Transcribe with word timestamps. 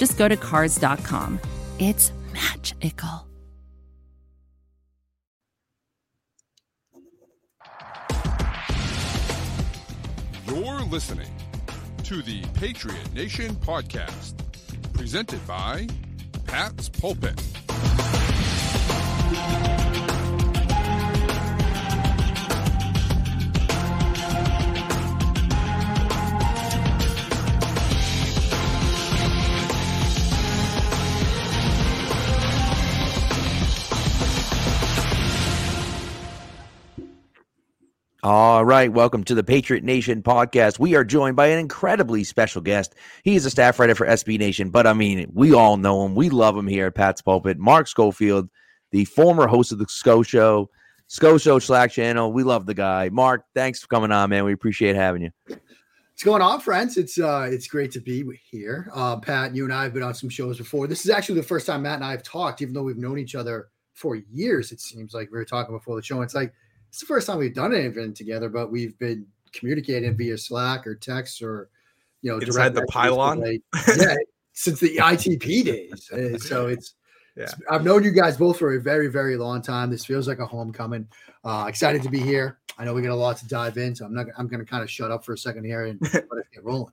just 0.00 0.16
go 0.16 0.26
to 0.26 0.36
Cars.com. 0.36 1.38
It's 1.78 2.10
magical. 2.32 3.26
You're 10.46 10.80
listening 10.80 11.28
to 12.04 12.22
the 12.22 12.42
Patriot 12.54 13.12
Nation 13.12 13.54
podcast, 13.56 14.32
presented 14.94 15.46
by 15.46 15.86
Pat's 16.46 16.88
Pulpit. 16.88 17.38
All 38.22 38.66
right, 38.66 38.92
welcome 38.92 39.24
to 39.24 39.34
the 39.34 39.42
Patriot 39.42 39.82
Nation 39.82 40.22
podcast. 40.22 40.78
We 40.78 40.94
are 40.94 41.04
joined 41.04 41.36
by 41.36 41.46
an 41.46 41.58
incredibly 41.58 42.22
special 42.22 42.60
guest. 42.60 42.94
He 43.22 43.34
is 43.34 43.46
a 43.46 43.50
staff 43.50 43.78
writer 43.78 43.94
for 43.94 44.06
SB 44.06 44.38
Nation, 44.38 44.68
but 44.68 44.86
I 44.86 44.92
mean, 44.92 45.30
we 45.32 45.54
all 45.54 45.78
know 45.78 46.04
him. 46.04 46.14
We 46.14 46.28
love 46.28 46.54
him 46.54 46.66
here 46.66 46.88
at 46.88 46.94
Pat's 46.94 47.22
Pulpit. 47.22 47.58
Mark 47.58 47.88
Schofield, 47.88 48.50
the 48.90 49.06
former 49.06 49.46
host 49.46 49.72
of 49.72 49.78
the 49.78 49.86
SCO 49.88 50.22
Show, 50.22 50.68
SCO 51.06 51.38
Show 51.38 51.58
Slack 51.60 51.92
channel. 51.92 52.30
We 52.30 52.42
love 52.42 52.66
the 52.66 52.74
guy. 52.74 53.08
Mark, 53.08 53.46
thanks 53.54 53.80
for 53.80 53.86
coming 53.86 54.12
on, 54.12 54.28
man. 54.28 54.44
We 54.44 54.52
appreciate 54.52 54.96
having 54.96 55.22
you. 55.22 55.30
What's 55.46 56.22
going 56.22 56.42
on, 56.42 56.60
friends? 56.60 56.98
It's 56.98 57.18
uh, 57.18 57.48
it's 57.50 57.68
great 57.68 57.90
to 57.92 58.00
be 58.00 58.22
here. 58.50 58.90
Uh, 58.92 59.16
Pat, 59.16 59.56
you 59.56 59.64
and 59.64 59.72
I 59.72 59.84
have 59.84 59.94
been 59.94 60.02
on 60.02 60.12
some 60.12 60.28
shows 60.28 60.58
before. 60.58 60.86
This 60.86 61.06
is 61.06 61.10
actually 61.10 61.36
the 61.36 61.46
first 61.46 61.66
time 61.66 61.80
Matt 61.80 61.94
and 61.94 62.04
I 62.04 62.10
have 62.10 62.22
talked, 62.22 62.60
even 62.60 62.74
though 62.74 62.82
we've 62.82 62.98
known 62.98 63.18
each 63.18 63.34
other 63.34 63.68
for 63.94 64.14
years. 64.14 64.72
It 64.72 64.80
seems 64.82 65.14
like 65.14 65.30
we 65.32 65.38
were 65.38 65.46
talking 65.46 65.74
before 65.74 65.96
the 65.96 66.02
show. 66.02 66.20
It's 66.20 66.34
like 66.34 66.52
it's 66.90 66.98
the 66.98 67.06
first 67.06 67.28
time 67.28 67.38
we've 67.38 67.54
done 67.54 67.72
anything 67.72 68.12
together, 68.12 68.48
but 68.48 68.72
we've 68.72 68.98
been 68.98 69.24
communicating 69.52 70.16
via 70.16 70.36
Slack 70.36 70.88
or 70.88 70.96
text 70.96 71.40
or 71.40 71.70
you 72.20 72.32
know 72.32 72.38
inside 72.38 72.74
the 72.74 72.84
pylon. 72.86 73.40
Like, 73.40 73.62
yeah, 73.96 74.16
since 74.52 74.80
the 74.80 74.96
ITP 74.96 75.64
days. 75.64 76.10
Uh, 76.12 76.36
so 76.36 76.66
it's, 76.66 76.94
yeah. 77.36 77.44
It's, 77.44 77.54
I've 77.70 77.84
known 77.84 78.02
you 78.02 78.10
guys 78.10 78.36
both 78.36 78.58
for 78.58 78.74
a 78.74 78.80
very 78.80 79.06
very 79.06 79.36
long 79.36 79.62
time. 79.62 79.88
This 79.88 80.04
feels 80.04 80.26
like 80.26 80.40
a 80.40 80.46
homecoming. 80.46 81.06
Uh, 81.44 81.66
excited 81.68 82.02
to 82.02 82.10
be 82.10 82.18
here. 82.18 82.58
I 82.76 82.84
know 82.84 82.92
we 82.92 83.02
got 83.02 83.12
a 83.12 83.14
lot 83.14 83.36
to 83.36 83.46
dive 83.46 83.76
in, 83.76 83.94
so 83.94 84.04
I'm 84.04 84.14
not. 84.14 84.26
I'm 84.36 84.48
going 84.48 84.60
to 84.60 84.66
kind 84.66 84.82
of 84.82 84.90
shut 84.90 85.12
up 85.12 85.24
for 85.24 85.34
a 85.34 85.38
second 85.38 85.64
here 85.64 85.86
and 85.86 86.00
let 86.12 86.24
it 86.24 86.46
get 86.52 86.64
rolling. 86.64 86.92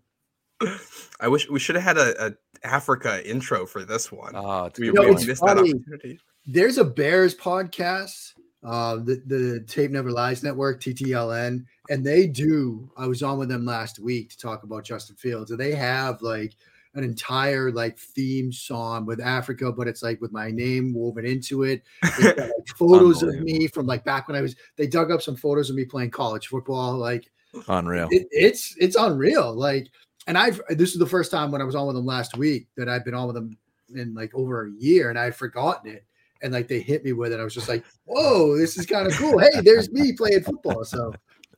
I 1.20 1.28
wish 1.28 1.50
we 1.50 1.60
should 1.60 1.76
have 1.76 1.84
had 1.84 1.98
a, 1.98 2.28
a, 2.28 2.34
Africa 2.64 3.28
intro 3.28 3.66
for 3.66 3.84
this 3.84 4.12
one. 4.12 4.36
Oh, 4.36 4.66
it's, 4.66 4.80
we, 4.80 4.92
we 4.92 5.12
missed 5.26 5.44
that 5.44 5.58
opportunity. 5.58 6.20
There's 6.46 6.78
a 6.78 6.84
Bears 6.84 7.36
podcast 7.36 8.34
uh, 8.68 8.98
the 8.98 9.22
the 9.28 9.64
Tape 9.66 9.92
Never 9.92 10.12
Lies 10.12 10.44
Network, 10.44 10.82
TTLN, 10.82 11.64
and 11.90 12.06
they 12.06 12.28
do. 12.28 12.92
I 12.98 13.08
was 13.08 13.24
on 13.24 13.40
with 13.40 13.48
them 13.48 13.66
last 13.66 13.98
week 13.98 14.30
to 14.32 14.38
talk 14.38 14.64
about 14.64 14.84
Justin 14.84 15.16
Fields, 15.16 15.52
and 15.52 15.60
they 15.60 15.74
have 15.74 16.22
like 16.22 16.54
an 16.94 17.06
entire 17.06 17.72
like 17.72 17.98
theme 17.98 18.52
song 18.52 19.06
with 19.06 19.22
Africa, 19.22 19.72
but 19.72 19.88
it's 19.88 20.04
like 20.04 20.20
with 20.20 20.34
my 20.34 20.52
name 20.52 20.94
woven 20.94 21.26
into 21.26 21.64
it. 21.64 21.82
Got, 22.20 22.38
like, 22.38 22.52
photos 22.76 23.24
of 23.24 23.40
me 23.40 23.68
from 23.68 23.86
like 23.86 24.04
back 24.04 24.28
when 24.28 24.36
I 24.36 24.42
was. 24.42 24.58
They 24.76 24.88
dug 24.88 25.12
up 25.12 25.22
some 25.22 25.38
photos 25.38 25.70
of 25.70 25.78
me 25.78 25.86
playing 25.86 26.12
college 26.12 26.48
football. 26.48 26.98
Like 26.98 27.32
unreal. 27.70 28.10
It, 28.12 28.28
it's 28.32 28.76
it's 28.80 28.98
unreal. 28.98 29.54
Like, 29.54 29.88
and 30.28 30.38
I've 30.38 30.60
this 30.72 30.92
is 30.92 31.00
the 31.00 31.06
first 31.06 31.32
time 31.32 31.52
when 31.52 31.62
I 31.62 31.66
was 31.66 31.76
on 31.76 31.88
with 31.88 31.96
them 31.96 32.06
last 32.06 32.36
week 32.36 32.68
that 32.76 32.90
I've 32.90 33.06
been 33.06 33.14
on 33.14 33.28
with 33.28 33.36
them 33.36 33.58
in 33.96 34.14
like 34.14 34.36
over 34.36 34.66
a 34.66 34.72
year, 34.78 35.10
and 35.10 35.18
I'd 35.18 35.38
forgotten 35.38 35.90
it 35.90 36.04
and 36.42 36.54
like 36.54 36.68
they 36.68 36.80
hit 36.80 37.04
me 37.04 37.14
with 37.14 37.34
it. 37.34 37.40
I 37.40 37.44
was 37.44 37.54
just 37.54 37.70
like, 37.70 37.84
"Whoa, 38.06 38.58
this 38.58 38.78
is 38.78 38.86
kind 38.86 39.08
of 39.08 39.14
cool." 39.14 39.40
Hey, 39.40 39.62
there's 39.62 39.92
me 39.92 40.14
playing 40.14 40.42
football. 40.42 40.84
So, 40.84 41.14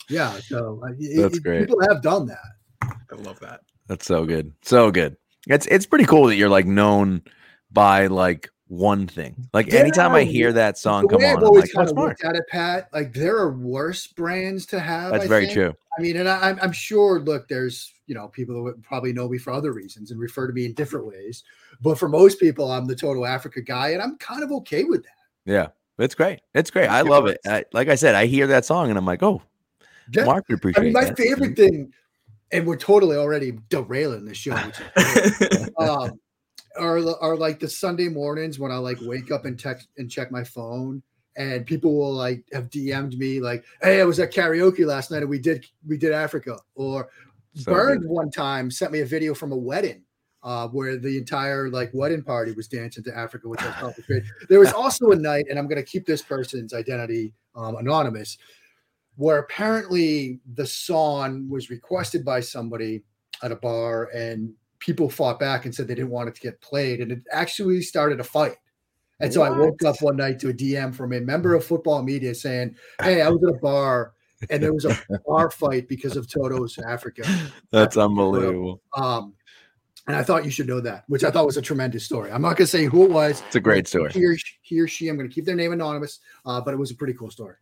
yeah, 0.09 0.33
so 0.39 0.81
uh, 0.83 0.89
that's 1.17 1.37
it, 1.37 1.43
great. 1.43 1.61
People 1.61 1.81
have 1.89 2.01
done 2.01 2.27
that. 2.27 2.91
I 3.11 3.15
love 3.15 3.39
that. 3.39 3.61
That's 3.87 4.05
so 4.05 4.25
good, 4.25 4.53
so 4.61 4.91
good. 4.91 5.17
It's 5.47 5.65
it's 5.67 5.85
pretty 5.85 6.05
cool 6.05 6.27
that 6.27 6.35
you're 6.35 6.49
like 6.49 6.65
known 6.65 7.23
by 7.71 8.07
like 8.07 8.49
one 8.67 9.07
thing. 9.07 9.47
Like 9.53 9.67
yeah, 9.67 9.79
anytime 9.79 10.13
I 10.13 10.23
hear 10.23 10.53
that 10.53 10.77
song 10.77 11.07
come 11.07 11.23
on, 11.23 11.37
I've 11.37 11.43
always 11.43 11.63
like, 11.63 11.73
kind 11.73 11.89
of 11.89 11.97
looked 11.97 12.23
at 12.23 12.35
it, 12.35 12.43
Pat. 12.49 12.87
Like 12.93 13.13
there 13.13 13.37
are 13.37 13.51
worse 13.51 14.07
brands 14.07 14.65
to 14.67 14.79
have. 14.79 15.11
That's 15.11 15.25
I 15.25 15.27
very 15.27 15.45
think. 15.45 15.55
true. 15.55 15.73
I 15.99 16.01
mean, 16.01 16.17
and 16.17 16.29
I, 16.29 16.55
I'm 16.61 16.71
sure. 16.71 17.19
Look, 17.19 17.49
there's 17.49 17.93
you 18.07 18.15
know 18.15 18.29
people 18.29 18.55
that 18.55 18.61
would 18.61 18.83
probably 18.83 19.11
know 19.11 19.27
me 19.27 19.37
for 19.37 19.51
other 19.51 19.73
reasons 19.73 20.11
and 20.11 20.19
refer 20.19 20.47
to 20.47 20.53
me 20.53 20.65
in 20.65 20.73
different 20.73 21.05
ways. 21.05 21.43
But 21.81 21.99
for 21.99 22.07
most 22.07 22.39
people, 22.39 22.71
I'm 22.71 22.85
the 22.85 22.95
total 22.95 23.25
Africa 23.25 23.61
guy, 23.61 23.89
and 23.89 24.01
I'm 24.01 24.17
kind 24.17 24.43
of 24.43 24.51
okay 24.53 24.85
with 24.85 25.03
that. 25.03 25.09
Yeah, 25.45 25.67
it's 25.97 26.15
great. 26.15 26.39
It's 26.53 26.71
great. 26.71 26.87
I 26.87 27.01
love 27.01 27.27
it. 27.27 27.39
I, 27.45 27.65
like 27.73 27.89
I 27.89 27.95
said, 27.95 28.15
I 28.15 28.27
hear 28.27 28.47
that 28.47 28.63
song 28.63 28.89
and 28.89 28.97
I'm 28.97 29.05
like, 29.05 29.23
oh, 29.23 29.41
yeah. 30.13 30.23
Mark 30.23 30.45
would 30.47 30.59
appreciate. 30.59 30.81
I 30.81 30.83
mean, 30.85 30.93
my 30.93 31.05
that. 31.05 31.17
favorite 31.17 31.57
thing, 31.57 31.91
and 32.53 32.65
we're 32.65 32.77
totally 32.77 33.17
already 33.17 33.51
derailing 33.69 34.25
the 34.25 34.33
show. 34.33 34.55
um, 35.79 36.19
are 36.77 36.99
are 37.21 37.35
like 37.35 37.59
the 37.59 37.67
Sunday 37.67 38.07
mornings 38.07 38.57
when 38.57 38.71
I 38.71 38.77
like 38.77 38.99
wake 39.01 39.31
up 39.31 39.43
and 39.43 39.59
text 39.59 39.89
and 39.97 40.09
check 40.09 40.31
my 40.31 40.45
phone 40.45 41.03
and 41.39 41.65
people 41.65 41.97
will 41.97 42.13
like 42.13 42.43
have 42.53 42.69
DM'd 42.69 43.17
me 43.17 43.39
like, 43.39 43.63
"Hey, 43.81 44.01
I 44.01 44.03
was 44.03 44.19
at 44.19 44.31
karaoke 44.31 44.85
last 44.85 45.09
night 45.09 45.21
and 45.21 45.29
we 45.29 45.39
did 45.39 45.65
we 45.87 45.97
did 45.97 46.11
Africa." 46.11 46.57
Or 46.75 47.09
so 47.55 47.71
Burned 47.71 48.01
good. 48.01 48.09
one 48.09 48.29
time 48.29 48.69
sent 48.69 48.91
me 48.91 48.99
a 48.99 49.05
video 49.05 49.33
from 49.33 49.51
a 49.53 49.57
wedding 49.57 50.03
uh, 50.43 50.67
where 50.67 50.97
the 50.97 51.17
entire 51.17 51.69
like 51.69 51.89
wedding 51.93 52.23
party 52.23 52.51
was 52.51 52.67
dancing 52.67 53.03
to 53.05 53.17
Africa, 53.17 53.47
which 53.47 53.61
I 53.61 53.71
thought 53.71 53.95
was 53.95 54.05
great. 54.05 54.23
There 54.49 54.59
was 54.59 54.73
also 54.73 55.11
a 55.11 55.15
night, 55.15 55.45
and 55.49 55.57
I'm 55.57 55.67
going 55.67 55.83
to 55.83 55.89
keep 55.89 56.05
this 56.05 56.21
person's 56.21 56.73
identity 56.73 57.33
um, 57.55 57.77
anonymous, 57.77 58.37
where 59.15 59.39
apparently 59.39 60.41
the 60.53 60.65
song 60.65 61.49
was 61.49 61.69
requested 61.69 62.23
by 62.23 62.41
somebody 62.41 63.03
at 63.41 63.51
a 63.53 63.55
bar, 63.55 64.09
and 64.13 64.53
people 64.79 65.09
fought 65.09 65.39
back 65.39 65.63
and 65.63 65.73
said 65.73 65.87
they 65.87 65.95
didn't 65.95 66.11
want 66.11 66.27
it 66.27 66.35
to 66.35 66.41
get 66.41 66.59
played, 66.59 66.99
and 66.99 67.13
it 67.13 67.21
actually 67.31 67.81
started 67.81 68.19
a 68.19 68.25
fight. 68.25 68.57
And 69.19 69.33
so 69.33 69.41
what? 69.41 69.51
I 69.51 69.57
woke 69.57 69.83
up 69.83 70.01
one 70.01 70.17
night 70.17 70.39
to 70.39 70.49
a 70.49 70.53
DM 70.53 70.93
from 70.93 71.13
a 71.13 71.19
member 71.19 71.53
of 71.53 71.65
football 71.65 72.01
media 72.03 72.33
saying, 72.33 72.75
"Hey, 73.01 73.21
I 73.21 73.29
was 73.29 73.43
at 73.43 73.55
a 73.55 73.59
bar." 73.59 74.13
and 74.49 74.63
there 74.63 74.73
was 74.73 74.85
a 74.85 74.97
bar 75.27 75.51
fight 75.51 75.89
because 75.89 76.15
of 76.15 76.31
Toto's 76.31 76.77
Africa. 76.79 77.23
That's 77.71 77.97
unbelievable. 77.97 78.81
Um, 78.95 79.33
and 80.07 80.15
I 80.15 80.23
thought 80.23 80.45
you 80.45 80.51
should 80.51 80.67
know 80.67 80.79
that, 80.81 81.03
which 81.07 81.23
I 81.23 81.31
thought 81.31 81.45
was 81.45 81.57
a 81.57 81.61
tremendous 81.61 82.05
story. 82.05 82.31
I'm 82.31 82.41
not 82.41 82.55
going 82.55 82.65
to 82.65 82.67
say 82.67 82.85
who 82.85 83.03
it 83.03 83.11
was. 83.11 83.43
It's 83.47 83.55
a 83.55 83.59
great 83.59 83.87
story. 83.87 84.11
He 84.11 84.25
or, 84.25 84.35
he 84.61 84.79
or 84.79 84.87
she, 84.87 85.07
I'm 85.09 85.17
going 85.17 85.27
to 85.27 85.33
keep 85.33 85.45
their 85.45 85.55
name 85.55 85.73
anonymous, 85.73 86.19
uh, 86.45 86.61
but 86.61 86.73
it 86.73 86.77
was 86.77 86.91
a 86.91 86.95
pretty 86.95 87.13
cool 87.13 87.29
story. 87.29 87.55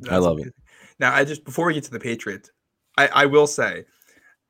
That's 0.00 0.12
I 0.12 0.16
love 0.18 0.34
amazing. 0.34 0.48
it. 0.48 0.62
Now, 0.98 1.14
I 1.14 1.24
just 1.24 1.44
before 1.44 1.66
we 1.66 1.74
get 1.74 1.84
to 1.84 1.90
the 1.90 2.00
Patriots, 2.00 2.50
I, 2.98 3.08
I 3.08 3.26
will 3.26 3.46
say 3.46 3.84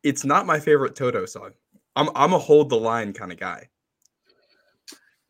it's 0.03 0.24
not 0.24 0.47
my 0.47 0.58
favorite 0.58 0.97
Toto 0.97 1.26
song. 1.26 1.50
I'm 1.97 2.08
I'm 2.14 2.32
a 2.32 2.38
hold 2.38 2.70
the 2.70 2.76
line 2.76 3.12
kind 3.12 3.30
of 3.30 3.38
guy. 3.38 3.69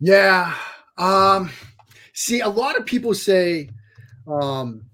Yeah. 0.01 0.55
Um, 0.97 1.51
see, 2.13 2.41
a 2.41 2.49
lot 2.49 2.79
of 2.79 2.87
people 2.87 3.15
say 3.15 3.71
um, 4.27 4.85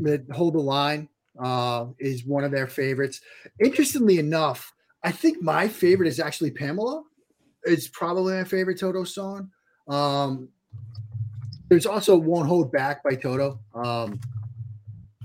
that 0.00 0.24
hold 0.30 0.54
the 0.54 0.60
line 0.60 1.08
uh, 1.42 1.86
is 1.98 2.24
one 2.24 2.44
of 2.44 2.50
their 2.50 2.66
favorites. 2.66 3.20
Interestingly 3.58 4.18
enough, 4.18 4.72
I 5.02 5.12
think 5.12 5.42
my 5.42 5.68
favorite 5.68 6.08
is 6.08 6.20
actually 6.20 6.50
Pamela. 6.50 7.02
It's 7.64 7.88
probably 7.88 8.34
my 8.34 8.44
favorite 8.44 8.78
Toto 8.78 9.04
song. 9.04 9.50
Um, 9.88 10.48
there's 11.68 11.86
also 11.86 12.16
"Won't 12.16 12.48
Hold 12.48 12.72
Back" 12.72 13.02
by 13.02 13.14
Toto. 13.14 13.60
Um, 13.74 14.20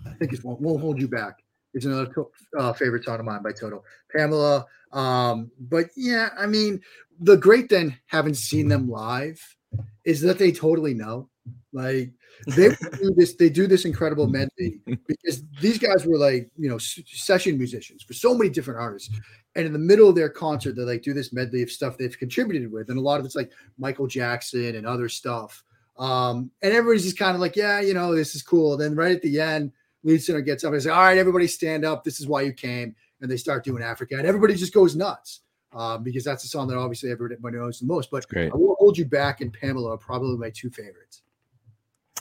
I 0.06 0.12
think 0.12 0.33
it's 0.33 0.44
"Won't, 0.44 0.62
Won't 0.62 0.81
Hold 0.81 1.00
You 1.00 1.07
Back." 1.07 1.44
It's 1.74 1.86
another 1.86 2.10
uh, 2.57 2.74
favorite 2.74 3.04
song 3.04 3.19
of 3.19 3.25
mine 3.25 3.44
by 3.44 3.51
Toto. 3.51 3.83
Pamela. 4.16 4.66
Um, 4.94 5.51
but 5.60 5.88
yeah, 5.98 6.30
I 6.38 6.45
mean, 6.45 6.81
the 7.19 7.36
great 7.36 7.69
thing, 7.69 7.98
having 8.06 8.33
seen 8.33 8.69
them 8.69 8.89
live, 8.89 9.55
is 10.04 10.22
that 10.22 10.38
they 10.38 10.51
totally 10.51 10.94
know. 10.94 11.30
Like 11.74 12.12
they 12.48 12.69
do 12.69 13.13
this, 13.16 13.36
they 13.36 13.50
do 13.50 13.68
this 13.68 13.86
incredible 13.86 14.27
medley 14.27 14.80
because 15.07 15.44
these 15.62 15.77
guys 15.77 16.06
were 16.06 16.18
like, 16.18 16.50
you 16.57 16.69
know, 16.69 16.77
session 16.77 17.57
musicians 17.57 18.01
for 18.04 18.13
so 18.13 18.33
many 18.33 18.50
different 18.50 18.80
artists 18.80 19.13
And 19.56 19.66
in 19.66 19.74
the 19.74 19.80
middle 19.80 20.10
of 20.10 20.16
their 20.16 20.30
concert, 20.30 20.75
they 20.75 20.83
like 20.83 21.01
do 21.01 21.13
this 21.13 21.33
medley 21.33 21.62
of 21.63 21.72
stuff 21.72 21.98
they've 21.98 22.18
contributed 22.18 22.72
with, 22.72 22.89
and 22.89 22.98
a 22.98 23.01
lot 23.01 23.19
of 23.19 23.25
it's 23.25 23.36
like 23.36 23.51
Michael 23.77 24.07
Jackson 24.07 24.75
and 24.75 24.88
other 24.88 25.10
stuff. 25.10 25.63
Um, 25.98 26.51
and 26.62 26.74
everybody's 26.74 27.04
just 27.04 27.18
kind 27.18 27.36
of 27.36 27.42
like, 27.42 27.56
yeah, 27.56 27.80
you 27.80 27.94
know, 27.94 28.16
this 28.16 28.36
is 28.36 28.42
cool. 28.42 28.74
And 28.74 28.81
then 28.81 28.95
right 28.95 29.16
at 29.16 29.21
the 29.21 29.39
end, 29.39 29.71
lead 30.04 30.21
singer 30.21 30.42
gets 30.42 30.63
up 30.63 30.74
and 30.74 30.81
says, 30.81 30.92
"All 30.92 31.01
right, 31.01 31.18
everybody, 31.18 31.48
stand 31.48 31.86
up. 31.86 32.04
This 32.04 32.19
is 32.19 32.28
why 32.28 32.42
you 32.42 32.54
came." 32.54 32.95
And 33.21 33.31
they 33.31 33.38
start 33.38 33.63
doing 33.63 33.81
Africa, 33.81 34.18
and 34.18 34.28
everybody 34.28 34.56
just 34.56 34.74
goes 34.74 34.95
nuts 34.95 35.42
um, 35.75 36.04
because 36.04 36.24
that's 36.24 36.42
the 36.42 36.48
song 36.48 36.68
that 36.69 36.77
obviously 36.77 37.12
everybody 37.12 37.57
knows 37.57 37.80
the 37.80 37.86
most. 37.86 38.10
But 38.10 38.27
Great. 38.30 38.51
I 38.51 38.56
will 38.56 38.75
hold 38.80 38.98
you 38.98 39.06
back, 39.06 39.42
and 39.42 39.54
Pamela 39.54 39.94
are 39.94 39.98
probably 39.98 40.38
my 40.38 40.50
two 40.50 40.69
favorites. 40.69 41.22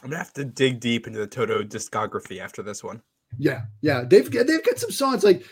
I'm 0.03 0.11
gonna 0.11 0.19
have 0.19 0.35
to 0.35 0.45
dig 0.45 0.81
deep 0.81 1.07
into 1.07 1.21
the 1.21 1.27
Toto 1.27 1.63
discography 1.63 2.41
after 2.41 2.63
this 2.63 2.85
one. 2.85 3.01
Yeah, 3.39 3.63
yeah, 3.81 4.05
they've 4.07 4.31
they've 4.31 4.65
got 4.65 4.79
some 4.79 4.91
songs 4.91 5.25
like 5.25 5.45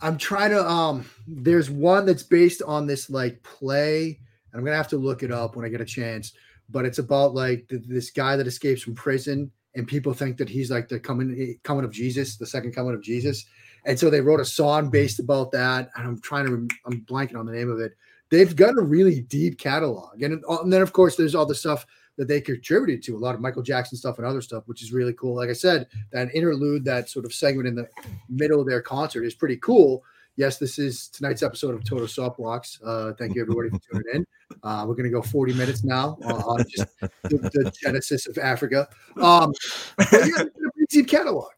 I'm 0.00 0.16
trying 0.16 0.50
to 0.50 0.66
um. 0.66 1.04
There's 1.26 1.70
one 1.70 2.06
that's 2.06 2.22
based 2.22 2.62
on 2.62 2.86
this 2.86 3.10
like 3.10 3.42
play, 3.42 4.20
and 4.52 4.58
I'm 4.58 4.64
gonna 4.64 4.76
have 4.76 4.88
to 4.88 4.96
look 4.96 5.22
it 5.22 5.32
up 5.32 5.56
when 5.56 5.66
I 5.66 5.68
get 5.68 5.80
a 5.80 5.86
chance. 5.86 6.32
But 6.70 6.84
it's 6.84 6.98
about 6.98 7.34
like 7.34 7.68
th- 7.68 7.82
this 7.86 8.10
guy 8.10 8.36
that 8.36 8.46
escapes 8.46 8.82
from 8.82 8.94
prison, 8.94 9.50
and 9.74 9.88
people 9.88 10.14
think 10.14 10.36
that 10.38 10.48
he's 10.48 10.70
like 10.70 10.88
the 10.88 11.00
coming 11.00 11.58
coming 11.64 11.84
of 11.84 11.90
Jesus, 11.90 12.36
the 12.36 12.46
second 12.46 12.72
coming 12.72 12.94
of 12.94 13.02
Jesus, 13.02 13.44
and 13.84 13.98
so 13.98 14.10
they 14.10 14.20
wrote 14.20 14.40
a 14.40 14.44
song 14.44 14.90
based 14.90 15.18
about 15.18 15.52
that. 15.52 15.90
And 15.96 16.06
I'm 16.06 16.20
trying 16.20 16.46
to 16.46 16.76
I'm 16.86 17.00
blanking 17.02 17.38
on 17.38 17.46
the 17.46 17.52
name 17.52 17.70
of 17.70 17.80
it. 17.80 17.96
They've 18.30 18.54
got 18.54 18.78
a 18.78 18.82
really 18.82 19.22
deep 19.22 19.58
catalog, 19.58 20.22
and, 20.22 20.44
and 20.48 20.72
then 20.72 20.82
of 20.82 20.92
course 20.92 21.16
there's 21.16 21.34
all 21.34 21.46
the 21.46 21.54
stuff 21.54 21.86
that 22.16 22.28
they 22.28 22.40
contributed 22.40 23.02
to 23.02 23.16
a 23.16 23.18
lot 23.18 23.34
of 23.34 23.40
Michael 23.40 23.62
Jackson 23.62 23.96
stuff 23.96 24.18
and 24.18 24.26
other 24.26 24.42
stuff, 24.42 24.64
which 24.66 24.82
is 24.82 24.92
really 24.92 25.14
cool. 25.14 25.34
Like 25.36 25.48
I 25.48 25.54
said, 25.54 25.86
that 26.12 26.28
interlude, 26.34 26.84
that 26.84 27.08
sort 27.08 27.24
of 27.24 27.32
segment 27.32 27.66
in 27.66 27.74
the 27.74 27.88
middle 28.28 28.60
of 28.60 28.66
their 28.66 28.82
concert 28.82 29.24
is 29.24 29.34
pretty 29.34 29.56
cool. 29.56 30.04
Yes, 30.36 30.58
this 30.58 30.78
is 30.78 31.08
tonight's 31.08 31.42
episode 31.42 31.74
of 31.74 31.82
Total 31.82 32.06
Soft 32.06 32.36
Blocks. 32.36 32.78
Uh, 32.84 33.12
thank 33.18 33.34
you 33.34 33.42
everybody 33.42 33.70
for 33.70 33.78
tuning 33.90 34.06
in. 34.14 34.26
Uh, 34.62 34.84
we're 34.86 34.94
going 34.94 35.04
to 35.04 35.10
go 35.10 35.22
40 35.22 35.54
minutes 35.54 35.82
now 35.82 36.18
uh, 36.24 36.34
on 36.34 36.64
just 36.68 36.88
the, 37.00 37.10
the, 37.38 37.72
genesis 37.82 38.26
of 38.26 38.36
Africa. 38.38 38.88
Um, 39.16 39.52
but 39.96 40.12
yeah, 40.12 40.18
it's 40.24 40.40
a 40.40 40.44
pretty 40.44 40.86
deep 40.90 41.08
catalog. 41.08 41.50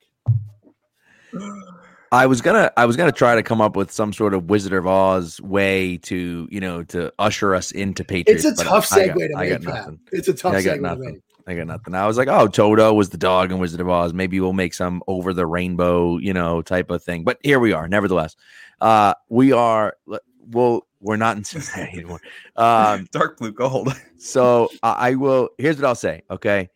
I 2.13 2.27
was 2.27 2.43
gonna 2.43 2.71
I 2.77 2.85
was 2.85 2.95
gonna 2.95 3.11
try 3.11 3.35
to 3.35 3.43
come 3.43 3.63
up 3.63 3.75
with 3.75 3.91
some 3.91 4.13
sort 4.13 4.35
of 4.35 4.51
Wizard 4.51 4.75
of 4.75 4.87
Oz 4.87 5.41
way 5.41 5.97
to 5.99 6.47
you 6.51 6.61
know 6.61 6.83
to 6.85 7.11
usher 7.19 7.55
us 7.55 7.73
into 7.73 8.05
Patriots. 8.05 8.45
It's 8.45 8.61
a 8.61 8.65
tough 8.65 8.87
segue 8.87 9.09
got, 9.09 9.29
to 9.29 9.35
I 9.35 9.49
got 9.49 9.61
make. 9.63 9.69
Pat. 9.69 9.75
nothing. 9.75 10.01
It's 10.13 10.29
a 10.29 10.35
tough 10.35 10.53
I 10.55 10.63
got 10.63 10.73
segue 10.73 10.77
to 10.77 10.81
nothing. 10.83 11.13
make. 11.15 11.23
I 11.47 11.55
got 11.55 11.67
nothing. 11.67 11.95
I 11.95 12.07
was 12.07 12.19
like, 12.19 12.29
oh, 12.29 12.47
Toto 12.47 12.93
was 12.93 13.09
the 13.11 13.17
dog 13.17 13.51
in 13.51 13.59
Wizard 13.59 13.81
of 13.81 13.89
Oz. 13.89 14.13
Maybe 14.13 14.39
we'll 14.41 14.53
make 14.53 14.75
some 14.75 15.03
over 15.09 15.33
the 15.33 15.47
rainbow, 15.47 16.19
you 16.19 16.33
know, 16.35 16.63
type 16.63 16.91
of 16.91 17.03
thing. 17.03 17.25
But 17.25 17.39
here 17.43 17.59
we 17.59 17.73
are. 17.73 17.89
Nevertheless, 17.89 18.37
uh, 18.83 19.15
we 19.31 19.53
are. 19.53 19.97
Well, 20.51 20.87
we're 21.01 21.17
not 21.17 21.39
in 21.39 21.45
Cincinnati 21.45 21.99
anymore. 21.99 22.21
Um, 22.57 23.09
Dark 23.11 23.39
blue 23.39 23.53
gold. 23.53 23.89
so 24.19 24.69
I, 24.83 24.93
I 24.93 25.15
will. 25.15 25.49
Here's 25.57 25.77
what 25.77 25.87
I'll 25.87 25.95
say. 25.95 26.23
Okay, 26.31 26.69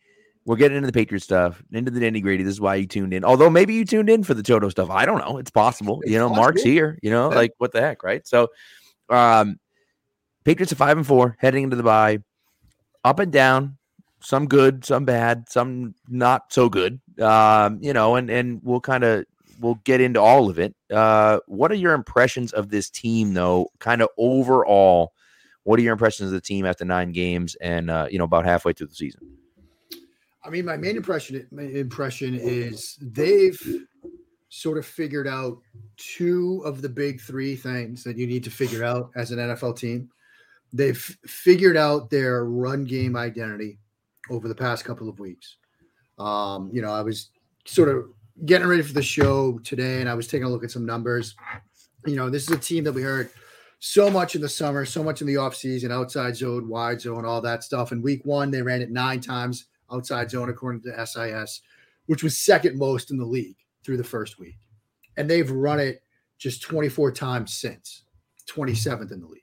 we're 0.47 0.55
getting 0.55 0.77
into 0.77 0.87
the 0.87 0.93
Patriot 0.93 1.19
stuff, 1.19 1.61
into 1.73 1.91
the 1.91 1.99
nitty 1.99 2.21
gritty. 2.23 2.41
This 2.41 2.53
is 2.53 2.61
why 2.61 2.75
you 2.75 2.87
tuned 2.87 3.13
in. 3.13 3.25
Although 3.25 3.49
maybe 3.49 3.73
you 3.73 3.83
tuned 3.83 4.09
in 4.09 4.23
for 4.23 4.33
the 4.33 4.41
Toto 4.41 4.69
stuff. 4.69 4.89
I 4.89 5.05
don't 5.05 5.17
know. 5.19 5.37
It's 5.37 5.51
possible. 5.51 5.99
It's 6.03 6.11
you 6.11 6.17
know, 6.17 6.29
Mark's 6.29 6.63
here. 6.63 6.97
You 7.03 7.11
know, 7.11 7.29
Yeah. 7.29 7.35
like 7.35 7.51
what 7.57 7.73
the 7.73 7.81
heck, 7.81 8.01
right? 8.01 8.25
So, 8.25 8.47
um, 9.09 9.59
Patriots 10.45 10.71
are 10.71 10.75
five 10.77 10.95
and 10.95 11.05
four 11.05 11.35
heading 11.39 11.65
into 11.65 11.75
the 11.75 11.83
bye, 11.83 12.19
up 13.03 13.19
and 13.19 13.29
down. 13.31 13.77
Some 14.21 14.47
good, 14.47 14.85
some 14.85 15.03
bad, 15.03 15.49
some 15.49 15.93
not 16.07 16.53
so 16.53 16.69
good. 16.69 17.01
Um, 17.21 17.79
you 17.81 17.91
know, 17.91 18.15
and 18.15 18.29
and 18.29 18.61
we'll 18.63 18.79
kind 18.79 19.03
of 19.03 19.25
we'll 19.59 19.79
get 19.83 19.99
into 19.99 20.21
all 20.21 20.49
of 20.49 20.59
it. 20.59 20.73
Uh, 20.89 21.39
what 21.47 21.71
are 21.73 21.75
your 21.75 21.93
impressions 21.93 22.53
of 22.53 22.69
this 22.69 22.89
team, 22.89 23.33
though? 23.33 23.69
Kind 23.79 24.01
of 24.01 24.07
overall, 24.17 25.11
what 25.63 25.77
are 25.77 25.83
your 25.83 25.91
impressions 25.93 26.27
of 26.29 26.33
the 26.33 26.41
team 26.41 26.65
after 26.65 26.85
nine 26.85 27.11
games 27.11 27.55
and 27.59 27.89
uh, 27.91 28.07
you 28.09 28.17
know 28.17 28.23
about 28.23 28.45
halfway 28.45 28.71
through 28.71 28.87
the 28.87 28.95
season? 28.95 29.37
I 30.47 30.49
mean, 30.49 30.63
my 30.63 30.77
main 30.77 30.95
impression 30.95 31.45
my 31.51 31.63
impression 31.63 32.33
is 32.33 32.97
they've 33.01 33.59
sort 34.47 34.77
of 34.77 34.85
figured 34.85 35.27
out 35.27 35.57
two 35.97 36.61
of 36.63 36.81
the 36.81 36.87
big 36.87 37.19
three 37.19 37.53
things 37.57 38.01
that 38.05 38.17
you 38.17 38.25
need 38.25 38.45
to 38.45 38.49
figure 38.49 38.85
out 38.85 39.11
as 39.17 39.31
an 39.31 39.39
NFL 39.39 39.77
team. 39.77 40.09
They've 40.71 40.97
figured 41.25 41.75
out 41.75 42.09
their 42.09 42.45
run 42.45 42.85
game 42.85 43.17
identity 43.17 43.77
over 44.29 44.47
the 44.47 44.55
past 44.55 44.85
couple 44.85 45.09
of 45.09 45.19
weeks. 45.19 45.57
Um, 46.17 46.69
you 46.71 46.81
know, 46.81 46.93
I 46.93 47.01
was 47.01 47.29
sort 47.65 47.89
of 47.89 48.05
getting 48.45 48.67
ready 48.67 48.83
for 48.83 48.93
the 48.93 49.03
show 49.03 49.59
today 49.59 49.99
and 49.99 50.09
I 50.09 50.13
was 50.13 50.27
taking 50.27 50.45
a 50.45 50.49
look 50.49 50.63
at 50.63 50.71
some 50.71 50.85
numbers. 50.85 51.35
You 52.05 52.15
know, 52.15 52.29
this 52.29 52.43
is 52.43 52.51
a 52.51 52.57
team 52.57 52.85
that 52.85 52.93
we 52.93 53.01
heard 53.01 53.29
so 53.79 54.09
much 54.09 54.33
in 54.33 54.41
the 54.41 54.49
summer, 54.49 54.85
so 54.85 55.03
much 55.03 55.19
in 55.19 55.27
the 55.27 55.35
offseason, 55.35 55.91
outside 55.91 56.37
zone, 56.37 56.69
wide 56.69 57.01
zone, 57.01 57.25
all 57.25 57.41
that 57.41 57.65
stuff. 57.65 57.91
In 57.91 58.01
week 58.01 58.23
one, 58.23 58.49
they 58.49 58.61
ran 58.61 58.81
it 58.81 58.91
nine 58.91 59.19
times 59.19 59.67
outside 59.91 60.29
zone, 60.29 60.49
according 60.49 60.81
to 60.81 61.05
SIS, 61.05 61.61
which 62.05 62.23
was 62.23 62.37
second 62.37 62.77
most 62.77 63.11
in 63.11 63.17
the 63.17 63.25
league 63.25 63.57
through 63.83 63.97
the 63.97 64.03
first 64.03 64.39
week. 64.39 64.57
And 65.17 65.29
they've 65.29 65.49
run 65.49 65.79
it 65.79 66.03
just 66.37 66.61
24 66.61 67.11
times 67.11 67.53
since, 67.53 68.03
27th 68.49 69.11
in 69.11 69.21
the 69.21 69.27
league. 69.27 69.41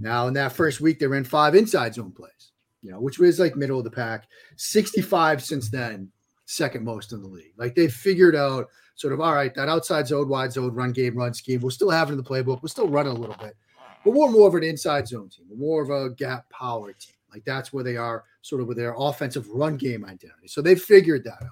Now, 0.00 0.26
in 0.26 0.34
that 0.34 0.52
first 0.52 0.80
week, 0.80 0.98
they 0.98 1.06
ran 1.06 1.24
five 1.24 1.54
inside 1.54 1.94
zone 1.94 2.12
plays, 2.12 2.52
you 2.82 2.90
know, 2.90 3.00
which 3.00 3.18
was 3.18 3.38
like 3.38 3.56
middle 3.56 3.78
of 3.78 3.84
the 3.84 3.90
pack. 3.90 4.26
65 4.56 5.42
since 5.42 5.70
then, 5.70 6.10
second 6.44 6.84
most 6.84 7.12
in 7.12 7.22
the 7.22 7.28
league. 7.28 7.52
Like 7.56 7.74
they 7.74 7.88
figured 7.88 8.36
out 8.36 8.66
sort 8.94 9.12
of, 9.12 9.20
all 9.20 9.34
right, 9.34 9.54
that 9.54 9.68
outside 9.68 10.06
zone, 10.06 10.28
wide 10.28 10.52
zone, 10.52 10.74
run 10.74 10.92
game, 10.92 11.16
run 11.16 11.34
scheme, 11.34 11.60
we'll 11.60 11.70
still 11.70 11.90
have 11.90 12.08
it 12.08 12.12
in 12.12 12.18
the 12.18 12.24
playbook. 12.24 12.62
We'll 12.62 12.68
still 12.68 12.88
run 12.88 13.06
it 13.06 13.10
a 13.10 13.12
little 13.12 13.36
bit. 13.40 13.56
But 14.04 14.12
we're 14.12 14.30
more 14.30 14.48
of 14.48 14.54
an 14.54 14.62
inside 14.62 15.08
zone 15.08 15.28
team, 15.28 15.46
we're 15.48 15.56
more 15.56 15.82
of 15.82 15.90
a 15.90 16.14
gap 16.14 16.48
power 16.50 16.92
team. 16.92 17.14
Like 17.32 17.44
that's 17.44 17.72
where 17.72 17.84
they 17.84 17.96
are, 17.96 18.24
sort 18.46 18.62
of 18.62 18.68
with 18.68 18.76
their 18.76 18.94
offensive 18.96 19.48
run 19.48 19.76
game 19.76 20.04
identity. 20.04 20.46
So 20.46 20.62
they've 20.62 20.80
figured 20.80 21.24
that 21.24 21.42
out. 21.42 21.50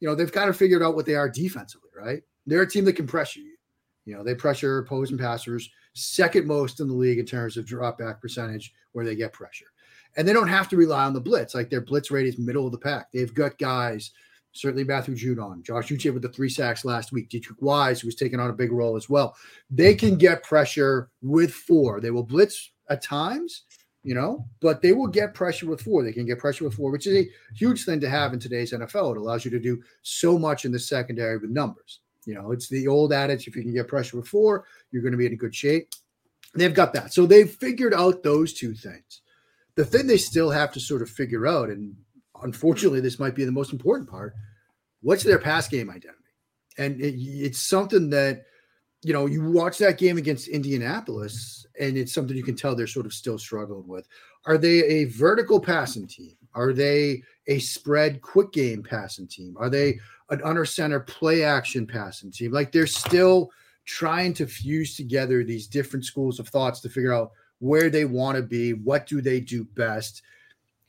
You 0.00 0.08
know, 0.08 0.14
they've 0.14 0.32
kind 0.32 0.48
of 0.48 0.56
figured 0.56 0.82
out 0.82 0.94
what 0.94 1.04
they 1.04 1.14
are 1.14 1.28
defensively, 1.28 1.90
right? 1.94 2.22
They're 2.46 2.62
a 2.62 2.70
team 2.70 2.86
that 2.86 2.94
can 2.94 3.06
pressure 3.06 3.40
you. 3.40 3.56
You 4.06 4.16
know, 4.16 4.24
they 4.24 4.34
pressure 4.34 4.78
opposing 4.78 5.18
passers 5.18 5.68
second 5.92 6.46
most 6.46 6.80
in 6.80 6.88
the 6.88 6.94
league 6.94 7.18
in 7.18 7.26
terms 7.26 7.56
of 7.56 7.66
drop 7.66 7.98
back 7.98 8.20
percentage 8.20 8.72
where 8.92 9.04
they 9.04 9.14
get 9.14 9.32
pressure. 9.32 9.66
And 10.16 10.26
they 10.26 10.32
don't 10.32 10.48
have 10.48 10.68
to 10.70 10.76
rely 10.76 11.04
on 11.04 11.12
the 11.12 11.20
blitz. 11.20 11.54
Like 11.54 11.68
their 11.68 11.82
blitz 11.82 12.10
rate 12.10 12.26
is 12.26 12.38
middle 12.38 12.64
of 12.66 12.72
the 12.72 12.78
pack. 12.78 13.12
They've 13.12 13.32
got 13.32 13.58
guys, 13.58 14.12
certainly 14.52 14.84
Matthew 14.84 15.14
Judon, 15.14 15.62
Josh 15.62 15.88
Uche 15.88 16.12
with 16.12 16.22
the 16.22 16.30
three 16.30 16.48
sacks 16.48 16.84
last 16.84 17.12
week, 17.12 17.28
Deatrich 17.28 17.60
Wise, 17.60 18.00
who 18.00 18.08
was 18.08 18.14
taking 18.14 18.40
on 18.40 18.50
a 18.50 18.54
big 18.54 18.72
role 18.72 18.96
as 18.96 19.10
well. 19.10 19.36
They 19.70 19.94
can 19.94 20.16
get 20.16 20.42
pressure 20.42 21.10
with 21.22 21.52
four. 21.52 22.00
They 22.00 22.10
will 22.10 22.24
blitz 22.24 22.70
at 22.88 23.02
times, 23.02 23.64
you 24.02 24.14
know, 24.14 24.46
but 24.60 24.80
they 24.80 24.92
will 24.92 25.06
get 25.06 25.34
pressure 25.34 25.66
with 25.66 25.82
four. 25.82 26.02
They 26.02 26.12
can 26.12 26.26
get 26.26 26.38
pressure 26.38 26.64
with 26.64 26.74
four, 26.74 26.90
which 26.90 27.06
is 27.06 27.16
a 27.16 27.28
huge 27.54 27.84
thing 27.84 28.00
to 28.00 28.08
have 28.08 28.32
in 28.32 28.40
today's 28.40 28.72
NFL. 28.72 29.12
It 29.12 29.18
allows 29.18 29.44
you 29.44 29.50
to 29.50 29.60
do 29.60 29.82
so 30.02 30.38
much 30.38 30.64
in 30.64 30.72
the 30.72 30.78
secondary 30.78 31.36
with 31.36 31.50
numbers. 31.50 32.00
You 32.26 32.34
know, 32.34 32.52
it's 32.52 32.68
the 32.68 32.86
old 32.86 33.12
adage 33.12 33.46
if 33.46 33.56
you 33.56 33.62
can 33.62 33.74
get 33.74 33.88
pressure 33.88 34.16
with 34.16 34.28
four, 34.28 34.64
you're 34.90 35.02
going 35.02 35.12
to 35.12 35.18
be 35.18 35.26
in 35.26 35.36
good 35.36 35.54
shape. 35.54 35.88
They've 36.54 36.74
got 36.74 36.92
that. 36.94 37.12
So 37.12 37.26
they've 37.26 37.50
figured 37.50 37.94
out 37.94 38.22
those 38.22 38.52
two 38.52 38.74
things. 38.74 39.22
The 39.76 39.84
thing 39.84 40.06
they 40.06 40.16
still 40.16 40.50
have 40.50 40.72
to 40.72 40.80
sort 40.80 41.02
of 41.02 41.08
figure 41.08 41.46
out, 41.46 41.70
and 41.70 41.94
unfortunately, 42.42 43.00
this 43.00 43.18
might 43.18 43.34
be 43.34 43.44
the 43.44 43.52
most 43.52 43.72
important 43.72 44.08
part 44.08 44.34
what's 45.02 45.24
their 45.24 45.38
pass 45.38 45.68
game 45.68 45.90
identity? 45.90 46.16
And 46.78 47.00
it, 47.00 47.14
it's 47.16 47.58
something 47.58 48.10
that, 48.10 48.44
you 49.02 49.12
know, 49.12 49.26
you 49.26 49.42
watch 49.50 49.78
that 49.78 49.98
game 49.98 50.18
against 50.18 50.48
Indianapolis, 50.48 51.66
and 51.78 51.96
it's 51.96 52.12
something 52.12 52.36
you 52.36 52.42
can 52.42 52.56
tell 52.56 52.74
they're 52.74 52.86
sort 52.86 53.06
of 53.06 53.14
still 53.14 53.38
struggling 53.38 53.86
with. 53.86 54.06
Are 54.44 54.58
they 54.58 54.84
a 54.84 55.04
vertical 55.04 55.60
passing 55.60 56.06
team? 56.06 56.36
Are 56.54 56.72
they 56.72 57.22
a 57.46 57.58
spread 57.60 58.20
quick 58.20 58.52
game 58.52 58.82
passing 58.82 59.26
team? 59.26 59.56
Are 59.58 59.70
they 59.70 60.00
an 60.30 60.40
under 60.44 60.64
center 60.64 61.00
play 61.00 61.42
action 61.44 61.86
passing 61.86 62.30
team? 62.30 62.52
Like 62.52 62.72
they're 62.72 62.86
still 62.86 63.50
trying 63.84 64.34
to 64.34 64.46
fuse 64.46 64.96
together 64.96 65.42
these 65.44 65.66
different 65.66 66.04
schools 66.04 66.38
of 66.38 66.48
thoughts 66.48 66.80
to 66.80 66.88
figure 66.88 67.14
out 67.14 67.32
where 67.60 67.90
they 67.90 68.04
want 68.04 68.36
to 68.36 68.42
be, 68.42 68.72
what 68.72 69.06
do 69.06 69.20
they 69.20 69.40
do 69.40 69.64
best. 69.64 70.22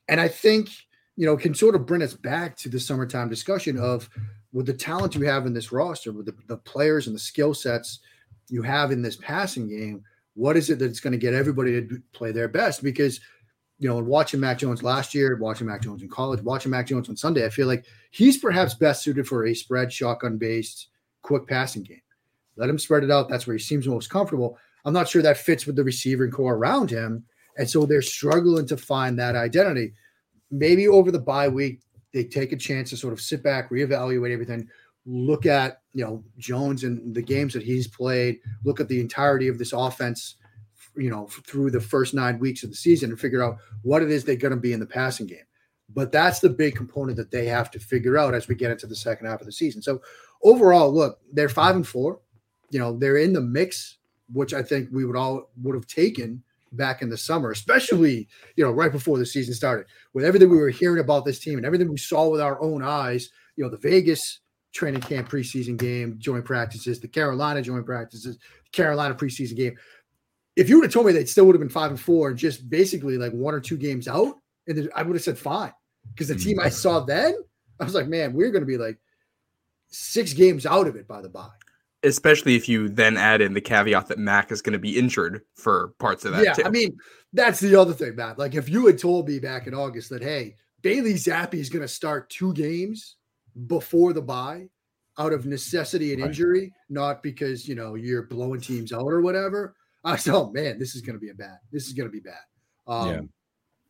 And 0.08 0.20
I 0.20 0.28
think, 0.28 0.70
you 1.16 1.26
know, 1.26 1.38
can 1.38 1.54
sort 1.54 1.76
of 1.76 1.86
bring 1.86 2.02
us 2.02 2.14
back 2.14 2.56
to 2.58 2.70
the 2.70 2.80
summertime 2.80 3.30
discussion 3.30 3.78
of 3.78 4.10
with 4.54 4.66
the 4.66 4.74
talent 4.74 5.16
you 5.16 5.22
have 5.22 5.46
in 5.46 5.54
this 5.54 5.72
roster, 5.72 6.12
with 6.12 6.26
the, 6.26 6.36
the 6.48 6.58
players 6.58 7.08
and 7.08 7.16
the 7.16 7.20
skill 7.20 7.54
sets 7.54 8.00
you 8.50 8.62
have 8.62 8.92
in 8.92 9.02
this 9.02 9.16
passing 9.16 9.70
game, 9.70 10.04
what 10.34 10.58
is 10.58 10.70
it 10.70 10.80
that's 10.80 11.00
going 11.00 11.12
to 11.12 11.20
get 11.20 11.34
everybody 11.34 11.82
to 11.82 12.02
play 12.14 12.32
their 12.32 12.48
best? 12.48 12.84
Because, 12.84 13.20
you 13.80 13.90
know, 13.90 14.00
watching 14.00 14.40
Mac 14.40 14.58
Jones 14.58 14.84
last 14.84 15.14
year, 15.14 15.38
watching 15.38 15.68
Mac 15.68 15.82
Jones 15.82 16.02
in 16.02 16.10
college, 16.10 16.42
watching 16.42 16.72
Mac 16.72 16.88
Jones 16.88 17.10
on 17.10 17.18
Sunday, 17.18 17.46
I 17.46 17.50
feel 17.50 17.68
like 17.68 17.86
he's 18.12 18.38
perhaps 18.38 18.74
best 18.74 19.04
suited 19.04 19.28
for 19.28 19.46
a 19.46 19.54
spread 19.54 19.92
shotgun 19.92 20.38
based 20.38 20.88
quick 21.22 21.48
passing 21.48 21.84
game. 21.84 22.02
Let 22.58 22.70
him 22.70 22.80
spread 22.80 23.04
it 23.04 23.12
out. 23.12 23.30
That's 23.30 23.48
where 23.48 23.56
he 23.56 23.64
seems 23.64 23.88
most 23.88 24.10
comfortable. 24.10 24.58
I'm 24.86 24.94
not 24.94 25.08
sure 25.08 25.22
that 25.22 25.38
fits 25.38 25.66
with 25.66 25.76
the 25.76 25.84
receiving 25.84 26.32
core 26.32 26.56
around 26.56 26.90
him. 26.90 27.24
And 27.58 27.70
so 27.70 27.86
they're 27.86 28.02
struggling 28.02 28.68
to 28.68 28.78
find 28.78 29.18
that 29.20 29.36
identity. 29.36 29.94
Maybe 30.50 30.88
over 30.88 31.12
the 31.12 31.20
bye 31.20 31.48
week, 31.48 31.82
they 32.14 32.24
take 32.24 32.52
a 32.52 32.58
chance 32.58 32.90
to 32.90 32.98
sort 32.98 33.14
of 33.14 33.22
sit 33.22 33.44
back, 33.44 33.70
reevaluate 33.70 34.32
everything, 34.32 34.68
look 35.06 35.46
at 35.46 35.82
you 35.94 36.04
know 36.04 36.24
Jones 36.38 36.84
and 36.84 37.16
the 37.16 37.22
games 37.22 37.54
that 37.54 37.64
he's 37.64 37.88
played, 37.88 38.40
look 38.64 38.80
at 38.80 38.88
the 38.88 39.00
entirety 39.00 39.48
of 39.48 39.58
this 39.58 39.74
offense, 39.74 40.36
you 40.96 41.10
know, 41.10 41.28
through 41.46 41.72
the 41.72 41.82
first 41.82 42.14
nine 42.14 42.40
weeks 42.40 42.64
of 42.64 42.70
the 42.70 42.76
season 42.76 43.10
and 43.10 43.20
figure 43.20 43.44
out 43.44 43.58
what 43.82 44.02
it 44.02 44.12
is 44.12 44.24
they're 44.24 44.36
going 44.36 44.54
to 44.54 44.58
be 44.58 44.74
in 44.74 44.80
the 44.80 44.86
passing 44.86 45.28
game. 45.28 45.46
But 45.94 46.12
that's 46.12 46.40
the 46.40 46.50
big 46.50 46.76
component 46.76 47.18
that 47.18 47.32
they 47.32 47.46
have 47.48 47.70
to 47.72 47.80
figure 47.80 48.18
out 48.18 48.34
as 48.34 48.48
we 48.48 48.56
get 48.56 48.72
into 48.72 48.88
the 48.88 48.96
second 48.96 49.28
half 49.28 49.42
of 49.42 49.46
the 49.46 49.52
season. 49.52 49.82
So 49.82 50.02
overall, 50.42 50.94
look, 50.94 51.20
they're 51.34 51.50
five 51.50 51.76
and 51.76 51.88
four. 51.88 52.20
You 52.70 52.80
know, 52.80 52.98
they're 52.98 53.18
in 53.18 53.34
the 53.34 53.42
mix, 53.42 53.98
which 54.32 54.54
I 54.54 54.64
think 54.64 54.90
we 54.92 55.04
would 55.04 55.18
all 55.18 55.50
would 55.62 55.76
have 55.76 55.88
taken 55.88 56.44
back 56.72 57.02
in 57.02 57.10
the 57.10 57.18
summer, 57.18 57.52
especially 57.52 58.28
you 58.56 58.64
know 58.64 58.72
right 58.72 58.92
before 58.92 59.18
the 59.18 59.26
season 59.26 59.54
started, 59.54 59.88
with 60.14 60.26
everything 60.26 60.50
we 60.50 60.58
were 60.58 60.70
hearing 60.70 61.02
about 61.02 61.26
this 61.26 61.40
team 61.40 61.58
and 61.58 61.66
everything 61.66 61.90
we 61.90 61.98
saw 61.98 62.30
with 62.30 62.42
our 62.42 62.62
own 62.62 62.84
eyes. 62.84 63.30
You 63.56 63.64
know, 63.64 63.70
the 63.70 63.78
Vegas 63.78 64.40
training 64.74 65.02
camp 65.02 65.30
preseason 65.30 65.78
game, 65.78 66.16
joint 66.18 66.46
practices, 66.46 67.00
the 67.00 67.08
Carolina 67.08 67.62
joint 67.62 67.86
practices, 67.86 68.38
Carolina 68.72 69.14
preseason 69.16 69.56
game. 69.56 69.76
If 70.56 70.70
you 70.70 70.78
would 70.78 70.86
have 70.86 70.94
told 70.94 71.06
me 71.06 71.14
they 71.14 71.26
still 71.26 71.46
would 71.46 71.56
have 71.56 71.62
been 71.62 71.70
five 71.70 71.92
and 71.92 72.00
four 72.00 72.30
and 72.30 72.38
just 72.38 72.70
basically 72.70 73.18
like 73.18 73.32
one 73.32 73.54
or 73.54 73.60
two 73.60 73.78
games 73.78 74.08
out, 74.08 74.36
and 74.68 74.90
I 74.96 75.04
would 75.04 75.16
have 75.16 75.24
said 75.24 75.38
fine 75.38 75.74
because 76.14 76.28
the 76.28 76.36
mm, 76.36 76.44
team 76.44 76.60
I 76.60 76.70
saw 76.70 77.00
then, 77.02 77.36
I 77.80 77.84
was 77.84 77.94
like, 77.94 78.08
man, 78.08 78.34
we're 78.34 78.52
going 78.52 78.62
to 78.62 78.68
be 78.68 78.78
like 78.78 78.98
six 79.88 80.34
games 80.34 80.66
out 80.66 80.88
of 80.88 80.96
it 80.96 81.08
by 81.08 81.22
the 81.22 81.30
bye. 81.30 81.50
Especially 82.04 82.56
if 82.56 82.68
you 82.68 82.90
then 82.90 83.16
add 83.16 83.42
in 83.42 83.54
the 83.54 83.62
caveat 83.62 84.08
that 84.08 84.18
Mac 84.18 84.52
is 84.52 84.62
going 84.62 84.74
to 84.74 84.80
be 84.80 84.98
injured 84.98 85.42
for 85.56 85.94
parts 86.00 86.26
of 86.26 86.34
that. 86.34 86.44
Yeah, 86.44 86.54
too. 86.54 86.64
I 86.64 86.70
mean, 86.70 86.98
that's 87.34 87.60
the 87.60 87.76
other 87.76 87.94
thing, 87.94 88.16
Matt. 88.16 88.40
Like 88.40 88.56
if 88.56 88.68
you 88.68 88.88
had 88.88 88.98
told 88.98 89.28
me 89.28 89.40
back 89.40 89.68
in 89.68 89.74
August 89.74 90.10
that, 90.10 90.24
hey, 90.24 90.56
Bailey 90.82 91.14
Zappe 91.14 91.54
is 91.54 91.70
going 91.70 91.84
to 91.84 91.88
start 91.88 92.30
two 92.30 92.54
games 92.54 93.18
before 93.68 94.14
the 94.14 94.22
bye 94.22 94.68
out 95.18 95.34
of 95.34 95.46
necessity 95.46 96.14
and 96.14 96.24
injury, 96.24 96.74
not 96.90 97.22
because 97.22 97.68
you 97.68 97.76
know 97.76 97.96
you're 97.96 98.24
blowing 98.24 98.62
teams 98.62 98.92
out 98.94 99.06
or 99.06 99.22
whatever. 99.22 99.76
I 100.04 100.16
said, 100.16 100.34
oh 100.34 100.52
man, 100.52 100.80
this 100.80 100.96
is 100.96 101.02
going 101.02 101.16
to 101.16 101.20
be 101.20 101.30
a 101.30 101.36
bad. 101.36 101.58
This 101.72 101.86
is 101.86 101.94
going 101.94 102.10
to 102.10 102.12
be 102.12 102.22
bad. 102.22 102.42
Um, 102.88 103.10
yeah. 103.10 103.22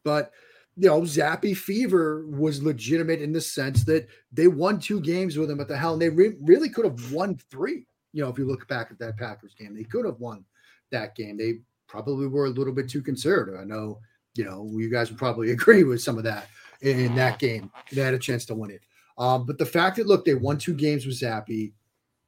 But 0.04 0.32
you 0.78 0.88
know, 0.88 1.02
Zappe 1.02 1.56
fever 1.56 2.26
was 2.28 2.64
legitimate 2.64 3.22
in 3.22 3.32
the 3.32 3.42
sense 3.42 3.84
that 3.86 4.08
they 4.32 4.48
won 4.48 4.80
two 4.80 5.00
games 5.00 5.38
with 5.38 5.50
him 5.50 5.60
at 5.60 5.68
the 5.68 5.78
hell, 5.78 5.94
and 5.94 6.02
they 6.02 6.10
re- 6.10 6.36
really 6.42 6.70
could 6.70 6.86
have 6.86 7.12
won 7.12 7.38
three. 7.50 7.86
You 8.14 8.24
know, 8.24 8.30
if 8.30 8.38
you 8.38 8.46
look 8.46 8.68
back 8.68 8.88
at 8.92 9.00
that 9.00 9.18
Packers 9.18 9.54
game, 9.54 9.76
they 9.76 9.84
could 9.84 10.06
have 10.06 10.20
won 10.20 10.44
that 10.92 11.16
game. 11.16 11.38
They 11.38 11.60
probably 11.88 12.28
were 12.28 12.46
a 12.46 12.50
little 12.50 12.74
bit 12.74 12.90
too 12.90 13.02
conservative. 13.02 13.60
I 13.60 13.64
know, 13.64 14.00
you 14.36 14.46
know, 14.46 14.70
you 14.78 14.90
guys 14.90 15.10
would 15.10 15.20
probably 15.20 15.52
agree 15.52 15.84
with 15.84 16.02
some 16.02 16.18
of 16.18 16.24
that 16.26 16.48
in 16.82 17.16
that 17.16 17.40
game. 17.40 17.72
They 17.92 18.02
had 18.02 18.14
a 18.14 18.20
chance 18.20 18.46
to 18.46 18.56
win 18.56 18.72
it. 18.72 18.82
Um, 19.18 19.46
but 19.46 19.58
the 19.58 19.66
fact 19.66 19.98
that 19.98 20.08
look, 20.08 20.26
they 20.26 20.34
won 20.34 20.58
two 20.58 20.74
games 20.74 21.06
with 21.06 21.20
Zappe, 21.20 21.74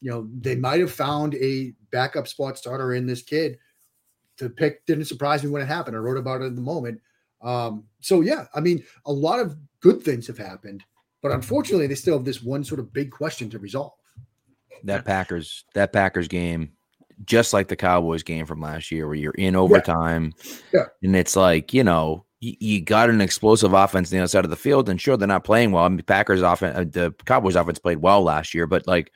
you 0.02 0.12
know, 0.12 0.30
they 0.42 0.56
might 0.56 0.82
have 0.82 0.92
found 0.92 1.34
a 1.36 1.74
backup 1.92 2.28
spot 2.28 2.58
starter 2.58 2.94
in 2.94 3.08
this 3.08 3.22
kid 3.22 3.58
to 4.38 4.50
pick. 4.50 4.86
Didn't 4.86 5.06
surprise 5.06 5.44
me 5.44 5.50
when 5.50 5.62
it 5.62 5.68
happened. 5.68 5.96
I 5.96 6.00
wrote 6.00 6.18
about 6.18 6.42
it 6.42 6.46
in 6.46 6.56
the 6.56 6.62
moment. 6.62 7.00
Um, 7.42 7.86
so 8.02 8.22
yeah, 8.22 8.46
I 8.54 8.60
mean, 8.60 8.84
a 9.06 9.12
lot 9.12 9.40
of 9.40 9.56
good 9.80 10.02
things 10.02 10.28
have 10.28 10.38
happened, 10.38 10.84
but 11.22 11.32
unfortunately, 11.32 11.88
they 11.88 11.96
still 11.96 12.18
have 12.18 12.26
this 12.26 12.44
one 12.44 12.64
sort 12.64 12.80
of 12.80 12.94
big 12.94 13.12
question 13.12 13.50
to 13.50 13.60
resolve. 13.60 13.94
That 14.84 15.06
Packers, 15.06 15.66
that 15.74 15.94
Packers 15.94 16.28
game, 16.28 16.72
just 17.26 17.54
like 17.54 17.68
the 17.68 17.76
Cowboys 17.76 18.24
game 18.24 18.46
from 18.46 18.62
last 18.62 18.92
year, 18.92 19.08
where 19.08 19.16
you're 19.16 19.34
in 19.34 19.56
overtime, 19.56 20.34
yeah. 20.44 20.54
yeah. 20.74 20.86
and 21.04 21.16
it's 21.16 21.36
like 21.36 21.74
you 21.74 21.84
know 21.84 22.26
you, 22.40 22.56
you, 22.60 22.82
got 22.82 23.10
an 23.10 23.22
explosive 23.22 23.74
offense 23.74 24.12
on 24.12 24.18
the 24.18 24.22
other 24.22 24.28
side 24.28 24.44
of 24.44 24.50
the 24.50 24.58
field, 24.58 24.90
and 24.90 25.00
sure 25.00 25.16
they're 25.16 25.28
not 25.28 25.44
playing 25.44 25.72
well. 25.72 25.84
I 25.86 25.90
mean, 25.90 26.02
Packers 26.02 26.42
offense, 26.42 26.78
uh, 26.78 26.86
the 26.90 27.14
Cowboys 27.26 27.56
offense 27.56 27.80
played 27.80 28.00
well 28.00 28.24
last 28.24 28.54
year, 28.54 28.68
but 28.68 28.88
like 28.88 29.12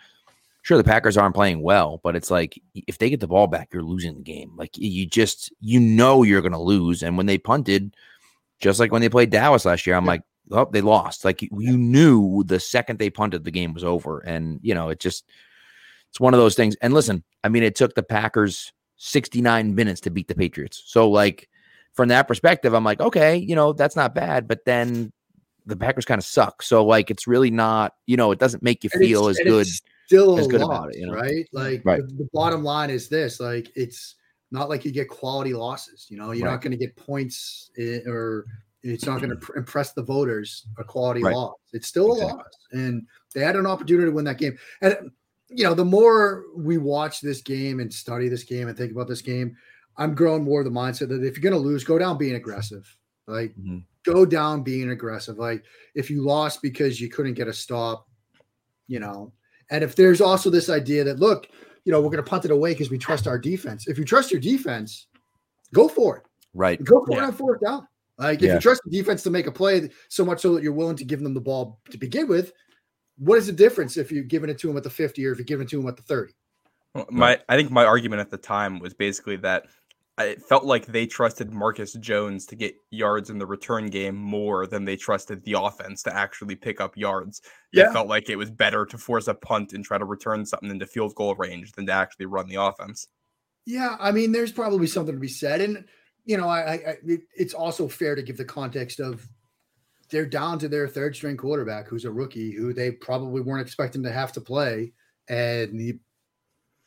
sure 0.62 0.78
the 0.78 0.84
Packers 0.84 1.18
aren't 1.18 1.36
playing 1.36 1.62
well, 1.62 2.00
but 2.04 2.16
it's 2.16 2.32
like 2.32 2.62
if 2.74 2.98
they 2.98 3.10
get 3.10 3.20
the 3.20 3.28
ball 3.28 3.48
back, 3.48 3.70
you're 3.74 3.84
losing 3.84 4.16
the 4.16 4.24
game. 4.24 4.54
Like 4.56 4.78
you 4.78 5.06
just 5.06 5.52
you 5.60 5.80
know 5.80 6.24
you're 6.24 6.42
going 6.42 6.52
to 6.54 6.60
lose, 6.60 7.04
and 7.04 7.18
when 7.18 7.26
they 7.26 7.38
punted 7.38 7.96
just 8.60 8.80
like 8.80 8.92
when 8.92 9.02
they 9.02 9.10
played 9.10 9.30
Dallas 9.30 9.66
last 9.66 9.86
year. 9.86 9.96
I'm 9.96 10.06
yeah. 10.06 10.12
like, 10.12 10.22
oh, 10.52 10.70
they 10.72 10.82
lost. 10.82 11.26
Like 11.26 11.42
you 11.42 11.78
knew 11.78 12.44
the 12.44 12.60
second 12.60 13.00
they 13.00 13.10
punted, 13.10 13.44
the 13.44 13.52
game 13.52 13.74
was 13.74 13.84
over. 13.84 14.20
And, 14.20 14.60
you 14.62 14.74
know, 14.74 14.90
it 14.90 15.00
just, 15.00 15.26
it's 16.10 16.20
one 16.20 16.34
of 16.34 16.40
those 16.40 16.56
things. 16.56 16.76
And 16.82 16.94
listen, 16.94 17.24
I 17.44 17.50
mean, 17.50 17.64
it 17.64 17.76
took 17.76 17.96
the 17.96 18.04
Packers 18.04 18.72
69 18.98 19.76
minutes 19.76 20.02
to 20.02 20.10
beat 20.10 20.28
the 20.28 20.36
Patriots. 20.36 20.84
So, 20.86 21.10
like, 21.10 21.50
from 21.94 22.10
that 22.10 22.28
perspective, 22.28 22.74
I'm 22.74 22.84
like, 22.84 23.02
okay, 23.02 23.38
you 23.38 23.56
know, 23.56 23.74
that's 23.74 23.96
not 23.96 24.16
bad. 24.16 24.48
But 24.48 24.66
then 24.66 25.12
the 25.66 25.76
Packers 25.76 26.06
kind 26.06 26.20
of 26.20 26.26
suck. 26.26 26.62
So, 26.62 26.86
like, 26.86 27.12
it's 27.12 27.28
really 27.28 27.52
not, 27.52 27.94
you 28.06 28.18
know, 28.18 28.32
it 28.32 28.40
doesn't 28.40 28.64
make 28.64 28.84
you 28.84 28.90
feel 28.90 29.28
as 29.28 29.38
good. 29.38 29.68
Still 30.06 30.40
as 30.40 30.48
good 30.48 30.62
loss, 30.62 30.70
about 30.70 30.96
it, 30.96 31.00
you 31.00 31.08
know? 31.08 31.14
right? 31.14 31.46
Like, 31.52 31.82
right. 31.84 32.02
The, 32.08 32.14
the 32.14 32.30
bottom 32.32 32.64
line 32.64 32.90
is 32.90 33.10
this 33.10 33.40
like, 33.42 33.70
it's, 33.76 34.16
not 34.52 34.70
like 34.70 34.86
you 34.86 34.92
get 34.92 35.10
quality 35.10 35.54
losses. 35.54 36.08
You 36.10 36.18
know, 36.18 36.32
you're 36.32 36.46
right. 36.46 36.54
not 36.54 36.62
going 36.62 36.72
to 36.72 36.78
get 36.78 36.96
points 36.96 37.72
in, 37.76 38.04
or 38.08 38.46
it's 38.84 39.06
not 39.06 39.20
going 39.20 39.32
to 39.32 39.36
pr- 39.36 39.58
impress 39.58 39.94
the 39.94 40.04
voters 40.04 40.68
a 40.78 40.84
quality 40.84 41.24
right. 41.24 41.36
loss. 41.36 41.56
It's 41.74 41.88
still 41.88 42.14
exactly. 42.14 42.32
a 42.32 42.36
loss, 42.36 42.58
and 42.72 43.08
they 43.34 43.42
had 43.42 43.56
an 43.56 43.66
opportunity 43.66 44.06
to 44.06 44.12
win 44.12 44.26
that 44.26 44.38
game. 44.38 44.58
And 44.82 45.12
you 45.50 45.64
know, 45.64 45.74
the 45.74 45.86
more 45.86 46.46
we 46.56 46.78
watch 46.78 47.22
this 47.22 47.42
game 47.42 47.80
and 47.80 47.94
study 47.94 48.28
this 48.28 48.44
game 48.44 48.68
and 48.68 48.78
think 48.78 48.92
about 48.92 49.08
this 49.08 49.22
game, 49.22 49.56
I'm 49.98 50.14
growing 50.14 50.44
more 50.44 50.62
of 50.62 50.66
the 50.66 50.72
mindset 50.72 51.10
that 51.10 51.24
if 51.24 51.36
you're 51.36 51.50
going 51.50 51.62
to 51.62 51.68
lose, 51.68 51.84
go 51.84 51.98
down 51.98 52.18
being 52.18 52.36
aggressive. 52.36 52.96
Like, 53.28 53.52
mm-hmm. 53.52 53.80
go 54.04 54.26
down 54.26 54.64
being 54.64 54.92
aggressive. 54.92 55.38
Like, 55.38 55.64
if 55.96 56.10
you 56.10 56.22
lost 56.22 56.62
because 56.62 57.02
you 57.02 57.10
couldn't 57.10 57.34
get 57.34 57.48
a 57.48 57.54
stop, 57.54 58.08
you 58.88 59.00
know, 59.00 59.34
and 59.70 59.84
if 59.84 59.96
there's 59.96 60.22
also 60.22 60.50
this 60.50 60.70
idea 60.70 61.04
that 61.04 61.20
look, 61.20 61.48
you 61.84 61.92
know, 61.92 62.00
we're 62.00 62.10
going 62.10 62.24
to 62.24 62.30
punt 62.30 62.46
it 62.46 62.52
away 62.52 62.72
because 62.72 62.90
we 62.90 62.98
trust 62.98 63.28
our 63.28 63.40
defense. 63.40 63.88
If 63.88 63.98
you 63.98 64.06
trust 64.06 64.32
your 64.32 64.42
defense, 64.42 65.08
go 65.74 65.88
for 65.88 66.18
it. 66.18 66.24
Right. 66.54 66.84
Go 66.84 67.06
for 67.06 67.14
yeah. 67.14 67.24
it 67.24 67.28
on 67.28 67.34
fourth 67.34 67.62
down. 67.62 67.88
Like 68.18 68.40
if 68.40 68.48
yeah. 68.48 68.54
you 68.56 68.60
trust 68.60 68.82
the 68.84 68.92
defense 68.92 69.24
to 69.24 69.30
make 69.30 69.48
a 69.48 69.52
play 69.52 69.90
so 70.10 70.26
much 70.26 70.42
so 70.42 70.56
that 70.56 70.64
you're 70.64 70.74
willing 70.74 70.96
to 70.96 71.06
give 71.06 71.22
them 71.22 71.34
the 71.34 71.42
ball 71.42 71.80
to 71.92 71.98
begin 71.98 72.28
with, 72.28 72.52
what 73.18 73.38
is 73.38 73.48
the 73.48 73.54
difference 73.54 73.98
if 73.98 74.12
you're 74.12 74.24
giving 74.24 74.50
it 74.50 74.58
to 74.60 74.70
him 74.70 74.78
at 74.78 74.84
the 74.84 74.90
50 74.90 75.26
or 75.26 75.32
if 75.32 75.38
you're 75.38 75.46
giving 75.46 75.66
it 75.66 75.70
to 75.70 75.80
him 75.80 75.88
at 75.88 75.98
the 75.98 76.04
30? 76.04 76.34
Well, 76.94 77.08
my 77.10 77.40
I 77.50 77.56
think 77.56 77.72
my 77.72 77.86
argument 77.86 78.22
at 78.22 78.32
the 78.32 78.38
time 78.38 78.80
was 78.80 78.94
basically 78.94 79.38
that 79.38 79.68
it 80.20 80.42
felt 80.42 80.64
like 80.64 80.88
they 80.88 81.06
trusted 81.06 81.54
Marcus 81.54 81.94
Jones 81.94 82.48
to 82.48 82.56
get 82.56 82.76
yards 82.90 83.30
in 83.30 83.38
the 83.38 83.46
return 83.46 83.88
game 83.88 84.16
more 84.16 84.66
than 84.66 84.84
they 84.84 84.96
trusted 84.96 85.44
the 85.44 85.54
offense 85.54 86.02
to 86.04 86.16
actually 86.16 86.56
pick 86.56 86.82
up 86.82 86.98
yards. 86.98 87.42
Yeah. 87.72 87.90
It 87.90 87.94
felt 87.94 88.08
like 88.08 88.30
it 88.30 88.36
was 88.36 88.50
better 88.50 88.86
to 88.88 88.98
force 88.98 89.28
a 89.28 89.36
punt 89.36 89.74
and 89.74 89.86
try 89.86 90.00
to 90.00 90.06
return 90.06 90.44
something 90.46 90.72
into 90.72 90.88
field 90.88 91.14
goal 91.14 91.36
range 91.36 91.74
than 91.74 91.86
to 91.86 91.92
actually 91.92 92.26
run 92.26 92.48
the 92.48 92.56
offense. 92.56 93.08
Yeah, 93.66 93.96
I 94.00 94.12
mean, 94.12 94.32
there's 94.32 94.52
probably 94.52 94.88
something 94.88 95.14
to 95.14 95.20
be 95.20 95.28
said, 95.28 95.62
and 95.62 95.86
you 96.26 96.38
know, 96.38 96.48
I, 96.48 96.74
I 96.74 96.98
it's 97.36 97.54
also 97.54 97.88
fair 97.88 98.16
to 98.16 98.24
give 98.24 98.38
the 98.38 98.46
context 98.46 99.00
of 99.00 99.28
they're 100.10 100.26
down 100.26 100.60
to 100.60 100.68
their 100.68 100.88
third 100.88 101.16
string 101.16 101.38
quarterback, 101.38 101.88
who's 101.88 102.06
a 102.06 102.12
rookie, 102.12 102.52
who 102.52 102.74
they 102.74 102.92
probably 102.92 103.42
weren't 103.42 103.62
expecting 103.62 104.04
to 104.04 104.12
have 104.12 104.32
to 104.34 104.42
play, 104.42 104.94
and 105.28 105.80
the 105.80 106.00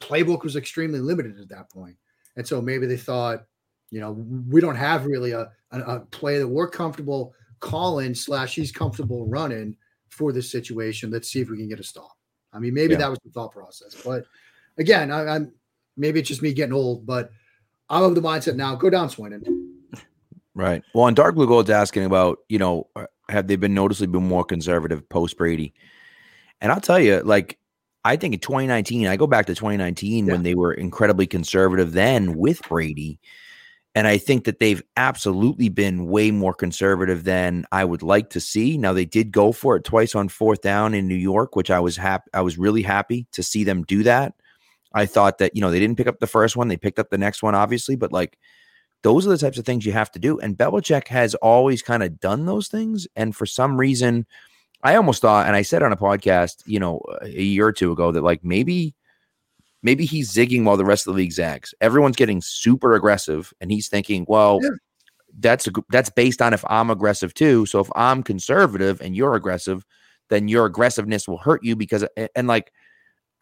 playbook 0.01 0.43
was 0.43 0.57
extremely 0.57 0.99
limited 0.99 1.39
at 1.39 1.49
that 1.51 1.71
point. 1.71 1.97
And 2.37 2.47
so 2.47 2.63
maybe 2.63 2.87
they 2.87 2.97
thought, 2.97 3.45
you 3.91 4.01
know, 4.01 4.13
we 4.49 4.61
don't 4.61 4.77
have 4.77 5.05
really 5.05 5.33
a, 5.33 5.51
a, 5.73 5.81
a 5.81 6.01
play 6.01 6.39
that 6.39 6.49
we're 6.49 6.69
comfortable 6.69 7.35
calling 7.59 8.15
slash 8.15 8.55
he's 8.55 8.73
comfortable 8.73 9.27
running 9.27 9.77
for 10.09 10.33
this 10.33 10.51
situation. 10.51 11.11
Let's 11.11 11.31
see 11.31 11.41
if 11.41 11.51
we 11.51 11.59
can 11.59 11.69
get 11.69 11.81
a 11.81 11.85
stop. 11.85 12.17
I 12.53 12.59
mean, 12.59 12.75
maybe 12.75 12.95
yeah. 12.95 13.01
that 13.01 13.11
was 13.11 13.19
the 13.25 13.31
thought 13.31 13.53
process. 13.53 13.95
But 14.03 14.25
again, 14.79 15.11
I, 15.11 15.37
am 15.37 15.53
maybe 15.97 16.21
it's 16.21 16.29
just 16.29 16.43
me 16.43 16.53
getting 16.53 16.73
old, 16.73 17.07
but 17.07 17.31
I'm 17.89 18.05
of 18.05 18.15
the 18.15 18.21
mindset 18.21 18.57
now. 18.57 18.75
Go 18.75 18.91
down 18.91 19.11
Swindon. 19.11 19.80
Right. 20.55 20.83
Well, 20.95 21.07
and 21.07 21.17
Dark 21.17 21.35
Blue 21.35 21.47
Gold's 21.47 21.71
asking 21.71 22.05
about, 22.05 22.39
you 22.49 22.59
know, 22.59 22.89
uh, 22.97 23.07
have 23.29 23.47
they 23.47 23.57
been 23.57 23.75
noticeably 23.75 24.19
been 24.19 24.29
more 24.29 24.45
conservative 24.45 25.09
post 25.09 25.37
Brady? 25.37 25.75
And 26.61 26.73
I'll 26.73 26.81
tell 26.81 26.99
you, 26.99 27.21
like 27.21 27.59
I 28.05 28.17
think 28.17 28.35
in 28.35 28.41
2019, 28.41 29.07
I 29.07 29.17
go 29.17 29.27
back 29.27 29.47
to 29.47 29.55
2019 29.55 30.27
yeah. 30.27 30.33
when 30.33 30.43
they 30.43 30.55
were 30.55 30.73
incredibly 30.73 31.27
conservative 31.27 31.93
then 31.93 32.37
with 32.37 32.63
Brady. 32.69 33.19
And 33.95 34.07
I 34.07 34.19
think 34.19 34.45
that 34.45 34.61
they've 34.61 34.83
absolutely 34.97 35.69
been 35.69 36.07
way 36.07 36.31
more 36.31 36.55
conservative 36.55 37.25
than 37.25 37.65
I 37.73 37.85
would 37.85 38.03
like 38.03 38.31
to 38.31 38.41
see. 38.41 38.79
Now 38.79 38.93
they 38.93 39.05
did 39.05 39.33
go 39.33 39.51
for 39.51 39.77
it 39.77 39.85
twice 39.85 40.15
on 40.15 40.29
fourth 40.29 40.61
down 40.61 40.95
in 40.95 41.09
New 41.09 41.17
York, 41.17 41.57
which 41.57 41.71
I 41.71 41.81
was 41.81 41.97
happy 41.97 42.31
I 42.33 42.41
was 42.43 42.57
really 42.57 42.83
happy 42.83 43.27
to 43.33 43.43
see 43.43 43.65
them 43.65 43.83
do 43.83 44.05
that. 44.05 44.35
I 44.93 45.07
thought 45.07 45.39
that, 45.39 45.55
you 45.55 45.61
know, 45.61 45.71
they 45.71 45.81
didn't 45.81 45.97
pick 45.97 46.07
up 46.07 46.21
the 46.21 46.27
first 46.27 46.57
one, 46.57 46.69
they 46.69 46.77
picked 46.77 46.99
up 46.99 47.11
the 47.11 47.19
next 47.19 47.43
one, 47.43 47.55
obviously, 47.55 47.97
but 47.97 48.13
like 48.13 48.39
those 49.03 49.27
are 49.27 49.31
the 49.31 49.39
types 49.39 49.59
of 49.59 49.65
things 49.65 49.87
you 49.87 49.93
have 49.93 50.11
to 50.13 50.19
do. 50.19 50.39
And 50.39 50.57
Belichick 50.57 51.09
has 51.09 51.35
always 51.37 51.83
kind 51.83 52.03
of 52.03 52.21
done 52.21 52.47
those 52.47 52.69
things. 52.69 53.09
And 53.17 53.35
for 53.35 53.47
some 53.47 53.79
reason, 53.79 54.27
I 54.83 54.97
almost 54.97 55.23
thought, 55.23 55.47
and 55.47 55.57
I 55.57 55.63
said 55.63 55.83
on 55.83 55.93
a 55.93 55.97
podcast, 55.97 56.63
you 56.67 56.79
know, 56.79 57.01
a 57.23 57.29
year 57.29 57.67
or 57.67 57.73
two 57.73 57.93
ago 57.93 58.13
that 58.13 58.23
like 58.23 58.45
maybe, 58.45 58.95
maybe 59.83 60.05
he's 60.05 60.33
zigging 60.33 60.65
while 60.65 60.77
the 60.77 60.85
rest 60.85 61.07
of 61.07 61.15
the 61.15 61.19
league 61.19 61.33
zags. 61.33 61.75
Everyone's 61.81 62.17
getting 62.17 62.41
super 62.41 62.95
aggressive, 62.95 63.53
and 63.61 63.71
he's 63.71 63.89
thinking, 63.89 64.27
well, 64.29 64.59
yeah. 64.63 64.71
that's 65.39 65.67
a, 65.67 65.73
that's 65.91 66.11
based 66.11 66.43
on 66.43 66.53
if 66.53 66.65
I'm 66.69 66.91
aggressive 66.91 67.35
too. 67.35 67.67
So 67.67 67.81
if 67.81 67.91
I'm 67.95 68.23
conservative 68.23 69.01
and 69.01 69.17
you're 69.17 69.35
aggressive, 69.35 69.85
then 70.29 70.49
your 70.49 70.67
aggressiveness 70.67 71.27
will 71.27 71.39
hurt 71.39 71.65
you 71.65 71.77
because 71.77 72.05
and 72.35 72.47
like 72.47 72.73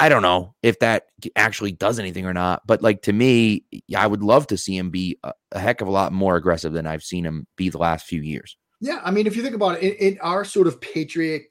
I 0.01 0.09
don't 0.09 0.23
know 0.23 0.55
if 0.63 0.79
that 0.79 1.07
actually 1.35 1.73
does 1.73 1.99
anything 1.99 2.25
or 2.25 2.33
not, 2.33 2.63
but 2.67 2.83
like 2.83 3.03
to 3.03 3.13
me, 3.13 3.65
I 3.97 4.07
would 4.07 4.23
love 4.23 4.47
to 4.49 4.57
see 4.57 4.77
him 4.77 4.91
be 4.91 5.19
a, 5.25 5.33
a 5.53 5.59
heck 5.59 5.81
of 5.81 5.89
a 5.89 5.91
lot 5.91 6.13
more 6.13 6.37
aggressive 6.37 6.73
than 6.73 6.87
I've 6.87 7.03
seen 7.03 7.25
him 7.25 7.47
be 7.57 7.69
the 7.69 7.79
last 7.79 8.07
few 8.07 8.23
years. 8.23 8.57
Yeah, 8.81 9.01
I 9.03 9.11
mean, 9.11 9.27
if 9.27 9.35
you 9.35 9.43
think 9.43 9.57
about 9.57 9.83
it, 9.83 9.97
in, 9.99 10.15
in 10.15 10.19
our 10.21 10.45
sort 10.45 10.69
of 10.69 10.81
patriot 10.81 11.43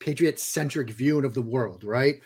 patriot 0.00 0.38
centric 0.38 0.90
viewing 0.90 1.24
of 1.24 1.34
the 1.34 1.42
world, 1.42 1.84
right? 1.84 2.16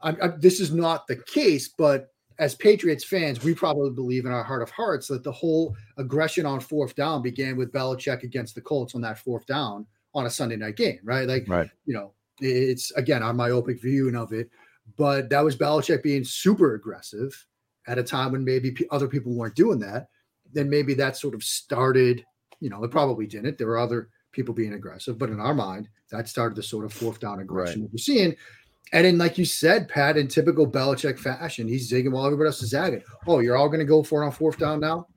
I, 0.00 0.10
I, 0.10 0.28
this 0.38 0.60
is 0.60 0.72
not 0.72 1.06
the 1.06 1.16
case, 1.16 1.68
but 1.68 2.08
as 2.38 2.54
Patriots 2.54 3.04
fans, 3.04 3.42
we 3.42 3.54
probably 3.54 3.90
believe 3.90 4.24
in 4.24 4.32
our 4.32 4.44
heart 4.44 4.62
of 4.62 4.70
hearts 4.70 5.08
that 5.08 5.24
the 5.24 5.32
whole 5.32 5.74
aggression 5.96 6.46
on 6.46 6.60
fourth 6.60 6.94
down 6.94 7.20
began 7.20 7.56
with 7.56 7.72
Belichick 7.72 8.22
against 8.22 8.54
the 8.54 8.60
Colts 8.60 8.94
on 8.94 9.00
that 9.00 9.18
fourth 9.18 9.44
down 9.46 9.86
on 10.14 10.26
a 10.26 10.30
Sunday 10.30 10.56
night 10.56 10.76
game, 10.76 11.00
right? 11.02 11.26
Like, 11.26 11.46
right. 11.48 11.68
you 11.84 11.94
know, 11.94 12.12
it's 12.40 12.92
again 12.92 13.22
our 13.22 13.34
myopic 13.34 13.82
viewing 13.82 14.14
of 14.14 14.32
it, 14.32 14.48
but 14.96 15.30
that 15.30 15.44
was 15.44 15.56
Belichick 15.56 16.02
being 16.02 16.24
super 16.24 16.74
aggressive 16.74 17.46
at 17.86 17.98
a 17.98 18.02
time 18.02 18.32
when 18.32 18.44
maybe 18.44 18.70
p- 18.70 18.86
other 18.90 19.08
people 19.08 19.32
weren't 19.32 19.54
doing 19.54 19.78
that. 19.80 20.08
Then 20.52 20.70
maybe 20.70 20.94
that 20.94 21.16
sort 21.16 21.34
of 21.34 21.44
started, 21.44 22.24
you 22.60 22.70
know, 22.70 22.82
it 22.84 22.90
probably 22.90 23.26
didn't. 23.26 23.58
There 23.58 23.66
were 23.66 23.78
other 23.78 24.08
people 24.32 24.54
being 24.54 24.74
aggressive, 24.74 25.18
but 25.18 25.30
in 25.30 25.40
our 25.40 25.54
mind, 25.54 25.88
that 26.10 26.28
started 26.28 26.56
the 26.56 26.62
sort 26.62 26.84
of 26.84 26.92
fourth 26.92 27.20
down 27.20 27.40
aggression 27.40 27.80
right. 27.80 27.86
that 27.88 27.92
we're 27.92 27.98
seeing. 27.98 28.34
And 28.92 29.04
then, 29.04 29.18
like 29.18 29.36
you 29.36 29.44
said, 29.44 29.88
Pat, 29.88 30.16
in 30.16 30.28
typical 30.28 30.66
Belichick 30.66 31.18
fashion, 31.18 31.68
he's 31.68 31.90
zigging 31.92 32.12
while 32.12 32.24
everybody 32.24 32.46
else 32.46 32.62
is 32.62 32.70
zagging. 32.70 33.02
Oh, 33.26 33.40
you're 33.40 33.56
all 33.56 33.68
going 33.68 33.80
to 33.80 33.84
go 33.84 34.02
for 34.02 34.22
it 34.22 34.26
on 34.26 34.32
fourth 34.32 34.58
down 34.58 34.80
now? 34.80 35.08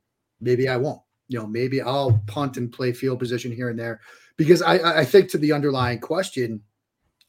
Maybe 0.41 0.67
I 0.67 0.75
won't. 0.75 1.01
You 1.29 1.39
know, 1.39 1.47
maybe 1.47 1.81
I'll 1.81 2.21
punt 2.27 2.57
and 2.57 2.71
play 2.71 2.91
field 2.91 3.19
position 3.19 3.53
here 3.53 3.69
and 3.69 3.79
there 3.79 4.01
because 4.35 4.61
I, 4.61 4.99
I 4.99 5.05
think 5.05 5.29
to 5.29 5.37
the 5.37 5.53
underlying 5.53 5.99
question, 5.99 6.61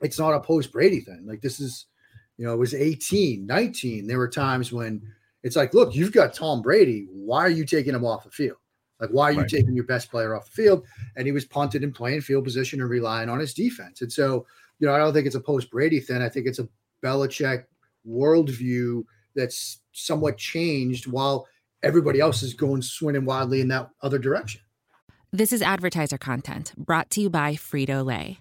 it's 0.00 0.18
not 0.18 0.34
a 0.34 0.40
post 0.40 0.72
Brady 0.72 1.00
thing. 1.00 1.24
Like 1.24 1.40
this 1.40 1.60
is, 1.60 1.86
you 2.42 2.48
know, 2.48 2.54
it 2.54 2.58
was 2.58 2.74
18, 2.74 3.46
19. 3.46 4.08
There 4.08 4.18
were 4.18 4.26
times 4.26 4.72
when 4.72 5.00
it's 5.44 5.54
like, 5.54 5.74
look, 5.74 5.94
you've 5.94 6.10
got 6.10 6.34
Tom 6.34 6.60
Brady. 6.60 7.06
Why 7.08 7.38
are 7.38 7.48
you 7.48 7.64
taking 7.64 7.94
him 7.94 8.04
off 8.04 8.24
the 8.24 8.32
field? 8.32 8.56
Like, 8.98 9.10
why 9.10 9.28
are 9.28 9.32
you 9.32 9.42
right. 9.42 9.48
taking 9.48 9.76
your 9.76 9.84
best 9.84 10.10
player 10.10 10.34
off 10.34 10.46
the 10.46 10.50
field? 10.50 10.84
And 11.14 11.24
he 11.24 11.30
was 11.30 11.44
punted 11.44 11.84
and 11.84 11.94
playing 11.94 12.22
field 12.22 12.42
position 12.42 12.80
and 12.80 12.90
relying 12.90 13.28
on 13.28 13.38
his 13.38 13.54
defense. 13.54 14.02
And 14.02 14.12
so, 14.12 14.44
you 14.80 14.88
know, 14.88 14.92
I 14.92 14.98
don't 14.98 15.12
think 15.12 15.28
it's 15.28 15.36
a 15.36 15.40
post 15.40 15.70
Brady 15.70 16.00
thing. 16.00 16.20
I 16.20 16.28
think 16.28 16.48
it's 16.48 16.58
a 16.58 16.68
Belichick 17.00 17.66
worldview 18.04 19.04
that's 19.36 19.78
somewhat 19.92 20.36
changed 20.36 21.06
while 21.06 21.46
everybody 21.84 22.18
else 22.18 22.42
is 22.42 22.54
going 22.54 22.82
swinging 22.82 23.24
wildly 23.24 23.60
in 23.60 23.68
that 23.68 23.88
other 24.02 24.18
direction. 24.18 24.62
This 25.32 25.52
is 25.52 25.62
advertiser 25.62 26.18
content 26.18 26.74
brought 26.76 27.08
to 27.10 27.20
you 27.20 27.30
by 27.30 27.54
Frito 27.54 28.04
Lay. 28.04 28.40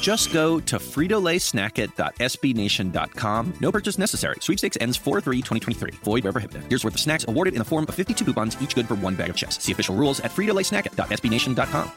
Just 0.00 0.32
go 0.32 0.60
to 0.60 0.76
fritolaysnackit.sbnation.com. 0.76 3.54
No 3.60 3.72
purchase 3.72 3.98
necessary. 3.98 4.36
Sweepstakes 4.40 4.78
ends 4.80 4.96
4-3-2023. 4.98 5.94
Void 6.04 6.24
where 6.24 6.32
prohibited. 6.32 6.62
Here's 6.68 6.84
worth 6.84 6.94
of 6.94 7.00
snacks 7.00 7.24
awarded 7.26 7.54
in 7.54 7.58
the 7.58 7.64
form 7.64 7.86
of 7.88 7.94
52 7.94 8.24
coupons, 8.24 8.56
each 8.60 8.76
good 8.76 8.86
for 8.86 8.94
one 8.94 9.16
bag 9.16 9.30
of 9.30 9.36
chips. 9.36 9.60
See 9.62 9.72
official 9.72 9.96
rules 9.96 10.20
at 10.20 10.30
fritolaysnackit.sbnation.com. 10.30 11.90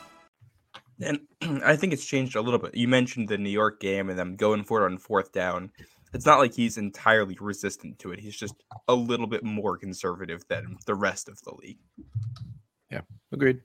And 1.01 1.19
I 1.63 1.75
think 1.75 1.93
it's 1.93 2.05
changed 2.05 2.35
a 2.35 2.41
little 2.41 2.59
bit. 2.59 2.75
You 2.75 2.87
mentioned 2.87 3.29
the 3.29 3.37
New 3.37 3.49
York 3.49 3.79
game 3.79 4.09
and 4.09 4.17
them 4.17 4.35
going 4.35 4.63
for 4.63 4.81
it 4.81 4.85
on 4.85 4.97
fourth 4.97 5.31
down. 5.31 5.71
It's 6.13 6.25
not 6.25 6.39
like 6.39 6.53
he's 6.53 6.77
entirely 6.77 7.35
resistant 7.39 7.97
to 7.99 8.11
it. 8.11 8.19
He's 8.19 8.37
just 8.37 8.53
a 8.87 8.93
little 8.93 9.25
bit 9.25 9.43
more 9.43 9.77
conservative 9.77 10.43
than 10.47 10.77
the 10.85 10.93
rest 10.93 11.27
of 11.27 11.41
the 11.41 11.55
league. 11.55 11.79
Yeah, 12.91 13.01
agreed. 13.31 13.61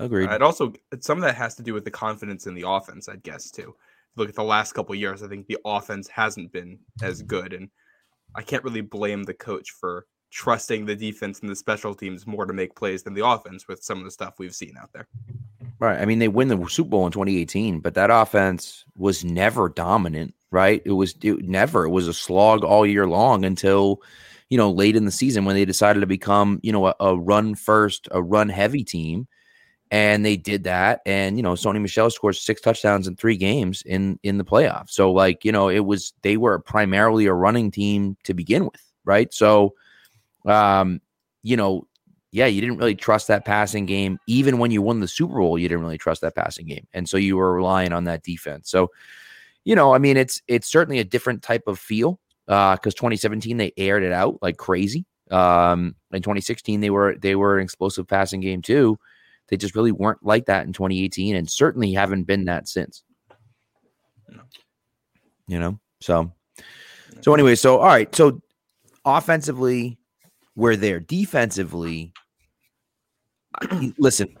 Agreed. 0.00 0.30
It 0.30 0.42
also 0.42 0.72
some 1.00 1.18
of 1.18 1.24
that 1.24 1.34
has 1.36 1.54
to 1.56 1.62
do 1.62 1.74
with 1.74 1.84
the 1.84 1.90
confidence 1.90 2.46
in 2.46 2.54
the 2.54 2.66
offense, 2.66 3.08
I'd 3.08 3.22
guess 3.22 3.50
too. 3.50 3.76
Look 4.16 4.30
at 4.30 4.34
the 4.34 4.42
last 4.42 4.72
couple 4.72 4.94
years, 4.94 5.22
I 5.22 5.28
think 5.28 5.46
the 5.46 5.58
offense 5.64 6.08
hasn't 6.08 6.52
been 6.52 6.78
as 7.02 7.18
mm-hmm. 7.18 7.28
good, 7.28 7.52
and 7.52 7.68
I 8.34 8.42
can't 8.42 8.64
really 8.64 8.80
blame 8.80 9.24
the 9.24 9.34
coach 9.34 9.70
for 9.72 10.06
trusting 10.30 10.86
the 10.86 10.96
defense 10.96 11.40
and 11.40 11.50
the 11.50 11.56
special 11.56 11.94
teams 11.94 12.26
more 12.26 12.46
to 12.46 12.52
make 12.52 12.74
plays 12.74 13.02
than 13.02 13.14
the 13.14 13.26
offense 13.26 13.68
with 13.68 13.82
some 13.82 13.98
of 13.98 14.04
the 14.04 14.10
stuff 14.10 14.38
we've 14.38 14.54
seen 14.54 14.74
out 14.80 14.90
there. 14.92 15.06
Right. 15.78 16.00
I 16.00 16.06
mean, 16.06 16.18
they 16.18 16.28
win 16.28 16.48
the 16.48 16.66
Super 16.68 16.90
Bowl 16.90 17.06
in 17.06 17.12
2018, 17.12 17.80
but 17.80 17.94
that 17.94 18.10
offense 18.10 18.84
was 18.96 19.24
never 19.24 19.68
dominant, 19.68 20.34
right? 20.50 20.80
It 20.84 20.92
was 20.92 21.14
it 21.22 21.44
never. 21.44 21.84
It 21.84 21.90
was 21.90 22.08
a 22.08 22.14
slog 22.14 22.64
all 22.64 22.86
year 22.86 23.06
long 23.06 23.44
until, 23.44 24.00
you 24.48 24.56
know, 24.56 24.70
late 24.70 24.96
in 24.96 25.04
the 25.04 25.10
season 25.10 25.44
when 25.44 25.56
they 25.56 25.64
decided 25.64 26.00
to 26.00 26.06
become, 26.06 26.60
you 26.62 26.72
know, 26.72 26.86
a, 26.86 26.94
a 27.00 27.18
run 27.18 27.54
first, 27.54 28.08
a 28.12 28.22
run 28.22 28.48
heavy 28.48 28.84
team 28.84 29.26
and 29.90 30.24
they 30.24 30.36
did 30.36 30.64
that 30.64 31.00
and 31.04 31.36
you 31.36 31.42
know 31.42 31.52
Sony 31.52 31.80
Michel 31.80 32.10
scored 32.10 32.36
six 32.36 32.60
touchdowns 32.60 33.08
in 33.08 33.16
three 33.16 33.36
games 33.36 33.82
in 33.82 34.18
in 34.22 34.38
the 34.38 34.44
playoffs. 34.44 34.90
So 34.90 35.12
like 35.12 35.44
you 35.44 35.52
know 35.52 35.68
it 35.68 35.80
was 35.80 36.12
they 36.22 36.36
were 36.36 36.58
primarily 36.60 37.26
a 37.26 37.34
running 37.34 37.70
team 37.70 38.16
to 38.24 38.34
begin 38.34 38.64
with 38.64 38.82
right? 39.04 39.32
So 39.32 39.74
um 40.46 41.00
you 41.42 41.56
know 41.56 41.86
yeah 42.32 42.46
you 42.46 42.60
didn't 42.60 42.76
really 42.76 42.94
trust 42.94 43.28
that 43.28 43.44
passing 43.44 43.86
game. 43.86 44.18
Even 44.26 44.58
when 44.58 44.70
you 44.70 44.80
won 44.80 45.00
the 45.00 45.08
super 45.08 45.38
bowl 45.38 45.58
you 45.58 45.68
didn't 45.68 45.82
really 45.82 45.98
trust 45.98 46.20
that 46.20 46.36
passing 46.36 46.66
game 46.66 46.86
and 46.92 47.08
so 47.08 47.16
you 47.16 47.36
were 47.36 47.52
relying 47.52 47.92
on 47.92 48.04
that 48.04 48.22
defense. 48.22 48.70
So 48.70 48.90
you 49.64 49.74
know 49.74 49.94
i 49.94 49.98
mean 49.98 50.16
it's 50.16 50.40
it's 50.48 50.70
certainly 50.70 51.00
a 51.00 51.04
different 51.04 51.42
type 51.42 51.64
of 51.66 51.78
feel 51.78 52.18
uh 52.48 52.76
because 52.76 52.94
2017 52.94 53.56
they 53.56 53.72
aired 53.76 54.02
it 54.04 54.12
out 54.12 54.38
like 54.40 54.56
crazy. 54.56 55.04
Um 55.32 55.96
in 56.12 56.22
2016 56.22 56.80
they 56.80 56.90
were 56.90 57.16
they 57.16 57.34
were 57.34 57.58
an 57.58 57.64
explosive 57.64 58.06
passing 58.06 58.40
game 58.40 58.62
too 58.62 58.96
they 59.50 59.56
just 59.56 59.74
really 59.74 59.92
weren't 59.92 60.24
like 60.24 60.46
that 60.46 60.66
in 60.66 60.72
2018 60.72 61.36
and 61.36 61.50
certainly 61.50 61.92
haven't 61.92 62.24
been 62.24 62.46
that 62.46 62.68
since. 62.68 63.02
You 65.46 65.58
know, 65.58 65.80
so 66.00 66.32
so 67.20 67.34
anyway, 67.34 67.54
so 67.54 67.78
all 67.78 67.86
right, 67.86 68.14
so 68.14 68.40
offensively, 69.04 69.98
we're 70.54 70.76
there. 70.76 71.00
Defensively, 71.00 72.12
listen, 73.98 74.36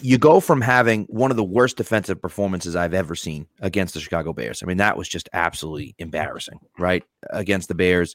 you 0.00 0.18
go 0.18 0.40
from 0.40 0.60
having 0.60 1.04
one 1.04 1.30
of 1.30 1.36
the 1.36 1.44
worst 1.44 1.76
defensive 1.76 2.20
performances 2.20 2.76
I've 2.76 2.94
ever 2.94 3.14
seen 3.14 3.46
against 3.60 3.94
the 3.94 4.00
Chicago 4.00 4.32
Bears. 4.32 4.62
I 4.62 4.66
mean, 4.66 4.76
that 4.78 4.96
was 4.96 5.08
just 5.08 5.28
absolutely 5.32 5.94
embarrassing, 5.98 6.58
right? 6.78 7.04
Against 7.30 7.68
the 7.68 7.74
Bears. 7.74 8.14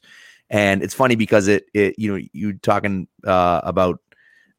And 0.50 0.82
it's 0.82 0.94
funny 0.94 1.16
because 1.16 1.48
it, 1.48 1.64
it 1.74 1.98
you 1.98 2.12
know, 2.12 2.24
you 2.32 2.52
talking 2.54 3.08
uh, 3.26 3.60
about 3.64 4.00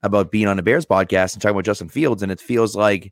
about 0.05 0.31
being 0.31 0.47
on 0.47 0.57
the 0.57 0.63
Bears 0.63 0.85
podcast 0.85 1.33
and 1.33 1.41
talking 1.41 1.55
about 1.55 1.65
Justin 1.65 1.89
Fields, 1.89 2.23
and 2.23 2.31
it 2.31 2.39
feels 2.39 2.75
like 2.75 3.11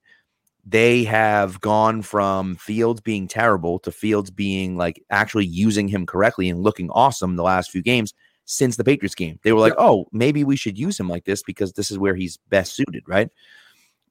they 0.65 1.03
have 1.03 1.59
gone 1.59 2.01
from 2.01 2.55
Fields 2.55 3.01
being 3.01 3.27
terrible 3.27 3.79
to 3.79 3.91
Fields 3.91 4.31
being 4.31 4.77
like 4.77 5.03
actually 5.09 5.45
using 5.45 5.87
him 5.87 6.05
correctly 6.05 6.49
and 6.49 6.61
looking 6.61 6.89
awesome 6.91 7.35
the 7.35 7.43
last 7.43 7.71
few 7.71 7.81
games 7.81 8.13
since 8.45 8.77
the 8.77 8.83
Patriots 8.83 9.15
game. 9.15 9.39
They 9.43 9.51
were 9.51 9.59
like, 9.59 9.73
yeah. 9.77 9.85
oh, 9.85 10.07
maybe 10.11 10.43
we 10.43 10.55
should 10.55 10.77
use 10.77 10.99
him 10.99 11.09
like 11.09 11.25
this 11.25 11.43
because 11.43 11.73
this 11.73 11.91
is 11.91 11.97
where 11.97 12.15
he's 12.15 12.37
best 12.49 12.75
suited, 12.75 13.03
right? 13.07 13.29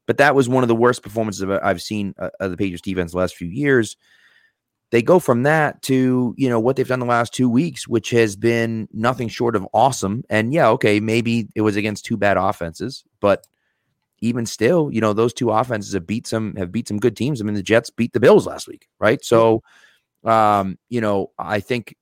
But 0.07 0.19
that 0.19 0.35
was 0.35 0.49
one 0.49 0.65
of 0.65 0.69
the 0.69 0.75
worst 0.75 1.03
performances 1.03 1.43
I've 1.63 1.81
seen 1.81 2.15
uh, 2.19 2.31
of 2.41 2.51
the 2.51 2.57
Patriots 2.57 2.83
defense 2.83 3.13
the 3.13 3.19
last 3.19 3.37
few 3.37 3.49
years 3.49 3.97
they 4.93 5.03
go 5.03 5.19
from 5.19 5.43
that 5.43 5.83
to 5.83 6.35
you 6.39 6.49
know 6.49 6.61
what 6.61 6.77
they've 6.77 6.87
done 6.87 7.01
the 7.01 7.07
last 7.07 7.35
two 7.35 7.49
weeks 7.49 7.89
which 7.89 8.11
has 8.11 8.37
been 8.37 8.89
nothing 8.93 9.27
short 9.27 9.57
of 9.57 9.67
awesome 9.75 10.23
and 10.31 10.55
yeah 10.55 10.69
okay 10.69 11.01
maybe 11.01 11.49
it 11.57 11.63
was 11.63 11.75
against 11.75 12.05
two 12.05 12.17
bad 12.17 12.37
offenses 12.37 13.03
but 13.21 13.45
even 14.21 14.47
still 14.47 14.89
you 14.93 15.01
know 15.01 15.13
those 15.13 15.33
two 15.33 15.51
offenses 15.51 15.95
have 15.95 16.07
beat 16.07 16.29
some 16.29 16.55
have 16.55 16.71
beat 16.71 16.87
some 16.87 17.01
good 17.01 17.17
teams 17.17 17.41
i 17.41 17.45
mean 17.45 17.55
the 17.55 17.63
jets 17.63 17.91
beat 17.91 18.13
the 18.13 18.21
bills 18.21 18.47
last 18.47 18.69
week 18.69 18.87
right 19.01 19.25
so 19.25 19.63
um 20.25 20.79
you 20.89 21.01
know 21.01 21.33
i 21.39 21.59
think 21.59 21.97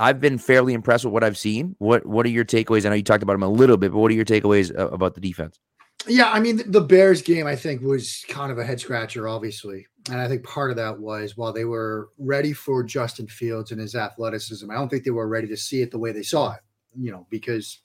I've 0.00 0.18
been 0.18 0.38
fairly 0.38 0.72
impressed 0.72 1.04
with 1.04 1.12
what 1.12 1.22
I've 1.22 1.36
seen. 1.36 1.76
What 1.78 2.06
What 2.06 2.24
are 2.24 2.30
your 2.30 2.46
takeaways? 2.46 2.86
I 2.86 2.88
know 2.88 2.94
you 2.94 3.02
talked 3.02 3.22
about 3.22 3.34
them 3.34 3.42
a 3.42 3.50
little 3.50 3.76
bit, 3.76 3.92
but 3.92 3.98
what 3.98 4.10
are 4.10 4.14
your 4.14 4.24
takeaways 4.24 4.74
about 4.74 5.14
the 5.14 5.20
defense? 5.20 5.60
Yeah, 6.06 6.30
I 6.30 6.40
mean, 6.40 6.62
the 6.64 6.80
Bears 6.80 7.20
game, 7.20 7.46
I 7.46 7.54
think, 7.54 7.82
was 7.82 8.24
kind 8.26 8.50
of 8.50 8.58
a 8.58 8.64
head 8.64 8.80
scratcher, 8.80 9.28
obviously. 9.28 9.86
And 10.08 10.18
I 10.18 10.28
think 10.28 10.44
part 10.44 10.70
of 10.70 10.76
that 10.76 10.98
was 10.98 11.36
while 11.36 11.52
they 11.52 11.64
were 11.64 12.08
ready 12.18 12.52
for 12.52 12.82
Justin 12.82 13.26
Fields 13.26 13.70
and 13.70 13.80
his 13.80 13.94
athleticism, 13.94 14.70
I 14.70 14.74
don't 14.74 14.88
think 14.88 15.04
they 15.04 15.10
were 15.10 15.28
ready 15.28 15.46
to 15.48 15.56
see 15.56 15.82
it 15.82 15.90
the 15.90 15.98
way 15.98 16.10
they 16.12 16.22
saw 16.22 16.52
it, 16.54 16.60
you 16.98 17.12
know, 17.12 17.26
because 17.28 17.80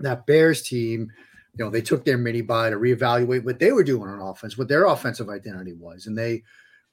that 0.00 0.26
Bears 0.26 0.62
team, 0.62 1.10
you 1.56 1.64
know, 1.64 1.70
they 1.70 1.80
took 1.80 2.04
their 2.04 2.18
mini 2.18 2.42
bye 2.42 2.70
to 2.70 2.76
reevaluate 2.76 3.44
what 3.44 3.58
they 3.58 3.72
were 3.72 3.82
doing 3.82 4.10
on 4.10 4.20
offense, 4.20 4.58
what 4.58 4.68
their 4.68 4.84
offensive 4.84 5.30
identity 5.30 5.72
was. 5.72 6.06
And 6.06 6.16
they, 6.16 6.42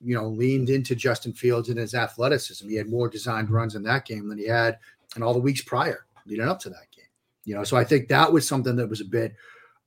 you 0.02 0.16
know, 0.16 0.28
leaned 0.28 0.70
into 0.70 0.96
Justin 0.96 1.34
Fields 1.34 1.70
and 1.70 1.78
his 1.78 1.94
athleticism. 1.94 2.68
He 2.68 2.76
had 2.76 2.90
more 2.90 3.10
designed 3.10 3.50
runs 3.50 3.76
in 3.76 3.84
that 3.84 4.06
game 4.06 4.30
than 4.30 4.38
he 4.38 4.48
had 4.48 4.80
in 5.16 5.24
all 5.24 5.34
the 5.34 5.40
weeks 5.40 5.62
prior 5.62 6.06
leading 6.26 6.48
up 6.48 6.60
to 6.62 6.70
that 6.70 6.92
game. 6.96 7.06
You 7.44 7.56
know, 7.56 7.64
so 7.64 7.78
I 7.78 7.84
think 7.84 8.08
that 8.08 8.32
was 8.32 8.48
something 8.48 8.76
that 8.78 8.90
was 8.90 9.02
a 9.02 9.06
bit 9.06 9.36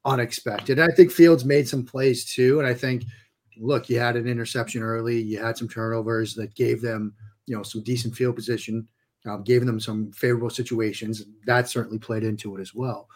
unexpected. 0.04 0.78
And 0.78 0.90
I 0.90 0.94
think 0.94 1.10
Fields 1.10 1.44
made 1.44 1.68
some 1.68 1.84
plays 1.84 2.24
too. 2.24 2.60
And 2.60 2.68
I 2.68 2.74
think, 2.74 3.04
look, 3.60 3.88
you 3.88 3.98
had 3.98 4.16
an 4.16 4.26
interception 4.26 4.82
early, 4.82 5.20
you 5.20 5.38
had 5.42 5.56
some 5.56 5.68
turnovers 5.68 6.34
that 6.34 6.54
gave 6.54 6.80
them, 6.80 7.14
you 7.46 7.56
know, 7.56 7.62
some 7.62 7.82
decent 7.82 8.14
field 8.14 8.36
position, 8.36 8.86
um, 9.26 9.42
gave 9.42 9.64
them 9.64 9.80
some 9.80 10.12
favorable 10.12 10.50
situations. 10.50 11.24
That 11.46 11.68
certainly 11.68 11.98
played 11.98 12.24
into 12.24 12.56
it 12.56 12.60
as 12.60 12.74
well. 12.74 13.08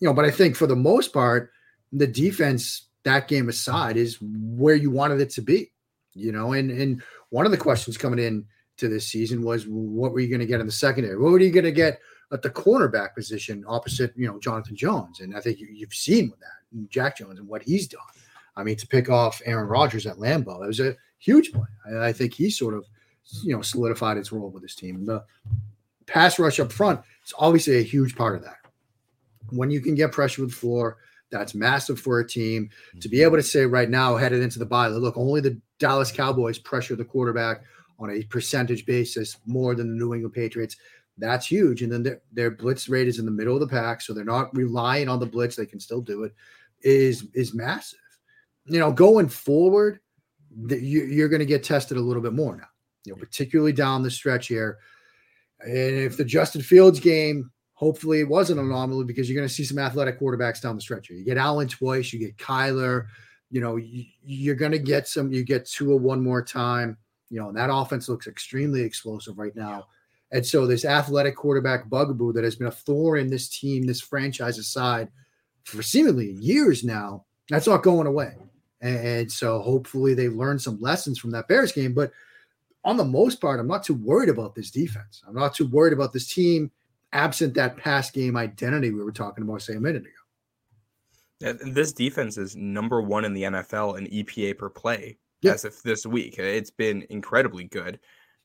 You 0.00 0.08
know, 0.08 0.14
but 0.14 0.24
I 0.24 0.30
think 0.30 0.56
for 0.56 0.66
the 0.66 0.76
most 0.76 1.12
part, 1.12 1.50
the 1.92 2.06
defense, 2.06 2.88
that 3.04 3.28
game 3.28 3.48
aside, 3.48 3.96
is 3.96 4.18
where 4.20 4.74
you 4.74 4.90
wanted 4.90 5.20
it 5.20 5.30
to 5.30 5.42
be. 5.42 5.70
You 6.14 6.32
know, 6.32 6.52
and 6.52 6.70
and 6.70 7.02
one 7.30 7.46
of 7.46 7.52
the 7.52 7.58
questions 7.58 7.96
coming 7.96 8.18
in 8.18 8.44
to 8.76 8.88
this 8.88 9.08
season 9.08 9.42
was 9.42 9.64
what 9.66 10.12
were 10.12 10.20
you 10.20 10.28
going 10.28 10.40
to 10.40 10.46
get 10.46 10.60
in 10.60 10.66
the 10.66 10.72
secondary? 10.72 11.16
What 11.16 11.32
were 11.32 11.40
you 11.40 11.50
going 11.50 11.64
to 11.64 11.72
get 11.72 12.00
at 12.34 12.42
the 12.42 12.50
cornerback 12.50 13.14
position 13.14 13.64
opposite, 13.66 14.12
you 14.16 14.26
know, 14.26 14.38
Jonathan 14.40 14.76
Jones. 14.76 15.20
And 15.20 15.36
I 15.36 15.40
think 15.40 15.60
you, 15.60 15.68
have 15.80 15.94
seen 15.94 16.30
with 16.30 16.40
that 16.40 16.88
Jack 16.90 17.18
Jones 17.18 17.38
and 17.38 17.48
what 17.48 17.62
he's 17.62 17.86
done. 17.86 18.00
I 18.56 18.62
mean, 18.62 18.76
to 18.76 18.86
pick 18.86 19.10
off 19.10 19.42
Aaron 19.44 19.68
Rodgers 19.68 20.06
at 20.06 20.16
Lambeau, 20.16 20.62
it 20.62 20.66
was 20.68 20.80
a 20.80 20.96
huge 21.18 21.52
play. 21.52 21.66
I, 21.90 22.08
I 22.08 22.12
think 22.12 22.34
he 22.34 22.50
sort 22.50 22.74
of, 22.74 22.84
you 23.42 23.54
know, 23.54 23.62
solidified 23.62 24.16
his 24.16 24.32
role 24.32 24.50
with 24.50 24.62
his 24.62 24.74
team. 24.74 25.04
The 25.04 25.24
pass 26.06 26.38
rush 26.38 26.60
up 26.60 26.72
front 26.72 27.00
is 27.24 27.32
obviously 27.38 27.78
a 27.78 27.82
huge 27.82 28.14
part 28.16 28.36
of 28.36 28.42
that. 28.42 28.58
When 29.50 29.70
you 29.70 29.80
can 29.80 29.94
get 29.94 30.12
pressure 30.12 30.42
with 30.42 30.50
the 30.50 30.56
floor, 30.56 30.98
that's 31.30 31.54
massive 31.54 31.98
for 31.98 32.20
a 32.20 32.28
team 32.28 32.70
to 33.00 33.08
be 33.08 33.18
mm-hmm. 33.18 33.24
able 33.24 33.36
to 33.36 33.42
say 33.42 33.66
right 33.66 33.90
now, 33.90 34.16
headed 34.16 34.42
into 34.42 34.58
the 34.58 34.66
bye, 34.66 34.86
look, 34.86 35.16
only 35.16 35.40
the 35.40 35.60
Dallas 35.78 36.12
Cowboys 36.12 36.58
pressure 36.58 36.94
the 36.94 37.04
quarterback 37.04 37.62
on 37.98 38.10
a 38.10 38.22
percentage 38.24 38.86
basis 38.86 39.38
more 39.46 39.74
than 39.74 39.88
the 39.88 39.96
New 39.96 40.14
England 40.14 40.34
Patriots. 40.34 40.76
That's 41.18 41.46
huge. 41.46 41.82
And 41.82 41.92
then 41.92 42.02
their, 42.02 42.20
their 42.32 42.50
blitz 42.50 42.88
rate 42.88 43.08
is 43.08 43.18
in 43.18 43.24
the 43.24 43.30
middle 43.30 43.54
of 43.54 43.60
the 43.60 43.68
pack, 43.68 44.00
so 44.00 44.12
they're 44.12 44.24
not 44.24 44.54
relying 44.56 45.08
on 45.08 45.20
the 45.20 45.26
blitz. 45.26 45.56
They 45.56 45.66
can 45.66 45.80
still 45.80 46.00
do 46.00 46.24
it. 46.24 46.32
Is 46.82 47.28
is 47.34 47.54
massive. 47.54 48.00
You 48.66 48.78
know, 48.78 48.92
going 48.92 49.28
forward, 49.28 50.00
the, 50.50 50.80
you, 50.80 51.04
you're 51.04 51.28
going 51.28 51.40
to 51.40 51.46
get 51.46 51.64
tested 51.64 51.96
a 51.96 52.00
little 52.00 52.22
bit 52.22 52.32
more 52.32 52.56
now. 52.56 52.68
You 53.04 53.12
know, 53.12 53.18
particularly 53.18 53.72
down 53.72 54.02
the 54.02 54.10
stretch 54.10 54.46
here. 54.46 54.78
And 55.60 55.72
if 55.74 56.16
the 56.16 56.24
Justin 56.24 56.62
Fields 56.62 57.00
game, 57.00 57.50
hopefully 57.74 58.20
it 58.20 58.28
wasn't 58.28 58.60
an 58.60 58.66
anomaly 58.66 59.04
because 59.04 59.28
you're 59.28 59.36
going 59.36 59.48
to 59.48 59.54
see 59.54 59.64
some 59.64 59.78
athletic 59.78 60.18
quarterbacks 60.18 60.62
down 60.62 60.76
the 60.76 60.80
stretch 60.80 61.08
here. 61.08 61.16
You 61.16 61.24
get 61.24 61.36
Allen 61.36 61.68
twice, 61.68 62.12
you 62.12 62.18
get 62.18 62.36
Kyler. 62.38 63.06
You 63.50 63.60
know, 63.60 63.76
you, 63.76 64.52
are 64.52 64.56
going 64.56 64.72
to 64.72 64.78
get 64.78 65.06
some. 65.06 65.32
You 65.32 65.44
get 65.44 65.66
Tua 65.66 65.96
one 65.96 66.22
more 66.22 66.42
time. 66.42 66.96
You 67.30 67.40
know, 67.40 67.48
and 67.48 67.56
that 67.56 67.72
offense 67.72 68.08
looks 68.08 68.26
extremely 68.26 68.82
explosive 68.82 69.38
right 69.38 69.54
now. 69.54 69.86
And 70.32 70.44
so 70.44 70.66
this 70.66 70.84
athletic 70.84 71.36
quarterback 71.36 71.88
bugaboo 71.88 72.32
that 72.32 72.44
has 72.44 72.56
been 72.56 72.66
a 72.66 72.72
thorn 72.72 73.20
in 73.20 73.30
this 73.30 73.48
team, 73.48 73.86
this 73.86 74.00
franchise 74.00 74.58
aside 74.58 75.08
for 75.64 75.82
seemingly 75.82 76.32
years 76.32 76.82
now, 76.82 77.24
that's 77.48 77.66
not 77.66 77.82
going 77.82 78.06
away. 78.06 78.34
And 78.84 79.32
so 79.32 79.60
hopefully 79.60 80.12
they 80.12 80.28
learn 80.28 80.58
some 80.58 80.78
lessons 80.80 81.18
from 81.18 81.30
that 81.30 81.48
Bears 81.48 81.72
game. 81.72 81.94
But 81.94 82.12
on 82.84 82.98
the 82.98 83.04
most 83.04 83.40
part, 83.40 83.58
I'm 83.58 83.66
not 83.66 83.82
too 83.82 83.94
worried 83.94 84.28
about 84.28 84.54
this 84.54 84.70
defense. 84.70 85.22
I'm 85.26 85.34
not 85.34 85.54
too 85.54 85.66
worried 85.66 85.94
about 85.94 86.12
this 86.12 86.32
team 86.32 86.70
absent 87.14 87.54
that 87.54 87.76
pass 87.78 88.10
game 88.10 88.36
identity 88.36 88.90
we 88.90 89.02
were 89.02 89.12
talking 89.12 89.42
about, 89.42 89.62
say, 89.62 89.74
a 89.74 89.80
minute 89.80 90.02
ago. 90.02 91.58
this 91.64 91.92
defense 91.92 92.36
is 92.36 92.54
number 92.56 93.00
one 93.00 93.24
in 93.24 93.32
the 93.32 93.44
NFL 93.44 93.96
in 93.96 94.06
EPA 94.06 94.58
per 94.58 94.68
play 94.68 95.16
yeah. 95.40 95.52
as 95.52 95.64
of 95.64 95.80
this 95.82 96.04
week. 96.04 96.38
It's 96.38 96.70
been 96.70 97.06
incredibly 97.08 97.64
good. 97.64 98.00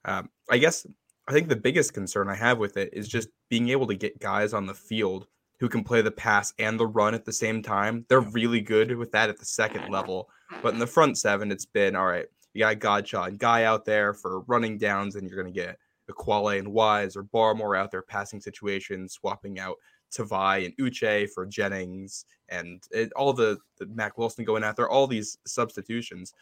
Um, 0.05 0.29
I 0.49 0.57
guess 0.57 0.85
I 1.27 1.33
think 1.33 1.49
the 1.49 1.55
biggest 1.55 1.93
concern 1.93 2.29
I 2.29 2.35
have 2.35 2.59
with 2.59 2.77
it 2.77 2.91
is 2.93 3.09
just 3.09 3.27
being 3.49 3.69
able 3.69 3.87
to 3.87 3.95
get 3.95 4.19
guys 4.19 4.53
on 4.53 4.65
the 4.67 4.73
field 4.73 5.27
who 5.59 5.69
can 5.69 5.83
play 5.83 6.01
the 6.01 6.11
pass 6.11 6.53
and 6.59 6.79
the 6.79 6.87
run 6.87 7.13
at 7.13 7.25
the 7.25 7.33
same 7.33 7.61
time. 7.61 8.05
They're 8.07 8.21
really 8.21 8.61
good 8.61 8.95
with 8.95 9.11
that 9.11 9.29
at 9.29 9.37
the 9.37 9.45
second 9.45 9.91
level. 9.91 10.29
But 10.61 10.73
in 10.73 10.79
the 10.79 10.87
front 10.87 11.17
seven, 11.17 11.51
it's 11.51 11.65
been 11.65 11.95
all 11.95 12.07
right. 12.07 12.25
You 12.53 12.61
got 12.61 12.79
Godchaux 12.79 13.27
and 13.27 13.37
Guy 13.39 13.63
out 13.63 13.85
there 13.85 14.13
for 14.13 14.41
running 14.41 14.77
downs, 14.77 15.15
and 15.15 15.27
you're 15.27 15.41
going 15.41 15.53
to 15.53 15.59
get 15.59 15.77
Ekuale 16.09 16.59
and 16.59 16.73
Wise 16.73 17.15
or 17.15 17.23
Barmore 17.23 17.77
out 17.77 17.91
there 17.91 18.01
passing 18.01 18.41
situations, 18.41 19.13
swapping 19.13 19.59
out 19.59 19.75
Tavai 20.11 20.65
and 20.65 20.75
Uche 20.77 21.29
for 21.29 21.45
Jennings 21.45 22.25
and 22.49 22.83
it, 22.91 23.11
all 23.13 23.33
the, 23.33 23.57
the 23.77 23.85
Mack 23.87 24.17
Wilson 24.17 24.43
going 24.43 24.63
out 24.63 24.75
there, 24.75 24.89
all 24.89 25.07
these 25.07 25.37
substitutions. 25.45 26.33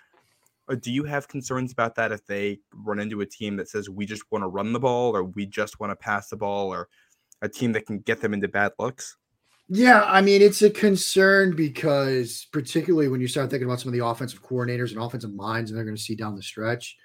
Uh, 0.69 0.75
do 0.75 0.91
you 0.91 1.03
have 1.03 1.27
concerns 1.27 1.71
about 1.71 1.95
that 1.95 2.11
if 2.11 2.25
they 2.25 2.59
run 2.73 2.99
into 2.99 3.21
a 3.21 3.25
team 3.25 3.55
that 3.57 3.69
says 3.69 3.89
we 3.89 4.05
just 4.05 4.23
want 4.31 4.43
to 4.43 4.47
run 4.47 4.73
the 4.73 4.79
ball 4.79 5.15
or 5.15 5.23
we 5.23 5.45
just 5.45 5.79
want 5.79 5.91
to 5.91 5.95
pass 5.95 6.29
the 6.29 6.35
ball 6.35 6.73
or 6.73 6.87
a 7.41 7.49
team 7.49 7.71
that 7.73 7.85
can 7.85 7.99
get 7.99 8.21
them 8.21 8.33
into 8.33 8.47
bad 8.47 8.71
looks? 8.79 9.17
Yeah, 9.69 10.03
I 10.05 10.21
mean, 10.21 10.41
it's 10.41 10.61
a 10.61 10.69
concern 10.69 11.55
because 11.55 12.47
particularly 12.51 13.09
when 13.09 13.19
you 13.19 13.27
start 13.27 13.49
thinking 13.49 13.67
about 13.67 13.81
some 13.81 13.89
of 13.89 13.99
the 13.99 14.05
offensive 14.05 14.41
coordinators 14.41 14.91
and 14.91 15.01
offensive 15.01 15.33
minds 15.33 15.69
and 15.69 15.77
they're 15.77 15.85
going 15.85 15.97
to 15.97 16.01
see 16.01 16.15
down 16.15 16.35
the 16.35 16.43
stretch. 16.43 16.95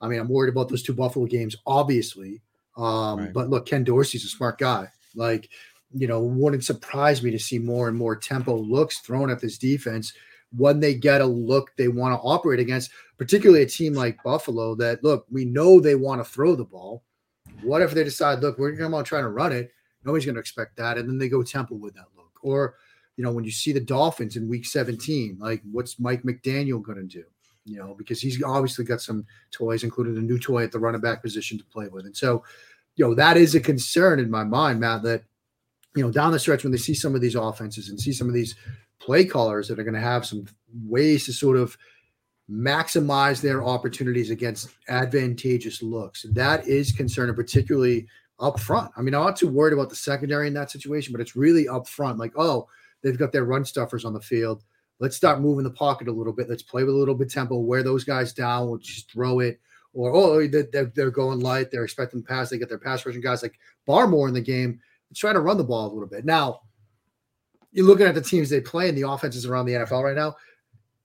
I 0.00 0.08
mean, 0.08 0.20
I'm 0.20 0.28
worried 0.28 0.50
about 0.50 0.68
those 0.68 0.82
two 0.82 0.92
Buffalo 0.92 1.26
games, 1.26 1.56
obviously. 1.66 2.42
Um, 2.76 3.18
right. 3.18 3.32
But 3.32 3.48
look, 3.48 3.66
Ken 3.66 3.84
Dorsey's 3.84 4.24
a 4.24 4.28
smart 4.28 4.58
guy. 4.58 4.88
Like, 5.14 5.48
you 5.94 6.06
know, 6.06 6.20
wouldn't 6.20 6.64
surprise 6.64 7.22
me 7.22 7.30
to 7.30 7.38
see 7.38 7.58
more 7.58 7.88
and 7.88 7.96
more 7.96 8.16
tempo 8.16 8.56
looks 8.56 8.98
thrown 8.98 9.30
at 9.30 9.40
this 9.40 9.56
defense 9.56 10.12
when 10.54 10.80
they 10.80 10.94
get 10.94 11.20
a 11.20 11.26
look 11.26 11.74
they 11.76 11.88
want 11.88 12.14
to 12.14 12.26
operate 12.26 12.60
against, 12.60 12.90
particularly 13.16 13.62
a 13.62 13.66
team 13.66 13.94
like 13.94 14.22
Buffalo 14.22 14.74
that 14.74 15.02
look, 15.02 15.26
we 15.30 15.44
know 15.44 15.80
they 15.80 15.94
want 15.94 16.22
to 16.22 16.30
throw 16.30 16.54
the 16.54 16.64
ball. 16.64 17.02
What 17.62 17.82
if 17.82 17.92
they 17.92 18.04
decide, 18.04 18.40
look, 18.40 18.58
we're 18.58 18.68
going 18.68 18.78
to 18.78 18.84
come 18.84 18.94
out 18.94 19.06
trying 19.06 19.24
to 19.24 19.28
run 19.28 19.52
it? 19.52 19.70
Nobody's 20.04 20.26
going 20.26 20.34
to 20.34 20.40
expect 20.40 20.76
that. 20.76 20.98
And 20.98 21.08
then 21.08 21.18
they 21.18 21.28
go 21.28 21.42
tempo 21.42 21.74
with 21.74 21.94
that 21.94 22.06
look. 22.16 22.32
Or, 22.42 22.74
you 23.16 23.24
know, 23.24 23.32
when 23.32 23.44
you 23.44 23.50
see 23.50 23.72
the 23.72 23.80
Dolphins 23.80 24.36
in 24.36 24.48
week 24.48 24.66
17, 24.66 25.38
like 25.40 25.62
what's 25.70 26.00
Mike 26.00 26.22
McDaniel 26.22 26.82
going 26.82 26.98
to 26.98 27.04
do? 27.04 27.24
You 27.64 27.78
know, 27.78 27.94
because 27.96 28.20
he's 28.20 28.42
obviously 28.42 28.84
got 28.84 29.00
some 29.00 29.24
toys, 29.52 29.84
including 29.84 30.16
a 30.16 30.20
new 30.20 30.38
toy 30.38 30.64
at 30.64 30.72
the 30.72 30.80
running 30.80 31.00
back 31.00 31.22
position 31.22 31.58
to 31.58 31.64
play 31.64 31.86
with. 31.86 32.06
And 32.06 32.16
so, 32.16 32.42
you 32.96 33.06
know, 33.06 33.14
that 33.14 33.36
is 33.36 33.54
a 33.54 33.60
concern 33.60 34.18
in 34.18 34.30
my 34.30 34.42
mind, 34.42 34.80
Matt, 34.80 35.02
that, 35.04 35.22
you 35.94 36.02
know, 36.02 36.10
down 36.10 36.32
the 36.32 36.38
stretch 36.38 36.64
when 36.64 36.72
they 36.72 36.78
see 36.78 36.94
some 36.94 37.14
of 37.14 37.20
these 37.20 37.36
offenses 37.36 37.88
and 37.88 38.00
see 38.00 38.12
some 38.12 38.26
of 38.26 38.34
these 38.34 38.56
play 38.98 39.24
callers 39.24 39.68
that 39.68 39.78
are 39.78 39.84
going 39.84 39.94
to 39.94 40.00
have 40.00 40.26
some 40.26 40.46
ways 40.84 41.26
to 41.26 41.32
sort 41.32 41.56
of 41.56 41.76
maximize 42.52 43.40
their 43.40 43.64
opportunities 43.64 44.30
against 44.30 44.68
advantageous 44.88 45.82
looks. 45.82 46.26
That 46.30 46.66
is 46.68 46.92
concerning, 46.92 47.34
particularly 47.34 48.06
up 48.38 48.60
front. 48.60 48.90
I 48.96 49.00
mean, 49.00 49.14
I'm 49.14 49.24
not 49.24 49.36
too 49.36 49.48
worried 49.48 49.72
about 49.72 49.88
the 49.88 49.96
secondary 49.96 50.48
in 50.48 50.54
that 50.54 50.70
situation, 50.70 51.12
but 51.12 51.20
it's 51.20 51.36
really 51.36 51.68
up 51.68 51.88
front. 51.88 52.18
Like, 52.18 52.32
oh, 52.36 52.68
they've 53.02 53.18
got 53.18 53.32
their 53.32 53.44
run 53.44 53.64
stuffers 53.64 54.04
on 54.04 54.12
the 54.12 54.20
field. 54.20 54.64
Let's 55.00 55.16
start 55.16 55.40
moving 55.40 55.64
the 55.64 55.70
pocket 55.70 56.08
a 56.08 56.12
little 56.12 56.32
bit. 56.32 56.48
Let's 56.48 56.62
play 56.62 56.84
with 56.84 56.94
a 56.94 56.98
little 56.98 57.14
bit 57.14 57.30
tempo. 57.30 57.56
Wear 57.56 57.82
those 57.82 58.04
guys 58.04 58.32
down. 58.32 58.68
We'll 58.68 58.78
just 58.78 59.10
throw 59.10 59.40
it. 59.40 59.58
Or 59.94 60.14
oh, 60.14 60.32
oh 60.34 60.46
they're, 60.46 60.92
they're 60.94 61.10
going 61.10 61.40
light. 61.40 61.70
They're 61.70 61.84
expecting 61.84 62.22
pass. 62.22 62.50
They 62.50 62.58
get 62.58 62.68
their 62.68 62.78
pass 62.78 63.04
rushing 63.04 63.22
guys 63.22 63.42
like 63.42 63.58
Barmore 63.88 64.28
in 64.28 64.34
the 64.34 64.40
game. 64.40 64.80
Let's 65.10 65.20
try 65.20 65.32
to 65.32 65.40
run 65.40 65.58
the 65.58 65.64
ball 65.64 65.90
a 65.90 65.92
little 65.92 66.08
bit. 66.08 66.24
Now, 66.24 66.60
you're 67.72 67.86
looking 67.86 68.06
at 68.06 68.14
the 68.14 68.20
teams 68.20 68.50
they 68.50 68.60
play 68.60 68.88
and 68.88 68.96
the 68.96 69.08
offenses 69.08 69.46
around 69.46 69.66
the 69.66 69.72
NFL 69.72 70.04
right 70.04 70.16
now. 70.16 70.36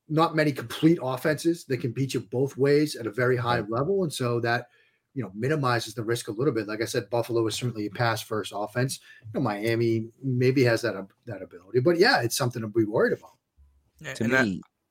Not 0.10 0.36
many 0.36 0.52
complete 0.52 1.00
offenses 1.02 1.66
that 1.66 1.78
can 1.78 1.92
beat 1.92 2.14
you 2.14 2.22
both 2.22 2.58
ways 2.58 2.96
at 2.96 3.08
a 3.08 3.12
very 3.12 3.36
high 3.36 3.62
level, 3.62 4.04
and 4.04 4.14
so 4.14 4.40
that 4.42 4.68
you 5.14 5.24
know 5.24 5.32
minimizes 5.36 5.94
the 5.94 6.04
risk 6.04 6.28
a 6.28 6.32
little 6.32 6.54
bit. 6.54 6.68
Like 6.68 6.82
I 6.82 6.86
said, 6.86 7.10
Buffalo 7.10 7.46
is 7.48 7.56
certainly 7.56 7.88
a 7.88 7.90
pass 7.90 8.22
first 8.22 8.54
offense. 8.56 9.00
You 9.26 9.32
know, 9.34 9.42
Miami 9.42 10.06
maybe 10.24 10.64
has 10.64 10.82
that 10.84 10.96
that 11.26 11.42
ability, 11.42 11.80
but 11.82 11.98
yeah, 11.98 12.22
it's 12.22 12.38
something 12.38 12.62
to 12.62 12.68
be 12.68 12.86
worried 12.86 13.18
about. 13.18 13.32
Yeah, 14.00 14.14
to 14.14 14.24
me, 14.26 14.30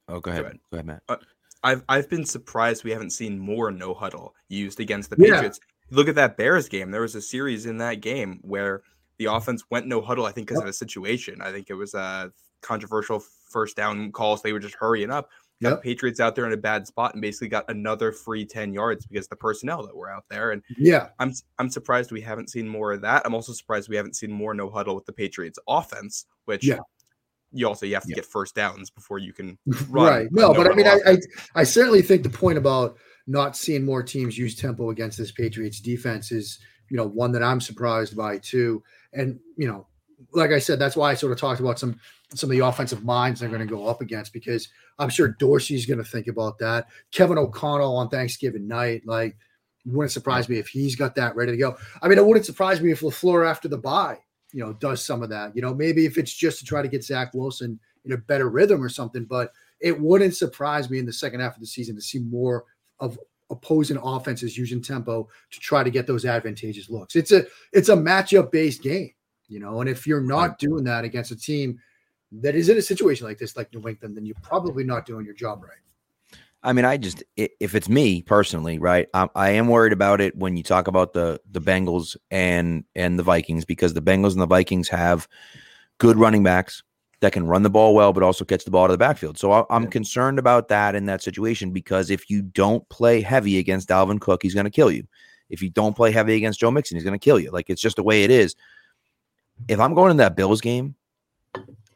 that, 0.09 0.15
oh, 0.15 0.21
go 0.21 0.31
ahead, 0.33 0.43
go 0.43 0.47
ahead, 0.49 0.61
go 0.71 0.77
ahead 0.77 0.87
Matt. 0.87 1.03
Uh, 1.09 1.17
I've 1.63 1.83
I've 1.89 2.11
been 2.11 2.25
surprised 2.25 2.85
we 2.85 2.91
haven't 2.91 3.11
seen 3.11 3.39
more 3.39 3.71
no 3.71 3.95
huddle 3.95 4.35
used 4.49 4.81
against 4.81 5.11
the 5.11 5.17
Patriots. 5.17 5.61
Yeah. 5.63 5.97
Look 5.97 6.09
at 6.09 6.17
that 6.17 6.37
Bears 6.37 6.69
game. 6.69 6.91
There 6.91 7.01
was 7.01 7.15
a 7.15 7.23
series 7.23 7.67
in 7.67 7.79
that 7.79 8.01
game 8.01 8.41
where 8.43 8.83
the 9.19 9.27
offense 9.27 9.65
went 9.71 9.87
no 9.87 10.01
huddle. 10.01 10.27
I 10.27 10.33
think 10.33 10.49
because 10.49 10.61
yep. 10.61 10.65
of 10.65 10.71
a 10.71 10.75
situation. 10.75 11.41
I 11.41 11.53
think 11.53 11.71
it 11.71 11.75
was 11.75 11.95
a 11.95 12.33
controversial 12.63 13.23
first 13.51 13.77
down 13.77 14.11
calls. 14.13 14.43
They 14.43 14.53
were 14.53 14.59
just 14.59 14.75
hurrying 14.75 15.11
up. 15.11 15.31
got 15.63 15.71
Yep. 15.71 15.83
Patriots 15.83 16.21
out 16.21 16.35
there 16.35 16.47
in 16.47 16.53
a 16.53 16.57
bad 16.57 16.87
spot 16.87 17.15
and 17.15 17.23
basically 17.23 17.49
got 17.49 17.65
another 17.71 18.13
free 18.13 18.45
10 18.45 18.75
yards 18.75 19.07
because 19.07 19.27
the 19.29 19.37
personnel 19.37 19.87
that 19.87 19.97
were 19.97 20.11
out 20.11 20.25
there. 20.29 20.51
And 20.51 20.63
Yeah. 20.77 21.09
I'm 21.19 21.33
I'm 21.59 21.71
surprised 21.71 22.13
we 22.13 22.21
haven't 22.21 22.51
seen 22.51 22.69
more 22.69 22.93
of 22.93 23.01
that. 23.03 23.23
I'm 23.25 23.35
also 23.35 23.53
surprised 23.53 23.89
we 23.89 23.97
haven't 23.97 24.17
seen 24.17 24.31
more 24.31 24.53
no 24.53 24.69
huddle 24.69 24.95
with 24.95 25.07
the 25.07 25.13
Patriots 25.15 25.59
offense, 25.69 26.27
which 26.45 26.65
Yeah. 26.67 26.81
you 27.53 27.67
also 27.67 27.87
you 27.87 27.95
have 27.95 28.03
to 28.03 28.11
Yeah. 28.11 28.17
get 28.17 28.27
first 28.27 28.55
downs 28.55 28.91
before 28.91 29.19
you 29.19 29.33
can 29.33 29.57
run. 29.89 30.07
right. 30.07 30.29
No, 30.31 30.53
but 30.53 30.71
I 30.71 30.75
mean, 30.75 30.87
I, 30.87 30.99
I. 31.07 31.19
I 31.55 31.63
certainly 31.65 32.03
think 32.03 32.23
the 32.23 32.29
point 32.29 32.59
about 32.59 32.99
not 33.27 33.57
seeing 33.57 33.85
more 33.85 34.03
teams 34.03 34.37
use 34.37 34.55
tempo 34.57 34.91
against 34.91 35.17
this 35.19 35.33
Patriots 35.33 35.81
defense 35.81 36.31
is, 36.33 36.59
you 36.91 36.97
know, 36.99 37.07
one 37.07 37.33
that 37.33 37.43
I'm 37.43 37.61
surprised 37.63 38.15
by 38.17 38.39
too. 38.39 38.83
And 39.15 39.41
you 39.57 39.67
know, 39.69 39.87
like 40.33 40.51
I 40.51 40.59
said, 40.59 40.79
that's 40.79 40.97
why 40.97 41.11
I 41.13 41.15
sort 41.15 41.33
of 41.33 41.39
talked 41.39 41.61
about 41.61 41.79
some 41.79 41.99
some 42.35 42.51
of 42.51 42.57
the 42.57 42.65
offensive 42.65 43.05
minds 43.05 43.41
they're 43.41 43.49
going 43.49 43.61
to 43.61 43.67
go 43.67 43.87
up 43.87 44.01
against 44.01 44.33
because 44.33 44.69
I'm 44.99 45.09
sure 45.09 45.29
Dorsey's 45.29 45.87
going 45.87 45.99
to 45.99 46.05
think 46.05 46.27
about 46.27 46.59
that. 46.59 46.89
Kevin 47.13 47.39
O'Connell 47.39 47.97
on 47.97 48.09
Thanksgiving 48.09 48.67
night, 48.67 49.03
like, 49.07 49.37
wouldn't 49.85 50.13
surprise 50.13 50.49
me 50.49 50.59
if 50.59 50.67
he's 50.67 50.97
got 50.97 51.15
that 51.15 51.37
ready 51.37 51.53
to 51.53 51.59
go. 51.59 51.77
I 52.03 52.09
mean, 52.09 52.19
it 52.19 52.27
wouldn't 52.27 52.47
surprise 52.47 52.81
me 52.81 52.91
if 52.91 53.01
Lafleur 53.01 53.49
after 53.49 53.69
the 53.69 53.79
bye, 53.79 54.19
you 54.53 54.65
know, 54.65 54.73
does 54.73 55.05
some 55.05 55.23
of 55.23 55.29
that. 55.29 55.55
You 55.55 55.63
know, 55.63 55.73
maybe 55.73 56.05
if 56.07 56.19
it's 56.19 56.33
just 56.33 56.59
to 56.59 56.65
try 56.65 56.83
to 56.83 56.89
get 56.89 57.05
Zach 57.05 57.33
Wilson 57.35 57.79
in 58.05 58.13
a 58.13 58.17
better 58.17 58.49
rhythm 58.49 58.83
or 58.83 58.89
something, 58.89 59.25
but 59.25 59.53
it 59.81 59.99
wouldn't 59.99 60.35
surprise 60.35 60.91
me 60.91 60.99
in 60.99 61.07
the 61.07 61.13
second 61.13 61.41
half 61.41 61.55
of 61.55 61.61
the 61.61 61.67
season 61.67 61.95
to 61.95 62.03
see 62.03 62.19
more 62.19 62.65
of 62.99 63.19
opposing 63.51 63.99
offenses 64.03 64.59
using 64.59 64.83
tempo 64.83 65.29
to 65.53 65.61
try 65.61 65.85
to 65.85 65.91
get 65.91 66.07
those 66.07 66.25
advantageous 66.25 66.91
looks. 66.91 67.15
It's 67.15 67.31
a 67.31 67.45
it's 67.73 67.89
a 67.89 67.97
matchup 67.97 68.51
based 68.51 68.83
game, 68.83 69.13
you 69.49 69.61
know, 69.61 69.81
and 69.81 69.89
if 69.89 70.07
you're 70.07 70.21
not 70.21 70.59
doing 70.59 70.83
that 70.85 71.05
against 71.05 71.31
a 71.31 71.37
team 71.37 71.79
that 72.33 72.55
is 72.55 72.69
in 72.69 72.77
a 72.77 72.83
situation 72.83 73.27
like 73.27 73.39
this, 73.39 73.57
like 73.57 73.73
New 73.73 73.89
England, 73.89 74.17
then 74.17 74.27
you're 74.27 74.37
probably 74.43 74.85
not 74.85 75.07
doing 75.07 75.25
your 75.25 75.35
job 75.35 75.63
right. 75.63 75.73
I 76.63 76.73
mean, 76.73 76.85
I 76.85 76.97
just 76.97 77.23
if 77.37 77.75
it's 77.75 77.89
me 77.89 78.23
personally, 78.23 78.79
right? 78.79 79.07
I, 79.15 79.29
I 79.37 79.51
am 79.51 79.69
worried 79.69 79.93
about 79.93 80.21
it 80.21 80.37
when 80.37 80.57
you 80.57 80.63
talk 80.65 80.89
about 80.89 81.13
the 81.13 81.41
the 81.51 81.61
Bengals 81.61 82.17
and 82.31 82.85
and 82.97 83.19
the 83.19 83.23
Vikings 83.23 83.65
because 83.65 83.95
the 83.95 84.03
Bengals 84.03 84.33
and 84.33 84.41
the 84.41 84.47
Vikings 84.47 84.89
have 84.89 85.29
good 85.99 86.17
running 86.17 86.43
backs 86.43 86.83
that 87.21 87.33
can 87.33 87.47
run 87.47 87.63
the 87.63 87.71
ball 87.71 87.95
well, 87.95 88.13
but 88.13 88.23
also 88.23 88.45
catch 88.45 88.65
the 88.65 88.71
ball 88.71 88.85
out 88.85 88.91
of 88.91 88.95
the 88.95 88.99
backfield. 88.99 89.39
So 89.39 89.53
I, 89.53 89.65
I'm 89.71 89.85
Yeah. 89.85 89.91
concerned 89.91 90.39
about 90.39 90.69
that 90.69 90.95
in 90.95 91.07
that 91.07 91.23
situation 91.23 91.71
because 91.71 92.11
if 92.11 92.29
you 92.29 92.43
don't 92.43 92.87
play 92.89 93.21
heavy 93.21 93.59
against 93.59 93.89
Dalvin 93.89 94.21
Cook, 94.21 94.43
he's 94.43 94.55
going 94.55 94.65
to 94.65 94.71
kill 94.71 94.91
you. 94.91 95.07
If 95.49 95.63
you 95.63 95.71
don't 95.71 95.95
play 95.97 96.11
heavy 96.11 96.35
against 96.35 96.61
Joe 96.61 96.71
Mixon, 96.71 96.97
he's 96.97 97.05
going 97.05 97.19
to 97.19 97.25
kill 97.25 97.39
you. 97.39 97.51
Like 97.51 97.71
it's 97.71 97.81
just 97.81 97.97
the 97.97 98.03
way 98.03 98.25
it 98.25 98.31
is. 98.31 98.57
If 99.69 99.81
I'm 99.81 99.95
going 99.95 100.11
in 100.11 100.17
that 100.19 100.37
Bills 100.37 100.61
game, 100.61 100.97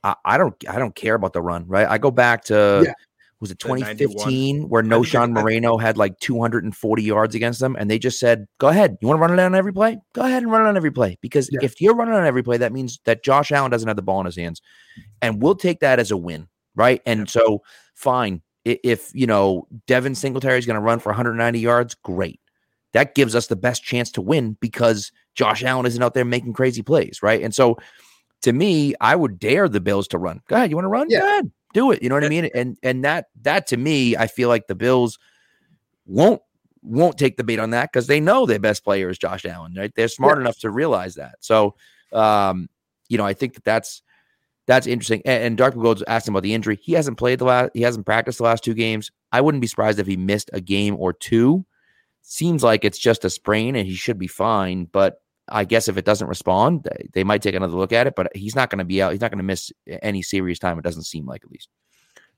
I, 0.04 0.14
I 0.24 0.38
don't 0.38 0.54
I 0.68 0.78
don't 0.78 0.94
care 0.94 1.14
about 1.14 1.32
the 1.32 1.42
run, 1.42 1.66
right? 1.66 1.86
I 1.88 1.98
go 1.98 2.10
back 2.10 2.44
to 2.44 2.82
Yeah. 2.86 2.92
was 3.40 3.50
it 3.50 3.58
2015 3.58 4.68
where 4.68 4.82
No 4.82 5.04
I- 5.04 5.22
I- 5.22 5.26
Moreno 5.26 5.76
had 5.78 5.96
like 5.96 6.18
240 6.20 7.02
yards 7.02 7.34
against 7.34 7.60
them, 7.60 7.76
and 7.78 7.90
they 7.90 7.98
just 7.98 8.18
said, 8.18 8.46
"Go 8.58 8.68
ahead, 8.68 8.96
you 9.00 9.08
want 9.08 9.18
to 9.18 9.22
run 9.22 9.38
it 9.38 9.42
on 9.42 9.54
every 9.54 9.72
play? 9.72 9.98
Go 10.14 10.22
ahead 10.22 10.42
and 10.42 10.50
run 10.52 10.62
it 10.64 10.68
on 10.68 10.76
every 10.76 10.90
play." 10.90 11.18
Because 11.20 11.48
Yeah. 11.52 11.60
if 11.62 11.80
you're 11.80 11.94
running 11.94 12.14
on 12.14 12.24
every 12.26 12.42
play, 12.42 12.56
that 12.58 12.72
means 12.72 12.98
that 13.04 13.22
Josh 13.22 13.52
Allen 13.52 13.70
doesn't 13.70 13.88
have 13.88 13.96
the 13.96 14.02
ball 14.02 14.20
in 14.20 14.26
his 14.26 14.36
hands, 14.36 14.60
and 15.22 15.42
we'll 15.42 15.54
take 15.54 15.80
that 15.80 15.98
as 15.98 16.10
a 16.10 16.16
win, 16.16 16.48
right? 16.74 17.02
And 17.06 17.28
so, 17.28 17.62
fine, 17.94 18.42
if 18.64 19.10
you 19.14 19.26
know 19.26 19.66
Devin 19.86 20.14
Singletary 20.14 20.58
is 20.58 20.66
going 20.66 20.74
to 20.76 20.80
run 20.80 20.98
for 20.98 21.10
190 21.10 21.60
yards, 21.60 21.94
great. 21.94 22.40
That 22.92 23.14
gives 23.14 23.34
us 23.34 23.46
the 23.46 23.56
best 23.56 23.84
chance 23.84 24.10
to 24.12 24.20
win 24.20 24.56
because 24.60 25.12
Josh 25.34 25.62
Allen 25.62 25.86
isn't 25.86 26.02
out 26.02 26.12
there 26.14 26.24
making 26.24 26.52
crazy 26.54 26.82
plays, 26.82 27.20
right? 27.22 27.40
And 27.42 27.54
so, 27.54 27.76
to 28.42 28.53
me, 28.53 28.94
I 29.00 29.16
would 29.16 29.38
dare 29.38 29.68
the 29.68 29.81
Bills 29.81 30.09
to 30.09 30.18
run. 30.18 30.40
Go 30.48 30.57
ahead, 30.57 30.70
you 30.70 30.76
want 30.76 30.85
to 30.85 30.90
run? 30.90 31.09
Yeah. 31.11 31.20
Go 31.20 31.26
ahead, 31.26 31.50
do 31.74 31.90
it. 31.90 32.03
You 32.03 32.09
know 32.09 32.14
what 32.14 32.24
I 32.24 32.29
mean? 32.29 32.50
And 32.55 32.76
and 32.83 33.05
that 33.05 33.26
that 33.42 33.66
to 33.68 33.76
me, 33.76 34.16
I 34.16 34.26
feel 34.26 34.48
like 34.48 34.66
the 34.66 34.74
Bills 34.74 35.18
won't 36.07 36.42
won't 36.83 37.18
take 37.18 37.37
the 37.37 37.44
bait 37.44 37.59
on 37.59 37.70
that 37.70 37.92
because 37.92 38.07
they 38.07 38.20
know 38.20 38.46
their 38.46 38.59
best 38.59 38.85
player 38.85 39.11
is 39.11 39.18
Josh 39.18 39.44
Allen, 39.44 39.74
right? 39.76 39.92
They're 39.94 40.09
smart 40.09 40.38
enough 40.38 40.59
to 40.61 40.70
realize 40.70 41.16
that. 41.16 41.37
So, 41.40 41.74
um, 42.12 42.68
you 43.09 43.18
know, 43.18 43.26
I 43.26 43.35
think 43.35 43.55
that 43.55 43.64
that's 43.64 44.03
that's 44.66 44.87
interesting. 44.87 45.22
And, 45.24 45.44
and 45.44 45.57
Dark 45.59 45.74
Gold's 45.74 46.03
asked 46.07 46.29
him 46.29 46.35
about 46.35 46.42
the 46.42 46.55
injury. 46.55 46.79
He 46.81 46.92
hasn't 46.92 47.18
played 47.18 47.38
the 47.38 47.44
last. 47.44 47.70
He 47.74 47.83
hasn't 47.83 48.07
practiced 48.07 48.38
the 48.38 48.44
last 48.44 48.64
two 48.64 48.74
games. 48.74 49.11
I 49.33 49.40
wouldn't 49.40 49.61
be 49.61 49.66
surprised 49.66 49.98
if 49.98 50.07
he 50.07 50.16
missed 50.16 50.50
a 50.53 50.61
game 50.61 50.96
or 50.98 51.12
two. 51.12 51.64
Seems 52.22 52.62
like 52.62 52.85
it's 52.85 52.98
just 52.98 53.24
a 53.24 53.31
sprain 53.31 53.76
and 53.76 53.87
he 53.87 53.94
should 53.94 54.18
be 54.18 54.26
fine. 54.26 54.85
But 54.85 55.20
I 55.48 55.64
guess 55.64 55.88
if 55.88 55.96
it 55.96 56.05
doesn't 56.05 56.29
respond, 56.29 56.85
they, 56.85 57.09
they 57.12 57.24
might 57.24 57.42
take 57.42 57.55
another 57.55 57.76
look 57.76 57.92
at 57.92 58.07
it. 58.07 58.14
But 58.16 58.35
he's 58.37 58.55
not 58.55 58.70
going 58.70 58.79
to 58.79 58.85
be 58.85 59.03
out. 59.03 59.12
He's 59.12 59.20
not 59.20 59.31
going 59.31 59.38
to 59.38 59.44
miss 59.44 59.72
any 60.03 60.22
serious 60.22 60.59
time. 60.59 60.79
It 60.79 60.83
doesn't 60.83 61.05
seem 61.05 61.26
like 61.26 61.42
at 61.44 61.50
least. 61.50 61.68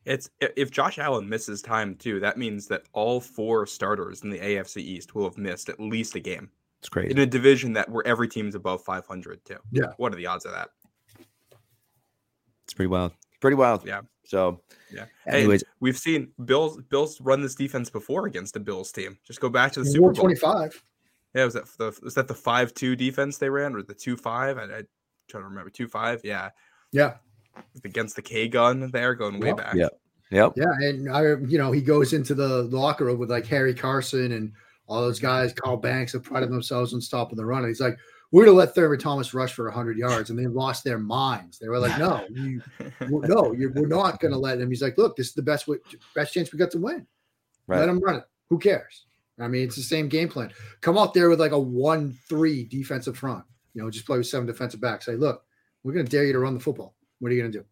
It's 0.04 0.28
if 0.40 0.70
Josh 0.70 0.98
Allen 0.98 1.28
misses 1.28 1.62
time 1.62 1.94
too, 1.94 2.18
that 2.20 2.36
means 2.36 2.66
that 2.68 2.82
all 2.92 3.20
four 3.20 3.66
starters 3.66 4.22
in 4.22 4.30
the 4.30 4.38
AFC 4.38 4.78
East 4.78 5.14
will 5.14 5.24
have 5.24 5.38
missed 5.38 5.68
at 5.68 5.78
least 5.78 6.16
a 6.16 6.20
game 6.20 6.50
It's 6.80 6.88
crazy. 6.88 7.12
in 7.12 7.18
a 7.20 7.26
division 7.26 7.72
that 7.74 7.88
where 7.88 8.04
every 8.06 8.26
team's 8.26 8.56
above 8.56 8.82
500 8.82 9.44
too. 9.44 9.58
Yeah. 9.70 9.92
What 9.98 10.12
are 10.12 10.16
the 10.16 10.26
odds 10.26 10.44
of 10.44 10.52
that? 10.52 10.70
It's 12.64 12.74
pretty 12.74 12.88
wild. 12.88 13.12
Pretty 13.40 13.54
wild. 13.56 13.86
Yeah. 13.86 14.00
So, 14.24 14.60
Yeah. 14.92 15.04
Hey, 15.26 15.40
anyways, 15.40 15.62
we've 15.80 15.98
seen 15.98 16.32
Bills 16.44 16.80
Bills 16.88 17.20
run 17.20 17.40
this 17.42 17.54
defense 17.54 17.90
before 17.90 18.26
against 18.26 18.56
a 18.56 18.60
Bills 18.60 18.90
team. 18.92 19.18
Just 19.24 19.40
go 19.40 19.48
back 19.48 19.72
to 19.72 19.80
the 19.80 19.86
Super 19.86 20.12
Bowl. 20.12 20.24
125. 20.24 20.82
Yeah, 21.34 21.44
was 21.46 21.54
that 21.54 21.66
the 21.78 21.98
was 22.02 22.14
that 22.14 22.28
the 22.28 22.34
five 22.34 22.74
two 22.74 22.94
defense 22.96 23.38
they 23.38 23.48
ran 23.48 23.74
or 23.74 23.82
the 23.82 23.94
two 23.94 24.16
five? 24.16 24.58
I, 24.58 24.62
I 24.64 24.82
trying 25.28 25.44
to 25.44 25.48
remember 25.48 25.70
two 25.70 25.88
five. 25.88 26.20
Yeah, 26.24 26.50
Yeah. 26.92 27.14
against 27.84 28.16
the 28.16 28.22
K 28.22 28.48
gun 28.48 28.90
there, 28.90 29.14
going 29.14 29.40
way 29.40 29.48
Yep. 29.48 29.56
back. 29.56 29.74
Yeah. 29.74 29.88
yep. 30.30 30.52
Yeah, 30.56 30.72
and 30.88 31.10
I, 31.10 31.22
you 31.46 31.58
know, 31.58 31.72
he 31.72 31.80
goes 31.80 32.12
into 32.12 32.34
the 32.34 32.64
locker 32.64 33.04
room 33.06 33.18
with 33.18 33.30
like 33.30 33.46
Harry 33.46 33.74
Carson 33.74 34.32
and 34.32 34.52
all 34.88 35.00
those 35.00 35.20
guys. 35.20 35.52
Carl 35.54 35.76
Banks 35.78 36.12
have 36.12 36.22
prided 36.24 36.50
themselves 36.50 36.92
on 36.92 37.00
stopping 37.00 37.36
the 37.36 37.44
run. 37.46 37.60
And 37.60 37.68
he's 37.68 37.80
like, 37.80 37.96
"We're 38.30 38.44
gonna 38.44 38.56
let 38.58 38.74
Thurman 38.74 38.98
Thomas 38.98 39.32
rush 39.32 39.54
for 39.54 39.70
hundred 39.70 39.96
yards," 39.96 40.28
and 40.28 40.38
they 40.38 40.46
lost 40.48 40.84
their 40.84 40.98
minds. 40.98 41.58
They 41.58 41.68
were 41.68 41.78
like, 41.78 41.98
"No, 41.98 42.26
you, 42.30 42.60
we're- 43.08 43.28
no, 43.28 43.52
you're, 43.56 43.72
we're 43.72 43.86
not 43.86 44.20
gonna 44.20 44.36
let 44.38 44.60
him." 44.60 44.68
He's 44.68 44.82
like, 44.82 44.98
"Look, 44.98 45.16
this 45.16 45.28
is 45.28 45.34
the 45.34 45.40
best 45.42 45.66
way, 45.66 45.78
best 46.14 46.34
chance 46.34 46.52
we 46.52 46.58
got 46.58 46.70
to 46.72 46.78
win. 46.78 47.06
Right. 47.68 47.78
Let 47.78 47.88
him 47.88 48.00
run 48.00 48.16
it. 48.16 48.24
Who 48.50 48.58
cares? 48.58 49.06
I 49.40 49.48
mean, 49.48 49.64
it's 49.64 49.76
the 49.76 49.82
same 49.82 50.08
game 50.08 50.28
plan. 50.28 50.52
Come 50.80 50.98
out 50.98 51.14
there 51.14 51.28
with 51.28 51.40
like 51.40 51.52
a 51.52 51.58
one-three 51.58 52.64
defensive 52.64 53.16
front. 53.16 53.44
You 53.74 53.82
know, 53.82 53.90
just 53.90 54.06
play 54.06 54.18
with 54.18 54.26
seven 54.26 54.46
defensive 54.46 54.80
backs. 54.80 55.06
Say, 55.06 55.16
look, 55.16 55.44
we're 55.82 55.92
gonna 55.92 56.04
dare 56.04 56.24
you 56.24 56.32
to 56.32 56.38
run 56.38 56.54
the 56.54 56.60
football. 56.60 56.94
What 57.18 57.32
are 57.32 57.34
you 57.34 57.42
gonna 57.42 57.52
do? 57.52 57.64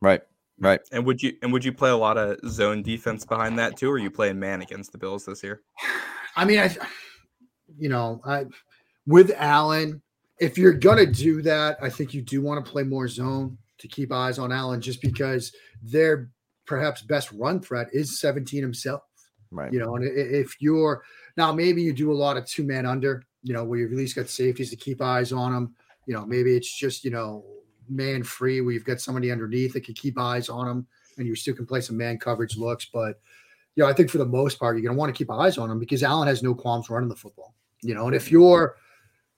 Right. 0.00 0.22
Right. 0.58 0.80
And 0.92 1.04
would 1.06 1.22
you 1.22 1.32
and 1.42 1.52
would 1.52 1.64
you 1.64 1.72
play 1.72 1.90
a 1.90 1.96
lot 1.96 2.18
of 2.18 2.38
zone 2.48 2.82
defense 2.82 3.24
behind 3.24 3.58
that 3.58 3.76
too, 3.76 3.90
or 3.90 3.94
are 3.94 3.98
you 3.98 4.10
playing 4.10 4.38
man 4.38 4.62
against 4.62 4.92
the 4.92 4.98
Bills 4.98 5.24
this 5.24 5.42
year? 5.42 5.62
I 6.36 6.44
mean, 6.44 6.60
I, 6.60 6.74
you 7.78 7.88
know, 7.88 8.20
I 8.24 8.46
with 9.06 9.32
Allen, 9.36 10.02
if 10.38 10.56
you're 10.56 10.72
gonna 10.72 11.06
do 11.06 11.42
that, 11.42 11.78
I 11.82 11.88
think 11.88 12.14
you 12.14 12.22
do 12.22 12.42
want 12.42 12.64
to 12.64 12.70
play 12.70 12.84
more 12.84 13.08
zone 13.08 13.58
to 13.78 13.88
keep 13.88 14.12
eyes 14.12 14.38
on 14.38 14.52
Allen, 14.52 14.80
just 14.80 15.02
because 15.02 15.52
their 15.82 16.30
perhaps 16.66 17.02
best 17.02 17.32
run 17.32 17.60
threat 17.60 17.88
is 17.92 18.20
17 18.20 18.62
himself. 18.62 19.02
Right. 19.52 19.72
You 19.72 19.78
know, 19.78 19.96
and 19.96 20.04
if 20.04 20.60
you're 20.60 21.02
now 21.36 21.52
maybe 21.52 21.82
you 21.82 21.92
do 21.92 22.10
a 22.10 22.14
lot 22.14 22.36
of 22.36 22.46
two 22.46 22.64
man 22.64 22.86
under, 22.86 23.22
you 23.42 23.52
know, 23.52 23.64
where 23.64 23.78
you've 23.78 23.92
at 23.92 23.98
least 23.98 24.16
got 24.16 24.28
safeties 24.28 24.70
to 24.70 24.76
keep 24.76 25.02
eyes 25.02 25.32
on 25.32 25.52
them. 25.52 25.74
You 26.06 26.14
know, 26.14 26.26
maybe 26.26 26.56
it's 26.56 26.74
just 26.74 27.04
you 27.04 27.10
know 27.10 27.44
man 27.88 28.22
free 28.22 28.60
where 28.60 28.72
you've 28.72 28.84
got 28.84 29.00
somebody 29.00 29.30
underneath 29.30 29.74
that 29.74 29.84
can 29.84 29.94
keep 29.94 30.18
eyes 30.18 30.48
on 30.48 30.66
them, 30.66 30.86
and 31.18 31.26
you 31.26 31.34
still 31.34 31.54
can 31.54 31.66
play 31.66 31.82
some 31.82 31.96
man 31.96 32.18
coverage 32.18 32.56
looks, 32.56 32.86
but 32.86 33.20
you 33.74 33.82
know, 33.82 33.88
I 33.88 33.92
think 33.92 34.10
for 34.10 34.18
the 34.18 34.26
most 34.26 34.58
part, 34.58 34.76
you're 34.76 34.82
going 34.82 34.94
to 34.94 34.98
want 34.98 35.14
to 35.14 35.18
keep 35.18 35.30
eyes 35.30 35.56
on 35.56 35.70
him 35.70 35.78
because 35.78 36.02
Allen 36.02 36.28
has 36.28 36.42
no 36.42 36.54
qualms 36.54 36.90
running 36.90 37.08
the 37.08 37.16
football. 37.16 37.54
You 37.80 37.94
know, 37.94 38.06
and 38.06 38.14
if 38.14 38.30
you're 38.30 38.76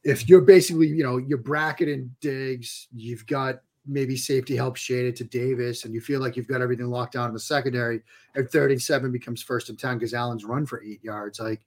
if 0.02 0.28
you're 0.28 0.42
basically, 0.42 0.88
you 0.88 1.02
know, 1.02 1.16
you're 1.16 1.38
bracketing 1.38 2.14
digs, 2.20 2.88
you've 2.94 3.26
got 3.26 3.60
maybe 3.86 4.16
safety 4.16 4.56
help 4.56 4.76
shaded 4.76 5.16
to 5.16 5.24
Davis, 5.24 5.84
and 5.84 5.94
you 5.94 6.00
feel 6.00 6.20
like 6.20 6.36
you've 6.36 6.48
got 6.48 6.62
everything 6.62 6.86
locked 6.86 7.14
down 7.14 7.28
in 7.28 7.34
the 7.34 7.40
secondary, 7.40 8.02
and 8.34 8.48
third 8.48 8.70
and 8.70 8.80
seven 8.80 9.12
becomes 9.12 9.42
first 9.42 9.68
and 9.68 9.78
ten 9.78 9.98
because 9.98 10.14
Allen's 10.14 10.44
run 10.44 10.66
for 10.66 10.82
eight 10.82 11.02
yards. 11.02 11.40
Like 11.40 11.62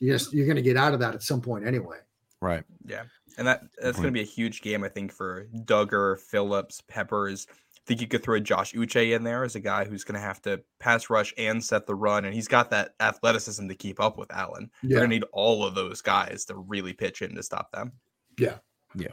you 0.00 0.12
just 0.12 0.32
you're 0.32 0.46
going 0.46 0.56
to 0.56 0.62
get 0.62 0.76
out 0.76 0.94
of 0.94 1.00
that 1.00 1.14
at 1.14 1.22
some 1.22 1.40
point 1.40 1.66
anyway. 1.66 1.98
Right. 2.40 2.64
Yeah, 2.84 3.04
and 3.36 3.46
that 3.46 3.62
that's 3.80 3.96
going 3.96 4.08
to 4.08 4.12
be 4.12 4.20
a 4.20 4.24
huge 4.24 4.62
game, 4.62 4.84
I 4.84 4.88
think, 4.88 5.12
for 5.12 5.46
Dugger, 5.64 6.18
Phillips, 6.18 6.82
Peppers. 6.88 7.46
I 7.50 7.80
think 7.86 8.00
you 8.00 8.06
could 8.06 8.22
throw 8.22 8.38
Josh 8.38 8.74
Uche 8.74 9.16
in 9.16 9.24
there 9.24 9.44
as 9.44 9.54
a 9.54 9.60
guy 9.60 9.84
who's 9.84 10.04
going 10.04 10.20
to 10.20 10.20
have 10.20 10.42
to 10.42 10.60
pass 10.78 11.08
rush 11.08 11.32
and 11.38 11.64
set 11.64 11.86
the 11.86 11.94
run, 11.94 12.26
and 12.26 12.34
he's 12.34 12.48
got 12.48 12.70
that 12.70 12.94
athleticism 13.00 13.66
to 13.66 13.74
keep 13.74 13.98
up 13.98 14.18
with 14.18 14.30
Allen. 14.30 14.70
Yeah. 14.82 14.88
They're 14.88 14.98
going 14.98 15.10
to 15.10 15.16
need 15.16 15.24
all 15.32 15.64
of 15.64 15.74
those 15.74 16.02
guys 16.02 16.44
to 16.46 16.56
really 16.56 16.92
pitch 16.92 17.22
in 17.22 17.34
to 17.34 17.42
stop 17.42 17.72
them. 17.72 17.92
Yeah. 18.38 18.58
Yeah. 18.94 19.08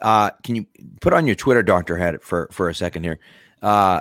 Uh, 0.00 0.30
can 0.42 0.56
you 0.56 0.66
put 1.00 1.12
on 1.12 1.26
your 1.26 1.36
Twitter 1.36 1.62
doctor 1.62 1.96
hat 1.96 2.22
for 2.22 2.48
for 2.52 2.68
a 2.68 2.74
second 2.74 3.04
here? 3.04 3.18
Uh, 3.62 4.00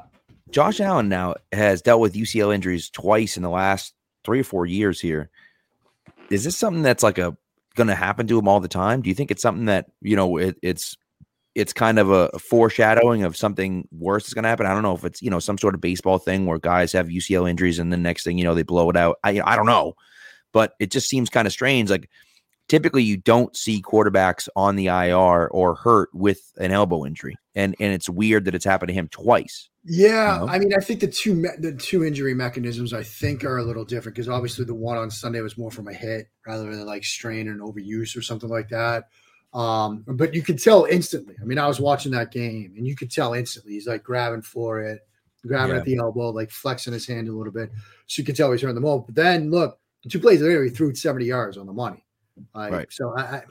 Josh 0.52 0.80
Allen 0.80 1.10
now 1.10 1.36
has 1.52 1.82
dealt 1.82 2.02
with 2.02 2.14
UCL 2.14 2.54
injuries 2.54 2.90
twice 2.90 3.38
in 3.38 3.44
the 3.44 3.50
last 3.50 3.94
three 4.24 4.40
or 4.40 4.44
four 4.44 4.66
years 4.66 5.00
here. 5.00 5.30
Is 6.30 6.44
this 6.44 6.58
something 6.58 6.82
that's 6.84 7.04
like 7.04 7.18
a 7.18 7.38
going 7.76 7.88
to 7.88 7.96
happen 7.96 8.28
to 8.28 8.38
him 8.38 8.48
all 8.48 8.60
the 8.60 8.68
time? 8.68 9.02
Do 9.02 9.10
you 9.10 9.16
think 9.16 9.32
it's 9.32 9.42
something 9.42 9.66
that 9.66 9.88
you 10.02 10.16
know 10.16 10.38
it, 10.38 10.58
it's 10.62 10.98
it's 11.56 11.74
kind 11.74 12.00
of 12.00 12.12
a, 12.12 12.30
foreshadowing 12.40 13.24
of 13.24 13.36
something 13.36 13.88
worse 13.92 14.28
is 14.28 14.34
going 14.34 14.44
to 14.44 14.50
happen. 14.50 14.66
I 14.66 14.74
don't 14.74 14.84
know 14.84 14.96
if 14.96 15.04
it's 15.04 15.22
you 15.22 15.30
know 15.30 15.40
some 15.40 15.58
sort 15.58 15.76
of 15.76 15.82
baseball 15.82 16.18
thing 16.18 16.46
where 16.46 16.60
guys 16.60 16.94
have 16.94 17.08
UCL 17.08 17.50
injuries 17.50 17.80
and 17.80 17.92
the 17.92 17.98
next 17.98 18.24
thing 18.24 18.38
you 18.38 18.44
know 18.44 18.56
they 18.56 18.64
blow 18.64 18.90
it 18.90 18.98
out. 18.98 19.18
I 19.24 19.42
I 19.44 19.56
don't 19.56 19.66
know, 19.66 19.94
but 20.52 20.74
it 20.80 20.92
just 20.92 21.10
seems 21.10 21.30
kind 21.30 21.48
of 21.48 21.54
strange. 21.54 21.90
Like 21.90 22.10
typically 22.70 23.04
you 23.04 23.18
don't 23.18 23.56
see 23.58 23.82
quarterbacks 23.82 24.48
on 24.56 24.78
the 24.78 24.88
IR 24.88 25.48
or 25.48 25.76
hurt 25.76 26.10
with 26.14 26.40
an 26.58 26.72
elbow 26.72 27.06
injury, 27.06 27.36
and 27.56 27.76
and 27.82 27.92
it's 27.94 28.08
weird 28.08 28.46
that 28.46 28.56
it's 28.56 28.64
happened 28.66 28.88
to 28.88 28.94
him 28.94 29.10
twice. 29.10 29.70
Yeah, 29.86 30.40
You 30.42 30.46
know? 30.46 30.52
I 30.52 30.60
mean, 30.60 30.72
I 30.78 30.82
think 30.82 31.00
the 31.02 31.08
two 31.08 31.34
me- 31.36 31.50
the 31.58 31.74
two 31.74 32.06
injury 32.06 32.34
mechanisms 32.34 32.94
I 32.94 33.04
think 33.04 33.44
are 33.44 33.58
a 33.58 33.64
little 33.64 33.84
different 33.86 34.16
because 34.16 34.30
obviously 34.30 34.64
the 34.66 34.76
one 34.76 34.98
on 34.98 35.10
Sunday 35.12 35.42
was 35.42 35.58
more 35.58 35.72
from 35.72 35.88
a 35.88 35.94
hit 35.94 36.28
rather 36.48 36.64
than 36.70 36.86
like 36.86 37.04
strain 37.04 37.48
and 37.50 37.60
overuse 37.60 38.16
or 38.16 38.22
something 38.22 38.50
like 38.50 38.70
that. 38.70 39.06
Um, 39.54 40.04
but 40.08 40.34
you 40.36 40.44
could 40.44 40.62
tell 40.62 40.86
instantly. 40.86 41.36
I 41.42 41.46
mean, 41.46 41.58
I 41.58 41.68
was 41.68 41.80
watching 41.80 42.12
that 42.12 42.32
game 42.32 42.74
and 42.78 42.86
you 42.86 42.96
could 42.96 43.10
tell 43.10 43.34
instantly 43.34 43.74
he's 43.74 43.88
like 43.88 44.04
grabbing 44.04 44.44
for 44.44 44.80
it, 44.82 45.00
grabbing 45.48 45.74
Yeah. 45.76 45.80
at 45.80 45.86
the 45.86 45.98
elbow, 45.98 46.30
like 46.30 46.52
flexing 46.52 46.94
his 46.94 47.08
hand 47.08 47.28
a 47.30 47.32
little 47.32 47.54
bit. 47.54 47.72
So 48.06 48.22
you 48.22 48.26
could 48.26 48.36
tell 48.36 48.52
he's 48.52 48.62
turned 48.62 48.78
the 48.78 48.82
ball. 48.82 49.00
But 49.00 49.16
then 49.16 49.50
look, 49.50 49.80
two 50.08 50.20
plays 50.20 50.42
later, 50.42 50.64
he 50.64 50.70
threw 50.70 50.94
70 50.94 51.26
yards 51.26 51.58
on 51.58 51.66
the 51.66 51.74
money. 51.74 52.04
Like, 52.54 52.72
Right. 52.72 52.88
so 52.92 53.14
I, 53.18 53.22
I 53.22 53.44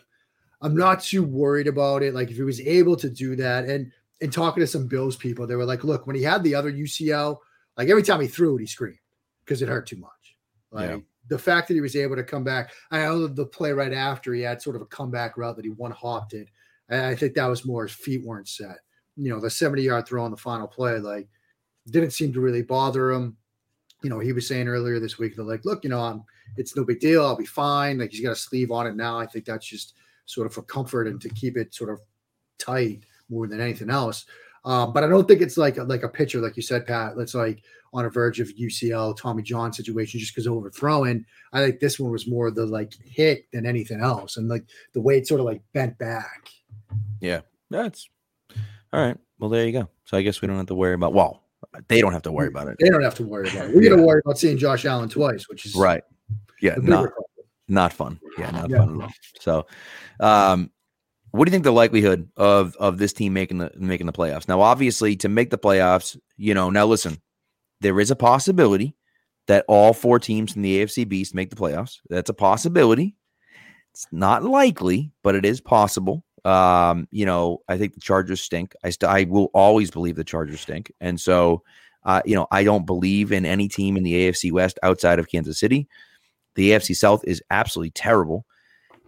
I'm 0.61 0.75
not 0.77 1.03
too 1.03 1.23
worried 1.23 1.69
about 1.69 2.03
it. 2.03 2.15
Like 2.15 2.31
if 2.31 2.37
he 2.37 2.43
was 2.43 2.61
able 2.61 2.97
to 2.97 3.09
do 3.09 3.37
that 3.37 3.67
and 3.67 3.93
and 4.21 4.33
talking 4.33 4.61
to 4.61 4.67
some 4.67 4.89
Bills 4.89 5.17
people, 5.17 5.47
they 5.47 5.55
were 5.55 5.65
like, 5.65 5.85
look, 5.85 6.07
when 6.07 6.17
he 6.17 6.23
had 6.23 6.43
the 6.43 6.55
other 6.55 6.73
UCL, 6.73 7.37
like 7.77 7.89
every 7.89 8.03
time 8.03 8.21
he 8.21 8.27
threw 8.27 8.57
it, 8.57 8.61
he 8.61 8.67
screamed 8.67 8.99
because 9.45 9.63
it 9.63 9.69
hurt 9.69 9.87
too 9.87 9.97
much. 9.99 10.37
Like 10.73 10.91
Yeah. 10.91 10.99
the 11.29 11.39
fact 11.39 11.69
that 11.69 11.75
he 11.75 11.81
was 11.81 11.95
able 11.95 12.17
to 12.17 12.25
come 12.25 12.43
back, 12.43 12.73
I 12.91 12.99
know 13.03 13.29
the 13.29 13.47
play 13.47 13.71
right 13.73 13.93
after 13.93 14.35
he 14.35 14.43
had 14.43 14.61
sort 14.61 14.75
of 14.75 14.83
a 14.83 14.87
comeback 14.87 15.37
route 15.37 15.55
that 15.57 15.65
he 15.65 15.71
one 15.71 15.93
hopped 15.93 16.35
it. 16.35 16.49
And 16.89 17.07
I 17.07 17.15
think 17.15 17.35
that 17.35 17.47
was 17.47 17.65
more 17.65 17.87
his 17.87 17.95
feet 17.95 18.25
weren't 18.25 18.49
set. 18.49 18.79
You 19.17 19.31
know, 19.31 19.41
the 19.41 19.51
70 19.51 19.83
yard 19.83 20.07
throw 20.07 20.25
on 20.25 20.31
the 20.33 20.37
final 20.37 20.67
play, 20.67 20.99
like 20.99 21.29
didn't 21.89 22.11
seem 22.11 22.33
to 22.33 22.41
really 22.41 22.63
bother 22.63 23.13
him. 23.13 23.37
You 24.03 24.11
know, 24.11 24.19
he 24.19 24.33
was 24.33 24.47
saying 24.49 24.67
earlier 24.69 24.99
this 24.99 25.19
week, 25.19 25.37
they're 25.37 25.45
like, 25.45 25.65
look, 25.65 25.85
you 25.85 25.91
know, 25.91 26.01
I'm 26.01 26.25
it's 26.57 26.77
no 26.77 26.85
big 26.85 27.01
deal. 27.01 27.25
I'll 27.25 27.37
be 27.37 27.47
fine. 27.47 27.99
Like 27.99 28.11
he's 28.11 28.21
got 28.21 28.33
a 28.33 28.37
sleeve 28.37 28.71
on 28.71 28.87
it 28.87 28.97
now. 28.97 29.19
I 29.19 29.27
think 29.27 29.45
that's 29.45 29.67
just 29.67 29.95
sort 30.27 30.47
of 30.47 30.53
for 30.53 30.63
comfort 30.63 31.07
and 31.07 31.21
to 31.21 31.29
keep 31.31 31.57
it 31.57 31.75
sort 31.75 31.91
of 31.91 32.01
tight 32.59 33.05
more 33.29 33.47
than 33.47 33.61
anything 33.61 33.91
else. 33.91 34.27
Um, 34.65 34.93
but 34.93 35.05
I 35.05 35.09
don't 35.09 35.27
think 35.27 35.41
it's 35.41 35.57
like 35.57 35.77
like 35.77 36.03
a 36.03 36.09
pitcher, 36.09 36.41
like 36.41 36.57
you 36.57 36.63
said, 36.63 36.87
Pat. 36.87 37.17
That's 37.17 37.35
like 37.35 37.63
on 37.95 38.05
a 38.05 38.11
verge 38.11 38.41
of 38.41 38.49
UCL 38.49 39.17
Tommy 39.17 39.43
John 39.43 39.73
situation 39.73 40.21
just 40.21 40.35
because 40.35 40.47
overthrowing. 40.47 41.25
I 41.53 41.65
think 41.65 41.81
this 41.81 41.99
one 41.99 42.13
was 42.13 42.27
more 42.27 42.51
the 42.51 42.67
like 42.67 42.93
hit 43.03 43.51
than 43.53 43.67
anything 43.67 44.01
else, 44.01 44.37
and 44.37 44.49
like 44.49 44.65
the 44.93 45.01
way 45.01 45.17
it 45.17 45.27
sort 45.27 45.41
of 45.41 45.47
like 45.47 45.63
bent 45.73 45.97
back. 45.99 46.49
Yeah, 47.21 47.41
that's 47.71 48.09
all 48.93 49.01
right. 49.01 49.17
Well, 49.39 49.51
there 49.51 49.65
you 49.65 49.73
go. 49.73 49.89
So 50.05 50.17
I 50.17 50.23
guess 50.23 50.43
we 50.43 50.49
don't 50.49 50.57
have 50.57 50.67
to 50.67 50.75
worry 50.75 50.95
about. 50.95 51.15
Well, 51.15 51.45
they 51.89 52.01
don't 52.01 52.13
have 52.13 52.23
to 52.23 52.33
worry 52.33 52.49
about 52.49 52.69
it. 52.69 52.77
They 52.81 52.89
don't 52.89 53.03
have 53.03 53.15
to 53.17 53.25
worry 53.25 53.49
about 53.49 53.71
it. 53.71 53.77
We're 53.77 53.89
gonna 53.89 54.03
worry 54.03 54.21
about 54.25 54.39
seeing 54.39 54.59
Josh 54.59 54.85
Allen 54.85 55.09
twice, 55.09 55.49
which 55.49 55.67
is 55.67 55.75
Right. 55.75 56.03
Yeah. 56.61 56.77
Not 56.81 57.11
not 57.69 57.93
fun. 57.93 58.19
Yeah, 58.39 58.51
not 58.51 58.71
Yeah. 58.71 58.79
fun 58.79 58.95
at 58.97 59.03
all. 59.03 59.11
So, 59.41 59.67
um, 60.21 60.71
what 61.33 61.45
do 61.45 61.51
you 61.51 61.53
think 61.53 61.65
the 61.65 61.73
likelihood 61.73 62.29
of 62.37 62.75
of 62.77 62.99
this 62.99 63.13
team 63.13 63.33
making 63.35 63.59
the 63.59 63.71
making 63.77 64.07
the 64.07 64.13
playoffs? 64.13 64.49
Now, 64.49 64.61
obviously, 64.61 65.17
to 65.17 65.29
make 65.29 65.51
the 65.51 65.59
playoffs, 65.59 66.19
you 66.37 66.55
know, 66.55 66.71
now 66.71 66.87
listen, 66.87 67.19
there 67.81 68.01
is 68.01 68.11
a 68.11 68.17
possibility 68.17 68.95
that 69.47 69.65
all 69.69 69.93
four 69.93 70.19
teams 70.19 70.57
in 70.57 70.63
the 70.63 70.79
AFC 70.83 71.09
Beast 71.09 71.35
make 71.35 71.51
the 71.51 71.57
playoffs. 71.57 71.99
That's 72.09 72.31
a 72.31 72.35
possibility. 72.35 73.17
It's 73.95 74.07
not 74.13 74.45
likely, 74.45 75.11
but 75.23 75.35
it 75.35 75.45
is 75.45 75.61
possible. 75.61 76.25
Um, 76.45 77.09
you 77.11 77.27
know, 77.27 77.63
I 77.69 77.77
think 77.79 77.95
the 77.95 78.01
Chargers 78.01 78.41
stink. 78.41 78.75
I 78.85 78.91
st- 78.91 79.11
I 79.11 79.25
will 79.25 79.51
always 79.55 79.91
believe 79.91 80.17
the 80.17 80.25
Chargers 80.25 80.61
stink, 80.61 80.93
and 81.01 81.21
so, 81.21 81.63
uh, 82.05 82.23
you 82.25 82.35
know, 82.35 82.47
I 82.51 82.63
don't 82.65 82.87
believe 82.87 83.33
in 83.33 83.45
any 83.45 83.69
team 83.69 83.97
in 83.97 84.03
the 84.05 84.15
AFC 84.15 84.53
West 84.53 84.79
outside 84.83 85.19
of 85.19 85.29
Kansas 85.29 85.59
City. 85.59 85.89
The 86.59 86.73
AFC 86.73 86.97
South 86.97 87.23
is 87.25 87.41
absolutely 87.51 87.93
terrible, 87.93 88.45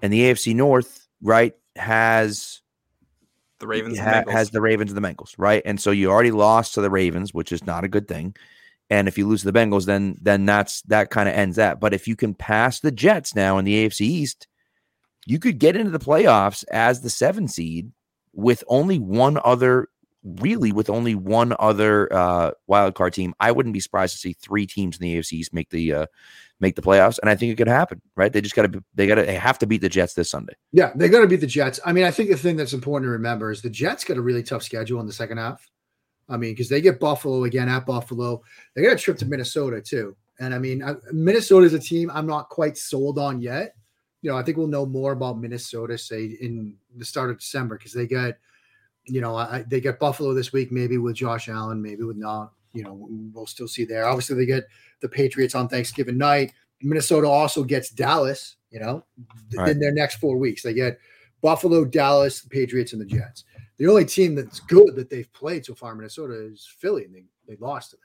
and 0.03 0.13
the 0.13 0.21
AFC 0.21 0.55
North, 0.55 1.09
right, 1.21 1.53
has 1.75 2.61
The 3.59 3.67
Ravens 3.67 3.99
and 3.99 4.09
ha- 4.09 4.23
Bengals. 4.23 4.31
has 4.31 4.51
the 4.51 4.61
Ravens 4.61 4.93
and 4.93 5.05
the 5.05 5.09
Bengals, 5.09 5.35
right? 5.37 5.61
And 5.65 5.81
so 5.81 5.91
you 5.91 6.11
already 6.11 6.31
lost 6.31 6.75
to 6.75 6.81
the 6.81 6.91
Ravens, 6.91 7.35
which 7.35 7.51
is 7.51 7.67
not 7.67 7.83
a 7.83 7.89
good 7.89 8.07
thing. 8.07 8.37
And 8.89 9.09
if 9.09 9.19
you 9.19 9.27
lose 9.27 9.41
to 9.43 9.51
the 9.51 9.59
Bengals, 9.59 9.85
then 9.85 10.17
then 10.23 10.47
that's 10.47 10.83
that 10.83 11.11
kind 11.11 11.29
of 11.29 11.35
ends 11.35 11.57
that. 11.57 11.81
But 11.81 11.93
if 11.93 12.07
you 12.07 12.15
can 12.15 12.35
pass 12.35 12.79
the 12.79 12.93
Jets 12.93 13.35
now 13.35 13.59
in 13.59 13.65
the 13.65 13.85
AFC 13.85 14.03
East, 14.03 14.47
you 15.27 15.41
could 15.41 15.59
get 15.59 15.75
into 15.75 15.91
the 15.91 15.99
playoffs 15.99 16.65
as 16.71 17.01
the 17.01 17.11
seven 17.11 17.49
seed 17.49 17.91
with 18.33 18.63
only 18.69 19.01
one 19.01 19.41
other, 19.45 19.89
really 20.23 20.71
with 20.71 20.89
only 20.89 21.17
one 21.17 21.53
other 21.59 22.13
uh, 22.13 22.53
wild 22.69 22.95
card 22.95 23.13
team. 23.13 23.35
I 23.41 23.51
wouldn't 23.51 23.73
be 23.73 23.81
surprised 23.81 24.13
to 24.15 24.21
see 24.21 24.35
three 24.35 24.67
teams 24.69 24.99
in 24.99 25.03
the 25.03 25.17
AFC 25.17 25.33
East 25.33 25.53
make 25.53 25.71
the 25.71 25.93
uh, 25.93 26.07
make 26.61 26.77
the 26.77 26.83
playoffs, 26.83 27.19
and 27.21 27.31
I 27.31 27.35
think 27.35 27.53
it 27.53 27.57
could 27.57 27.69
happen. 27.69 28.01
Right? 28.17 28.33
They 28.33 28.41
just 28.41 28.55
got 28.55 28.71
to 28.71 28.85
they 28.95 29.07
got 29.07 29.17
to 29.17 29.23
they 29.23 29.35
have 29.35 29.59
to 29.59 29.67
beat 29.67 29.81
the 29.81 29.89
Jets 29.89 30.15
this 30.15 30.31
Sunday. 30.31 30.55
Yeah, 30.73 30.93
they 30.95 31.09
got 31.09 31.21
to 31.21 31.27
beat 31.27 31.41
the 31.41 31.47
Jets. 31.47 31.81
I 31.85 31.93
mean, 31.93 32.05
I 32.05 32.11
think 32.11 32.31
the 32.31 32.37
thing 32.37 32.57
that's 32.57 32.73
important 32.73 33.07
to 33.09 33.13
remember 33.13 33.51
is 33.51 33.63
the 33.63 33.71
Jets 33.71 34.05
got 34.05 34.17
a 34.17 34.23
really 34.23 34.43
tough 34.43 34.63
schedule 34.63 35.01
in 35.01 35.07
the 35.07 35.13
second 35.13 35.39
half. 35.39 35.69
I 36.29 36.37
mean, 36.37 36.53
because 36.53 36.69
they 36.69 36.81
get 36.81 37.01
Buffalo 37.01 37.45
again 37.45 37.69
at 37.69 37.87
Buffalo. 37.87 38.43
They 38.75 38.83
got 38.83 38.93
a 38.93 38.97
trip 38.97 39.19
to 39.19 39.27
Minnesota 39.27 39.81
too. 39.81 40.17
And 40.39 40.55
I 40.55 40.59
mean, 40.59 40.83
Minnesota 41.13 41.67
is 41.67 41.75
a 41.75 41.79
team 41.79 42.11
I'm 42.15 42.27
not 42.27 42.49
quite 42.49 42.79
sold 42.79 43.19
on 43.19 43.41
yet. 43.41 43.75
You 44.23 44.31
know, 44.31 44.37
I 44.37 44.43
think 44.43 44.57
we'll 44.57 44.69
know 44.69 44.87
more 44.87 45.13
about 45.13 45.39
Minnesota, 45.39 45.99
say 45.99 46.37
in 46.41 46.77
the 46.97 47.05
start 47.05 47.31
of 47.31 47.39
December, 47.39 47.77
because 47.77 47.93
they 47.93 48.07
got, 48.07 48.35
you 49.05 49.21
know, 49.21 49.37
I, 49.37 49.65
they 49.67 49.81
get 49.81 49.99
Buffalo 49.99 50.35
this 50.35 50.53
week, 50.53 50.71
maybe 50.71 50.99
with 50.99 51.17
Josh 51.17 51.49
Allen, 51.49 51.83
maybe 51.83 52.05
with 52.05 52.17
not. 52.17 52.53
You 52.73 52.85
know, 52.85 53.09
we'll 53.33 53.47
still 53.47 53.69
see 53.69 53.85
there. 53.85 54.07
Obviously, 54.07 54.37
they 54.37 54.47
get 54.47 54.65
the 55.01 55.09
Patriots 55.09 55.55
on 55.55 55.69
Thanksgiving 55.69 56.19
night. 56.19 56.53
Minnesota 56.83 57.29
also 57.29 57.65
gets 57.65 57.91
Dallas. 57.91 58.57
You 58.71 58.79
know, 58.81 59.05
Right. 59.57 59.71
in 59.71 59.81
their 59.81 59.93
next 59.93 60.17
four 60.17 60.37
weeks, 60.37 60.63
they 60.63 60.73
get 60.73 60.99
Buffalo, 61.41 61.85
Dallas, 61.85 62.41
the 62.43 62.49
Patriots, 62.49 62.93
and 62.93 63.01
the 63.03 63.07
Jets. 63.07 63.45
The 63.79 63.89
only 63.89 64.05
team 64.05 64.35
that's 64.37 64.61
good 64.61 64.95
that 64.95 65.11
they've 65.11 65.33
played 65.33 65.65
so 65.67 65.75
far, 65.75 65.91
in 65.93 65.99
Minnesota, 65.99 66.35
is 66.35 66.69
Philly, 66.79 67.05
and 67.07 67.15
they, 67.15 67.25
they 67.49 67.57
lost 67.57 67.91
to 67.91 67.97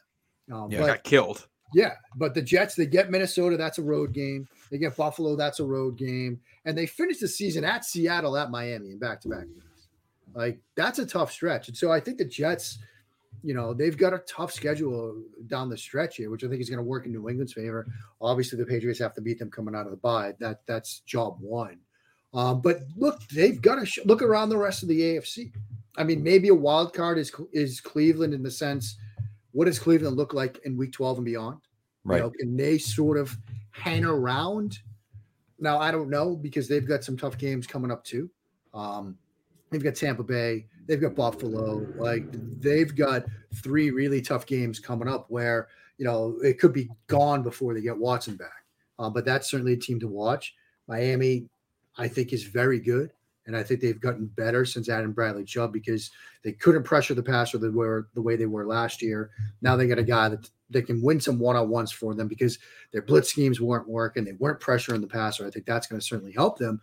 them. 0.47 0.57
Um, 0.57 0.71
Yeah. 0.71 0.79
but 0.79 0.87
got 0.87 1.03
killed. 1.03 1.47
yeah, 1.75 1.93
but 2.15 2.33
the 2.33 2.41
Jets, 2.41 2.73
they 2.75 2.85
get 2.87 3.11
Minnesota, 3.11 3.57
that's 3.57 3.77
a 3.77 3.83
road 3.83 4.11
game. 4.13 4.47
They 4.71 4.77
get 4.79 4.95
Buffalo, 4.97 5.35
that's 5.35 5.59
a 5.59 5.65
road 5.65 5.97
game. 5.97 6.39
And 6.63 6.75
they 6.75 6.87
finish 6.87 7.19
the 7.19 7.27
season 7.27 7.63
at 7.63 7.85
Seattle, 7.85 8.35
at 8.37 8.49
Miami, 8.49 8.89
and 8.91 8.99
back 8.99 9.21
to 9.21 9.29
back. 9.29 9.45
Like, 10.33 10.59
that's 10.75 10.97
a 10.99 11.05
tough 11.05 11.31
stretch. 11.31 11.67
And 11.67 11.77
so 11.77 11.91
I 11.91 11.99
think 11.99 12.17
the 12.17 12.25
Jets, 12.25 12.79
you 13.45 13.53
know, 13.53 13.75
they've 13.75 13.95
got 13.95 14.11
a 14.11 14.23
tough 14.27 14.51
schedule 14.51 15.21
down 15.45 15.69
the 15.69 15.77
stretch 15.77 16.17
here, 16.17 16.31
which 16.31 16.43
I 16.43 16.47
think 16.47 16.61
is 16.61 16.69
going 16.69 16.79
to 16.79 16.83
work 16.83 17.05
in 17.05 17.11
New 17.11 17.29
England's 17.29 17.53
favor. 17.53 17.87
Obviously, 18.19 18.57
the 18.57 18.65
Patriots 18.65 18.99
have 18.99 19.13
to 19.13 19.21
beat 19.21 19.37
them 19.37 19.51
coming 19.51 19.75
out 19.75 19.85
of 19.85 19.91
the 19.91 19.97
bye. 19.97 20.33
That 20.39 20.61
That's 20.65 21.01
job 21.01 21.37
one. 21.39 21.77
Um, 22.33 22.59
but 22.61 22.79
look, 22.97 23.21
they've 23.27 23.61
got 23.61 23.75
to 23.75 23.85
sh- 23.85 23.99
look 24.03 24.23
around 24.23 24.49
the 24.49 24.57
rest 24.57 24.81
of 24.81 24.89
the 24.89 24.99
AFC. 24.99 25.51
I 25.95 26.03
mean, 26.03 26.23
maybe 26.23 26.47
a 26.47 26.55
wild 26.55 26.93
card 26.93 27.19
is 27.19 27.31
is 27.53 27.79
Cleveland 27.79 28.33
in 28.33 28.41
the 28.41 28.49
sense, 28.49 28.97
what 29.51 29.65
does 29.65 29.77
Cleveland 29.77 30.17
look 30.17 30.33
like 30.33 30.59
in 30.65 30.75
Week 30.75 30.91
12 30.91 31.19
and 31.19 31.25
beyond? 31.25 31.59
Right. 32.03 32.17
You 32.17 32.23
know, 32.23 32.29
can 32.31 32.57
they 32.57 32.79
sort 32.79 33.17
of 33.17 33.37
hang 33.71 34.03
around? 34.03 34.79
Now, 35.59 35.77
I 35.79 35.91
don't 35.91 36.09
know 36.09 36.35
because 36.35 36.67
they've 36.67 36.85
got 36.85 37.03
some 37.03 37.15
tough 37.15 37.37
games 37.37 37.67
coming 37.67 37.91
up 37.91 38.03
too. 38.03 38.29
Um, 38.73 39.17
they've 39.75 39.83
got 39.83 39.95
Tampa 39.95 40.23
Bay, 40.23 40.67
they've 40.87 41.01
got 41.01 41.15
Buffalo. 41.15 41.85
Like 41.97 42.25
they've 42.61 42.95
got 42.95 43.25
three 43.55 43.91
really 43.91 44.21
tough 44.21 44.45
games 44.45 44.79
coming 44.79 45.07
up 45.07 45.25
where 45.29 45.67
you 45.97 46.05
know 46.05 46.37
it 46.43 46.59
could 46.59 46.73
be 46.73 46.89
gone 47.07 47.43
before 47.43 47.73
they 47.73 47.81
get 47.81 47.97
Watson 47.97 48.37
back. 48.37 48.63
Uh, 48.97 49.09
but 49.09 49.25
that's 49.25 49.49
certainly 49.49 49.73
a 49.73 49.77
team 49.77 49.99
to 49.99 50.07
watch. 50.07 50.55
Miami, 50.87 51.49
I 51.97 52.07
think, 52.07 52.31
is 52.31 52.43
very 52.43 52.79
good. 52.79 53.11
And 53.47 53.55
I 53.55 53.61
think 53.61 53.81
they've 53.81 53.99
gotten 53.99 54.25
better 54.25 54.65
since 54.65 54.89
Adam 54.89 55.11
Bradley 55.11 55.43
Chubb 55.43 55.71
because 55.71 56.09
they 56.43 56.53
couldn't 56.53 56.83
pressure 56.83 57.13
the 57.13 57.21
passer 57.21 57.59
the, 57.59 57.71
were, 57.71 58.07
the 58.15 58.21
way 58.21 58.35
they 58.35 58.47
were 58.47 58.65
last 58.65 59.03
year. 59.03 59.29
Now 59.61 59.75
they 59.75 59.85
got 59.85 59.99
a 59.99 60.03
guy 60.03 60.29
that 60.29 60.49
they 60.71 60.81
can 60.81 61.03
win 61.03 61.19
some 61.19 61.37
one 61.37 61.55
on 61.55 61.69
ones 61.69 61.91
for 61.91 62.15
them 62.15 62.27
because 62.27 62.57
their 62.91 63.03
blitz 63.03 63.29
schemes 63.29 63.61
weren't 63.61 63.87
working. 63.87 64.23
They 64.23 64.33
weren't 64.33 64.59
pressuring 64.59 65.01
the 65.01 65.07
passer. 65.07 65.45
I 65.45 65.51
think 65.51 65.65
that's 65.65 65.85
going 65.85 65.99
to 65.99 66.05
certainly 66.05 66.31
help 66.31 66.57
them. 66.57 66.81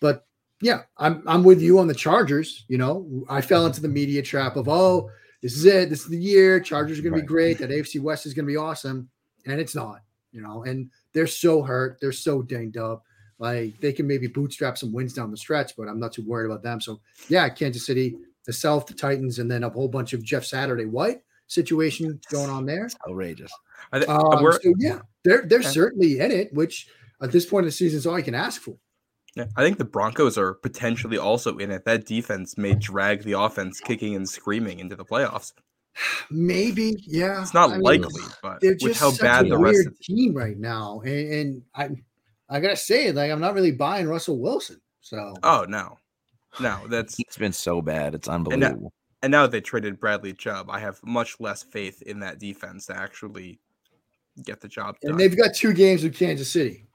But 0.00 0.26
yeah, 0.64 0.84
I'm 0.96 1.22
I'm 1.26 1.44
with 1.44 1.60
you 1.60 1.78
on 1.78 1.86
the 1.88 1.94
Chargers. 1.94 2.64
You 2.68 2.78
know, 2.78 3.24
I 3.28 3.42
fell 3.42 3.66
into 3.66 3.82
the 3.82 3.88
media 3.88 4.22
trap 4.22 4.56
of 4.56 4.66
oh, 4.66 5.10
this 5.42 5.54
is 5.54 5.66
it, 5.66 5.90
this 5.90 6.00
is 6.00 6.08
the 6.08 6.16
year. 6.18 6.58
Chargers 6.58 6.98
are 6.98 7.02
going 7.02 7.14
to 7.14 7.20
be 7.20 7.26
great. 7.26 7.58
That 7.58 7.68
AFC 7.68 8.00
West 8.00 8.24
is 8.24 8.32
going 8.32 8.46
to 8.46 8.50
be 8.50 8.56
awesome, 8.56 9.10
and 9.46 9.60
it's 9.60 9.74
not. 9.74 10.00
You 10.32 10.40
know, 10.40 10.64
and 10.64 10.90
they're 11.12 11.26
so 11.26 11.60
hurt. 11.62 11.98
They're 12.00 12.12
so 12.12 12.40
dinged 12.40 12.78
up. 12.78 13.04
Like 13.38 13.78
they 13.80 13.92
can 13.92 14.06
maybe 14.06 14.26
bootstrap 14.26 14.78
some 14.78 14.90
wins 14.90 15.12
down 15.12 15.30
the 15.30 15.36
stretch, 15.36 15.76
but 15.76 15.86
I'm 15.86 16.00
not 16.00 16.14
too 16.14 16.24
worried 16.26 16.46
about 16.46 16.62
them. 16.62 16.80
So 16.80 16.98
yeah, 17.28 17.46
Kansas 17.50 17.84
City, 17.84 18.16
the 18.46 18.52
South, 18.54 18.86
the 18.86 18.94
Titans, 18.94 19.40
and 19.40 19.50
then 19.50 19.64
a 19.64 19.68
whole 19.68 19.88
bunch 19.88 20.14
of 20.14 20.22
Jeff 20.24 20.46
Saturday 20.46 20.86
White 20.86 21.20
situation 21.46 22.18
going 22.30 22.48
on 22.48 22.64
there. 22.64 22.88
Outrageous. 23.06 23.52
I 23.92 23.98
Um, 23.98 24.50
so 24.62 24.72
yeah, 24.78 25.00
they're 25.24 25.42
they're 25.42 25.58
Okay. 25.58 25.68
certainly 25.68 26.20
in 26.20 26.32
it, 26.32 26.54
which 26.54 26.88
at 27.20 27.32
this 27.32 27.44
point 27.44 27.64
in 27.64 27.68
the 27.68 27.72
season 27.72 27.98
is 27.98 28.06
all 28.06 28.14
I 28.14 28.22
can 28.22 28.34
ask 28.34 28.62
for. 28.62 28.78
Yeah, 29.36 29.46
I 29.56 29.64
think 29.64 29.78
the 29.78 29.84
Broncos 29.84 30.38
are 30.38 30.54
potentially 30.54 31.18
also 31.18 31.56
in 31.58 31.70
it. 31.70 31.84
That 31.84 32.06
defense 32.06 32.56
may 32.56 32.74
drag 32.74 33.24
the 33.24 33.32
offense 33.32 33.80
kicking 33.80 34.14
and 34.14 34.28
screaming 34.28 34.78
into 34.78 34.94
the 34.94 35.04
playoffs. 35.04 35.52
Maybe, 36.30 36.96
yeah. 37.06 37.42
It's 37.42 37.54
not 37.54 37.70
I 37.70 37.72
mean, 37.74 37.82
likely, 37.82 38.22
but 38.42 38.60
they're 38.60 38.72
with 38.72 38.80
just 38.80 39.00
how 39.00 39.10
such 39.10 39.20
bad 39.20 39.46
a 39.46 39.50
the 39.50 39.58
rest 39.58 39.74
weird 39.74 39.86
of 39.88 39.98
team 40.00 40.34
right 40.34 40.58
now, 40.58 41.00
and, 41.00 41.32
and 41.32 41.62
I, 41.74 41.90
I 42.48 42.60
gotta 42.60 42.76
say, 42.76 43.10
like, 43.12 43.30
I'm 43.30 43.40
not 43.40 43.54
really 43.54 43.72
buying 43.72 44.08
Russell 44.08 44.38
Wilson. 44.38 44.80
So, 45.00 45.34
Oh 45.42 45.66
no. 45.68 45.98
No, 46.60 46.80
that's 46.88 47.16
It's 47.18 47.36
been 47.36 47.52
so 47.52 47.82
bad. 47.82 48.14
It's 48.14 48.28
unbelievable. 48.28 48.92
and 49.22 49.30
now 49.30 49.42
that 49.42 49.50
they 49.50 49.60
traded 49.60 49.98
Bradley 49.98 50.32
Chubb, 50.32 50.70
I 50.70 50.78
have 50.78 51.00
much 51.04 51.40
less 51.40 51.62
faith 51.62 52.00
in 52.02 52.20
that 52.20 52.38
defense 52.38 52.86
to 52.86 52.96
actually 52.96 53.58
get 54.44 54.60
the 54.60 54.68
job 54.68 54.96
done. 55.00 55.12
and 55.12 55.20
they've 55.20 55.36
got 55.36 55.54
two 55.54 55.72
games 55.72 56.02
with 56.04 56.14
Kansas 56.14 56.50
City. 56.50 56.86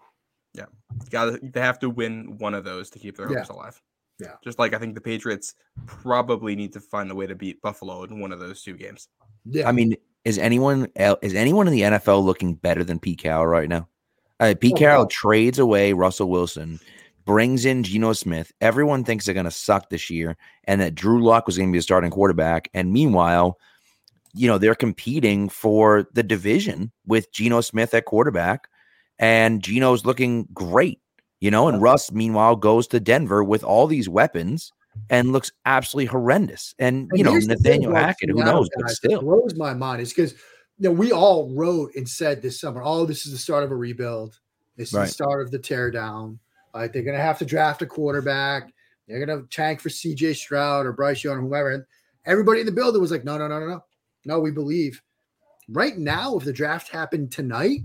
Got 1.09 1.39
they 1.41 1.61
have 1.61 1.79
to 1.79 1.89
win 1.89 2.37
one 2.37 2.53
of 2.53 2.63
those 2.63 2.89
to 2.91 2.99
keep 2.99 3.17
their 3.17 3.29
Yeah. 3.31 3.39
hopes 3.39 3.49
alive. 3.49 3.81
Yeah. 4.19 4.33
Just 4.43 4.59
like 4.59 4.73
I 4.73 4.79
think 4.79 4.95
the 4.95 5.01
Patriots 5.01 5.55
probably 5.85 6.55
need 6.55 6.73
to 6.73 6.81
find 6.81 7.09
a 7.09 7.15
way 7.15 7.25
to 7.27 7.35
beat 7.35 7.61
Buffalo 7.61 8.03
in 8.03 8.19
one 8.19 8.31
of 8.33 8.39
those 8.39 8.61
two 8.61 8.75
games. 8.75 9.07
Yeah, 9.45 9.67
I 9.67 9.71
mean, 9.71 9.95
is 10.25 10.37
anyone 10.37 10.87
is 11.21 11.33
anyone 11.35 11.67
in 11.67 11.73
the 11.73 11.81
NFL 11.83 12.23
looking 12.23 12.55
better 12.55 12.83
than 12.83 12.99
Pete 12.99 13.19
Carroll 13.19 13.47
right 13.47 13.69
now? 13.69 13.87
Uh, 14.39 14.53
Pete 14.59 14.73
Oh, 14.75 14.77
Carroll 14.77 15.03
no. 15.03 15.07
trades 15.09 15.59
away 15.59 15.93
Russell 15.93 16.29
Wilson, 16.29 16.79
brings 17.25 17.65
in 17.65 17.83
Geno 17.83 18.13
Smith. 18.13 18.51
Everyone 18.61 19.03
thinks 19.03 19.25
they're 19.25 19.33
going 19.33 19.43
to 19.45 19.51
suck 19.51 19.89
this 19.89 20.09
year, 20.09 20.35
and 20.65 20.79
that 20.81 20.95
Drew 20.95 21.23
Lock 21.23 21.45
was 21.45 21.57
going 21.57 21.69
to 21.69 21.73
be 21.73 21.79
a 21.79 21.81
starting 21.81 22.09
quarterback. 22.11 22.69
And 22.73 22.91
meanwhile, 22.91 23.57
you 24.33 24.47
know 24.47 24.57
they're 24.57 24.75
competing 24.75 25.47
for 25.49 26.07
the 26.13 26.23
division 26.23 26.91
with 27.07 27.31
Geno 27.31 27.61
Smith 27.61 27.93
at 27.93 28.05
quarterback, 28.05 28.67
and 29.19 29.61
Geno's 29.61 30.05
looking 30.05 30.47
great. 30.53 30.99
You 31.41 31.51
know, 31.51 31.69
and 31.69 31.81
Russ 31.81 32.11
meanwhile 32.11 32.57
goes 32.57 32.87
to 32.87 32.99
Denver 32.99 33.43
with 33.43 33.63
all 33.63 33.87
these 33.87 34.09
weapons 34.09 34.73
and 35.09 35.31
looks 35.31 35.51
absolutely 35.65 36.07
horrendous. 36.07 36.75
And, 36.79 37.07
And 37.09 37.17
you 37.17 37.23
know 37.23 37.33
Nathaniel 37.35 37.95
Hackett, 37.95 38.29
who 38.29 38.43
knows, 38.43 38.67
but 38.75 38.89
still. 38.89 39.21
Blows 39.21 39.55
my 39.55 39.73
mind. 39.73 40.01
It's 40.01 40.11
because 40.11 40.33
you 40.33 40.89
know 40.89 40.91
we 40.91 41.13
all 41.13 41.53
wrote 41.55 41.95
and 41.95 42.09
said 42.09 42.41
this 42.41 42.59
summer, 42.59 42.81
"Oh, 42.83 43.05
this 43.05 43.25
is 43.25 43.31
the 43.31 43.37
start 43.37 43.63
of 43.63 43.71
a 43.71 43.75
rebuild. 43.75 44.39
This 44.75 44.89
is 44.89 44.93
Right. 44.95 45.05
the 45.05 45.11
start 45.11 45.41
of 45.41 45.51
the 45.51 45.59
teardown. 45.59 46.39
Like 46.73 46.91
they're 46.91 47.03
gonna 47.03 47.17
have 47.17 47.39
to 47.39 47.45
draft 47.45 47.81
a 47.81 47.85
quarterback. 47.85 48.73
They're 49.07 49.25
gonna 49.25 49.43
tank 49.49 49.79
for 49.79 49.89
C.J. 49.89 50.33
Stroud 50.33 50.85
or 50.85 50.91
Bryce 50.91 51.23
Young 51.23 51.37
or 51.37 51.41
whoever." 51.41 51.71
And 51.71 51.85
everybody 52.25 52.59
in 52.59 52.65
the 52.65 52.73
building 52.73 52.99
was 53.01 53.11
like, 53.11 53.23
"No, 53.23 53.37
no, 53.37 53.47
no, 53.47 53.59
no, 53.59 53.67
no, 53.67 53.83
no. 54.25 54.39
We 54.41 54.51
believe." 54.51 55.01
Right 55.69 55.97
now, 55.97 56.35
if 56.35 56.43
the 56.43 56.51
draft 56.51 56.89
happened 56.89 57.31
tonight, 57.31 57.79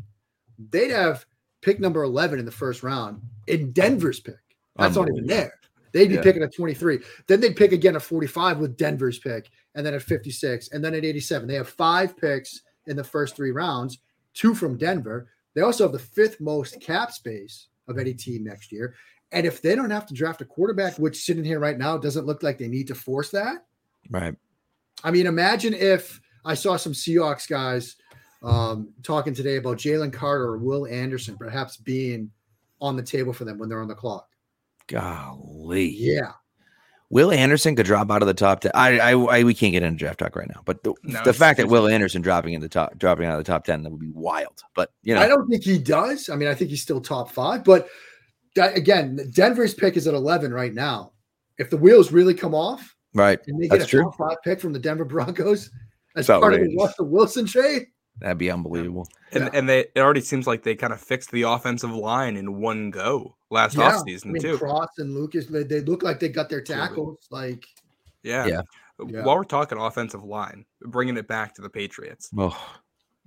they'd 0.70 0.90
have 0.90 1.24
pick 1.60 1.80
number 1.80 2.02
eleven 2.02 2.38
in 2.38 2.44
the 2.44 2.50
first 2.50 2.82
round 2.82 3.20
in 3.46 3.72
Denver's 3.72 4.20
pick. 4.20 4.36
That's 4.76 4.96
not 4.96 5.08
even 5.08 5.26
there. 5.26 5.54
They'd 5.92 6.08
be 6.08 6.16
Yeah. 6.16 6.22
picking 6.22 6.42
at 6.42 6.52
23. 6.52 6.98
Then 7.28 7.40
they'd 7.40 7.54
pick 7.54 7.70
again 7.70 7.94
at 7.94 8.02
45 8.02 8.58
with 8.58 8.76
Denver's 8.76 9.20
pick, 9.20 9.48
and 9.76 9.86
then 9.86 9.94
at 9.94 10.02
56, 10.02 10.68
and 10.72 10.84
then 10.84 10.92
at 10.94 11.04
87. 11.04 11.46
They 11.46 11.54
have 11.54 11.68
five 11.68 12.16
picks 12.16 12.62
in 12.86 12.96
the 12.96 13.04
first 13.04 13.36
three 13.36 13.52
rounds, 13.52 13.98
two 14.34 14.54
from 14.56 14.76
Denver. 14.76 15.28
They 15.54 15.60
also 15.60 15.84
have 15.84 15.92
the 15.92 15.98
fifth 16.00 16.40
most 16.40 16.80
cap 16.80 17.12
space 17.12 17.68
of 17.86 17.98
any 17.98 18.12
team 18.12 18.42
next 18.42 18.72
year. 18.72 18.96
And 19.30 19.46
if 19.46 19.62
they 19.62 19.76
don't 19.76 19.90
have 19.90 20.06
to 20.06 20.14
draft 20.14 20.40
a 20.40 20.44
quarterback, 20.44 20.98
which 20.98 21.22
sitting 21.24 21.44
here 21.44 21.60
right 21.60 21.78
now 21.78 21.96
doesn't 21.96 22.26
look 22.26 22.42
like 22.42 22.58
they 22.58 22.68
need 22.68 22.88
to 22.88 22.94
force 22.94 23.30
that. 23.30 23.64
Right. 24.10 24.34
I 25.04 25.10
mean, 25.12 25.26
imagine 25.26 25.74
if 25.74 26.20
I 26.44 26.54
saw 26.54 26.76
some 26.76 26.92
Seahawks 26.92 27.48
guys 27.48 27.96
um, 28.44 28.92
talking 29.02 29.34
today 29.34 29.56
about 29.56 29.78
Jalen 29.78 30.12
Carter 30.12 30.44
or 30.44 30.58
Will 30.58 30.86
Anderson 30.86 31.36
perhaps 31.36 31.76
being 31.76 32.30
on 32.80 32.96
the 32.96 33.02
table 33.02 33.32
for 33.32 33.44
them 33.44 33.58
when 33.58 33.68
they're 33.68 33.82
on 33.82 33.88
the 33.88 33.94
clock. 33.94 34.28
Golly. 34.86 35.88
Yeah. 35.88 36.32
Will 37.10 37.30
Anderson 37.30 37.76
could 37.76 37.86
drop 37.86 38.10
out 38.10 38.22
of 38.22 38.28
the 38.28 38.34
top 38.34 38.60
ten. 38.60 38.72
I, 38.74 38.98
I, 38.98 39.12
I 39.12 39.42
we 39.44 39.54
can't 39.54 39.72
get 39.72 39.82
into 39.82 39.98
draft 39.98 40.18
talk 40.18 40.34
right 40.36 40.48
now, 40.48 40.62
but 40.64 40.82
the, 40.82 40.94
No, 41.04 41.22
the 41.22 41.32
fact 41.32 41.58
that 41.58 41.68
Will 41.68 41.86
Anderson 41.86 42.22
dropping 42.22 42.54
in 42.54 42.60
the 42.60 42.68
top, 42.68 42.98
dropping 42.98 43.26
out 43.26 43.38
of 43.38 43.44
the 43.44 43.50
top 43.50 43.64
ten, 43.64 43.82
that 43.82 43.90
would 43.90 44.00
be 44.00 44.10
wild. 44.10 44.62
But 44.74 44.90
you 45.02 45.14
know, 45.14 45.20
I 45.20 45.28
don't 45.28 45.48
think 45.48 45.62
he 45.62 45.78
does. 45.78 46.28
I 46.28 46.36
mean, 46.36 46.48
I 46.48 46.54
think 46.54 46.70
he's 46.70 46.82
still 46.82 47.00
top 47.00 47.30
five, 47.30 47.62
but 47.62 47.88
that, 48.56 48.76
again, 48.76 49.18
Denver's 49.32 49.74
pick 49.74 49.96
is 49.96 50.06
at 50.06 50.14
11 50.14 50.52
right 50.52 50.72
now. 50.72 51.12
If 51.58 51.70
the 51.70 51.76
wheels 51.76 52.10
really 52.10 52.34
come 52.34 52.54
off 52.54 52.94
right? 53.14 53.38
and 53.46 53.62
they 53.62 53.68
get 53.68 53.78
That's 53.78 53.84
a 53.84 53.96
true. 53.96 54.02
top 54.04 54.16
five 54.16 54.36
pick 54.42 54.60
from 54.60 54.72
the 54.72 54.78
Denver 54.78 55.04
Broncos 55.04 55.70
as 56.16 56.28
It's 56.28 56.28
part 56.28 56.54
of 56.54 56.60
the. 56.60 56.76
Russell 56.76 57.06
Wilson 57.06 57.46
trade, 57.46 57.86
That'd 58.20 58.38
be 58.38 58.50
unbelievable. 58.50 59.08
And 59.32 59.44
Yeah. 59.44 59.50
and 59.52 59.68
they 59.68 59.80
it 59.94 59.98
already 59.98 60.20
seems 60.20 60.46
like 60.46 60.62
they 60.62 60.74
kind 60.76 60.92
of 60.92 61.00
fixed 61.00 61.30
the 61.32 61.42
offensive 61.42 61.90
line 61.92 62.36
in 62.36 62.60
one 62.60 62.90
go 62.90 63.34
last 63.50 63.76
yeah, 63.76 63.90
offseason 63.90 64.26
I 64.26 64.30
mean, 64.30 64.42
too. 64.42 64.58
Cross 64.58 64.98
and 64.98 65.14
Lucas, 65.14 65.46
they, 65.46 65.64
they 65.64 65.80
look 65.80 66.02
like 66.02 66.20
they 66.20 66.28
got 66.28 66.48
their 66.48 66.60
Absolutely. 66.60 66.88
tackles. 66.88 67.26
Like, 67.30 67.66
yeah. 68.22 68.46
Yeah. 68.46 68.62
Yeah. 69.04 69.24
While 69.24 69.36
we're 69.36 69.44
talking 69.44 69.76
offensive 69.78 70.22
line, 70.22 70.64
bringing 70.82 71.16
it 71.16 71.26
back 71.26 71.54
to 71.54 71.62
the 71.62 71.68
Patriots, 71.68 72.30
Oh, 72.38 72.56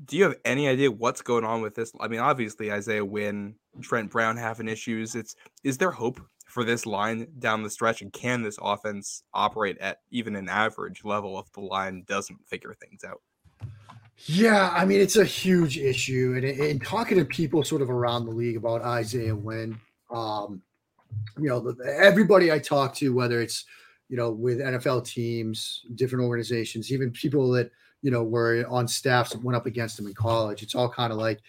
do 0.06 0.16
you 0.16 0.24
have 0.24 0.36
any 0.46 0.68
idea 0.70 0.90
what's 0.90 1.22
going 1.22 1.44
on 1.44 1.62
with 1.62 1.76
this? 1.76 1.92
I 2.00 2.08
mean, 2.08 2.22
obviously 2.22 2.72
Isaiah 2.72 3.04
Wynn, 3.04 3.56
Trent 3.82 4.10
Brown 4.10 4.38
having 4.38 4.70
issues. 4.70 5.16
It's 5.16 5.36
is 5.64 5.78
there 5.78 5.92
hope 5.92 6.22
for 6.46 6.64
this 6.64 6.86
line 6.86 7.28
down 7.40 7.64
the 7.64 7.70
stretch, 7.70 8.02
and 8.02 8.14
can 8.14 8.42
this 8.42 8.58
offense 8.62 9.24
operate 9.34 9.78
at 9.80 10.00
even 10.12 10.38
an 10.38 10.48
average 10.48 11.04
level 11.04 11.38
if 11.40 11.52
the 11.52 11.60
line 11.60 12.06
doesn't 12.08 12.48
figure 12.48 12.74
things 12.80 13.04
out? 13.04 13.22
Yeah, 14.26 14.72
I 14.74 14.86
mean 14.86 15.00
it's 15.00 15.16
a 15.16 15.26
huge 15.26 15.78
issue, 15.78 16.34
and, 16.36 16.44
and 16.44 16.84
talking 16.84 17.18
to 17.18 17.26
people 17.26 17.64
sort 17.64 17.82
of 17.82 17.90
around 17.90 18.26
the 18.26 18.32
league 18.32 18.58
about 18.58 18.82
Isaiah 18.82 19.36
Wynn, 19.36 19.80
um, 20.12 20.62
you 21.38 21.48
know, 21.48 21.76
everybody 21.86 22.52
I 22.52 22.60
talk 22.60 22.96
to, 22.96 23.14
whether 23.14 23.42
it's 23.42 23.66
you 24.10 24.18
know 24.18 24.32
with 24.32 24.60
NFL 24.60 25.06
teams, 25.06 25.86
different 25.96 26.26
organizations, 26.26 26.92
even 26.92 27.12
people 27.12 27.52
that 27.52 27.72
you 28.02 28.10
know 28.10 28.24
were 28.24 28.66
on 28.70 28.88
staffs 28.88 29.32
that 29.32 29.44
went 29.44 29.56
up 29.56 29.68
against 29.68 30.00
him 30.00 30.08
in 30.08 30.14
college, 30.16 30.64
it's 30.64 30.76
all 30.76 30.90
kind 30.90 31.12
of 31.12 31.20
like 31.20 31.40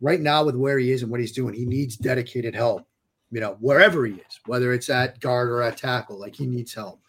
right 0.00 0.20
now 0.20 0.44
with 0.44 0.54
where 0.54 0.78
he 0.78 0.92
is 0.92 1.02
and 1.02 1.10
what 1.10 1.20
he's 1.20 1.32
doing, 1.32 1.54
he 1.54 1.64
needs 1.64 1.96
dedicated 1.96 2.54
help. 2.54 2.86
You 3.32 3.40
know, 3.40 3.56
wherever 3.60 4.06
he 4.06 4.14
is, 4.14 4.40
whether 4.46 4.72
it's 4.72 4.88
at 4.88 5.18
guard 5.20 5.48
or 5.48 5.60
at 5.62 5.76
tackle, 5.76 6.20
like 6.20 6.36
he 6.36 6.46
needs 6.46 6.72
help. 6.72 7.00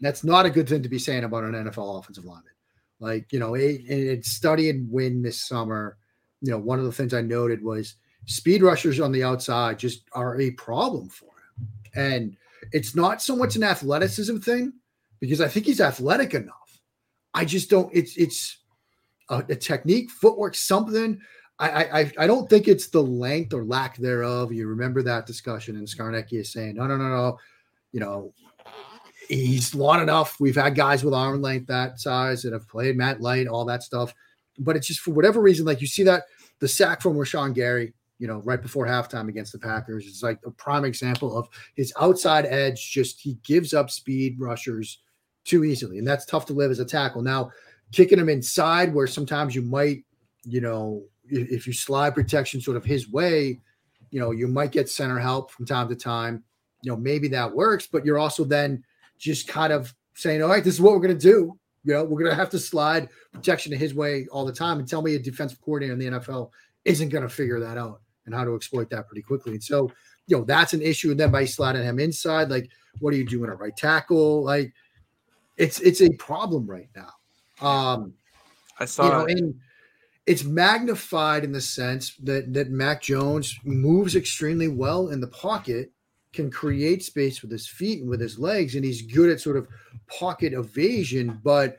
That's 0.00 0.24
not 0.24 0.46
a 0.46 0.50
good 0.50 0.68
thing 0.68 0.82
to 0.82 0.88
be 0.88 0.98
saying 0.98 1.24
about 1.24 1.44
an 1.44 1.52
NFL 1.52 2.00
offensive 2.00 2.24
lineman. 2.24 2.52
Like, 3.00 3.32
you 3.32 3.38
know, 3.38 3.54
it, 3.54 3.80
it 3.88 4.24
studying 4.24 4.86
Wynn 4.90 5.22
this 5.22 5.42
summer, 5.42 5.96
you 6.42 6.50
know, 6.50 6.58
one 6.58 6.78
of 6.78 6.84
the 6.84 6.92
things 6.92 7.14
I 7.14 7.22
noted 7.22 7.62
was 7.64 7.94
speed 8.26 8.62
rushers 8.62 9.00
on 9.00 9.10
the 9.10 9.24
outside 9.24 9.78
just 9.78 10.02
are 10.12 10.38
a 10.40 10.50
problem 10.52 11.08
for 11.08 11.24
him. 11.24 11.68
And 11.94 12.36
it's 12.72 12.94
not 12.94 13.22
so 13.22 13.34
much 13.34 13.56
an 13.56 13.62
athleticism 13.64 14.38
thing 14.38 14.74
because 15.18 15.40
I 15.40 15.48
think 15.48 15.66
he's 15.66 15.80
athletic 15.80 16.34
enough. 16.34 16.80
I 17.34 17.44
just 17.44 17.70
don't, 17.70 17.90
it's, 17.94 18.16
it's 18.16 18.58
a, 19.30 19.38
a 19.48 19.56
technique, 19.56 20.10
footwork, 20.10 20.54
something. 20.54 21.20
I, 21.58 21.70
I, 21.70 22.00
I- 22.00 22.12
I 22.18 22.26
don't 22.26 22.48
think 22.50 22.68
it's 22.68 22.88
the 22.88 23.02
length 23.02 23.54
or 23.54 23.64
lack 23.64 23.96
thereof. 23.96 24.52
You 24.52 24.66
remember 24.66 25.02
that 25.02 25.26
discussion, 25.26 25.76
and 25.76 25.86
Scarnecchia 25.86 26.40
is 26.40 26.52
saying, 26.52 26.76
no, 26.76 26.86
no, 26.86 26.96
no, 26.96 27.08
no. 27.08 27.38
You 27.92 28.00
know, 28.00 28.34
he's 29.30 29.74
long 29.74 30.02
enough. 30.02 30.38
We've 30.40 30.56
had 30.56 30.74
guys 30.74 31.04
with 31.04 31.14
arm 31.14 31.40
length 31.40 31.68
that 31.68 32.00
size 32.00 32.42
that 32.42 32.52
have 32.52 32.68
played 32.68 32.96
Matt 32.96 33.20
Light, 33.20 33.46
all 33.46 33.64
that 33.66 33.82
stuff. 33.82 34.12
But 34.58 34.76
it's 34.76 34.86
just 34.86 35.00
for 35.00 35.12
whatever 35.12 35.40
reason, 35.40 35.64
like 35.64 35.80
you 35.80 35.86
see 35.86 36.02
that 36.02 36.24
the 36.58 36.68
sack 36.68 37.00
from 37.00 37.14
Rashan 37.14 37.54
Gary, 37.54 37.94
you 38.18 38.26
know, 38.26 38.42
right 38.44 38.60
before 38.60 38.86
halftime 38.86 39.28
against 39.28 39.52
the 39.52 39.58
Packers 39.58 40.04
is 40.04 40.22
like 40.22 40.40
a 40.44 40.50
prime 40.50 40.84
example 40.84 41.36
of 41.36 41.48
his 41.76 41.92
outside 41.98 42.44
edge. 42.46 42.90
Just 42.90 43.20
he 43.20 43.38
gives 43.44 43.72
up 43.72 43.90
speed 43.90 44.36
rushers 44.38 44.98
too 45.44 45.64
easily, 45.64 45.98
and 45.98 46.06
that's 46.06 46.26
tough 46.26 46.44
to 46.46 46.52
live 46.52 46.70
as 46.70 46.80
a 46.80 46.84
tackle. 46.84 47.22
Now, 47.22 47.50
kicking 47.92 48.18
him 48.18 48.28
inside, 48.28 48.92
where 48.92 49.06
sometimes 49.06 49.54
you 49.54 49.62
might, 49.62 50.04
you 50.44 50.60
know, 50.60 51.02
if, 51.28 51.66
you 51.66 51.72
slide 51.72 52.14
protection 52.14 52.60
sort 52.60 52.76
of 52.76 52.84
his 52.84 53.10
way, 53.10 53.60
you 54.10 54.20
know, 54.20 54.32
you 54.32 54.48
might 54.48 54.72
get 54.72 54.88
center 54.88 55.18
help 55.18 55.50
from 55.50 55.64
time 55.64 55.88
to 55.88 55.94
time. 55.94 56.42
You 56.82 56.90
know, 56.90 56.96
maybe 56.96 57.28
that 57.28 57.54
works, 57.54 57.86
but 57.86 58.04
you're 58.04 58.18
also 58.18 58.44
then 58.44 58.82
just 59.20 59.46
kind 59.46 59.72
of 59.72 59.94
saying, 60.14 60.42
all 60.42 60.48
right, 60.48 60.64
this 60.64 60.74
is 60.74 60.80
what 60.80 60.94
we're 60.94 61.00
going 61.00 61.16
to 61.16 61.22
do. 61.22 61.56
You 61.84 61.94
know, 61.94 62.04
we're 62.04 62.18
going 62.18 62.30
to 62.30 62.36
have 62.36 62.50
to 62.50 62.58
slide 62.58 63.08
protection 63.32 63.70
to 63.72 63.78
his 63.78 63.94
way 63.94 64.26
all 64.32 64.44
the 64.44 64.52
time. 64.52 64.78
And 64.78 64.88
tell 64.88 65.02
me 65.02 65.14
a 65.14 65.18
defensive 65.18 65.60
coordinator 65.60 65.92
in 65.92 65.98
the 65.98 66.18
NFL 66.18 66.50
isn't 66.84 67.08
going 67.10 67.22
to 67.22 67.28
figure 67.28 67.60
that 67.60 67.78
out 67.78 68.00
and 68.26 68.34
how 68.34 68.44
to 68.44 68.54
exploit 68.54 68.90
that 68.90 69.06
pretty 69.06 69.22
quickly. 69.22 69.52
And 69.52 69.62
so, 69.62 69.90
you 70.26 70.36
know, 70.36 70.44
that's 70.44 70.72
an 70.72 70.82
issue. 70.82 71.10
And 71.10 71.20
then 71.20 71.30
by 71.30 71.44
sliding 71.44 71.82
him 71.82 71.98
inside, 71.98 72.50
like, 72.50 72.70
what 72.98 73.14
are 73.14 73.16
you 73.16 73.26
doing 73.26 73.50
at 73.50 73.58
right 73.58 73.76
tackle? 73.76 74.42
Like, 74.42 74.72
it's 75.56 75.78
it's 75.80 76.00
a 76.00 76.10
problem 76.14 76.66
right 76.66 76.88
now. 76.96 77.66
Um, 77.66 78.14
I 78.78 78.86
saw 78.86 79.04
you 79.04 79.10
know, 79.10 79.24
and 79.26 79.54
it's 80.26 80.44
magnified 80.44 81.44
in 81.44 81.52
the 81.52 81.60
sense 81.60 82.14
that 82.22 82.52
that 82.54 82.70
Mac 82.70 83.02
Jones 83.02 83.58
moves 83.64 84.16
extremely 84.16 84.68
well 84.68 85.08
in 85.08 85.20
the 85.20 85.26
pocket, 85.26 85.92
can 86.32 86.50
create 86.50 87.02
space 87.02 87.42
with 87.42 87.50
his 87.50 87.66
feet 87.66 88.00
and 88.00 88.08
with 88.08 88.20
his 88.20 88.38
legs, 88.38 88.74
and 88.76 88.84
he's 88.84 89.02
good 89.02 89.30
at 89.30 89.40
sort 89.40 89.56
of 89.56 89.66
pocket 90.06 90.52
evasion. 90.52 91.40
But 91.42 91.78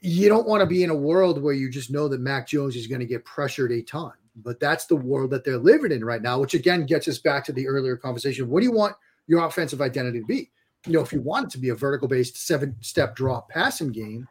you 0.00 0.28
don't 0.28 0.46
want 0.46 0.60
to 0.60 0.66
be 0.66 0.84
in 0.84 0.90
a 0.90 0.94
world 0.94 1.42
where 1.42 1.54
you 1.54 1.68
just 1.70 1.90
know 1.90 2.06
that 2.08 2.20
Mac 2.20 2.46
Jones 2.46 2.76
is 2.76 2.86
going 2.86 3.00
to 3.00 3.06
get 3.06 3.24
pressured 3.24 3.72
a 3.72 3.82
ton. 3.82 4.12
but 4.36 4.58
that's 4.58 4.86
the 4.86 4.96
world 4.96 5.30
that 5.30 5.44
they're 5.44 5.58
living 5.58 5.92
in 5.92 6.04
right 6.04 6.22
now, 6.22 6.38
which 6.38 6.54
again 6.54 6.86
gets 6.86 7.06
us 7.08 7.18
back 7.18 7.44
to 7.44 7.52
the 7.52 7.66
earlier 7.68 7.96
conversation. 7.96 8.48
What 8.48 8.60
do 8.60 8.66
you 8.66 8.72
want 8.72 8.96
your 9.26 9.44
offensive 9.44 9.80
identity 9.80 10.20
to 10.20 10.26
be? 10.26 10.50
You 10.86 10.92
know, 10.92 11.00
if 11.00 11.12
you 11.12 11.20
want 11.20 11.46
it 11.46 11.50
to 11.52 11.58
be 11.58 11.70
a 11.70 11.74
vertical 11.74 12.08
based 12.08 12.36
seven 12.36 12.76
step 12.80 13.16
drop 13.16 13.48
passing 13.48 13.92
game, 13.92 14.28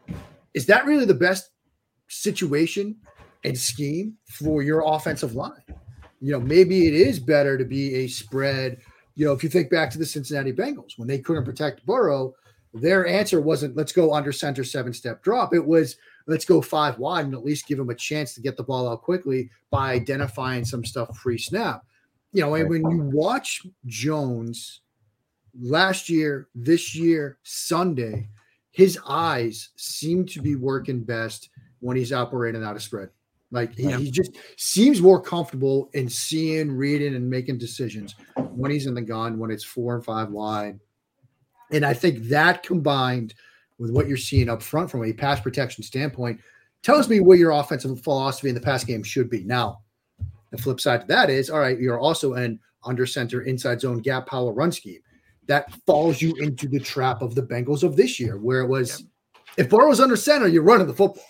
is 0.53 0.65
that 0.67 0.85
really 0.85 1.05
the 1.05 1.13
best 1.13 1.49
situation 2.09 2.97
and 3.43 3.57
scheme 3.57 4.15
for 4.25 4.61
your 4.61 4.83
offensive 4.85 5.35
line? 5.35 5.63
You 6.21 6.33
know, 6.33 6.39
maybe 6.39 6.87
it 6.87 6.93
is 6.93 7.19
better 7.19 7.57
to 7.57 7.65
be 7.65 7.95
a 7.95 8.07
spread. 8.07 8.79
You 9.15 9.25
know, 9.25 9.33
if 9.33 9.43
you 9.43 9.49
think 9.49 9.69
back 9.69 9.91
to 9.91 9.97
the 9.97 10.05
Cincinnati 10.05 10.51
Bengals 10.51 10.97
when 10.97 11.07
they 11.07 11.19
couldn't 11.19 11.45
protect 11.45 11.85
Burrow, 11.85 12.33
their 12.73 13.05
answer 13.05 13.39
wasn't 13.39 13.75
let's 13.75 13.91
go 13.91 14.13
under 14.13 14.31
center 14.31 14.63
seven 14.63 14.93
step 14.93 15.21
drop. 15.23 15.53
It 15.53 15.63
was 15.63 15.97
let's 16.25 16.45
go 16.45 16.61
five 16.61 16.97
wide 16.97 17.25
and 17.25 17.33
at 17.33 17.45
least 17.45 17.67
give 17.67 17.79
him 17.79 17.89
a 17.89 17.95
chance 17.95 18.33
to 18.33 18.41
get 18.41 18.57
the 18.57 18.63
ball 18.63 18.89
out 18.89 19.03
quickly 19.03 19.49
by 19.69 19.91
identifying 19.91 20.65
some 20.65 20.83
stuff 20.83 21.15
pre 21.15 21.37
snap. 21.37 21.85
You 22.31 22.41
know, 22.41 22.55
and 22.55 22.67
when 22.67 22.81
you 22.89 23.11
watch 23.13 23.61
Jones 23.85 24.81
last 25.61 26.09
year, 26.09 26.47
this 26.55 26.95
year, 26.95 27.37
Sunday, 27.43 28.27
his 28.71 28.97
eyes 29.07 29.69
seem 29.75 30.25
to 30.25 30.41
be 30.41 30.55
working 30.55 31.03
best 31.03 31.49
when 31.79 31.95
he's 31.95 32.11
operating 32.11 32.63
out 32.63 32.75
of 32.75 32.81
spread. 32.81 33.09
Like 33.53 33.75
he, 33.75 33.83
yeah. 33.83 33.97
he, 33.97 34.09
just 34.09 34.31
seems 34.57 34.99
more 34.99 35.21
comfortable 35.21 35.89
in 35.93 36.09
seeing, 36.09 36.71
reading, 36.71 37.15
and 37.15 37.29
making 37.29 37.59
decisions 37.59 38.15
when 38.35 38.71
he's 38.71 38.87
in 38.87 38.95
the 38.95 39.01
gun, 39.01 39.37
when 39.37 39.51
it's 39.51 39.63
four 39.63 39.95
and 39.95 40.03
five 40.03 40.29
wide. 40.29 40.79
And 41.71 41.85
I 41.85 41.93
think 41.93 42.23
that 42.23 42.63
combined 42.63 43.35
with 43.77 43.91
what 43.91 44.07
you're 44.07 44.17
seeing 44.17 44.49
up 44.49 44.63
front 44.63 44.89
from 44.89 45.05
a 45.05 45.13
pass 45.13 45.39
protection 45.39 45.83
standpoint 45.83 46.39
tells 46.81 47.07
me 47.07 47.19
what 47.19 47.37
your 47.37 47.51
offensive 47.51 48.01
philosophy 48.01 48.49
in 48.49 48.55
the 48.55 48.61
pass 48.61 48.83
game 48.83 49.03
should 49.03 49.29
be. 49.29 49.43
Now, 49.43 49.81
the 50.49 50.57
flip 50.57 50.79
side 50.79 51.01
to 51.01 51.07
that 51.07 51.29
is 51.29 51.49
all 51.49 51.59
right, 51.59 51.79
you're 51.79 51.99
also 51.99 52.33
an 52.33 52.59
under 52.83 53.05
center 53.05 53.43
inside 53.43 53.81
zone 53.81 53.99
gap 53.99 54.27
power 54.27 54.51
run 54.51 54.71
scheme 54.71 54.99
that 55.47 55.71
falls 55.85 56.21
you 56.21 56.33
into 56.39 56.67
the 56.67 56.79
trap 56.79 57.21
of 57.21 57.35
the 57.35 57.43
Bengals 57.43 57.83
of 57.83 57.95
this 57.95 58.19
year, 58.19 58.37
where 58.37 58.61
it 58.61 58.67
was 58.67 59.01
yep. 59.01 59.09
if 59.57 59.69
Burrow's 59.69 59.99
under 59.99 60.15
center, 60.15 60.47
you're 60.47 60.63
running 60.63 60.87
the 60.87 60.93
football. 60.93 61.23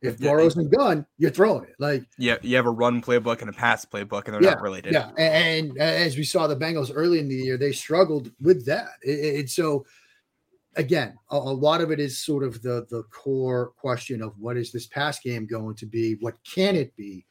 If 0.00 0.20
yeah, 0.20 0.30
Burrow's 0.30 0.56
in 0.56 0.68
gun, 0.68 1.06
you're 1.18 1.30
throwing 1.30 1.64
it. 1.64 1.74
Like 1.78 2.04
yeah, 2.18 2.36
you 2.42 2.56
have 2.56 2.66
a 2.66 2.70
run 2.70 3.02
playbook 3.02 3.40
and 3.40 3.50
a 3.50 3.52
pass 3.52 3.84
playbook, 3.84 4.26
and 4.26 4.34
they're 4.34 4.42
yeah, 4.42 4.50
not 4.50 4.62
related. 4.62 4.92
Yeah, 4.92 5.10
and, 5.18 5.70
and, 5.70 5.78
as 5.78 6.16
we 6.16 6.24
saw 6.24 6.46
the 6.46 6.56
Bengals 6.56 6.92
early 6.94 7.18
in 7.18 7.28
the 7.28 7.34
year, 7.34 7.56
they 7.56 7.72
struggled 7.72 8.30
with 8.40 8.64
that. 8.66 8.88
And 9.04 9.50
so 9.50 9.84
again, 10.76 11.18
a, 11.30 11.36
a, 11.36 11.38
lot 11.38 11.80
of 11.80 11.90
it 11.90 12.00
is 12.00 12.18
sort 12.18 12.44
of 12.44 12.62
the 12.62 12.86
the 12.90 13.02
core 13.10 13.72
question 13.76 14.22
of 14.22 14.38
what 14.38 14.56
is 14.56 14.72
this 14.72 14.86
pass 14.86 15.18
game 15.20 15.46
going 15.46 15.74
to 15.76 15.86
be? 15.86 16.16
What 16.20 16.34
can 16.44 16.76
it 16.76 16.96
be? 16.96 17.26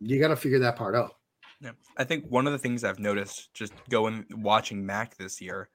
You 0.00 0.20
got 0.20 0.28
to 0.28 0.36
figure 0.36 0.60
that 0.60 0.76
part 0.76 0.94
out. 0.94 1.14
Yeah. 1.60 1.72
I 1.96 2.04
think 2.04 2.26
one 2.28 2.46
of 2.46 2.52
the 2.52 2.58
things 2.58 2.84
I've 2.84 3.00
noticed 3.00 3.52
just 3.52 3.72
going 3.90 4.24
watching 4.30 4.84
Mac 4.84 5.16
this 5.16 5.40
year, 5.40 5.70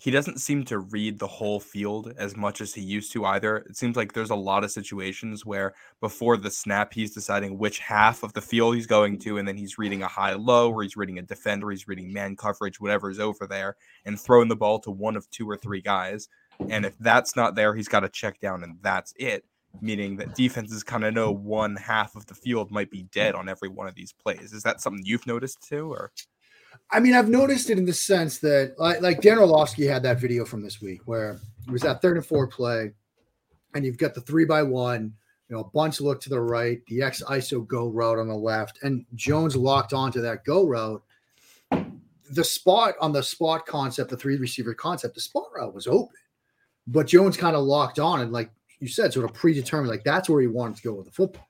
he 0.00 0.12
doesn't 0.12 0.40
seem 0.40 0.64
to 0.64 0.78
read 0.78 1.18
the 1.18 1.26
whole 1.26 1.58
field 1.58 2.14
as 2.16 2.36
much 2.36 2.60
as 2.60 2.72
he 2.72 2.80
used 2.80 3.12
to 3.12 3.24
either. 3.24 3.58
It 3.58 3.76
seems 3.76 3.96
like 3.96 4.12
there's 4.12 4.30
a 4.30 4.36
lot 4.36 4.62
of 4.62 4.70
situations 4.70 5.44
where 5.44 5.74
before 6.00 6.36
the 6.36 6.52
snap, 6.52 6.94
he's 6.94 7.12
deciding 7.12 7.58
which 7.58 7.80
half 7.80 8.22
of 8.22 8.32
the 8.32 8.40
field 8.40 8.76
he's 8.76 8.86
going 8.86 9.18
to, 9.20 9.38
and 9.38 9.48
then 9.48 9.56
he's 9.56 9.76
reading 9.76 10.04
a 10.04 10.08
high 10.08 10.34
low, 10.34 10.70
or 10.70 10.84
he's 10.84 10.96
reading 10.96 11.18
a 11.18 11.22
defender, 11.22 11.68
he's 11.70 11.88
reading 11.88 12.12
man 12.12 12.36
coverage, 12.36 12.80
whatever's 12.80 13.18
over 13.18 13.44
there, 13.44 13.76
and 14.04 14.20
throwing 14.20 14.48
the 14.48 14.54
ball 14.54 14.78
to 14.78 14.90
one 14.92 15.16
of 15.16 15.28
two 15.30 15.50
or 15.50 15.56
three 15.56 15.82
guys. 15.82 16.28
And 16.68 16.86
if 16.86 16.96
that's 16.98 17.34
not 17.34 17.56
there, 17.56 17.74
he's 17.74 17.88
got 17.88 18.00
to 18.00 18.08
check 18.08 18.38
down, 18.38 18.62
and 18.62 18.78
that's 18.80 19.12
it 19.16 19.44
meaning 19.82 20.16
that 20.16 20.34
defenses 20.34 20.82
kind 20.82 21.04
of 21.04 21.14
know 21.14 21.30
one 21.30 21.76
half 21.76 22.16
of 22.16 22.24
the 22.26 22.34
field 22.34 22.70
might 22.70 22.90
be 22.90 23.02
dead 23.12 23.34
on 23.34 23.50
every 23.50 23.68
one 23.68 23.86
of 23.86 23.94
these 23.94 24.12
plays. 24.12 24.52
Is 24.52 24.62
that 24.62 24.80
something 24.80 25.04
you've 25.04 25.26
noticed 25.26 25.62
too, 25.62 25.92
or? 25.92 26.10
I 26.90 27.00
mean, 27.00 27.14
I've 27.14 27.28
noticed 27.28 27.70
it 27.70 27.78
in 27.78 27.84
the 27.84 27.92
sense 27.92 28.38
that, 28.38 28.74
like, 28.78 29.02
like 29.02 29.20
Dan 29.20 29.38
Orlovsky 29.38 29.86
had 29.86 30.02
that 30.04 30.20
video 30.20 30.44
from 30.44 30.62
this 30.62 30.80
week 30.80 31.02
where 31.04 31.38
it 31.66 31.70
was 31.70 31.82
that 31.82 32.00
third 32.00 32.16
and 32.16 32.24
four 32.24 32.46
play, 32.46 32.92
and 33.74 33.84
you've 33.84 33.98
got 33.98 34.14
the 34.14 34.22
three 34.22 34.44
by 34.44 34.62
one, 34.62 35.12
you 35.48 35.56
know, 35.56 35.62
a 35.62 35.70
bunch 35.70 36.00
look 36.00 36.20
to 36.22 36.30
the 36.30 36.40
right, 36.40 36.80
the 36.86 37.02
X 37.02 37.22
ISO 37.28 37.66
go 37.66 37.88
route 37.88 38.18
on 38.18 38.28
the 38.28 38.34
left, 38.34 38.78
and 38.82 39.04
Jones 39.14 39.56
locked 39.56 39.92
onto 39.92 40.20
that 40.22 40.44
go 40.44 40.66
route. 40.66 41.02
The 42.30 42.44
spot 42.44 42.94
on 43.00 43.12
the 43.12 43.22
spot 43.22 43.66
concept, 43.66 44.10
the 44.10 44.16
three 44.16 44.36
receiver 44.36 44.74
concept, 44.74 45.14
the 45.14 45.20
spot 45.20 45.46
route 45.54 45.74
was 45.74 45.86
open, 45.86 46.16
but 46.86 47.06
Jones 47.06 47.36
kind 47.36 47.56
of 47.56 47.64
locked 47.64 47.98
on 47.98 48.20
and 48.20 48.32
like 48.32 48.50
you 48.80 48.88
said, 48.88 49.12
sort 49.12 49.24
of 49.24 49.34
predetermined. 49.34 49.90
Like 49.90 50.04
that's 50.04 50.28
where 50.28 50.40
he 50.40 50.46
wanted 50.46 50.76
to 50.76 50.82
go 50.82 50.92
with 50.94 51.06
the 51.06 51.12
football. 51.12 51.47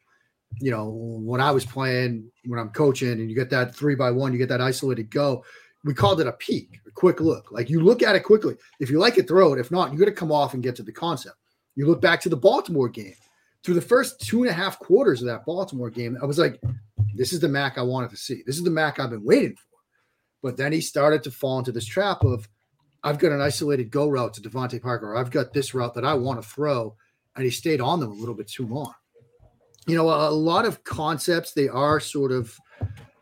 You 0.60 0.70
know, 0.70 0.88
when 0.88 1.40
I 1.40 1.50
was 1.50 1.64
playing, 1.64 2.30
when 2.44 2.58
I'm 2.58 2.70
coaching, 2.70 3.12
and 3.12 3.30
you 3.30 3.36
get 3.36 3.50
that 3.50 3.74
three 3.74 3.94
by 3.94 4.10
one, 4.10 4.32
you 4.32 4.38
get 4.38 4.48
that 4.48 4.60
isolated 4.60 5.10
go. 5.10 5.44
We 5.84 5.94
called 5.94 6.20
it 6.20 6.26
a 6.26 6.32
peek, 6.32 6.80
a 6.86 6.90
quick 6.90 7.20
look. 7.20 7.52
Like 7.52 7.70
you 7.70 7.80
look 7.80 8.02
at 8.02 8.16
it 8.16 8.24
quickly. 8.24 8.56
If 8.80 8.90
you 8.90 8.98
like 8.98 9.18
it, 9.18 9.28
throw 9.28 9.52
it. 9.52 9.60
If 9.60 9.70
not, 9.70 9.92
you 9.92 9.98
got 9.98 10.06
to 10.06 10.12
come 10.12 10.32
off 10.32 10.54
and 10.54 10.62
get 10.62 10.74
to 10.76 10.82
the 10.82 10.92
concept. 10.92 11.36
You 11.76 11.86
look 11.86 12.00
back 12.00 12.20
to 12.22 12.28
the 12.28 12.36
Baltimore 12.36 12.88
game. 12.88 13.14
Through 13.62 13.74
the 13.74 13.80
first 13.80 14.20
two 14.20 14.42
and 14.42 14.50
a 14.50 14.52
half 14.52 14.78
quarters 14.78 15.20
of 15.20 15.28
that 15.28 15.44
Baltimore 15.44 15.90
game, 15.90 16.16
I 16.20 16.26
was 16.26 16.38
like, 16.38 16.60
this 17.14 17.32
is 17.32 17.40
the 17.40 17.48
Mac 17.48 17.78
I 17.78 17.82
wanted 17.82 18.10
to 18.10 18.16
see. 18.16 18.42
This 18.46 18.56
is 18.56 18.64
the 18.64 18.70
Mac 18.70 18.98
I've 18.98 19.10
been 19.10 19.24
waiting 19.24 19.54
for. 19.54 19.78
But 20.42 20.56
then 20.56 20.72
he 20.72 20.80
started 20.80 21.22
to 21.24 21.30
fall 21.30 21.58
into 21.58 21.72
this 21.72 21.86
trap 21.86 22.24
of, 22.24 22.48
I've 23.04 23.18
got 23.18 23.32
an 23.32 23.40
isolated 23.40 23.90
go 23.90 24.08
route 24.08 24.34
to 24.34 24.40
DeVante 24.40 24.82
Parker. 24.82 25.16
I've 25.16 25.30
got 25.30 25.52
this 25.52 25.74
route 25.74 25.94
that 25.94 26.04
I 26.04 26.14
want 26.14 26.42
to 26.42 26.48
throw 26.48 26.96
and 27.36 27.44
he 27.44 27.50
stayed 27.50 27.80
on 27.80 28.00
them 28.00 28.10
a 28.10 28.14
little 28.14 28.34
bit 28.34 28.48
too 28.48 28.66
long. 28.66 28.92
You 29.88 29.96
know, 29.96 30.08
a, 30.10 30.28
a 30.28 30.30
lot 30.30 30.64
of 30.66 30.84
concepts 30.84 31.52
they 31.52 31.68
are 31.68 31.98
sort 31.98 32.30
of, 32.30 32.56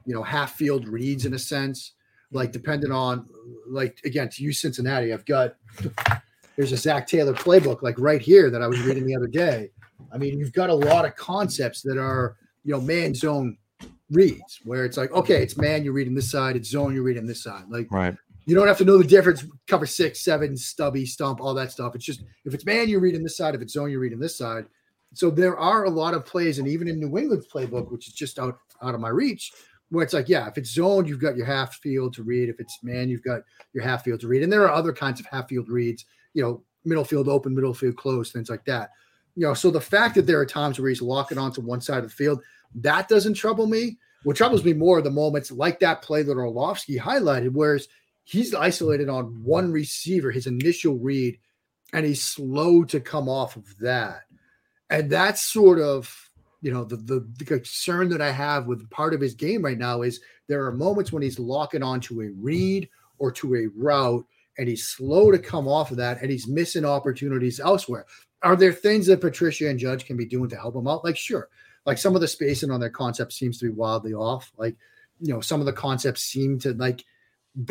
you 0.05 0.15
know, 0.15 0.23
half 0.23 0.55
field 0.55 0.87
reads 0.89 1.25
in 1.25 1.33
a 1.35 1.39
sense, 1.39 1.93
like 2.33 2.53
depending 2.53 2.91
on, 2.91 3.27
like 3.69 4.01
again, 4.05 4.29
to 4.31 4.43
use 4.43 4.61
Cincinnati, 4.61 5.13
I've 5.13 5.25
got 5.25 5.55
there's 6.57 6.73
a 6.73 6.77
Zac 6.77 7.07
Taylor 7.07 7.35
playbook 7.35 7.83
like 7.83 7.99
right 7.99 8.21
here 8.21 8.51
that 8.51 8.63
I 8.63 8.67
was 8.67 8.81
reading 8.81 9.07
the 9.07 9.15
other 9.15 9.29
day. 9.29 9.71
I 10.13 10.19
mean, 10.19 10.39
you've 10.39 10.53
got 10.53 10.71
a 10.71 10.75
lot 10.75 11.05
of 11.05 11.15
concepts 11.15 11.83
that 11.83 11.99
are, 11.99 12.37
you 12.65 12.73
know, 12.73 12.81
man 12.81 13.15
zone 13.15 13.57
reads 14.11 14.61
where 14.65 14.85
it's 14.85 14.97
like, 14.97 15.13
okay, 15.13 15.43
it's 15.43 15.57
man, 15.57 15.85
you're 15.85 15.93
reading 15.93 16.15
this 16.15 16.31
side, 16.31 16.57
it's 16.57 16.71
zone, 16.71 16.95
you're 16.95 17.03
reading 17.03 17.27
this 17.27 17.43
side. 17.43 17.65
Like, 17.69 17.89
right. 17.91 18.17
You 18.49 18.55
don't 18.55 18.69
have 18.69 18.79
to 18.79 18.85
know 18.85 18.97
the 18.97 19.05
difference. 19.05 19.45
Cover 19.67 19.87
six, 19.87 20.21
seven, 20.21 20.57
stubby, 20.57 21.05
stump, 21.05 21.41
all 21.41 21.53
that 21.55 21.73
stuff. 21.73 21.97
It's 21.97 22.05
just 22.05 22.23
if 22.45 22.55
it's 22.55 22.65
man, 22.65 22.89
you're 22.89 23.01
reading 23.01 23.25
this 23.25 23.37
side. 23.37 23.57
If 23.57 23.61
it's 23.61 23.73
zone, 23.73 23.91
you're 23.91 24.01
reading 24.01 24.21
this 24.21 24.39
side. 24.39 24.67
So 25.15 25.31
there 25.31 25.57
are 25.57 25.85
a 25.85 25.91
lot 25.91 26.15
of 26.15 26.27
plays, 26.27 26.59
and 26.59 26.69
even 26.69 26.89
in 26.89 27.01
New 27.01 27.17
England's 27.19 27.47
playbook, 27.47 27.91
which 27.91 28.09
is 28.09 28.15
just 28.15 28.39
out 28.39 28.59
out 28.83 28.95
of 28.95 29.01
my 29.01 29.09
reach, 29.09 29.53
where 29.91 30.05
it's 30.05 30.13
like, 30.13 30.29
yeah, 30.29 30.47
if 30.49 30.59
it's 30.59 30.71
zone, 30.71 31.07
you've 31.07 31.21
got 31.21 31.37
your 31.37 31.47
half 31.47 31.77
field 31.77 32.15
to 32.15 32.23
read. 32.23 32.49
If 32.49 32.61
it's 32.61 32.79
man, 32.83 33.09
you've 33.09 33.23
got 33.23 33.43
your 33.73 33.85
half 33.85 34.05
field 34.05 34.21
to 34.21 34.29
read. 34.29 34.43
And 34.43 34.53
there 34.53 34.65
are 34.65 34.73
other 34.73 34.93
kinds 34.93 35.21
of 35.21 35.27
half 35.27 35.49
field 35.49 35.69
reads, 35.69 36.05
you 36.35 36.43
know, 36.43 36.63
middle 36.85 37.05
field 37.05 37.29
open, 37.29 37.55
middle 37.55 37.75
field 37.75 37.97
closed, 37.97 38.33
things 38.33 38.51
like 38.51 38.65
that. 38.65 38.91
You 39.37 39.47
know, 39.47 39.55
so 39.55 39.71
the 39.71 39.81
fact 39.81 40.15
that 40.15 40.27
there 40.27 40.41
are 40.41 40.47
times 40.47 40.79
where 40.79 40.89
he's 40.89 41.03
locking 41.03 41.39
onto 41.39 41.61
one 41.61 41.81
side 41.81 41.99
of 41.99 42.05
the 42.05 42.11
field, 42.11 42.41
that 42.77 43.09
doesn't 43.09 43.35
trouble 43.35 43.67
me. 43.67 43.99
What 44.25 44.37
troubles 44.37 44.65
me 44.65 44.73
more 44.73 44.99
are 44.99 45.03
the 45.03 45.11
moments 45.11 45.53
like 45.53 45.79
that 45.81 46.03
play 46.03 46.23
that 46.23 46.37
Orlovsky 46.37 46.99
highlighted, 46.99 47.53
whereas 47.53 47.87
he's 48.25 48.55
isolated 48.55 49.09
on 49.09 49.43
one 49.45 49.71
receiver, 49.71 50.31
his 50.31 50.47
initial 50.47 50.99
read, 50.99 51.39
and 51.93 52.05
he's 52.05 52.23
slow 52.23 52.83
to 52.85 52.99
come 52.99 53.29
off 53.29 53.57
of 53.57 53.79
that. 53.79 54.23
And 54.91 55.11
that's 55.11 55.43
sort 55.43 55.81
of, 55.81 56.31
you 56.63 56.73
know, 56.73 56.85
the, 56.85 56.97
the, 56.97 57.29
the 57.39 57.45
concern 57.45 58.09
that 58.11 58.21
I 58.21 58.31
have 58.31 58.67
with 58.67 58.89
part 58.91 59.15
of 59.15 59.21
his 59.21 59.35
game 59.35 59.63
right 59.63 59.79
now 59.79 60.03
is 60.03 60.21
there 60.47 60.65
are 60.65 60.73
moments 60.73 61.13
when 61.13 61.23
he's 61.23 61.39
locking 61.39 61.83
onto 61.83 62.23
a 62.23 62.31
read 62.31 62.89
or 63.19 63.31
to 63.33 63.57
a 63.57 63.67
route 63.77 64.25
and 64.59 64.69
he's 64.69 64.89
slow 64.89 65.31
to 65.31 65.39
come 65.39 65.69
off 65.69 65.91
of 65.91 65.97
that 65.99 66.23
and 66.23 66.31
he's 66.31 66.49
missing 66.49 66.85
opportunities 66.85 67.61
elsewhere. 67.61 68.07
Are 68.43 68.57
there 68.57 68.73
things 68.73 69.07
that 69.07 69.21
Patricia 69.21 69.69
and 69.69 69.79
Judge 69.79 70.05
can 70.05 70.17
be 70.17 70.27
doing 70.27 70.49
to 70.51 70.57
help 70.57 70.77
him 70.77 70.87
out? 70.87 71.05
Like, 71.05 71.17
sure. 71.17 71.49
Like 71.85 71.99
some 71.99 72.15
of 72.15 72.21
the 72.21 72.29
spacing 72.29 72.71
on 72.71 72.81
their 72.81 72.91
concept 72.91 73.33
seems 73.33 73.59
to 73.59 73.67
be 73.67 73.71
wildly 73.71 74.15
off. 74.15 74.53
Like, 74.57 74.77
you 75.21 75.33
know, 75.33 75.41
some 75.41 75.61
of 75.61 75.67
the 75.67 75.73
concepts 75.73 76.23
seem 76.23 76.59
to 76.61 76.75
like 76.75 77.05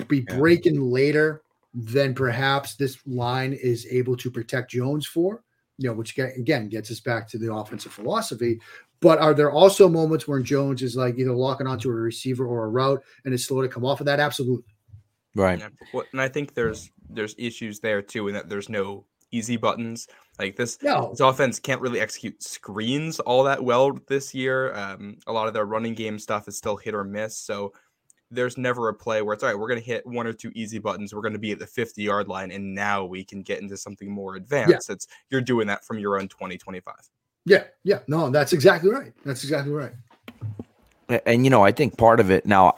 be 0.08 0.22
breaking 0.22 0.82
later 0.82 1.44
than 1.74 2.16
perhaps 2.16 2.76
this 2.76 2.98
line 3.06 3.54
is 3.54 3.86
able 3.92 4.16
to 4.18 4.32
protect 4.32 4.72
Jones 4.72 5.06
for, 5.06 5.44
you 5.78 5.90
know, 5.90 5.96
which 5.96 6.18
again 6.18 6.70
gets 6.70 6.92
us 6.92 7.00
back 7.00 7.28
to 7.30 7.38
the 7.38 7.54
offensive 7.54 7.94
philosophy. 7.94 8.60
But 9.02 9.20
are 9.20 9.34
there 9.34 9.52
also 9.52 9.90
moments 9.90 10.28
where 10.28 10.40
Jones 10.40 10.82
is 10.82 10.96
like 10.96 11.18
either 11.18 11.34
locking 11.34 11.68
onto 11.68 11.90
a 11.90 11.94
receiver 11.94 12.46
or 12.46 12.66
a 12.66 12.70
route 12.70 13.04
and 13.26 13.34
is 13.34 13.46
slow 13.46 13.62
to 13.62 13.68
come 13.68 13.86
off 13.86 14.00
of 14.00 14.06
that? 14.06 14.20
Absolutely. 14.20 14.74
Right. 15.36 15.60
Yeah. 15.60 16.02
and 16.12 16.22
I 16.22 16.30
think 16.30 16.54
there's 16.54 16.90
there's 17.10 17.36
issues 17.38 17.80
there 17.80 18.02
too, 18.02 18.30
in 18.30 18.34
that 18.36 18.50
there's 18.50 18.70
no 18.70 19.06
easy 19.32 19.58
buttons. 19.58 20.08
Like 20.40 20.56
this, 20.56 20.82
no. 20.82 21.12
this 21.12 21.20
offense 21.20 21.60
can't 21.60 21.82
really 21.82 22.00
execute 22.00 22.42
screens 22.42 23.20
all 23.22 23.44
that 23.44 23.64
well 23.64 23.98
this 24.08 24.34
year. 24.34 24.74
Um, 24.74 25.18
a 25.28 25.34
lot 25.34 25.48
of 25.48 25.54
their 25.54 25.66
running 25.66 25.94
game 25.94 26.20
stuff 26.20 26.48
is 26.48 26.58
still 26.58 26.76
hit 26.76 26.94
or 26.94 27.04
miss. 27.04 27.38
So 27.38 27.74
there's 28.32 28.58
never 28.58 28.90
a 28.90 28.94
play 28.94 29.22
where 29.22 29.34
it's 29.34 29.44
all 29.44 29.50
right, 29.50 29.58
we're 29.58 29.68
going 29.68 29.80
to 29.80 29.86
hit 29.86 30.06
one 30.06 30.28
or 30.28 30.34
two 30.34 30.52
easy 30.56 30.80
buttons. 30.80 31.14
We're 31.14 31.22
going 31.22 31.34
to 31.34 31.40
be 31.40 31.52
at 31.52 31.60
the 31.60 31.68
50 31.68 32.02
yard 32.02 32.28
line, 32.28 32.52
and 32.52 32.74
now 32.74 33.06
we 33.06 33.24
can 33.24 33.42
get 33.42 33.62
into 33.62 33.78
something 33.78 34.10
more 34.10 34.36
advanced. 34.36 34.90
Yeah. 34.90 34.94
It's 34.94 35.08
you're 35.30 35.42
doing 35.42 35.68
that 35.68 35.86
from 35.86 36.00
your 36.00 36.20
own 36.20 36.28
2025. 36.28 36.96
Yeah, 37.46 37.66
yeah, 37.84 38.00
no, 38.08 38.30
that's 38.30 38.54
exactly 38.54 38.90
right. 38.90 39.14
That's 39.24 39.44
exactly 39.44 39.72
right. 39.72 39.94
And 41.26 41.44
you 41.44 41.52
know, 41.52 41.64
I 41.64 41.72
think 41.72 41.98
part 41.98 42.20
of 42.20 42.32
it 42.32 42.46
now. 42.46 42.74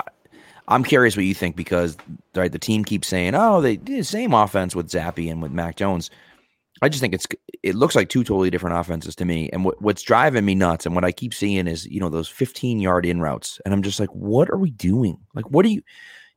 I'm 0.70 0.84
curious 0.84 1.16
what 1.16 1.24
you 1.24 1.34
think 1.34 1.56
because 1.56 1.95
right, 2.36 2.52
the 2.52 2.60
team 2.60 2.84
keeps 2.84 3.08
saying, 3.08 3.36
"Oh, 3.36 3.62
they 3.62 3.78
did 3.78 4.00
the 4.00 4.04
same 4.04 4.34
offense 4.34 4.76
with 4.76 4.89
Zappe 4.89 5.32
and 5.32 5.41
with 5.41 5.54
Mac 5.54 5.78
Jones." 5.78 6.10
I 6.82 6.89
just 6.89 7.01
think 7.01 7.13
it's 7.13 7.28
it 7.63 7.75
looks 7.75 7.95
like 7.95 8.09
two 8.09 8.23
totally 8.23 8.49
different 8.49 8.78
offenses 8.78 9.15
to 9.17 9.25
me. 9.25 9.49
And 9.51 9.65
what, 9.65 9.82
what's 9.82 10.01
driving 10.01 10.45
me 10.45 10.55
nuts 10.55 10.86
and 10.86 10.95
what 10.95 11.05
I 11.05 11.11
keep 11.11 11.34
seeing 11.34 11.67
is 11.67 11.86
you 11.88 11.99
know 11.99 12.09
those 12.09 12.30
15 12.30 12.80
yard 12.80 13.05
in 13.05 13.19
routes, 13.19 13.59
and 13.65 13.73
I'm 13.73 13.82
just 13.82 13.99
like, 13.99 14.09
what 14.09 14.49
are 14.49 14.57
we 14.57 14.71
doing? 14.71 15.19
Like, 15.34 15.49
what 15.49 15.65
are 15.65 15.69
you? 15.69 15.82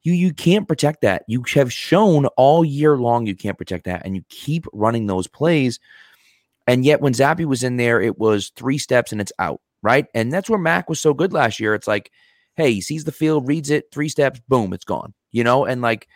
You 0.03 0.13
you 0.15 0.33
can't 0.33 0.67
protect 0.67 1.03
that. 1.03 1.25
You 1.27 1.45
have 1.55 1.73
shown 1.73 2.27
all 2.37 2.65
year 2.65 2.97
long 2.97 3.27
you 3.27 3.37
can't 3.37 3.59
protect 3.59 3.85
that, 3.85 4.03
and 4.05 4.17
you 4.17 4.23
keep 4.29 4.67
running 4.73 5.07
those 5.07 5.27
plays. 5.27 5.79
And 6.67 6.85
yet, 6.85 7.01
when 7.01 7.13
Zappe 7.13 7.45
was 7.45 7.63
in 7.63 7.77
there, 7.77 8.01
it 8.01 8.19
was 8.19 8.51
three 8.55 8.79
steps 8.79 9.13
and 9.13 9.21
it's 9.21 9.33
out, 9.39 9.61
right? 9.83 10.07
And 10.15 10.33
that's 10.33 10.49
where 10.49 10.59
Mac 10.59 10.89
was 10.89 11.01
so 11.01 11.13
good 11.13 11.33
last 11.33 11.59
year. 11.59 11.75
It's 11.75 11.89
like, 11.89 12.13
hey, 12.55 12.73
he 12.75 12.81
sees 12.81 13.05
the 13.05 13.13
field, 13.13 13.49
reads 13.49 13.71
it, 13.71 13.87
three 13.91 14.09
steps, 14.09 14.41
boom, 14.49 14.73
it's 14.73 14.85
gone, 14.85 15.15
you 15.33 15.43
know? 15.43 15.65
And 15.65 15.83
like, 15.83 16.07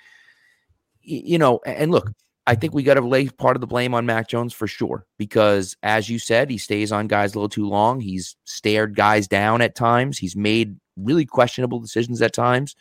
you 1.03 1.39
know, 1.39 1.61
and 1.67 1.91
look, 1.91 2.13
I 2.47 2.55
think 2.55 2.75
we 2.75 2.83
got 2.83 2.95
to 2.95 3.01
lay 3.01 3.29
part 3.29 3.57
of 3.57 3.61
the 3.63 3.67
blame 3.67 3.95
on 3.95 4.05
Mac 4.05 4.29
Jones 4.29 4.53
for 4.53 4.67
sure, 4.67 5.07
because 5.19 5.77
as 5.83 6.11
you 6.11 6.19
said, 6.19 6.51
he 6.51 6.59
stays 6.59 6.93
on 6.93 7.07
guys 7.07 7.33
a 7.35 7.39
little 7.39 7.49
too 7.49 7.67
long. 7.67 8.01
He's 8.01 8.37
stared 8.45 8.95
guys 8.95 9.27
down 9.27 9.63
at 9.63 9.75
times. 9.75 10.19
He's 10.19 10.37
made 10.37 10.77
really 10.97 11.25
questionable 11.25 11.81
decisions 11.81 12.21
at 12.21 12.35
times. 12.35 12.77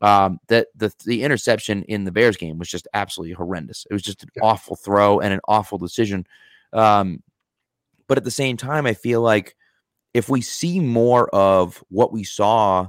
Um, 0.00 0.38
that 0.48 0.68
the 0.76 0.92
the 1.04 1.24
interception 1.24 1.82
in 1.84 2.04
the 2.04 2.12
Bears 2.12 2.36
game 2.36 2.58
was 2.58 2.68
just 2.68 2.86
absolutely 2.94 3.34
horrendous. 3.34 3.86
It 3.90 3.92
was 3.92 4.02
just 4.02 4.22
an 4.22 4.28
awful 4.42 4.76
throw 4.76 5.20
and 5.20 5.32
an 5.32 5.40
awful 5.48 5.78
decision. 5.78 6.26
Um, 6.72 7.22
but 8.06 8.18
at 8.18 8.24
the 8.24 8.30
same 8.30 8.56
time, 8.56 8.86
I 8.86 8.94
feel 8.94 9.20
like 9.22 9.56
if 10.14 10.28
we 10.28 10.40
see 10.40 10.80
more 10.80 11.28
of 11.34 11.82
what 11.88 12.12
we 12.12 12.24
saw 12.24 12.88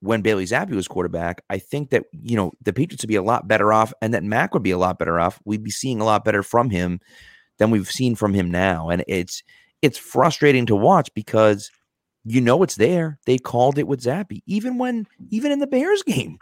when 0.00 0.22
Bailey 0.22 0.44
Zappe 0.44 0.70
was 0.70 0.88
quarterback, 0.88 1.42
I 1.50 1.58
think 1.58 1.90
that 1.90 2.04
you 2.12 2.36
know 2.36 2.52
the 2.62 2.72
Patriots 2.72 3.02
would 3.02 3.08
be 3.08 3.16
a 3.16 3.22
lot 3.22 3.48
better 3.48 3.72
off, 3.72 3.92
and 4.00 4.14
that 4.14 4.24
Mac 4.24 4.54
would 4.54 4.62
be 4.62 4.70
a 4.70 4.78
lot 4.78 4.98
better 4.98 5.18
off. 5.18 5.40
We'd 5.44 5.64
be 5.64 5.70
seeing 5.70 6.00
a 6.00 6.04
lot 6.04 6.24
better 6.24 6.42
from 6.42 6.70
him 6.70 7.00
than 7.58 7.70
we've 7.70 7.90
seen 7.90 8.14
from 8.14 8.34
him 8.34 8.50
now, 8.50 8.90
and 8.90 9.04
it's 9.08 9.42
it's 9.82 9.98
frustrating 9.98 10.66
to 10.66 10.76
watch 10.76 11.12
because 11.14 11.70
you 12.24 12.40
know 12.40 12.62
it's 12.62 12.76
there. 12.76 13.18
They 13.26 13.38
called 13.38 13.78
it 13.78 13.88
with 13.88 14.02
Zappe, 14.02 14.42
even 14.46 14.78
when 14.78 15.06
even 15.30 15.50
in 15.50 15.58
the 15.58 15.66
Bears 15.66 16.02
game, 16.04 16.38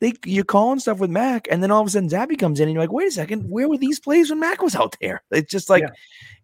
they 0.00 0.12
you're 0.26 0.44
calling 0.44 0.78
stuff 0.78 0.98
with 0.98 1.10
Mac, 1.10 1.48
and 1.50 1.62
then 1.62 1.70
all 1.70 1.80
of 1.80 1.86
a 1.86 1.90
sudden 1.90 2.10
Zappe 2.10 2.38
comes 2.38 2.60
in, 2.60 2.68
and 2.68 2.74
you're 2.74 2.82
like, 2.82 2.92
wait 2.92 3.08
a 3.08 3.12
second, 3.12 3.48
where 3.48 3.68
were 3.68 3.78
these 3.78 4.00
plays 4.00 4.28
when 4.28 4.40
Mac 4.40 4.62
was 4.62 4.76
out 4.76 4.96
there? 5.00 5.22
It's 5.30 5.50
just 5.50 5.70
like 5.70 5.82
yeah. 5.82 5.90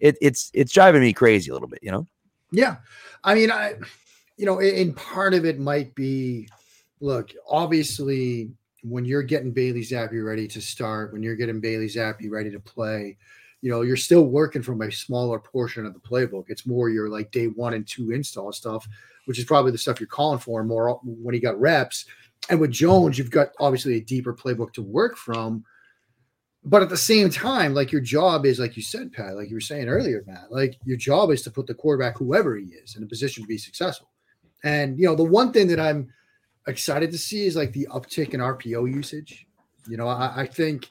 it, 0.00 0.16
it's 0.22 0.50
it's 0.54 0.72
driving 0.72 1.02
me 1.02 1.12
crazy 1.12 1.50
a 1.50 1.54
little 1.54 1.68
bit, 1.68 1.80
you 1.82 1.90
know. 1.90 2.06
Yeah, 2.50 2.76
I 3.22 3.34
mean, 3.34 3.50
I 3.50 3.74
you 4.36 4.46
know, 4.46 4.60
and 4.60 4.96
part 4.96 5.34
of 5.34 5.44
it 5.44 5.58
might 5.58 5.94
be, 5.94 6.48
look, 7.04 7.32
obviously 7.46 8.50
when 8.82 9.04
you're 9.04 9.22
getting 9.22 9.52
Bailey 9.52 9.82
Zappe 9.82 10.24
ready 10.24 10.48
to 10.48 10.60
start, 10.60 11.12
when 11.12 11.22
you're 11.22 11.36
getting 11.36 11.60
Bailey 11.60 11.86
Zappe 11.86 12.30
ready 12.30 12.50
to 12.50 12.58
play, 12.58 13.18
you 13.60 13.70
know, 13.70 13.82
you're 13.82 13.96
still 13.96 14.24
working 14.24 14.62
from 14.62 14.80
a 14.80 14.90
smaller 14.90 15.38
portion 15.38 15.84
of 15.84 15.92
the 15.92 16.00
playbook. 16.00 16.46
It's 16.48 16.66
more 16.66 16.88
your 16.88 17.10
like 17.10 17.30
day 17.30 17.46
one 17.46 17.74
and 17.74 17.86
two 17.86 18.10
install 18.10 18.52
stuff, 18.52 18.88
which 19.26 19.38
is 19.38 19.44
probably 19.44 19.70
the 19.70 19.78
stuff 19.78 20.00
you're 20.00 20.06
calling 20.06 20.38
for 20.38 20.64
more 20.64 20.98
when 21.04 21.34
he 21.34 21.40
got 21.40 21.60
reps. 21.60 22.06
And 22.48 22.58
with 22.58 22.70
Jones, 22.70 23.18
you've 23.18 23.30
got 23.30 23.48
obviously 23.60 23.96
a 23.96 24.00
deeper 24.00 24.34
playbook 24.34 24.72
to 24.72 24.82
work 24.82 25.16
from. 25.16 25.62
But 26.64 26.82
at 26.82 26.88
the 26.88 26.96
same 26.96 27.28
time, 27.28 27.74
like 27.74 27.92
your 27.92 28.00
job 28.00 28.46
is, 28.46 28.58
like 28.58 28.78
you 28.78 28.82
said, 28.82 29.12
Pat, 29.12 29.36
like 29.36 29.50
you 29.50 29.56
were 29.56 29.60
saying 29.60 29.88
earlier, 29.88 30.24
Matt, 30.26 30.50
like 30.50 30.78
your 30.86 30.96
job 30.96 31.30
is 31.30 31.42
to 31.42 31.50
put 31.50 31.66
the 31.66 31.74
quarterback, 31.74 32.16
whoever 32.16 32.56
he 32.56 32.64
is, 32.64 32.96
in 32.96 33.02
a 33.02 33.06
position 33.06 33.42
to 33.42 33.46
be 33.46 33.58
successful. 33.58 34.08
And, 34.62 34.98
you 34.98 35.06
know, 35.06 35.14
the 35.14 35.24
one 35.24 35.52
thing 35.52 35.66
that 35.68 35.80
I'm 35.80 36.08
excited 36.66 37.10
to 37.12 37.18
see 37.18 37.46
is 37.46 37.56
like 37.56 37.72
the 37.72 37.88
uptick 37.90 38.34
in 38.34 38.40
RPO 38.40 38.92
usage. 38.92 39.46
You 39.86 39.96
know, 39.96 40.08
I, 40.08 40.42
I 40.42 40.46
think, 40.46 40.90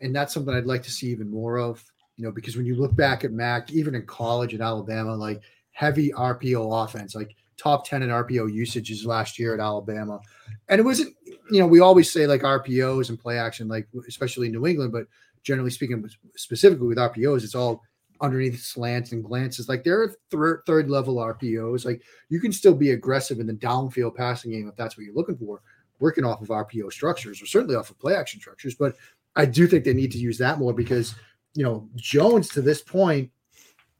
and 0.00 0.14
that's 0.14 0.32
something 0.32 0.54
I'd 0.54 0.66
like 0.66 0.82
to 0.84 0.90
see 0.90 1.08
even 1.08 1.30
more 1.30 1.58
of 1.58 1.84
you 2.20 2.26
know, 2.26 2.32
because 2.32 2.54
when 2.54 2.66
you 2.66 2.74
look 2.74 2.94
back 2.94 3.24
at 3.24 3.32
Mac, 3.32 3.72
even 3.72 3.94
in 3.94 4.04
college 4.04 4.52
in 4.52 4.60
Alabama, 4.60 5.16
like 5.16 5.40
heavy 5.70 6.10
RPO 6.10 6.84
offense, 6.84 7.14
like 7.14 7.34
top 7.56 7.88
10 7.88 8.02
in 8.02 8.10
RPO 8.10 8.52
usages 8.52 9.06
last 9.06 9.38
year 9.38 9.54
at 9.54 9.60
Alabama. 9.60 10.20
And 10.68 10.78
it 10.78 10.84
wasn't, 10.84 11.16
you 11.50 11.60
know, 11.60 11.66
we 11.66 11.80
always 11.80 12.12
say 12.12 12.26
like 12.26 12.42
RPOs 12.42 13.08
and 13.08 13.18
play 13.18 13.38
action, 13.38 13.68
like 13.68 13.88
especially 14.06 14.48
in 14.48 14.52
New 14.52 14.66
England, 14.66 14.92
but 14.92 15.06
generally 15.44 15.70
speaking, 15.70 16.06
specifically 16.36 16.88
with 16.88 16.98
RPOs, 16.98 17.42
it's 17.42 17.54
all 17.54 17.82
underneath 18.20 18.60
slants 18.60 19.12
and 19.12 19.24
glances. 19.24 19.68
Like 19.68 19.84
there 19.84 20.02
are 20.02 20.14
third, 20.30 20.62
third 20.66 20.90
level 20.90 21.16
RPOs. 21.16 21.84
Like 21.84 22.02
you 22.28 22.40
can 22.40 22.52
still 22.52 22.74
be 22.74 22.90
aggressive 22.90 23.40
in 23.40 23.46
the 23.46 23.54
downfield 23.54 24.14
passing 24.14 24.52
game 24.52 24.68
if 24.68 24.76
that's 24.76 24.96
what 24.96 25.04
you're 25.04 25.14
looking 25.14 25.36
for, 25.36 25.62
working 25.98 26.24
off 26.24 26.42
of 26.42 26.48
RPO 26.48 26.92
structures 26.92 27.42
or 27.42 27.46
certainly 27.46 27.76
off 27.76 27.90
of 27.90 27.98
play 27.98 28.14
action 28.14 28.40
structures. 28.40 28.74
But 28.74 28.96
I 29.36 29.46
do 29.46 29.66
think 29.66 29.84
they 29.84 29.94
need 29.94 30.12
to 30.12 30.18
use 30.18 30.38
that 30.38 30.58
more 30.58 30.72
because– 30.72 31.14
you 31.54 31.64
know, 31.64 31.88
Jones 31.96 32.48
to 32.50 32.62
this 32.62 32.82
point 32.82 33.30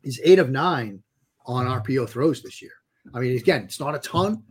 is 0.02 0.20
eight 0.24 0.38
of 0.38 0.50
nine 0.50 1.02
on 1.46 1.66
RPO 1.66 2.08
throws 2.08 2.42
this 2.42 2.62
year. 2.62 2.72
I 3.14 3.20
mean, 3.20 3.36
again, 3.36 3.64
it's 3.64 3.80
not 3.80 3.94
a 3.94 3.98
ton, 3.98 4.42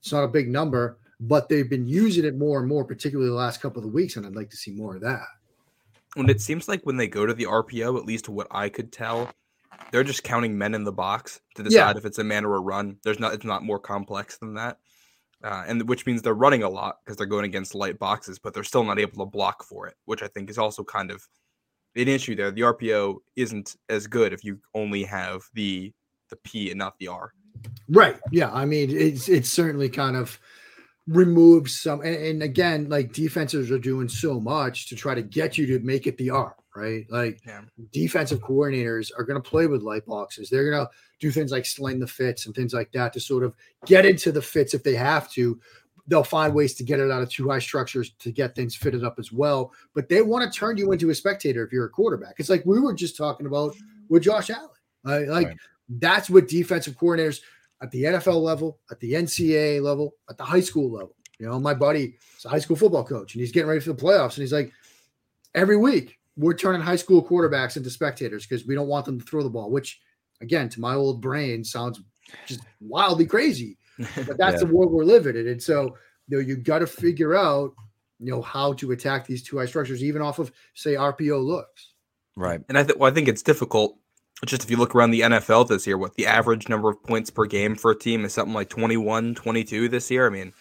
it's 0.00 0.12
not 0.12 0.24
a 0.24 0.28
big 0.28 0.48
number, 0.48 0.98
but 1.20 1.48
they've 1.48 1.68
been 1.68 1.86
using 1.86 2.24
it 2.24 2.36
more 2.36 2.60
and 2.60 2.68
more, 2.68 2.84
particularly 2.84 3.30
the 3.30 3.36
last 3.36 3.60
couple 3.60 3.84
of 3.84 3.92
weeks, 3.92 4.16
and 4.16 4.24
I'd 4.26 4.36
like 4.36 4.50
to 4.50 4.56
see 4.56 4.70
more 4.70 4.94
of 4.94 5.02
that. 5.02 5.26
And 6.16 6.30
it 6.30 6.40
seems 6.40 6.68
like 6.68 6.82
when 6.84 6.96
they 6.96 7.08
go 7.08 7.26
to 7.26 7.34
the 7.34 7.44
RPO, 7.44 7.98
at 7.98 8.06
least 8.06 8.26
to 8.26 8.32
what 8.32 8.46
I 8.50 8.68
could 8.68 8.90
tell, 8.90 9.30
they're 9.92 10.04
just 10.04 10.24
counting 10.24 10.56
men 10.56 10.74
in 10.74 10.84
the 10.84 10.92
box 10.92 11.40
to 11.54 11.62
decide 11.62 11.92
yeah. 11.92 11.96
if 11.96 12.04
it's 12.04 12.18
a 12.18 12.24
man 12.24 12.44
or 12.44 12.56
a 12.56 12.60
run. 12.60 12.96
There's 13.04 13.20
not 13.20 13.34
it's 13.34 13.44
not 13.44 13.62
more 13.62 13.78
complex 13.78 14.38
than 14.38 14.54
that. 14.54 14.78
Uh, 15.44 15.64
and 15.66 15.86
which 15.88 16.06
means 16.06 16.22
they're 16.22 16.34
running 16.34 16.62
a 16.62 16.68
lot 16.68 16.96
because 17.04 17.16
they're 17.16 17.26
going 17.26 17.44
against 17.44 17.74
light 17.74 17.98
boxes, 17.98 18.38
but 18.38 18.54
they're 18.54 18.64
still 18.64 18.84
not 18.84 18.98
able 18.98 19.24
to 19.24 19.30
block 19.30 19.62
for 19.62 19.86
it, 19.86 19.94
which 20.06 20.22
I 20.22 20.28
think 20.28 20.48
is 20.48 20.58
also 20.58 20.82
kind 20.82 21.10
of 21.10 21.26
an 21.94 22.08
issue 22.08 22.34
there. 22.34 22.50
The 22.50 22.62
RPO 22.62 23.18
isn't 23.36 23.76
as 23.88 24.06
good 24.06 24.32
if 24.32 24.44
you 24.44 24.58
only 24.74 25.04
have 25.04 25.42
the 25.52 25.92
the 26.30 26.36
P 26.36 26.70
and 26.70 26.78
not 26.78 26.98
the 26.98 27.08
R. 27.08 27.32
Right. 27.88 28.18
Yeah. 28.32 28.50
I 28.52 28.64
mean, 28.64 28.90
it's 28.90 29.28
it's 29.28 29.50
certainly 29.50 29.88
kind 29.88 30.16
of 30.16 30.40
removes 31.08 31.80
some 31.80 32.00
and, 32.00 32.16
and, 32.16 32.42
again, 32.42 32.88
like 32.88 33.12
defenses 33.12 33.70
are 33.70 33.78
doing 33.78 34.08
so 34.08 34.40
much 34.40 34.88
to 34.88 34.96
try 34.96 35.14
to 35.14 35.22
get 35.22 35.56
you 35.56 35.66
to 35.66 35.78
make 35.84 36.06
it 36.06 36.16
the 36.18 36.30
R, 36.30 36.56
right? 36.74 37.06
Like 37.08 37.40
yeah. 37.46 37.62
defensive 37.92 38.40
coordinators 38.40 39.10
are 39.16 39.24
going 39.24 39.40
to 39.40 39.48
play 39.48 39.66
with 39.66 39.82
light 39.82 40.04
boxes. 40.06 40.50
They're 40.50 40.70
going 40.70 40.84
to 40.84 40.90
do 41.20 41.30
things 41.30 41.52
like 41.52 41.64
sling 41.64 42.00
the 42.00 42.06
fits 42.06 42.46
and 42.46 42.54
things 42.54 42.74
like 42.74 42.90
that 42.92 43.12
to 43.12 43.20
sort 43.20 43.44
of 43.44 43.54
get 43.86 44.04
into 44.04 44.32
the 44.32 44.42
fits 44.42 44.74
if 44.74 44.82
they 44.82 44.94
have 44.94 45.30
to, 45.32 45.60
they'll 46.08 46.24
find 46.24 46.54
ways 46.54 46.74
to 46.74 46.84
get 46.84 47.00
it 47.00 47.10
out 47.10 47.22
of 47.22 47.30
two 47.30 47.48
high 47.48 47.58
structures 47.58 48.10
to 48.18 48.32
get 48.32 48.54
things 48.54 48.74
fitted 48.74 49.04
up 49.04 49.18
as 49.18 49.30
well. 49.30 49.72
But 49.94 50.08
they 50.08 50.22
want 50.22 50.50
to 50.50 50.58
turn 50.58 50.76
you 50.76 50.92
into 50.92 51.10
a 51.10 51.14
spectator 51.14 51.64
if 51.64 51.72
you're 51.72 51.86
a 51.86 51.90
quarterback. 51.90 52.34
It's 52.38 52.50
like 52.50 52.64
we 52.66 52.80
were 52.80 52.94
just 52.94 53.16
talking 53.16 53.46
about 53.46 53.74
with 54.08 54.24
Josh 54.24 54.50
Allen. 54.50 54.70
Uh, 55.04 55.20
like 55.28 55.46
right. 55.46 55.56
that's 55.88 56.28
what 56.28 56.48
defensive 56.48 56.96
coordinators 56.96 57.40
at 57.82 57.90
the 57.90 58.04
NFL 58.04 58.40
level, 58.40 58.78
at 58.90 59.00
the 59.00 59.12
NCAA 59.12 59.82
level, 59.82 60.14
at 60.30 60.36
the 60.36 60.44
high 60.44 60.60
school 60.60 60.90
level. 60.90 61.14
You 61.38 61.46
know, 61.46 61.58
my 61.60 61.74
buddy 61.74 62.16
is 62.38 62.44
a 62.44 62.48
high 62.48 62.58
school 62.58 62.76
football 62.76 63.04
coach 63.04 63.34
and 63.34 63.40
he's 63.40 63.52
getting 63.52 63.68
ready 63.68 63.80
for 63.80 63.92
the 63.92 64.02
playoffs. 64.02 64.34
And 64.34 64.38
he's 64.38 64.52
like, 64.52 64.72
every 65.54 65.76
week 65.76 66.18
we're 66.36 66.54
turning 66.54 66.80
high 66.80 66.96
school 66.96 67.26
quarterbacks 67.26 67.76
into 67.76 67.90
spectators 67.90 68.46
because 68.46 68.66
we 68.66 68.74
don't 68.74 68.88
want 68.88 69.04
them 69.04 69.18
to 69.20 69.26
throw 69.26 69.42
the 69.42 69.50
ball, 69.50 69.70
which 69.70 70.00
again, 70.40 70.68
to 70.70 70.80
my 70.80 70.94
old 70.94 71.20
brain 71.20 71.64
sounds 71.64 72.00
just 72.46 72.60
wildly 72.80 73.26
crazy. 73.26 73.78
But 74.26 74.36
that's 74.36 74.60
yeah. 74.60 74.68
the 74.68 74.74
world 74.74 74.92
we're 74.92 75.04
living 75.04 75.36
in. 75.36 75.48
And 75.48 75.62
so, 75.62 75.96
you 76.28 76.36
know, 76.36 76.38
you 76.38 76.56
got 76.56 76.80
to 76.80 76.86
figure 76.86 77.34
out, 77.34 77.72
you 78.18 78.30
know, 78.30 78.42
how 78.42 78.74
to 78.74 78.92
attack 78.92 79.26
these 79.26 79.42
two 79.42 79.56
high 79.56 79.64
structures, 79.64 80.04
even 80.04 80.20
off 80.20 80.38
of, 80.38 80.52
say, 80.74 80.94
RPO 80.94 81.42
looks. 81.42 81.94
Right. 82.36 82.60
And 82.68 82.76
I, 82.76 82.82
th- 82.82 82.98
well, 82.98 83.10
I 83.10 83.14
think 83.14 83.26
it's 83.26 83.42
difficult. 83.42 83.96
Just 84.44 84.64
if 84.64 84.70
you 84.70 84.76
look 84.76 84.94
around 84.94 85.12
the 85.12 85.20
NFL 85.20 85.68
this 85.68 85.86
year, 85.86 85.96
what 85.96 86.14
the 86.14 86.26
average 86.26 86.68
number 86.68 86.90
of 86.90 87.02
points 87.02 87.30
per 87.30 87.46
game 87.46 87.74
for 87.74 87.92
a 87.92 87.98
team 87.98 88.24
is 88.24 88.34
something 88.34 88.52
like 88.52 88.68
21, 88.68 89.34
22 89.34 89.88
this 89.88 90.10
year. 90.10 90.26
I 90.26 90.30
mean, 90.30 90.52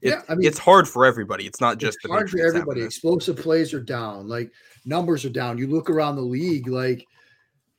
it, 0.00 0.08
yeah, 0.08 0.22
I 0.28 0.34
mean, 0.34 0.48
it's 0.48 0.58
hard 0.58 0.88
for 0.88 1.04
everybody. 1.04 1.46
It's 1.46 1.60
not 1.60 1.76
just 1.76 1.98
it's 2.02 2.10
hard 2.10 2.30
for 2.30 2.40
everybody. 2.40 2.82
Explosive 2.82 3.36
plays 3.36 3.74
are 3.74 3.80
down, 3.80 4.26
like 4.26 4.50
numbers 4.86 5.26
are 5.26 5.30
down. 5.30 5.58
You 5.58 5.66
look 5.66 5.90
around 5.90 6.16
the 6.16 6.22
league, 6.22 6.66
like 6.66 7.04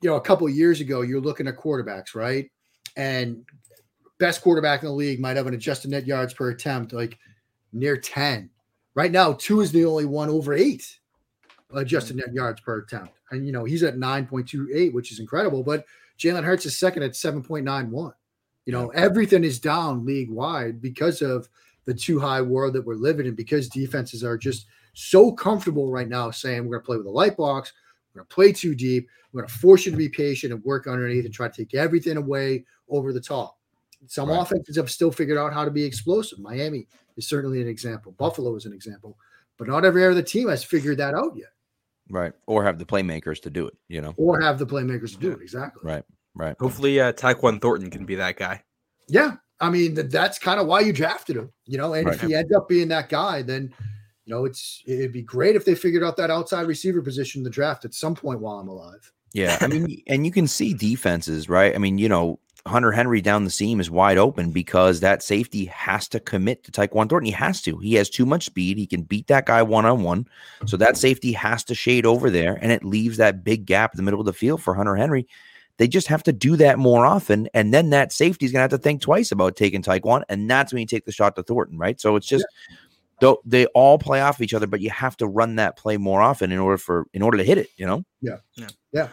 you 0.00 0.10
know, 0.10 0.16
a 0.16 0.20
couple 0.20 0.48
years 0.48 0.80
ago, 0.80 1.00
you're 1.00 1.20
looking 1.20 1.48
at 1.48 1.56
quarterbacks, 1.56 2.14
right? 2.14 2.50
And 2.96 3.44
best 4.18 4.42
quarterback 4.42 4.82
in 4.82 4.88
the 4.88 4.94
league 4.94 5.18
might 5.18 5.36
have 5.36 5.48
an 5.48 5.54
adjusted 5.54 5.90
net 5.90 6.06
yards 6.06 6.34
per 6.34 6.50
attempt 6.50 6.92
like 6.92 7.18
near 7.72 7.96
10. 7.96 8.50
Right 8.94 9.10
now, 9.10 9.32
Tua 9.32 9.62
is 9.62 9.72
the 9.72 9.84
only 9.84 10.04
one 10.04 10.28
over 10.28 10.54
eight 10.54 10.98
adjusted 11.74 12.16
mm. 12.16 12.26
net 12.26 12.34
yards 12.34 12.60
per 12.60 12.78
attempt. 12.78 13.14
And, 13.32 13.44
you 13.46 13.52
know, 13.52 13.64
he's 13.64 13.82
at 13.82 13.96
9.28, 13.96 14.92
which 14.92 15.10
is 15.10 15.18
incredible. 15.18 15.62
But 15.62 15.84
Jalen 16.18 16.44
Hurts 16.44 16.66
is 16.66 16.78
second 16.78 17.02
at 17.02 17.12
7.91. 17.12 18.12
You 18.64 18.72
know, 18.72 18.90
everything 18.90 19.42
is 19.42 19.58
down 19.58 20.04
league 20.06 20.30
wide 20.30 20.80
because 20.80 21.20
of 21.22 21.48
the 21.84 21.94
two 21.94 22.20
high 22.20 22.40
world 22.40 22.74
that 22.74 22.86
we're 22.86 22.94
living 22.94 23.26
in, 23.26 23.34
because 23.34 23.68
defenses 23.68 24.22
are 24.22 24.38
just 24.38 24.66
so 24.94 25.32
comfortable 25.32 25.90
right 25.90 26.08
now 26.08 26.30
saying 26.30 26.62
we're 26.64 26.76
going 26.76 26.82
to 26.82 26.86
play 26.86 26.96
with 26.96 27.06
a 27.06 27.10
light 27.10 27.36
box, 27.36 27.72
we're 28.14 28.20
going 28.20 28.28
to 28.28 28.34
play 28.34 28.52
too 28.52 28.74
deep, 28.76 29.08
we're 29.32 29.40
going 29.40 29.48
to 29.48 29.58
force 29.58 29.84
you 29.84 29.90
to 29.90 29.96
be 29.98 30.08
patient 30.08 30.52
and 30.52 30.62
work 30.64 30.86
underneath 30.86 31.24
and 31.24 31.34
try 31.34 31.48
to 31.48 31.56
take 31.56 31.74
everything 31.74 32.16
away 32.16 32.64
over 32.88 33.12
the 33.12 33.20
top 33.20 33.58
Some 34.06 34.28
Right. 34.28 34.40
offenses 34.40 34.76
have 34.76 34.90
still 34.90 35.10
figured 35.10 35.38
out 35.38 35.52
how 35.52 35.64
to 35.64 35.70
be 35.70 35.82
explosive. 35.82 36.38
Miami 36.38 36.86
is 37.16 37.26
certainly 37.26 37.60
an 37.62 37.68
example. 37.68 38.12
Buffalo 38.12 38.54
is 38.54 38.66
an 38.66 38.72
example, 38.72 39.18
but 39.56 39.66
not 39.66 39.84
every 39.84 40.04
other 40.06 40.22
team 40.22 40.48
has 40.48 40.62
figured 40.62 40.98
that 40.98 41.14
out 41.14 41.36
yet, 41.36 41.52
Right. 42.12 42.32
Or 42.46 42.62
have 42.62 42.78
the 42.78 42.84
playmakers 42.84 43.40
to 43.40 43.50
do 43.50 43.66
it, 43.66 43.74
you 43.88 44.02
know? 44.02 44.12
or 44.18 44.40
have 44.42 44.58
the 44.58 44.66
playmakers 44.66 45.12
to 45.12 45.18
do 45.18 45.32
it. 45.32 45.40
Exactly. 45.40 45.80
Right. 45.82 46.04
Right. 46.34 46.54
Hopefully, 46.60 47.00
uh, 47.00 47.12
Tyquan 47.12 47.60
Thornton 47.60 47.90
can 47.90 48.04
be 48.04 48.14
that 48.16 48.36
guy. 48.36 48.62
Yeah, 49.08 49.36
I 49.60 49.70
mean 49.70 49.94
th- 49.94 50.10
that's 50.10 50.38
kind 50.38 50.60
of 50.60 50.66
why 50.66 50.80
you 50.80 50.92
drafted 50.92 51.36
him, 51.36 51.52
you 51.66 51.76
know. 51.76 51.92
And 51.94 52.08
if 52.08 52.20
he 52.20 52.34
ends 52.34 52.52
up 52.54 52.68
being 52.68 52.88
that 52.88 53.08
guy, 53.08 53.42
then 53.42 53.74
you 54.24 54.34
know 54.34 54.44
it's 54.44 54.82
it'd 54.86 55.12
be 55.12 55.22
great 55.22 55.56
if 55.56 55.64
they 55.64 55.74
figured 55.74 56.02
out 56.02 56.16
that 56.16 56.30
outside 56.30 56.66
receiver 56.66 57.02
position 57.02 57.40
in 57.40 57.44
the 57.44 57.50
draft 57.50 57.84
at 57.84 57.92
some 57.92 58.14
point 58.14 58.40
while 58.40 58.58
I'm 58.58 58.68
alive. 58.68 59.12
Yeah. 59.34 59.58
I 59.60 59.66
mean, 59.66 60.02
and 60.06 60.24
you 60.24 60.32
can 60.32 60.46
see 60.46 60.72
defenses, 60.72 61.48
right? 61.48 61.74
I 61.74 61.78
mean, 61.78 61.98
you 61.98 62.08
know, 62.08 62.38
Hunter 62.66 62.92
Henry 62.92 63.20
down 63.20 63.44
the 63.44 63.50
seam 63.50 63.80
is 63.80 63.90
wide 63.90 64.18
open 64.18 64.52
because 64.52 65.00
that 65.00 65.22
safety 65.22 65.64
has 65.66 66.06
to 66.08 66.20
commit 66.20 66.62
to 66.64 66.70
Tyquan 66.70 67.08
Thornton. 67.08 67.26
He 67.26 67.32
has 67.32 67.60
to. 67.62 67.78
He 67.78 67.94
has 67.94 68.08
too 68.08 68.24
much 68.24 68.44
speed. 68.44 68.78
He 68.78 68.86
can 68.86 69.02
beat 69.02 69.26
that 69.26 69.46
guy 69.46 69.62
one 69.62 69.84
on 69.84 70.02
one. 70.02 70.28
So 70.66 70.76
that 70.76 70.96
safety 70.96 71.32
has 71.32 71.64
to 71.64 71.74
shade 71.74 72.06
over 72.06 72.30
there, 72.30 72.58
and 72.62 72.70
it 72.70 72.84
leaves 72.84 73.16
that 73.16 73.42
big 73.42 73.66
gap 73.66 73.92
in 73.94 73.96
the 73.96 74.02
middle 74.04 74.20
of 74.20 74.26
the 74.26 74.32
field 74.32 74.62
for 74.62 74.74
Hunter 74.74 74.94
Henry. 74.94 75.26
They 75.78 75.88
just 75.88 76.06
have 76.06 76.22
to 76.24 76.32
do 76.32 76.56
that 76.56 76.78
more 76.78 77.04
often, 77.04 77.48
and 77.54 77.74
then 77.74 77.90
that 77.90 78.12
safety 78.12 78.46
is 78.46 78.52
going 78.52 78.58
to 78.60 78.72
have 78.72 78.78
to 78.78 78.78
think 78.78 79.00
twice 79.00 79.32
about 79.32 79.56
taking 79.56 79.82
Tyquan, 79.82 80.22
and 80.28 80.48
that's 80.48 80.72
when 80.72 80.80
you 80.80 80.86
take 80.86 81.04
the 81.04 81.12
shot 81.12 81.34
to 81.36 81.42
Thornton, 81.42 81.78
right? 81.78 82.00
So 82.00 82.14
it's 82.14 82.26
just 82.26 82.46
though 83.20 83.40
they 83.44 83.66
all 83.66 83.98
play 83.98 84.20
off 84.20 84.40
each 84.40 84.54
other, 84.54 84.66
but 84.66 84.80
you 84.80 84.90
have 84.90 85.16
to 85.16 85.26
run 85.26 85.56
that 85.56 85.76
play 85.76 85.96
more 85.96 86.20
often 86.20 86.52
in 86.52 86.58
order 86.58 86.76
for 86.76 87.06
in 87.14 87.22
order 87.22 87.38
to 87.38 87.44
hit 87.44 87.56
it. 87.58 87.70
You 87.76 87.86
know? 87.86 88.04
Yeah. 88.20 88.68
Yeah. 88.92 89.08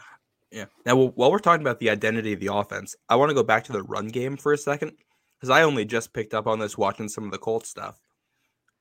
Now, 0.86 0.96
while 0.96 1.32
we're 1.32 1.40
talking 1.40 1.66
about 1.66 1.80
the 1.80 1.90
identity 1.90 2.34
of 2.34 2.40
the 2.40 2.54
offense, 2.54 2.96
I 3.08 3.16
want 3.16 3.30
to 3.30 3.36
go 3.36 3.44
back 3.44 3.64
to 3.66 3.72
the 3.72 3.84
run 3.84 4.08
game 4.08 4.38
for 4.38 4.54
a 4.54 4.58
second 4.58 4.94
because 5.38 5.50
I 5.50 5.62
only 5.62 5.86
just 5.86 6.14
picked 6.14 6.34
up 6.34 6.48
on 6.48 6.60
this 6.60 6.78
watching 6.78 7.08
some 7.08 7.24
of 7.24 7.32
the 7.32 7.38
Colts 7.38 7.70
stuff. 7.70 8.00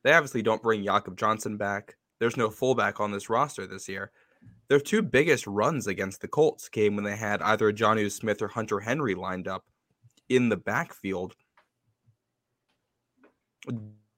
They 0.03 0.13
obviously 0.13 0.43
don't 0.43 0.63
bring 0.63 0.85
Jakob 0.85 1.19
Johnson 1.19 1.57
back. 1.57 1.97
There's 2.21 2.37
no 2.37 2.51
fullback 2.51 3.01
on 3.01 3.13
this 3.13 3.29
roster 3.29 3.67
this 3.67 3.89
year. 3.89 4.11
Their 4.69 4.81
two 4.81 5.03
biggest 5.03 5.47
runs 5.47 5.87
against 5.87 6.21
the 6.21 6.29
Colts 6.29 6.69
came 6.69 6.95
when 6.95 7.05
they 7.05 7.17
had 7.17 7.43
either 7.43 7.73
Jonnu 7.73 8.11
Smith 8.11 8.43
or 8.43 8.49
Hunter 8.49 8.81
Henry 8.81 9.15
lined 9.15 9.49
up 9.49 9.65
in 10.29 10.49
the 10.49 10.57
backfield 10.57 11.35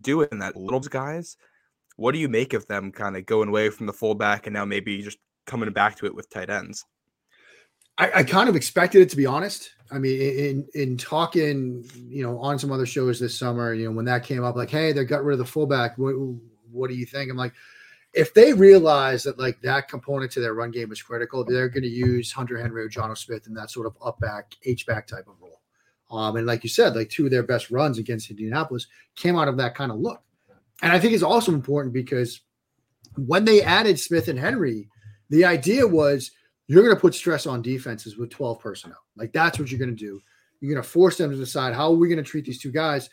doing 0.02 0.28
that. 0.38 0.56
Little 0.56 0.80
guys, 0.80 1.36
what 1.96 2.12
do 2.12 2.18
you 2.18 2.28
make 2.28 2.52
of 2.52 2.66
them 2.66 2.92
kind 2.92 3.16
of 3.16 3.26
going 3.26 3.48
away 3.48 3.70
from 3.70 3.86
the 3.86 3.92
fullback 3.92 4.46
and 4.46 4.54
now 4.54 4.64
maybe 4.64 5.02
just 5.02 5.18
coming 5.46 5.70
back 5.72 5.96
to 5.96 6.06
it 6.06 6.14
with 6.14 6.30
tight 6.30 6.50
ends? 6.50 6.84
I, 8.00 8.20
I 8.20 8.22
kind 8.24 8.48
of 8.48 8.56
expected 8.56 9.02
it 9.02 9.10
to 9.10 9.16
be 9.16 9.26
honest. 9.26 9.70
I 9.92 9.98
mean, 9.98 10.20
in 10.20 10.66
in 10.74 10.96
talking, 10.96 11.84
you 12.08 12.22
know, 12.22 12.38
on 12.38 12.58
some 12.58 12.72
other 12.72 12.86
shows 12.86 13.20
this 13.20 13.38
summer, 13.38 13.74
you 13.74 13.84
know, 13.84 13.92
when 13.92 14.06
that 14.06 14.24
came 14.24 14.42
up, 14.42 14.56
like, 14.56 14.70
hey, 14.70 14.92
they 14.92 15.04
got 15.04 15.22
rid 15.22 15.34
of 15.34 15.38
the 15.38 15.44
fullback. 15.44 15.98
What, 15.98 16.14
what 16.70 16.88
do 16.88 16.96
you 16.96 17.04
think? 17.04 17.30
I'm 17.30 17.36
like, 17.36 17.52
if 18.14 18.32
they 18.32 18.54
realize 18.54 19.24
that 19.24 19.38
like 19.38 19.60
that 19.60 19.88
component 19.88 20.32
to 20.32 20.40
their 20.40 20.54
run 20.54 20.70
game 20.70 20.90
is 20.90 21.02
critical, 21.02 21.44
they're 21.44 21.68
going 21.68 21.82
to 21.82 21.88
use 21.88 22.32
Hunter 22.32 22.58
Henry 22.58 22.82
or 22.82 22.88
Jonnu 22.88 23.18
Smith 23.18 23.46
in 23.46 23.54
that 23.54 23.70
sort 23.70 23.86
of 23.86 23.96
up 24.02 24.18
back, 24.18 24.56
H 24.64 24.86
back 24.86 25.06
type 25.06 25.28
of 25.28 25.34
role. 25.40 25.60
Um, 26.10 26.36
and 26.36 26.46
like 26.46 26.64
you 26.64 26.70
said, 26.70 26.96
like 26.96 27.10
two 27.10 27.26
of 27.26 27.30
their 27.30 27.42
best 27.42 27.70
runs 27.70 27.98
against 27.98 28.30
Indianapolis 28.30 28.86
came 29.14 29.36
out 29.36 29.48
of 29.48 29.58
that 29.58 29.74
kind 29.74 29.92
of 29.92 29.98
look. 29.98 30.22
And 30.82 30.90
I 30.90 30.98
think 30.98 31.12
it's 31.12 31.22
also 31.22 31.52
important 31.52 31.92
because 31.92 32.40
when 33.16 33.44
they 33.44 33.62
added 33.62 34.00
Smith 34.00 34.28
and 34.28 34.38
Henry, 34.38 34.88
the 35.28 35.44
idea 35.44 35.86
was 35.86 36.30
you're 36.70 36.84
going 36.84 36.94
to 36.94 37.00
put 37.00 37.16
stress 37.16 37.48
on 37.48 37.62
defenses 37.62 38.16
with 38.16 38.30
12 38.30 38.60
personnel. 38.60 39.02
Like 39.16 39.32
that's 39.32 39.58
what 39.58 39.72
you're 39.72 39.78
going 39.80 39.90
to 39.90 39.96
do. 39.96 40.22
You're 40.60 40.72
going 40.72 40.80
to 40.80 40.88
force 40.88 41.18
them 41.18 41.32
to 41.32 41.36
decide 41.36 41.74
how 41.74 41.90
are 41.90 41.96
we 41.96 42.06
going 42.06 42.22
to 42.22 42.30
treat 42.30 42.44
these 42.44 42.60
two 42.60 42.70
guys. 42.70 43.10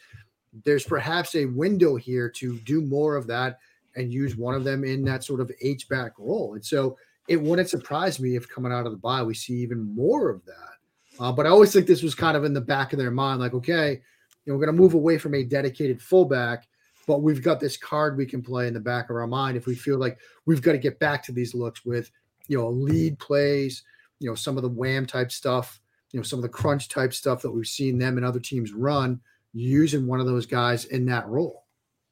There's 0.64 0.84
perhaps 0.84 1.34
a 1.34 1.46
window 1.46 1.96
here 1.96 2.30
to 2.30 2.60
do 2.60 2.82
more 2.82 3.16
of 3.16 3.26
that 3.28 3.58
and 3.96 4.14
use 4.14 4.36
one 4.36 4.54
of 4.54 4.64
them 4.64 4.84
in 4.84 5.04
that 5.06 5.24
sort 5.24 5.42
of 5.42 5.52
H 5.60 5.90
back 5.90 6.20
role. 6.20 6.54
And 6.54 6.64
so 6.64 7.00
it 7.28 7.42
wouldn't 7.42 7.68
surprise 7.68 8.20
me 8.20 8.36
if 8.36 8.48
coming 8.48 8.72
out 8.72 8.86
of 8.86 8.92
the 8.92 9.00
bye 9.00 9.24
we 9.24 9.34
see 9.34 9.56
even 9.56 9.82
more 9.96 10.30
of 10.30 10.46
that. 10.46 10.76
Uh, 11.20 11.32
but 11.32 11.48
I 11.48 11.50
always 11.50 11.74
think 11.74 11.88
this 11.88 12.04
was 12.04 12.14
kind 12.14 12.38
of 12.38 12.44
in 12.44 12.54
the 12.54 12.62
back 12.62 12.94
of 12.94 13.00
their 13.00 13.10
mind, 13.10 13.40
like, 13.40 13.56
okay, 13.56 14.00
you 14.46 14.54
know, 14.54 14.56
we're 14.56 14.66
going 14.68 14.78
to 14.78 14.80
move 14.84 14.94
away 14.94 15.18
from 15.18 15.34
a 15.34 15.42
dedicated 15.42 16.00
fullback, 16.00 16.68
but 17.08 17.24
we've 17.24 17.42
got 17.42 17.60
this 17.60 17.76
card 17.76 18.18
we 18.18 18.28
can 18.28 18.44
play 18.44 18.68
in 18.68 18.76
the 18.76 18.80
back 18.80 19.10
of 19.10 19.16
our 19.16 19.26
mind 19.26 19.58
if 19.58 19.66
we 19.66 19.74
feel 19.74 19.98
like 19.98 20.20
we've 20.46 20.62
got 20.62 20.74
to 20.74 20.78
get 20.78 21.00
back 21.00 21.24
to 21.24 21.32
these 21.32 21.56
looks 21.56 21.84
with, 21.84 22.12
you 22.48 22.58
know, 22.58 22.70
lead 22.70 23.20
plays, 23.20 23.84
you 24.20 24.30
know, 24.30 24.36
some 24.36 24.58
of 24.58 24.64
the 24.64 24.70
wham 24.70 25.06
type 25.06 25.32
stuff, 25.32 25.80
you 26.12 26.20
know, 26.20 26.24
some 26.24 26.40
of 26.40 26.44
the 26.44 26.50
crunch 26.50 26.90
type 26.90 27.14
stuff 27.14 27.42
that 27.42 27.52
we've 27.52 27.68
seen 27.68 27.98
them 27.98 28.18
and 28.18 28.26
other 28.26 28.40
teams 28.40 28.74
run 28.74 29.20
using 29.54 30.08
one 30.08 30.20
of 30.20 30.26
those 30.26 30.46
guys 30.46 30.86
in 30.86 31.06
that 31.06 31.28
role. 31.28 31.66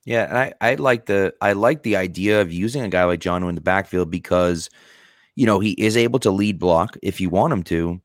Yeah, 0.05 0.25
and 0.29 0.37
I, 0.37 0.53
I 0.61 0.75
like 0.75 1.07
the 1.07 1.33
I 1.41 1.53
like 1.53 1.81
the 1.81 1.95
idea 1.95 2.39
of 2.39 2.51
using 2.51 2.83
a 2.83 2.89
guy 2.89 3.03
like 3.05 3.19
John 3.19 3.43
in 3.43 3.55
the 3.55 3.61
backfield 3.61 4.11
because, 4.11 4.69
you 5.35 5.47
know, 5.47 5.59
he 5.59 5.71
is 5.71 5.97
able 5.97 6.19
to 6.19 6.31
lead 6.31 6.59
block 6.59 6.95
if 7.01 7.19
you 7.19 7.29
want 7.29 7.53
him 7.53 7.63
to, 7.63 7.99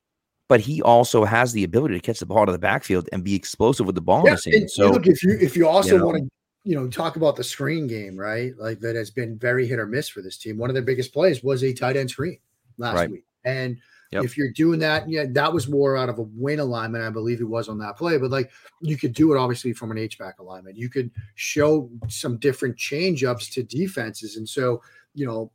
but 0.49 0.61
he 0.61 0.81
also 0.81 1.25
has 1.25 1.53
the 1.53 1.63
ability 1.63 1.95
to 1.95 2.01
catch 2.01 2.19
the 2.19 2.27
ball 2.27 2.41
out 2.41 2.49
of 2.49 2.55
the 2.55 2.59
backfield 2.59 3.09
and 3.13 3.23
be 3.23 3.35
explosive 3.35 3.85
with 3.85 3.95
the 3.95 4.01
ball 4.01 4.27
in 4.27 4.35
the 4.35 4.57
and 4.57 4.71
So 4.71 4.91
look, 4.91 5.07
if 5.07 5.23
you 5.23 5.37
if 5.41 5.57
you 5.57 5.69
also 5.69 5.99
know. 5.99 6.07
want 6.07 6.19
to, 6.19 6.29
you 6.65 6.75
know, 6.75 6.89
talk 6.89 7.17
about 7.17 7.37
the 7.37 7.45
screen 7.45 7.87
game, 7.87 8.17
right? 8.17 8.53
Like 8.59 8.81
that 8.81 8.97
has 8.97 9.11
been 9.11 9.39
very 9.39 9.67
hit 9.67 9.79
or 9.79 9.87
miss 9.87 10.09
for 10.09 10.21
this 10.21 10.37
team. 10.37 10.59
One 10.59 10.69
of 10.71 10.75
their 10.75 10.83
biggest 10.83 11.13
plays 11.13 11.43
was 11.43 11.65
a 11.65 11.73
tight 11.73 11.97
end 11.97 12.11
screen 12.11 12.39
last 12.79 12.97
Right. 12.97 13.11
week, 13.11 13.25
and 13.45 13.79
Yep. 14.13 14.25
if 14.25 14.37
you're 14.37 14.51
doing 14.51 14.81
that, 14.81 15.09
yeah, 15.09 15.25
that 15.31 15.53
was 15.53 15.69
more 15.69 15.97
out 15.97 16.09
of 16.09 16.19
a 16.19 16.23
win 16.35 16.59
alignment, 16.59 17.05
I 17.05 17.11
believe 17.11 17.41
it 17.41 17.45
was 17.45 17.69
on 17.69 17.79
that 17.79 17.97
play. 17.97 18.19
But 18.19 18.31
like 18.33 18.51
you 18.81 18.97
could 18.97 19.13
do 19.13 19.33
it 19.33 19.39
obviously 19.39 19.73
from 19.73 19.93
an 19.93 19.99
H 19.99 20.19
back 20.19 20.41
alignment. 20.41 20.77
You 20.77 20.89
could 20.89 21.11
show 21.37 21.89
some 22.09 22.37
different 22.39 22.77
change 22.77 23.23
ups 23.25 23.49
to 23.51 23.63
defenses, 23.63 24.37
and 24.37 24.49
so 24.49 24.83
you 25.15 25.27
know, 25.27 25.51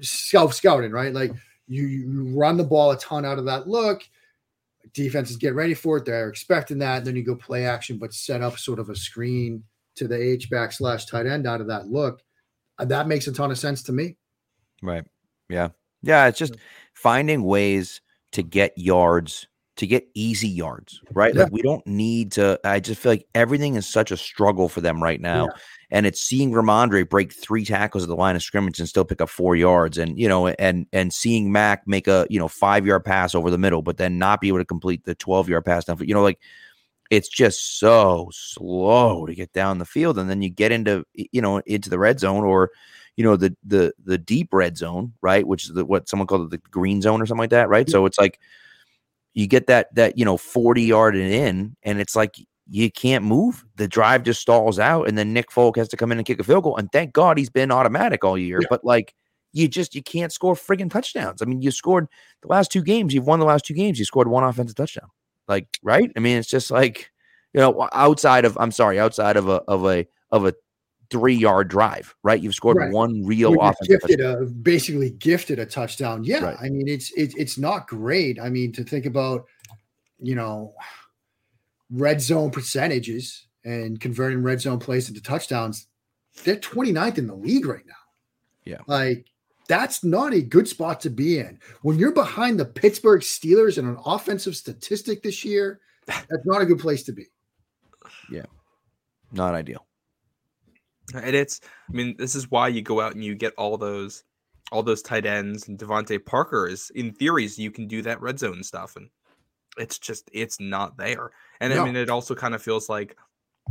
self 0.00 0.54
scouting, 0.54 0.92
right? 0.92 1.12
Like 1.12 1.32
you, 1.68 1.86
you 1.86 2.36
run 2.36 2.56
the 2.56 2.64
ball 2.64 2.90
a 2.92 2.98
ton 2.98 3.24
out 3.24 3.38
of 3.38 3.44
that 3.46 3.68
look 3.68 4.02
defenses 4.94 5.36
get 5.36 5.54
ready 5.54 5.74
for 5.74 5.96
it. 5.98 6.04
They're 6.04 6.28
expecting 6.28 6.78
that. 6.78 7.04
Then 7.04 7.16
you 7.16 7.22
go 7.22 7.36
play 7.36 7.64
action, 7.64 7.98
but 7.98 8.12
set 8.12 8.42
up 8.42 8.58
sort 8.58 8.78
of 8.80 8.90
a 8.90 8.96
screen 8.96 9.62
to 9.96 10.08
the 10.08 10.20
H 10.20 10.50
back 10.50 10.72
slash 10.72 11.06
tight 11.06 11.26
end 11.26 11.46
out 11.46 11.60
of 11.60 11.66
that 11.68 11.86
look. 11.88 12.22
Uh, 12.78 12.84
that 12.86 13.08
makes 13.08 13.26
a 13.26 13.32
ton 13.32 13.50
of 13.50 13.58
sense 13.58 13.82
to 13.84 13.92
me. 13.92 14.16
Right. 14.82 15.04
Yeah. 15.48 15.68
Yeah. 16.02 16.26
It's 16.26 16.38
just 16.38 16.56
finding 16.94 17.44
ways 17.44 18.00
to 18.32 18.42
get 18.42 18.76
yards, 18.76 19.46
to 19.76 19.86
get 19.86 20.08
easy 20.14 20.48
yards, 20.48 21.00
right? 21.12 21.34
Yeah. 21.34 21.44
Like 21.44 21.52
we 21.52 21.62
don't 21.62 21.86
need 21.86 22.32
to. 22.32 22.58
I 22.64 22.80
just 22.80 23.00
feel 23.00 23.12
like 23.12 23.26
everything 23.34 23.76
is 23.76 23.86
such 23.86 24.10
a 24.10 24.16
struggle 24.16 24.68
for 24.68 24.80
them 24.80 25.02
right 25.02 25.20
now. 25.20 25.48
And 25.90 26.06
it's 26.06 26.20
seeing 26.20 26.52
Rhamondre 26.52 27.08
break 27.08 27.32
three 27.32 27.66
tackles 27.66 28.02
at 28.02 28.08
the 28.08 28.16
line 28.16 28.34
of 28.34 28.42
scrimmage 28.42 28.80
and 28.80 28.88
still 28.88 29.04
pick 29.04 29.20
up 29.20 29.28
four 29.28 29.54
yards. 29.54 29.98
And, 29.98 30.18
you 30.18 30.26
know, 30.26 30.48
and 30.48 30.86
and 30.92 31.12
seeing 31.12 31.52
Mac 31.52 31.86
make 31.86 32.08
a, 32.08 32.26
you 32.30 32.38
know, 32.38 32.48
five 32.48 32.86
yard 32.86 33.04
pass 33.04 33.34
over 33.34 33.50
the 33.50 33.58
middle, 33.58 33.82
but 33.82 33.98
then 33.98 34.18
not 34.18 34.40
be 34.40 34.48
able 34.48 34.58
to 34.58 34.64
complete 34.64 35.04
the 35.04 35.14
12 35.14 35.50
yard 35.50 35.64
pass 35.66 35.84
down. 35.84 35.98
You 36.00 36.14
know, 36.14 36.22
like 36.22 36.38
it's 37.12 37.28
just 37.28 37.78
so 37.78 38.30
slow 38.32 39.26
to 39.26 39.34
get 39.34 39.52
down 39.52 39.76
the 39.76 39.84
field. 39.84 40.18
And 40.18 40.30
then 40.30 40.40
you 40.40 40.48
get 40.48 40.72
into, 40.72 41.04
you 41.12 41.42
know, 41.42 41.58
into 41.66 41.90
the 41.90 41.98
red 41.98 42.18
zone 42.18 42.42
or 42.42 42.70
you 43.16 43.22
know 43.22 43.36
the 43.36 43.54
the 43.62 43.92
the 44.02 44.16
deep 44.16 44.48
red 44.50 44.78
zone, 44.78 45.12
right? 45.20 45.46
Which 45.46 45.64
is 45.64 45.74
the, 45.74 45.84
what 45.84 46.08
someone 46.08 46.26
called 46.26 46.46
it 46.46 46.50
the 46.50 46.70
green 46.70 47.02
zone 47.02 47.20
or 47.20 47.26
something 47.26 47.42
like 47.42 47.50
that, 47.50 47.68
right? 47.68 47.86
So 47.90 48.06
it's 48.06 48.18
like 48.18 48.40
you 49.34 49.46
get 49.46 49.66
that 49.66 49.94
that 49.94 50.16
you 50.16 50.24
know 50.24 50.38
forty 50.38 50.84
yard 50.84 51.14
and 51.14 51.30
in, 51.30 51.76
and 51.82 52.00
it's 52.00 52.16
like 52.16 52.36
you 52.66 52.90
can't 52.90 53.24
move. 53.24 53.62
The 53.76 53.88
drive 53.88 54.22
just 54.22 54.40
stalls 54.40 54.78
out, 54.78 55.06
and 55.06 55.18
then 55.18 55.34
Nick 55.34 55.52
Folk 55.52 55.76
has 55.76 55.88
to 55.88 55.98
come 55.98 56.12
in 56.12 56.18
and 56.18 56.26
kick 56.26 56.40
a 56.40 56.44
field 56.44 56.64
goal. 56.64 56.78
And 56.78 56.90
thank 56.92 57.12
God 57.12 57.36
he's 57.36 57.50
been 57.50 57.70
automatic 57.70 58.24
all 58.24 58.38
year. 58.38 58.60
Yeah. 58.62 58.68
But 58.70 58.86
like 58.86 59.14
you 59.52 59.68
just 59.68 59.94
you 59.94 60.02
can't 60.02 60.32
score 60.32 60.54
friggin' 60.54 60.90
touchdowns. 60.90 61.42
I 61.42 61.44
mean, 61.44 61.60
you 61.60 61.72
scored 61.72 62.08
the 62.40 62.48
last 62.48 62.72
two 62.72 62.82
games. 62.82 63.12
You've 63.12 63.26
won 63.26 63.38
the 63.38 63.44
last 63.44 63.66
two 63.66 63.74
games. 63.74 63.98
You 63.98 64.06
scored 64.06 64.28
one 64.28 64.44
offensive 64.44 64.76
touchdown. 64.76 65.10
Like 65.52 65.68
right? 65.82 66.10
I 66.16 66.20
mean, 66.20 66.38
it's 66.38 66.48
just 66.48 66.70
like 66.70 67.10
you 67.52 67.60
know 67.60 67.88
outside 67.92 68.46
of 68.46 68.56
I'm 68.58 68.72
sorry, 68.72 68.98
outside 68.98 69.36
of 69.36 69.48
a 69.48 69.62
of 69.68 69.84
a 69.84 70.06
of 70.30 70.46
a 70.46 70.54
three 71.10 71.34
yard 71.34 71.68
drive, 71.68 72.14
right? 72.22 72.40
You've 72.40 72.54
scored 72.54 72.78
Right. 72.78 72.90
one 72.90 73.22
real 73.26 73.52
offensive 73.60 74.00
gifted 74.00 74.20
a 74.20 74.46
basically 74.46 75.10
gifted 75.10 75.58
a 75.58 75.66
touchdown. 75.66 76.24
Yeah, 76.24 76.42
Right. 76.44 76.56
I 76.58 76.70
mean 76.70 76.88
it's 76.88 77.12
it, 77.12 77.34
it's 77.36 77.58
not 77.58 77.86
great. 77.86 78.40
I 78.40 78.48
mean 78.48 78.72
to 78.72 78.82
think 78.82 79.04
about, 79.04 79.44
you 80.18 80.34
know, 80.34 80.72
red 81.90 82.22
zone 82.22 82.50
percentages 82.50 83.46
and 83.62 84.00
converting 84.00 84.42
red 84.42 84.62
zone 84.62 84.78
plays 84.78 85.08
into 85.10 85.20
touchdowns, 85.20 85.86
they're 86.44 86.56
29th 86.56 87.18
in 87.18 87.26
the 87.26 87.34
league 87.34 87.66
right 87.66 87.86
now. 87.86 88.02
Yeah. 88.64 88.78
Like 88.86 89.26
that's 89.68 90.04
not 90.04 90.34
a 90.34 90.40
good 90.40 90.68
spot 90.68 91.00
to 91.02 91.10
be 91.10 91.38
in. 91.38 91.58
When 91.82 91.98
you're 91.98 92.12
behind 92.12 92.58
the 92.58 92.64
Pittsburgh 92.64 93.20
Steelers 93.20 93.78
in 93.78 93.86
an 93.86 93.98
offensive 94.04 94.56
statistic 94.56 95.22
this 95.22 95.44
year, 95.44 95.80
that's 96.06 96.44
not 96.44 96.62
a 96.62 96.66
good 96.66 96.78
place 96.78 97.02
to 97.04 97.12
be. 97.12 97.26
Yeah. 98.30 98.46
Not 99.32 99.54
ideal. 99.54 99.86
And 101.14 101.34
it's, 101.36 101.60
I 101.88 101.92
mean, 101.92 102.16
this 102.18 102.34
is 102.34 102.50
why 102.50 102.68
you 102.68 102.82
go 102.82 103.00
out 103.00 103.14
and 103.14 103.24
you 103.24 103.34
get 103.34 103.54
all 103.56 103.76
those, 103.76 104.24
all 104.70 104.82
those 104.82 105.02
tight 105.02 105.26
ends 105.26 105.68
and 105.68 105.78
DeVante 105.78 106.24
Parker 106.24 106.66
is 106.66 106.90
in 106.94 107.12
theories 107.12 107.58
you 107.58 107.70
can 107.70 107.86
do 107.86 108.02
that 108.02 108.20
red 108.20 108.38
zone 108.38 108.62
stuff 108.62 108.96
and 108.96 109.08
it's 109.78 109.98
just 109.98 110.28
it's 110.32 110.60
not 110.60 110.96
there. 110.96 111.30
And 111.60 111.74
No. 111.74 111.82
I 111.82 111.84
mean, 111.84 111.96
it 111.96 112.10
also 112.10 112.34
kind 112.34 112.54
of 112.54 112.62
feels 112.62 112.88
like 112.88 113.16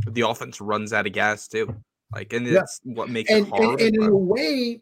the 0.06 0.22
offense 0.22 0.60
runs 0.60 0.92
out 0.92 1.06
of 1.06 1.12
gas 1.12 1.48
too. 1.48 1.74
Like, 2.14 2.32
and 2.32 2.46
Yeah. 2.46 2.60
it's 2.60 2.80
what 2.84 3.08
makes 3.08 3.30
and, 3.30 3.46
it 3.46 3.50
hard. 3.50 3.80
and, 3.80 3.94
and 3.94 3.96
in 3.96 4.10
a 4.10 4.16
way, 4.16 4.80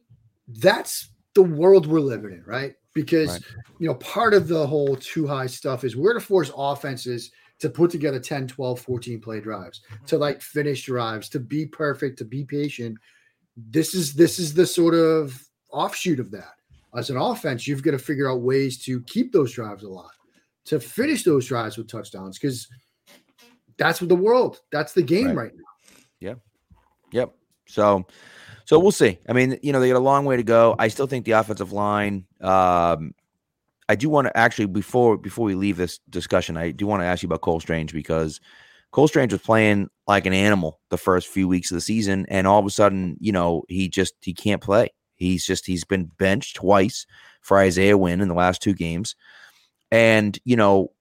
that's 0.59 1.11
the 1.35 1.43
world 1.43 1.87
we're 1.87 2.01
living 2.01 2.33
in, 2.33 2.43
right? 2.45 2.75
Because 2.95 3.29
Right. 3.29 3.43
you 3.79 3.87
know, 3.87 3.95
part 3.95 4.35
of 4.35 4.49
the 4.49 4.67
whole 4.67 4.97
two 4.97 5.27
high 5.27 5.47
stuff 5.47 5.85
is 5.85 5.97
we're 5.97 6.15
to 6.15 6.21
force 6.21 6.51
offenses 6.57 7.31
to 7.61 7.71
put 7.71 7.91
together 7.91 8.19
10, 8.19 8.49
12, 8.49 8.81
14 8.81 9.21
play 9.21 9.41
drives, 9.41 9.81
mm-hmm. 9.93 10.05
to 10.07 10.19
like 10.19 10.41
finish 10.41 10.85
drives, 10.85 11.29
to 11.29 11.39
be 11.39 11.67
perfect, 11.67 12.19
to 12.19 12.25
be 12.25 12.45
patient. 12.45 12.99
This 13.57 13.95
is 13.95 14.15
this 14.15 14.39
is 14.39 14.55
the 14.55 14.67
sort 14.67 14.95
of 14.95 15.41
offshoot 15.71 16.21
of 16.21 16.31
that. 16.31 16.55
As 16.97 17.11
an 17.11 17.17
offense, 17.17 17.69
you've 17.69 17.83
got 17.83 17.93
to 17.93 17.99
figure 17.99 18.29
out 18.29 18.41
ways 18.41 18.83
to 18.85 19.01
keep 19.03 19.33
those 19.33 19.53
drives 19.53 19.85
alive, 19.85 20.11
to 20.65 20.81
finish 20.81 21.23
those 21.23 21.47
drives 21.47 21.77
with 21.77 21.87
touchdowns, 21.87 22.39
because 22.39 22.67
that's 23.77 24.01
what 24.01 24.09
the 24.09 24.17
world, 24.17 24.61
that's 24.73 24.93
the 24.93 25.03
game 25.03 25.29
Right. 25.29 25.37
right 25.37 25.53
now. 25.55 25.97
Yeah. 26.19 26.35
Yep. 27.13 27.35
So, 27.67 28.07
so 28.65 28.79
we'll 28.79 28.93
see. 28.93 29.19
I 29.29 29.33
mean, 29.33 29.59
you 29.63 29.73
know, 29.73 29.81
they 29.81 29.89
got 29.89 29.97
a 29.97 30.01
long 30.01 30.25
way 30.25 30.37
to 30.37 30.43
go. 30.43 30.77
I 30.79 30.89
still 30.89 31.07
think 31.07 31.25
the 31.25 31.33
offensive 31.33 31.73
line. 31.73 32.27
Um, 32.41 33.15
I 33.89 33.97
do 33.97 34.09
want 34.09 34.29
to 34.29 34.37
actually 34.37 34.67
before 34.67 35.17
before 35.17 35.45
we 35.45 35.55
leave 35.55 35.77
this 35.77 35.99
discussion, 36.09 36.57
I 36.57 36.71
do 36.71 36.87
want 36.87 37.03
to 37.03 37.07
ask 37.07 37.23
you 37.23 37.27
about 37.27 37.41
Cole 37.41 37.59
Strange 37.59 37.93
because 37.93 38.41
Cole 38.93 39.09
Strange 39.09 39.33
was 39.33 39.43
playing 39.43 39.89
like 40.07 40.27
an 40.27 40.33
animal 40.33 40.81
the 40.91 40.97
first 40.97 41.29
few 41.29 41.49
weeks 41.49 41.71
of 41.71 41.75
the 41.77 41.81
season, 41.81 42.27
and 42.29 42.47
all 42.47 42.61
of 42.61 42.67
a 42.67 42.71
sudden, 42.71 43.17
you 43.21 43.33
know, 43.33 43.65
he 43.69 43.89
just 43.89 44.15
he 44.21 44.33
can't 44.33 44.63
play. 44.63 44.91
He's 45.17 45.45
just 45.45 45.67
he's 45.67 45.85
been 45.85 46.05
benched 46.19 46.57
twice 46.57 47.05
for 47.43 47.59
Isaiah 47.59 47.99
Wynn 47.99 48.21
in 48.21 48.29
the 48.29 48.35
last 48.35 48.63
two 48.63 48.75
games, 48.75 49.17
and 49.91 50.39
you 50.45 50.57
know, 50.57 50.93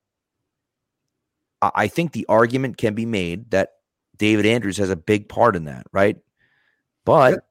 I, 1.62 1.72
I 1.76 1.88
think 1.88 2.12
the 2.12 2.26
argument 2.28 2.78
can 2.78 2.96
be 2.96 3.06
made 3.06 3.52
that 3.52 3.70
David 4.18 4.46
Andrews 4.46 4.78
has 4.78 4.90
a 4.90 4.96
big 4.96 5.30
part 5.30 5.56
in 5.56 5.66
that, 5.66 5.86
right? 5.92 6.18
But 7.06 7.46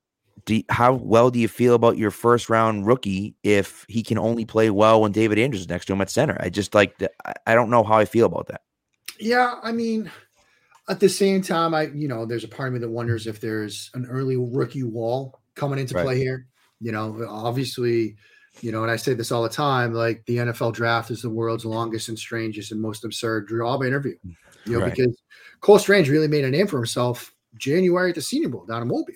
you- 0.56 0.64
how 0.70 0.94
well 0.94 1.30
do 1.30 1.38
you 1.38 1.48
feel 1.48 1.74
about 1.74 1.96
your 1.98 2.10
first 2.10 2.48
round 2.48 2.86
rookie 2.86 3.34
if 3.42 3.84
he 3.88 4.02
can 4.02 4.18
only 4.18 4.44
play 4.44 4.70
well 4.70 5.00
when 5.02 5.12
David 5.12 5.38
Andrews 5.38 5.62
is 5.62 5.68
next 5.68 5.86
to 5.86 5.92
him 5.92 6.00
at 6.00 6.10
center? 6.10 6.36
I 6.40 6.48
just 6.50 6.74
like 6.74 6.98
the- 6.98 7.10
I- 7.46 7.54
don't 7.54 7.70
know 7.70 7.82
how 7.84 7.94
I 7.96 8.04
feel 8.04 8.26
about 8.26 8.48
that. 8.48 8.62
Yeah, 9.20 9.54
I 9.62 9.72
mean, 9.72 10.10
at 10.88 11.00
the 11.00 11.08
same 11.08 11.42
time, 11.42 11.74
I 11.74 11.88
you 11.94 12.08
know, 12.08 12.24
there's 12.26 12.44
a 12.44 12.48
part 12.48 12.68
of 12.68 12.74
me 12.74 12.80
that 12.80 12.88
wonders 12.90 13.26
if 13.26 13.40
there's 13.40 13.90
an 13.94 14.06
early 14.06 14.36
rookie 14.36 14.82
wall 14.84 15.40
coming 15.54 15.78
into 15.78 15.94
Right. 15.94 16.04
play 16.04 16.18
here. 16.18 16.46
You 16.80 16.92
know, 16.92 17.24
obviously, 17.28 18.16
you 18.60 18.70
know, 18.72 18.82
and 18.82 18.90
I 18.90 18.96
say 18.96 19.14
this 19.14 19.32
all 19.32 19.42
the 19.42 19.48
time, 19.48 19.92
like 19.92 20.24
the 20.26 20.38
NFL 20.38 20.72
draft 20.72 21.10
is 21.10 21.22
the 21.22 21.30
world's 21.30 21.64
longest 21.64 22.08
and 22.08 22.18
strangest 22.18 22.70
and 22.72 22.80
most 22.80 23.04
absurd 23.04 23.48
job 23.48 23.82
interview. 23.82 24.16
You 24.64 24.72
know, 24.74 24.80
Right. 24.80 24.94
because 24.94 25.20
Cole 25.60 25.78
Strange 25.78 26.08
really 26.08 26.28
made 26.28 26.44
a 26.44 26.50
name 26.50 26.66
for 26.68 26.76
himself 26.76 27.34
January 27.56 28.10
at 28.10 28.14
the 28.14 28.22
Senior 28.22 28.48
Bowl 28.50 28.64
down 28.66 28.82
in 28.82 28.88
Mobile. 28.88 29.14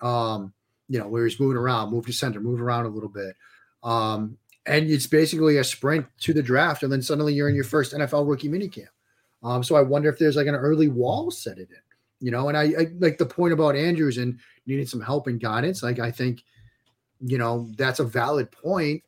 Um, 0.00 0.52
you 0.88 0.98
know, 0.98 1.08
where 1.08 1.24
he's 1.26 1.40
moving 1.40 1.56
around, 1.56 1.90
move 1.90 2.06
to 2.06 2.12
center, 2.12 2.40
move 2.40 2.60
around 2.60 2.86
a 2.86 2.90
little 2.90 3.08
bit. 3.08 3.34
Um, 3.82 4.38
and 4.66 4.88
it's 4.90 5.06
basically 5.06 5.58
a 5.58 5.64
sprint 5.64 6.06
to 6.20 6.32
the 6.32 6.42
draft, 6.42 6.82
and 6.82 6.92
then 6.92 7.02
suddenly 7.02 7.34
you're 7.34 7.48
in 7.48 7.54
your 7.54 7.64
first 7.64 7.92
NFL 7.92 8.28
rookie 8.28 8.48
minicamp. 8.48 8.88
Um, 9.42 9.62
so 9.62 9.76
I 9.76 9.82
wonder 9.82 10.08
if 10.08 10.18
there's 10.18 10.36
like 10.36 10.46
an 10.46 10.54
early 10.54 10.88
wall 10.88 11.30
set 11.30 11.58
it 11.58 11.68
in, 11.70 11.76
you 12.20 12.30
know. 12.30 12.48
And 12.48 12.56
I, 12.56 12.62
I 12.62 12.86
like 12.98 13.18
the 13.18 13.26
point 13.26 13.52
about 13.52 13.76
Andrews 13.76 14.16
and 14.16 14.38
needing 14.66 14.86
some 14.86 15.02
help 15.02 15.26
and 15.26 15.38
guidance. 15.38 15.82
Like 15.82 15.98
I 15.98 16.10
think, 16.10 16.42
you 17.20 17.36
know, 17.36 17.68
that's 17.76 18.00
a 18.00 18.04
valid 18.04 18.50
point. 18.50 19.02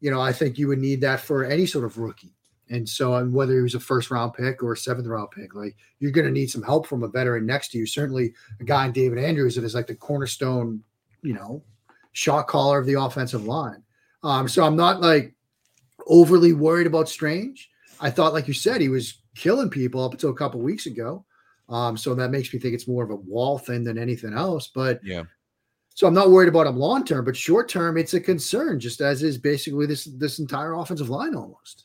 You 0.00 0.10
know, 0.10 0.20
I 0.20 0.32
think 0.32 0.58
you 0.58 0.68
would 0.68 0.78
need 0.78 1.00
that 1.00 1.20
for 1.20 1.44
any 1.44 1.64
sort 1.64 1.86
of 1.86 1.96
rookie. 1.96 2.34
And 2.68 2.88
so, 2.88 3.14
um, 3.14 3.32
whether 3.32 3.54
he 3.54 3.62
was 3.62 3.74
a 3.74 3.80
first 3.80 4.10
round 4.10 4.34
pick 4.34 4.62
or 4.62 4.74
a 4.74 4.76
seventh 4.76 5.06
round 5.06 5.30
pick, 5.32 5.54
like 5.54 5.76
you're 5.98 6.12
going 6.12 6.26
to 6.26 6.32
need 6.32 6.50
some 6.50 6.62
help 6.62 6.86
from 6.86 7.02
a 7.02 7.08
veteran 7.08 7.46
next 7.46 7.72
to 7.72 7.78
you. 7.78 7.86
Certainly, 7.86 8.34
a 8.60 8.64
guy 8.64 8.86
in 8.86 8.92
David 8.92 9.18
Andrews 9.18 9.56
that 9.56 9.64
is 9.64 9.74
like 9.74 9.88
the 9.88 9.94
cornerstone, 9.94 10.82
you 11.22 11.34
know, 11.34 11.62
shot 12.12 12.46
caller 12.48 12.78
of 12.78 12.86
the 12.86 13.00
offensive 13.00 13.44
line. 13.44 13.82
Um, 14.22 14.48
so 14.48 14.64
I'm 14.64 14.76
not 14.76 15.00
like 15.00 15.34
overly 16.06 16.52
worried 16.52 16.86
about 16.86 17.08
Strange. 17.08 17.68
I 18.00 18.10
thought, 18.10 18.32
like 18.32 18.48
you 18.48 18.54
said, 18.54 18.80
he 18.80 18.88
was 18.88 19.20
killing 19.36 19.70
people 19.70 20.04
up 20.04 20.12
until 20.12 20.30
a 20.30 20.34
couple 20.34 20.60
weeks 20.60 20.86
ago. 20.86 21.24
Um, 21.68 21.96
so 21.96 22.14
that 22.14 22.30
makes 22.30 22.52
me 22.52 22.58
think 22.58 22.74
it's 22.74 22.88
more 22.88 23.04
of 23.04 23.10
a 23.10 23.16
wall 23.16 23.58
thing 23.58 23.84
than 23.84 23.96
anything 23.98 24.32
else. 24.34 24.68
But 24.74 25.00
Yeah. 25.04 25.24
so 25.94 26.06
I'm 26.06 26.14
not 26.14 26.30
worried 26.30 26.48
about 26.48 26.66
him 26.66 26.76
long 26.76 27.04
term, 27.04 27.24
but 27.24 27.36
short 27.36 27.68
term, 27.68 27.96
it's 27.96 28.14
a 28.14 28.20
concern, 28.20 28.80
just 28.80 29.00
as 29.00 29.22
is 29.22 29.38
basically 29.38 29.86
this 29.86 30.04
this 30.16 30.38
entire 30.38 30.74
offensive 30.74 31.10
line 31.10 31.34
almost. 31.34 31.84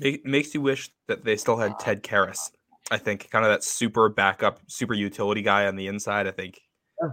It 0.00 0.24
makes 0.26 0.52
you 0.54 0.60
wish 0.60 0.90
that 1.06 1.24
they 1.24 1.36
still 1.36 1.56
had 1.56 1.78
Ted 1.78 2.02
Karras. 2.02 2.50
I 2.90 2.98
think 2.98 3.30
kind 3.30 3.44
of 3.46 3.50
that 3.50 3.64
super 3.64 4.08
backup, 4.10 4.60
super 4.66 4.92
utility 4.94 5.40
guy 5.40 5.66
on 5.66 5.76
the 5.76 5.86
inside. 5.86 6.26
I 6.26 6.32
think 6.32 6.56
Yeah. 6.56 6.60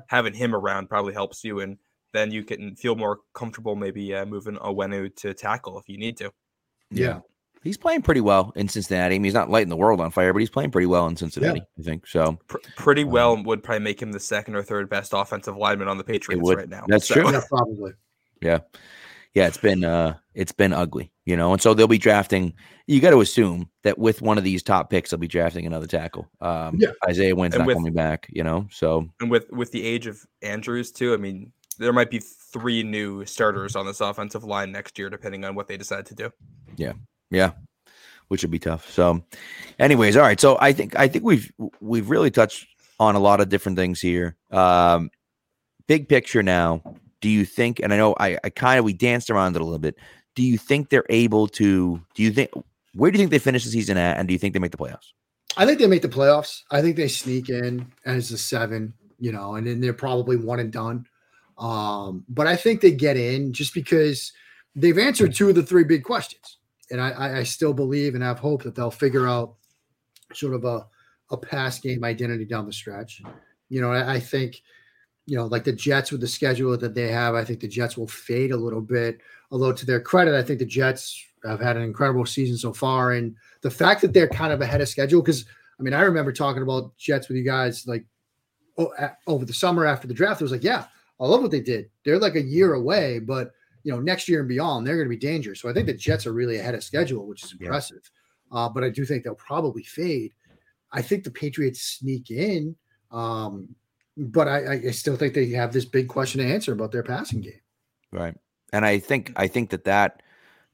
Having 0.08 0.34
him 0.36 0.56
around 0.56 0.88
probably 0.90 1.14
helps 1.14 1.44
you, 1.44 1.60
and 1.62 1.78
then 2.14 2.32
you 2.32 2.44
can 2.44 2.76
feel 2.76 2.96
more 2.96 3.20
comfortable 3.34 3.76
maybe 3.76 4.14
uh, 4.14 4.26
moving 4.26 4.56
Onwenu 4.58 5.16
to 5.18 5.34
tackle 5.34 5.80
if 5.80 5.88
you 5.90 5.98
need 5.98 6.18
to. 6.18 6.32
Yeah. 6.90 7.20
He's 7.64 7.78
playing 7.78 8.02
pretty 8.02 8.22
well 8.22 8.52
in 8.56 8.68
Cincinnati. 8.68 9.14
I 9.16 9.18
mean, 9.20 9.26
he's 9.26 9.36
not 9.36 9.50
lighting 9.52 9.70
the 9.70 9.78
world 9.78 10.02
on 10.02 10.10
fire, 10.10 10.34
but 10.34 10.40
he's 10.40 10.50
playing 10.50 10.72
pretty 10.72 10.88
well 10.88 11.06
in 11.08 11.16
Cincinnati, 11.16 11.62
I 11.80 11.82
think. 11.84 12.08
So 12.08 12.40
Pr- 12.48 12.58
pretty 12.76 13.04
Um, 13.04 13.10
well 13.12 13.44
would 13.44 13.62
probably 13.64 13.84
make 13.84 14.02
him 14.02 14.12
the 14.12 14.20
second 14.20 14.56
or 14.56 14.64
third 14.64 14.90
best 14.90 15.14
offensive 15.14 15.56
lineman 15.56 15.88
on 15.88 16.00
the 16.00 16.04
Patriots 16.04 16.42
right 16.56 16.68
now. 16.68 16.86
That's 16.88 17.08
So- 17.08 17.14
true. 17.22 17.32
Yeah, 17.32 17.42
probably. 17.48 17.92
yeah. 18.42 18.60
Yeah, 19.36 19.48
it's 19.48 19.58
been 19.60 19.84
uh 19.86 20.18
it's 20.34 20.52
been 20.52 20.74
ugly, 20.74 21.12
you 21.26 21.36
know. 21.36 21.52
And 21.54 21.62
so 21.62 21.74
they'll 21.74 21.88
be 21.88 21.98
drafting 21.98 22.54
you 22.88 23.00
got 23.00 23.12
to 23.12 23.22
assume 23.22 23.70
that 23.84 23.98
with 23.98 24.22
one 24.22 24.38
of 24.38 24.44
these 24.44 24.62
top 24.64 24.90
picks 24.90 25.10
they'll 25.12 25.20
be 25.20 25.28
drafting 25.28 25.66
another 25.66 25.88
tackle. 25.88 26.28
Um 26.42 26.78
Yeah. 26.80 26.92
Isaiah 27.08 27.36
Wynn's 27.36 27.54
And 27.56 27.62
not 27.62 27.68
with- 27.68 27.78
coming 27.78 27.94
back, 27.94 28.28
you 28.30 28.44
know. 28.44 28.68
So 28.72 29.08
And 29.20 29.30
with 29.32 29.50
with 29.52 29.72
the 29.72 29.84
age 29.86 30.08
of 30.08 30.26
Andrews 30.42 30.92
too, 30.92 31.14
I 31.14 31.18
mean, 31.18 31.52
there 31.78 31.94
might 31.94 32.10
be 32.12 32.20
three 32.20 32.84
new 32.84 33.26
starters 33.26 33.76
on 33.76 33.86
this 33.86 34.02
offensive 34.02 34.44
line 34.44 34.72
next 34.72 35.00
year, 35.00 35.10
depending 35.10 35.46
on 35.46 35.56
what 35.56 35.68
they 35.68 35.78
decide 35.78 36.06
to 36.08 36.16
do. 36.16 36.30
Yeah, 36.76 36.94
yeah, 37.32 37.52
which 38.28 38.44
would 38.44 38.52
be 38.52 38.60
tough. 38.60 38.92
So, 38.92 39.24
anyways, 39.80 40.16
all 40.18 40.22
right. 40.24 40.40
So 40.40 40.58
I 40.60 40.74
think 40.74 41.00
I 41.00 41.08
think 41.08 41.24
we've 41.24 41.52
we've 41.80 42.10
really 42.10 42.30
touched 42.30 42.68
on 43.00 43.16
a 43.16 43.20
lot 43.20 43.42
of 43.42 43.50
different 43.50 43.78
things 43.78 44.00
here. 44.02 44.36
Um, 44.52 45.10
big 45.88 46.08
picture 46.08 46.44
now. 46.44 46.84
Do 47.22 47.30
you 47.30 47.46
think? 47.46 47.80
And 47.80 47.94
I 47.94 47.98
know 47.98 48.16
I, 48.20 48.38
I 48.44 48.50
kind 48.50 48.78
of 48.78 48.86
we 48.86 48.94
danced 48.94 49.30
around 49.30 49.56
it 49.56 49.62
a 49.62 49.66
little 49.66 49.80
bit. 49.80 49.96
Do 50.36 50.44
you 50.44 50.58
think 50.58 50.90
they're 50.90 51.06
able 51.10 51.48
to? 51.50 52.02
Do 52.16 52.24
you 52.24 52.32
think 52.32 52.52
where 52.94 53.12
do 53.12 53.18
you 53.18 53.22
think 53.22 53.32
they 53.32 53.40
finish 53.40 53.64
the 53.64 53.70
season 53.70 53.98
at? 53.98 54.18
And 54.18 54.28
do 54.28 54.34
you 54.34 54.40
think 54.40 54.54
they 54.54 54.60
make 54.60 54.72
the 54.72 54.78
playoffs? 54.78 55.12
I 55.58 55.66
think 55.66 55.80
they 55.80 55.88
make 55.88 56.02
the 56.02 56.10
playoffs. 56.10 56.62
I 56.72 56.82
think 56.82 56.96
they 56.96 57.08
sneak 57.08 57.50
in 57.50 57.92
as 58.06 58.32
a 58.32 58.38
seven, 58.38 58.94
you 59.20 59.32
know, 59.32 59.56
and 59.56 59.68
then 59.68 59.82
they're 59.82 59.94
probably 59.94 60.38
one 60.38 60.60
and 60.60 60.72
done. 60.72 61.06
Um, 61.58 62.26
but 62.30 62.48
I 62.48 62.56
think 62.56 62.82
they 62.82 62.92
get 62.92 63.18
in 63.18 63.54
just 63.54 63.74
because 63.74 64.32
they've 64.76 64.98
answered 64.98 65.36
two 65.36 65.50
of 65.50 65.56
the 65.56 65.64
three 65.64 65.84
big 65.84 66.04
questions. 66.04 66.58
And 66.90 67.00
I, 67.00 67.40
I, 67.40 67.44
still 67.44 67.74
believe 67.74 68.16
and 68.16 68.24
have 68.24 68.40
hope 68.40 68.64
that 68.64 68.76
they'll 68.76 68.92
figure 68.92 69.26
out 69.26 69.56
sort 70.34 70.54
of 70.54 70.66
a, 70.66 70.86
a 71.30 71.38
pass 71.38 71.80
game 71.80 72.04
identity 72.04 72.44
down 72.44 72.66
the 72.66 72.74
stretch. 72.74 73.22
You 73.70 73.80
know, 73.80 73.94
I, 73.94 74.16
I 74.16 74.20
think, 74.20 74.62
you 75.26 75.38
know, 75.38 75.46
like 75.46 75.64
the 75.64 75.72
Jets 75.72 76.12
with 76.12 76.20
the 76.20 76.28
schedule 76.28 76.78
that 76.78 76.94
they 76.94 77.10
have, 77.10 77.36
I 77.36 77.46
think 77.46 77.62
the 77.62 77.68
Jets 77.68 77.96
will 77.96 78.08
fade 78.08 78.52
a 78.52 78.58
little 78.58 78.82
bit. 78.82 79.22
Although 79.52 79.74
to 79.74 79.86
their 79.86 80.00
credit, 80.00 80.34
I 80.34 80.42
think 80.44 80.60
the 80.60 80.66
Jets 80.66 81.24
have 81.44 81.60
had 81.60 81.76
an 81.76 81.84
incredible 81.84 82.26
season 82.26 82.58
so 82.58 82.72
far. 82.74 83.12
And 83.14 83.36
the 83.62 83.72
fact 83.72 84.02
that 84.02 84.14
they're 84.14 84.28
kind 84.30 84.54
of 84.54 84.62
ahead 84.62 84.82
of 84.82 84.88
schedule, 84.90 85.22
because 85.22 85.46
I 85.80 85.84
mean, 85.84 85.94
I 85.94 86.02
remember 86.02 86.32
talking 86.32 86.62
about 86.64 86.96
Jets 86.98 87.28
with 87.28 87.38
you 87.38 87.44
guys 87.44 87.86
like 87.88 88.06
oh, 88.78 88.94
a- 89.00 89.18
over 89.28 89.46
the 89.46 89.54
summer 89.54 89.86
after 89.86 90.08
the 90.08 90.14
draft. 90.14 90.40
It 90.42 90.46
was 90.46 90.52
like, 90.52 90.64
yeah, 90.64 90.86
I 91.20 91.26
love 91.26 91.42
what 91.42 91.52
they 91.52 91.60
did. 91.60 91.90
They're 92.06 92.20
like 92.20 92.36
a 92.36 92.42
year 92.42 92.74
away, 92.76 93.20
but 93.20 93.52
you 93.84 93.92
know, 93.92 94.00
next 94.00 94.30
year 94.30 94.40
and 94.42 94.48
beyond, 94.48 94.86
they're 94.86 94.96
going 94.96 95.08
to 95.08 95.16
be 95.16 95.18
dangerous. 95.18 95.60
So 95.60 95.68
I 95.70 95.74
think 95.74 95.88
the 95.88 95.94
Jets 95.94 96.28
are 96.28 96.34
really 96.34 96.58
ahead 96.60 96.76
of 96.76 96.84
schedule, 96.84 97.26
which 97.28 97.44
is 97.44 97.54
Yeah. 97.60 97.66
impressive. 97.66 98.10
Uh, 98.52 98.70
but 98.70 98.84
I 98.84 98.90
do 98.90 99.04
think 99.06 99.24
they'll 99.24 99.34
probably 99.36 99.84
fade. 99.84 100.34
I 100.92 101.02
think 101.02 101.24
the 101.24 101.32
Patriots 101.32 101.82
sneak 101.82 102.30
in, 102.30 102.76
um, 103.12 103.76
but 104.18 104.48
I- 104.48 104.74
I 104.88 104.92
still 104.92 105.16
think 105.16 105.34
they 105.34 105.50
have 105.50 105.74
this 105.74 105.86
big 105.86 106.08
question 106.10 106.42
to 106.42 106.46
answer 106.46 106.74
about 106.74 106.92
their 106.92 107.02
passing 107.02 107.42
game. 107.42 107.62
Right. 108.12 108.36
And 108.74 108.86
I 108.86 109.00
think 109.00 109.34
I 109.36 109.48
think 109.48 109.70
that 109.72 109.84
that 109.86 110.22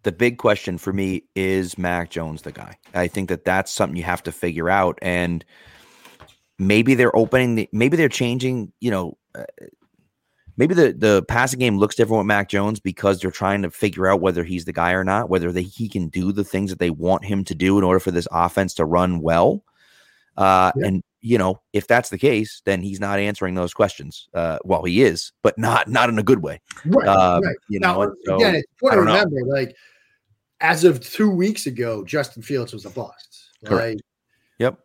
the 0.03 0.11
big 0.11 0.37
question 0.37 0.77
for 0.77 0.93
me 0.93 1.23
is 1.35 1.77
Mac 1.77 2.09
Jones 2.09 2.43
the 2.43 2.51
guy. 2.51 2.77
I 2.93 3.07
think 3.07 3.29
that 3.29 3.45
that's 3.45 3.71
something 3.71 3.97
you 3.97 4.03
have 4.03 4.23
to 4.23 4.31
figure 4.31 4.69
out 4.69 4.97
and 5.01 5.43
maybe 6.59 6.95
they're 6.95 7.15
opening 7.15 7.55
the 7.55 7.69
maybe 7.71 7.97
they're 7.97 8.09
changing, 8.09 8.71
you 8.79 8.91
know, 8.91 9.17
uh, 9.35 9.43
maybe 10.57 10.73
the 10.73 10.93
the 10.93 11.23
passing 11.27 11.59
game 11.59 11.77
looks 11.77 11.95
different 11.95 12.19
with 12.19 12.27
Mac 12.27 12.49
Jones 12.49 12.79
because 12.79 13.19
they're 13.19 13.31
trying 13.31 13.61
to 13.63 13.71
figure 13.71 14.07
out 14.07 14.21
whether 14.21 14.43
he's 14.43 14.65
the 14.65 14.73
guy 14.73 14.91
or 14.91 15.03
not, 15.03 15.29
whether 15.29 15.51
they, 15.51 15.63
he 15.63 15.87
can 15.89 16.09
do 16.09 16.31
the 16.31 16.43
things 16.43 16.69
that 16.69 16.79
they 16.79 16.89
want 16.89 17.25
him 17.25 17.43
to 17.45 17.55
do 17.55 17.77
in 17.77 17.83
order 17.83 17.99
for 17.99 18.11
this 18.11 18.27
offense 18.31 18.73
to 18.75 18.85
run 18.85 19.21
well. 19.21 19.63
Uh, 20.35 20.71
Yeah. 20.75 20.87
and 20.87 21.03
you 21.21 21.37
know, 21.37 21.61
if 21.73 21.87
that's 21.87 22.09
the 22.09 22.17
case, 22.17 22.61
then 22.65 22.81
he's 22.81 22.99
not 22.99 23.19
answering 23.19 23.55
those 23.55 23.73
questions. 23.73 24.29
Uh, 24.33 24.59
well, 24.63 24.83
he 24.83 25.01
is, 25.01 25.31
but 25.41 25.57
not 25.57 25.89
not 25.89 26.09
in 26.09 26.19
a 26.19 26.23
good 26.23 26.41
way. 26.43 26.61
Right. 26.85 27.07
Um, 27.07 27.43
right. 27.43 27.55
You 27.69 27.79
Now, 27.79 28.03
know, 28.03 28.15
so, 28.25 28.35
again, 28.35 28.55
it's 28.55 28.67
I 28.67 28.73
important 28.75 29.07
to 29.07 29.13
don't 29.13 29.31
know. 29.31 29.37
remember, 29.37 29.53
like 29.53 29.75
as 30.61 30.83
of 30.83 31.01
two 31.01 31.29
weeks 31.29 31.65
ago, 31.65 32.03
Justin 32.03 32.41
Fields 32.43 32.73
was 32.73 32.85
a 32.85 32.89
bust. 32.89 33.51
Correct. 33.65 33.95
Like, 33.95 33.97
Yep. 34.59 34.79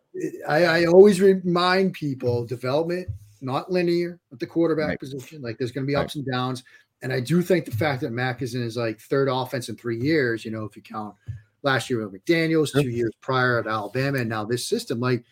I, 0.47 0.65
I 0.65 0.85
always 0.85 1.19
remind 1.19 1.93
people 1.93 2.45
development 2.45 3.07
not 3.41 3.71
linear 3.71 4.19
at 4.31 4.39
the 4.39 4.45
quarterback 4.45 4.87
Right. 4.89 4.99
position. 4.99 5.41
Like 5.41 5.57
there's 5.57 5.71
going 5.71 5.83
to 5.85 5.87
be 5.87 5.95
Right. 5.95 6.03
ups 6.03 6.15
and 6.15 6.25
downs. 6.31 6.63
And 7.01 7.11
I 7.11 7.19
do 7.19 7.41
think 7.41 7.65
the 7.65 7.71
fact 7.71 8.01
that 8.01 8.11
Mac 8.11 8.41
is 8.41 8.53
in 8.55 8.61
his 8.61 8.77
like 8.77 8.99
third 9.01 9.27
offense 9.29 9.69
in 9.69 9.75
three 9.75 9.99
years, 9.99 10.45
you 10.45 10.51
know, 10.51 10.63
if 10.63 10.75
you 10.75 10.81
count 10.83 11.15
last 11.63 11.89
year 11.89 12.07
with 12.07 12.13
McDaniels, 12.23 12.71
two 12.71 12.89
years 12.89 13.11
prior 13.19 13.59
at 13.59 13.67
Alabama, 13.67 14.19
and 14.19 14.29
now 14.29 14.45
this 14.45 14.67
system, 14.67 14.99
like 14.99 15.23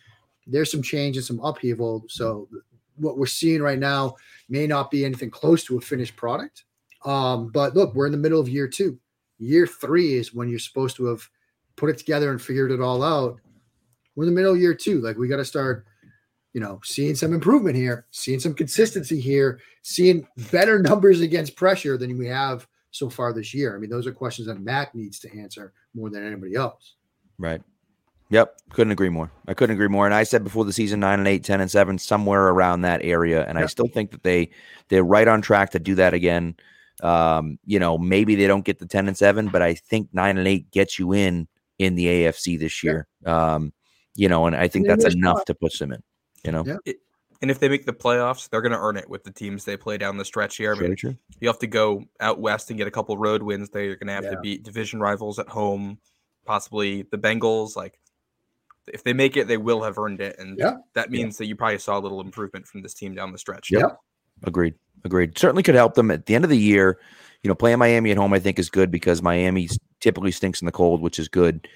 there's 0.46 0.70
some 0.70 0.82
change 0.82 1.16
and 1.16 1.24
some 1.24 1.40
upheaval. 1.40 2.04
So 2.08 2.48
what 2.96 3.18
we're 3.18 3.26
seeing 3.26 3.62
right 3.62 3.78
now 3.78 4.16
may 4.48 4.66
not 4.66 4.90
be 4.90 5.04
anything 5.04 5.30
close 5.30 5.64
to 5.64 5.78
a 5.78 5.80
finished 5.80 6.16
product. 6.16 6.64
Um, 7.04 7.48
but 7.48 7.74
look, 7.74 7.94
we're 7.94 8.06
in 8.06 8.12
the 8.12 8.18
middle 8.18 8.40
of 8.40 8.48
year 8.48 8.68
two. 8.68 8.98
Year 9.38 9.66
three 9.66 10.14
is 10.14 10.34
when 10.34 10.48
you're 10.48 10.58
supposed 10.58 10.96
to 10.96 11.06
have 11.06 11.28
put 11.76 11.90
it 11.90 11.98
together 11.98 12.30
and 12.30 12.40
figured 12.40 12.70
it 12.70 12.80
all 12.80 13.02
out. 13.02 13.38
We're 14.14 14.24
in 14.24 14.30
the 14.30 14.36
middle 14.36 14.54
of 14.54 14.60
year 14.60 14.74
two. 14.74 15.00
Like 15.00 15.16
we 15.16 15.26
got 15.26 15.38
to 15.38 15.44
start, 15.44 15.86
you 16.52 16.60
know, 16.60 16.80
seeing 16.84 17.14
some 17.14 17.32
improvement 17.32 17.76
here, 17.76 18.06
seeing 18.10 18.38
some 18.38 18.54
consistency 18.54 19.20
here, 19.20 19.60
seeing 19.82 20.26
better 20.50 20.78
numbers 20.82 21.20
against 21.20 21.56
pressure 21.56 21.96
than 21.96 22.18
we 22.18 22.26
have 22.28 22.66
so 22.90 23.08
far 23.08 23.32
this 23.32 23.54
year. 23.54 23.74
I 23.74 23.78
mean, 23.78 23.90
those 23.90 24.06
are 24.06 24.12
questions 24.12 24.46
that 24.48 24.60
Mac 24.60 24.94
needs 24.94 25.18
to 25.20 25.38
answer 25.38 25.72
more 25.94 26.10
than 26.10 26.24
anybody 26.24 26.54
else. 26.54 26.96
Right. 27.38 27.62
Yep. 28.32 28.56
Couldn't 28.70 28.92
agree 28.92 29.10
more. 29.10 29.30
I 29.46 29.52
couldn't 29.54 29.74
agree 29.74 29.88
more. 29.88 30.06
And 30.06 30.14
I 30.14 30.22
said 30.22 30.42
before 30.42 30.64
the 30.64 30.72
season 30.72 31.00
nine 31.00 31.18
and 31.18 31.28
eight, 31.28 31.44
10 31.44 31.60
and 31.60 31.70
seven, 31.70 31.98
somewhere 31.98 32.48
around 32.48 32.80
that 32.80 33.02
area. 33.04 33.44
And 33.46 33.58
I 33.58 33.66
still 33.66 33.88
think 33.88 34.10
that 34.12 34.22
they 34.22 34.48
they're 34.88 35.04
right 35.04 35.28
on 35.28 35.42
track 35.42 35.70
to 35.72 35.78
do 35.78 35.94
that 35.96 36.14
again. 36.14 36.56
Um, 37.02 37.58
you 37.66 37.78
know, 37.78 37.98
maybe 37.98 38.34
they 38.34 38.46
don't 38.46 38.64
get 38.64 38.78
the 38.78 38.86
10 38.86 39.06
and 39.08 39.16
seven, 39.16 39.48
but 39.48 39.60
I 39.60 39.74
think 39.74 40.08
nine 40.12 40.38
and 40.38 40.48
eight 40.48 40.70
gets 40.70 40.98
you 40.98 41.12
in 41.12 41.46
in 41.78 41.94
the 41.94 42.06
AFC 42.06 42.58
this 42.58 42.82
year. 42.82 43.06
Um, 43.26 43.72
you 44.14 44.28
know, 44.28 44.46
and 44.46 44.56
I 44.56 44.66
think 44.68 44.86
Yeah, 44.86 44.96
that's 44.96 45.14
enough 45.14 45.36
not- 45.38 45.46
to 45.46 45.54
push 45.54 45.78
them 45.78 45.92
in. 45.92 46.02
You 46.44 46.52
know, 46.52 46.64
Yeah. 46.66 46.92
And 47.42 47.50
if 47.50 47.58
they 47.58 47.68
make 47.68 47.84
the 47.86 47.92
playoffs, 47.92 48.48
they're 48.48 48.60
going 48.62 48.72
to 48.72 48.78
earn 48.78 48.96
it 48.96 49.10
with 49.10 49.24
the 49.24 49.32
teams 49.32 49.64
they 49.64 49.76
play 49.76 49.98
down 49.98 50.16
the 50.16 50.24
stretch 50.24 50.56
here. 50.58 50.72
I 50.74 50.76
Very 50.76 50.88
mean, 50.90 50.96
true. 50.96 51.16
you 51.40 51.48
have 51.48 51.58
to 51.58 51.66
go 51.66 52.04
out 52.20 52.38
west 52.40 52.70
and 52.70 52.78
get 52.78 52.86
a 52.86 52.90
couple 52.90 53.18
road 53.18 53.42
wins. 53.42 53.68
They're 53.68 53.96
going 53.96 54.06
to 54.06 54.12
have 54.12 54.24
Yeah. 54.24 54.30
to 54.30 54.40
beat 54.40 54.62
division 54.62 55.00
rivals 55.00 55.40
at 55.40 55.48
home, 55.48 55.98
possibly 56.46 57.02
the 57.02 57.18
Bengals. 57.18 57.74
Like, 57.74 57.98
if 58.88 59.04
they 59.04 59.12
make 59.12 59.36
it, 59.36 59.48
they 59.48 59.56
will 59.56 59.82
have 59.82 59.98
earned 59.98 60.20
it, 60.20 60.36
and 60.38 60.58
Yeah. 60.58 60.76
that 60.94 61.10
means 61.10 61.36
that 61.38 61.46
you 61.46 61.56
probably 61.56 61.78
saw 61.78 61.98
a 61.98 62.00
little 62.00 62.20
improvement 62.20 62.66
from 62.66 62.82
this 62.82 62.94
team 62.94 63.14
down 63.14 63.32
the 63.32 63.38
stretch. 63.38 63.70
Yeah, 63.70 63.90
Agreed. 64.44 64.74
Agreed. 65.04 65.36
Certainly 65.38 65.62
could 65.64 65.74
help 65.74 65.94
them 65.94 66.10
at 66.10 66.26
the 66.26 66.34
end 66.34 66.44
of 66.44 66.50
the 66.50 66.58
year. 66.58 66.98
You 67.42 67.48
know, 67.48 67.54
playing 67.54 67.78
Miami 67.78 68.10
at 68.12 68.16
home, 68.16 68.32
I 68.32 68.38
think, 68.38 68.58
is 68.58 68.70
good 68.70 68.90
because 68.90 69.20
Miami 69.22 69.68
typically 70.00 70.30
stinks 70.30 70.60
in 70.62 70.66
the 70.66 70.72
cold, 70.72 71.00
which 71.02 71.18
is 71.18 71.28
good. 71.28 71.66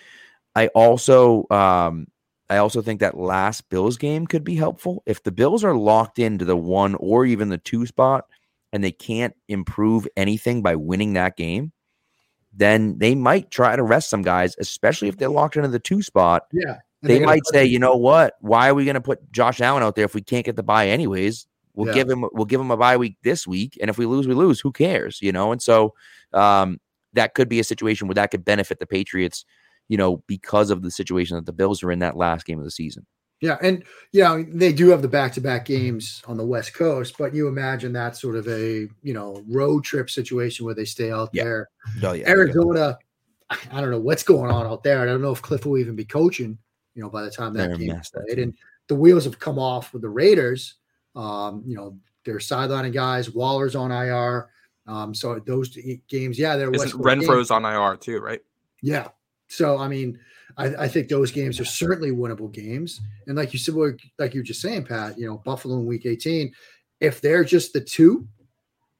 I 0.55 0.69
also, 0.69 1.47
um, 1.51 2.07
I 2.49 2.59
also 2.59 2.83
think 2.83 3.01
that 3.01 3.17
last 3.19 3.69
Bills 3.69 3.97
game 3.97 4.27
could 4.27 4.45
be 4.45 4.55
helpful 4.55 5.03
if 5.07 5.23
the 5.25 5.33
Bills 5.33 5.65
are 5.65 5.75
locked 5.75 6.19
into 6.21 6.45
the 6.45 6.57
one 6.57 6.95
or 6.97 7.27
even 7.27 7.49
the 7.49 7.59
two 7.59 7.85
spot, 7.87 8.27
and 8.73 8.83
they 8.85 8.93
can't 8.93 9.35
improve 9.49 10.07
anything 10.17 10.63
by 10.63 10.77
winning 10.77 11.15
that 11.15 11.37
game. 11.37 11.73
Then 12.53 12.99
they 12.99 13.15
might 13.15 13.51
try 13.51 13.77
to 13.77 13.83
rest 13.83 14.09
some 14.09 14.23
guys, 14.23 14.55
especially 14.59 15.09
if 15.09 15.17
they're 15.19 15.29
locked 15.29 15.57
into 15.57 15.69
the 15.69 15.79
two 15.81 16.01
spot. 16.03 16.45
Yeah. 16.53 16.79
They 17.07 17.21
might 17.21 17.47
say, 17.47 17.65
you 17.65 17.79
know 17.79 17.97
what? 17.97 18.35
Why 18.41 18.69
are 18.69 18.75
we 18.75 18.85
going 18.85 18.95
to 18.95 19.01
put 19.01 19.31
Josh 19.33 19.61
Allen 19.61 19.83
out 19.83 19.97
there 19.97 20.05
if 20.05 20.15
we 20.15 20.23
can't 20.23 20.45
get 20.45 20.57
the 20.57 20.63
bye 20.63 20.89
anyways? 20.89 21.47
We'll 21.75 21.89
Yeah. 21.89 21.95
give 21.95 22.11
him 22.11 22.25
we'll 22.33 22.47
give 22.47 22.61
him 22.61 22.71
a 22.71 22.77
bye 22.77 22.97
week 22.97 23.17
this 23.23 23.47
week, 23.47 23.77
and 23.81 23.91
if 23.91 23.99
we 23.99 24.07
lose, 24.07 24.27
we 24.27 24.35
lose. 24.35 24.61
Who 24.61 24.73
cares? 24.73 25.19
You 25.21 25.33
know. 25.33 25.53
And 25.53 25.61
so 25.61 25.95
um, 26.33 26.81
that 27.13 27.35
could 27.35 27.49
be 27.49 27.61
a 27.61 27.65
situation 27.65 28.09
where 28.09 28.15
that 28.15 28.31
could 28.31 28.45
benefit 28.45 28.79
the 28.79 28.87
Patriots. 28.87 29.45
You 29.89 29.97
know, 29.97 30.25
because 30.27 30.71
of 30.71 30.83
the 30.83 30.91
situation 30.91 31.37
that 31.37 31.47
the 31.47 31.53
Bills 31.53 31.83
are 31.85 31.93
in 31.93 32.01
that 32.01 32.17
last 32.17 32.45
game 32.45 32.59
of 32.59 32.65
the 32.65 32.71
season. 32.73 33.07
Yeah, 33.41 33.59
and 33.63 33.85
you 34.13 34.23
know 34.23 34.45
they 34.49 34.73
do 34.73 34.89
have 34.89 35.03
the 35.03 35.09
back-to-back 35.09 35.67
games 35.67 36.23
on 36.27 36.39
the 36.39 36.47
West 36.47 36.73
Coast, 36.75 37.17
but 37.19 37.35
you 37.35 37.47
imagine 37.49 37.93
that 37.93 38.17
sort 38.17 38.35
of 38.37 38.49
a 38.49 38.89
you 39.03 39.13
know 39.13 39.45
road 39.47 39.85
trip 39.85 40.09
situation 40.09 40.65
where 40.65 40.75
they 40.75 40.87
stay 40.87 41.13
out 41.13 41.29
Yeah. 41.33 41.45
there. 41.45 41.69
Oh 42.03 42.13
yeah, 42.15 42.29
Arizona, 42.29 42.99
I 43.51 43.81
don't 43.81 43.91
know 43.91 44.01
what's 44.01 44.23
going 44.23 44.51
on 44.51 44.67
out 44.67 44.83
there. 44.83 45.03
I 45.03 45.05
don't 45.05 45.21
know 45.21 45.33
if 45.33 45.43
Cliff 45.43 45.67
will 45.67 45.77
even 45.79 45.95
be 45.95 46.05
coaching. 46.07 46.57
You 46.97 47.03
know, 47.03 47.11
by 47.11 47.22
the 47.22 47.30
time 47.30 47.53
that 47.55 47.66
They're 47.68 47.74
a 47.76 47.78
game 47.78 47.88
mess, 47.88 48.11
that 48.11 48.24
played, 48.26 48.38
and 48.40 48.55
the 48.88 48.94
wheels 48.97 49.24
have 49.24 49.38
come 49.38 49.59
off 49.59 49.92
with 49.92 50.03
the 50.03 50.09
Raiders. 50.09 50.74
Um, 51.14 51.62
you 51.64 51.76
know, 51.76 51.97
they're 52.24 52.38
sidelining 52.38 52.92
guys. 52.92 53.30
Waller's 53.30 53.76
on 53.76 53.92
IR. 53.92 54.49
Um, 54.88 55.14
so 55.14 55.38
those 55.40 55.76
games, 56.09 56.38
yeah, 56.38 56.57
they're 56.57 56.70
West 56.70 56.86
Isn't 56.86 57.03
Coast 57.03 57.20
games. 57.20 57.28
Renfrow's 57.28 57.51
on 57.51 57.64
IR 57.64 57.97
too, 57.97 58.18
right? 58.18 58.40
Yeah. 58.82 59.09
So 59.49 59.78
I 59.78 59.88
mean, 59.88 60.18
I, 60.57 60.66
I 60.74 60.88
think 60.88 61.09
those 61.09 61.30
games 61.30 61.61
are 61.61 61.64
certainly 61.64 62.11
winnable 62.11 62.51
games. 62.53 63.01
And 63.26 63.36
like 63.36 63.53
you 63.53 63.59
said, 63.59 63.74
like- 63.74 64.01
like 64.18 64.34
you 64.34 64.40
were 64.40 64.44
just 64.44 64.61
saying, 64.61 64.84
Pat, 64.84 65.18
you 65.18 65.26
know, 65.26 65.38
Buffalo 65.38 65.76
in 65.76 65.86
week 65.86 66.07
18, 66.07 66.53
if 67.01 67.20
they're 67.20 67.44
just 67.44 67.72
the 67.72 67.80
two, 67.80 68.26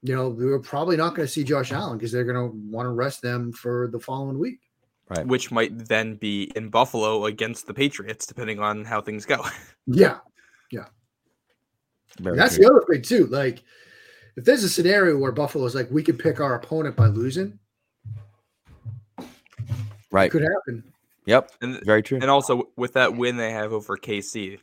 you 0.03 0.15
know, 0.15 0.29
we're 0.29 0.59
probably 0.61 0.97
not 0.97 1.15
going 1.15 1.27
to 1.27 1.33
see 1.33 1.43
Josh 1.43 1.73
Allen 1.73 1.97
because 1.99 2.13
they're 2.13 2.25
going 2.25 2.37
to 2.51 2.55
want 2.71 2.87
to 2.87 2.91
rest 2.91 3.23
them 3.23 3.53
for 3.53 3.89
the 3.91 3.99
following 3.99 4.39
week. 4.39 4.61
Right. 5.09 5.27
Which 5.27 5.53
might 5.53 5.87
then 5.87 6.17
be 6.17 6.51
in 6.57 6.69
Buffalo 6.69 7.27
against 7.27 7.69
the 7.69 7.75
Patriots, 7.75 8.27
depending 8.27 8.59
on 8.59 8.85
how 8.85 9.01
things 9.01 9.25
go. 9.25 9.45
Yeah. 9.89 10.19
Very 12.21 12.37
that's 12.37 12.57
true. 12.57 12.65
the 12.65 12.71
other 12.71 12.85
thing 12.91 13.03
too. 13.03 13.27
Like 13.27 13.63
if 14.37 14.45
there's 14.45 14.65
a 14.65 14.69
scenario 14.69 15.17
where 15.17 15.33
Buffalo 15.33 15.65
is 15.65 15.75
like, 15.75 15.91
we 15.91 16.03
could 16.03 16.19
pick 16.19 16.41
our 16.41 16.55
opponent 16.55 16.97
by 16.97 17.07
losing, 17.07 17.59
right. 20.11 20.27
it 20.27 20.31
could 20.31 20.43
happen. 20.43 20.85
Yep. 21.27 21.53
And 21.61 21.81
Very 21.85 22.03
true. 22.03 22.19
and 22.21 22.31
also 22.31 22.69
with 22.77 22.93
that 22.95 23.17
win 23.17 23.37
they 23.37 23.51
have 23.51 23.73
over 23.73 23.97
KC, 23.97 24.59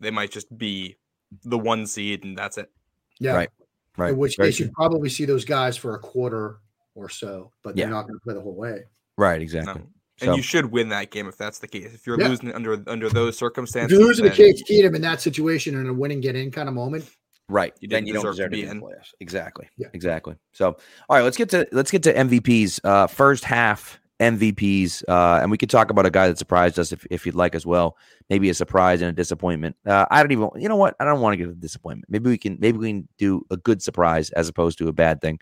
they 0.00 0.10
might 0.10 0.30
just 0.30 0.56
be 0.56 0.96
the 1.44 1.58
one 1.58 1.86
seed 1.86 2.24
and 2.24 2.36
that's 2.36 2.58
it. 2.58 2.70
Yeah. 3.18 3.34
Right. 3.34 3.50
Right. 3.96 4.10
In 4.10 4.18
which 4.18 4.36
Very 4.36 4.48
they 4.48 4.52
should 4.52 4.72
probably 4.72 5.08
see 5.08 5.24
those 5.24 5.44
guys 5.44 5.76
for 5.76 5.94
a 5.94 5.98
quarter 5.98 6.58
or 6.94 7.08
so, 7.08 7.50
but 7.62 7.76
they're 7.76 7.88
not 7.88 8.02
going 8.02 8.14
to 8.14 8.22
play 8.22 8.34
the 8.34 8.40
whole 8.40 8.54
way. 8.54 8.84
Right. 9.16 9.38
No. 9.38 9.42
Exactly. 9.42 9.82
And 10.20 10.28
So- 10.30 10.36
you 10.36 10.42
should 10.42 10.66
win 10.72 10.88
that 10.90 11.10
game 11.10 11.28
if 11.28 11.36
that's 11.36 11.58
the 11.58 11.68
case. 11.68 11.92
If 11.94 12.06
you're 12.06 12.18
Yeah. 12.20 12.28
losing 12.28 12.52
under 12.52 12.82
under 12.86 13.08
those 13.10 13.34
If 13.34 13.38
circumstances, 13.38 13.96
you're 13.98 14.06
losing 14.06 14.24
to 14.24 14.30
then 14.30 14.36
Case 14.36 14.62
Keenum 14.62 14.94
in 14.94 15.02
that 15.02 15.20
situation 15.20 15.74
in 15.74 15.86
a 15.88 15.92
winning 15.92 16.20
get 16.20 16.36
in 16.36 16.50
kind 16.50 16.68
of 16.68 16.74
moment, 16.74 17.04
Right. 17.48 17.74
You 17.80 17.88
then 17.88 17.98
didn't 18.04 18.08
you 18.08 18.12
don't 18.14 18.22
deserve 18.22 18.34
deserve 18.36 18.50
to 18.50 18.56
to 18.56 18.62
be 18.62 18.62
be 18.62 18.68
in 18.70 18.76
in. 18.78 18.82
playoffs. 18.82 19.12
Exactly. 19.20 19.68
Yeah. 19.76 19.88
Exactly. 19.92 20.34
So, 20.52 20.68
all 21.08 21.16
right, 21.16 21.22
let's 21.22 21.36
get 21.36 21.48
to 21.50 21.66
let's 21.72 21.90
get 21.90 22.02
to 22.04 22.12
MVPs. 22.16 22.80
Uh, 22.82 23.06
first 23.06 23.44
half 23.44 24.00
MVPs, 24.18 25.04
uh, 25.08 25.40
and 25.42 25.50
we 25.50 25.58
could 25.58 25.68
talk 25.70 25.90
about 25.90 26.06
a 26.06 26.10
guy 26.10 26.26
that 26.26 26.38
surprised 26.38 26.78
us 26.78 26.90
if, 26.90 27.06
if 27.10 27.26
you'd 27.26 27.34
like 27.34 27.54
as 27.54 27.66
well. 27.66 27.96
Maybe 28.30 28.48
a 28.48 28.54
surprise 28.54 29.02
and 29.02 29.10
a 29.10 29.12
disappointment. 29.12 29.76
Uh, 29.86 30.06
I 30.10 30.22
don't 30.22 30.32
even. 30.32 30.48
You 30.56 30.68
know 30.70 30.76
what? 30.76 30.96
I 30.98 31.04
don't 31.04 31.20
want 31.20 31.34
to 31.34 31.36
get 31.36 31.48
a 31.48 31.54
disappointment. 31.54 32.10
Maybe 32.10 32.30
we 32.30 32.38
can. 32.38 32.56
Maybe 32.58 32.78
we 32.78 32.88
can 32.88 33.08
do 33.18 33.44
a 33.50 33.56
good 33.58 33.82
surprise 33.82 34.30
as 34.30 34.48
opposed 34.48 34.78
to 34.78 34.88
a 34.88 34.92
bad 34.92 35.20
thing. 35.20 35.38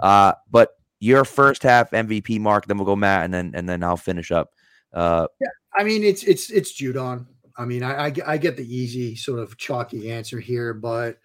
Uh, 0.00 0.32
but 0.50 0.70
your 1.00 1.24
first 1.24 1.62
half 1.62 1.90
MVP 1.90 2.40
mark, 2.40 2.66
then 2.66 2.78
we'll 2.78 2.86
go 2.86 2.96
Matt, 2.96 3.24
and 3.24 3.34
then 3.34 3.52
and 3.54 3.68
then 3.68 3.82
I'll 3.82 3.96
finish 3.96 4.30
up. 4.30 4.50
Uh, 4.92 5.26
I 5.76 5.84
mean, 5.84 6.04
it's 6.04 6.22
it's 6.24 6.50
it's 6.50 6.80
Judon. 6.80 7.26
I 7.56 7.64
mean, 7.64 7.82
I, 7.82 8.04
I 8.04 8.10
get- 8.10 8.28
I 8.28 8.36
get 8.36 8.56
the 8.56 8.74
easy 8.76 9.14
sort 9.14 9.38
of 9.38 9.56
chalky 9.56 10.10
answer 10.10 10.40
here, 10.40 10.74
but 10.74 11.18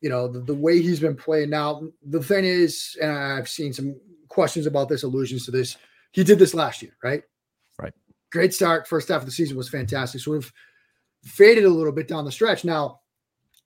you 0.00 0.08
know 0.08 0.28
the, 0.28 0.40
the 0.40 0.54
way 0.54 0.80
he's 0.80 1.00
been 1.00 1.16
playing 1.16 1.50
now. 1.50 1.82
The 2.08 2.22
thing 2.22 2.44
is, 2.44 2.96
and 3.00 3.10
I've 3.10 3.48
seen 3.48 3.72
some 3.72 3.96
questions 4.28 4.66
about 4.66 4.88
this, 4.88 5.02
allusions 5.02 5.44
to 5.46 5.50
this. 5.50 5.76
He 6.12 6.24
did 6.24 6.38
this 6.38 6.54
last 6.54 6.82
year, 6.82 6.96
right? 7.02 7.22
Right. 7.78 7.92
Great 8.32 8.54
start. 8.54 8.88
First 8.88 9.08
half 9.08 9.20
of 9.20 9.26
the 9.26 9.32
season 9.32 9.56
was 9.56 9.68
fantastic. 9.68 10.20
Sort 10.20 10.38
of 10.38 10.52
faded 11.24 11.64
a 11.64 11.68
little 11.70 11.92
bit 11.92 12.08
down 12.08 12.24
the 12.24 12.32
stretch. 12.32 12.64
Now, 12.64 13.00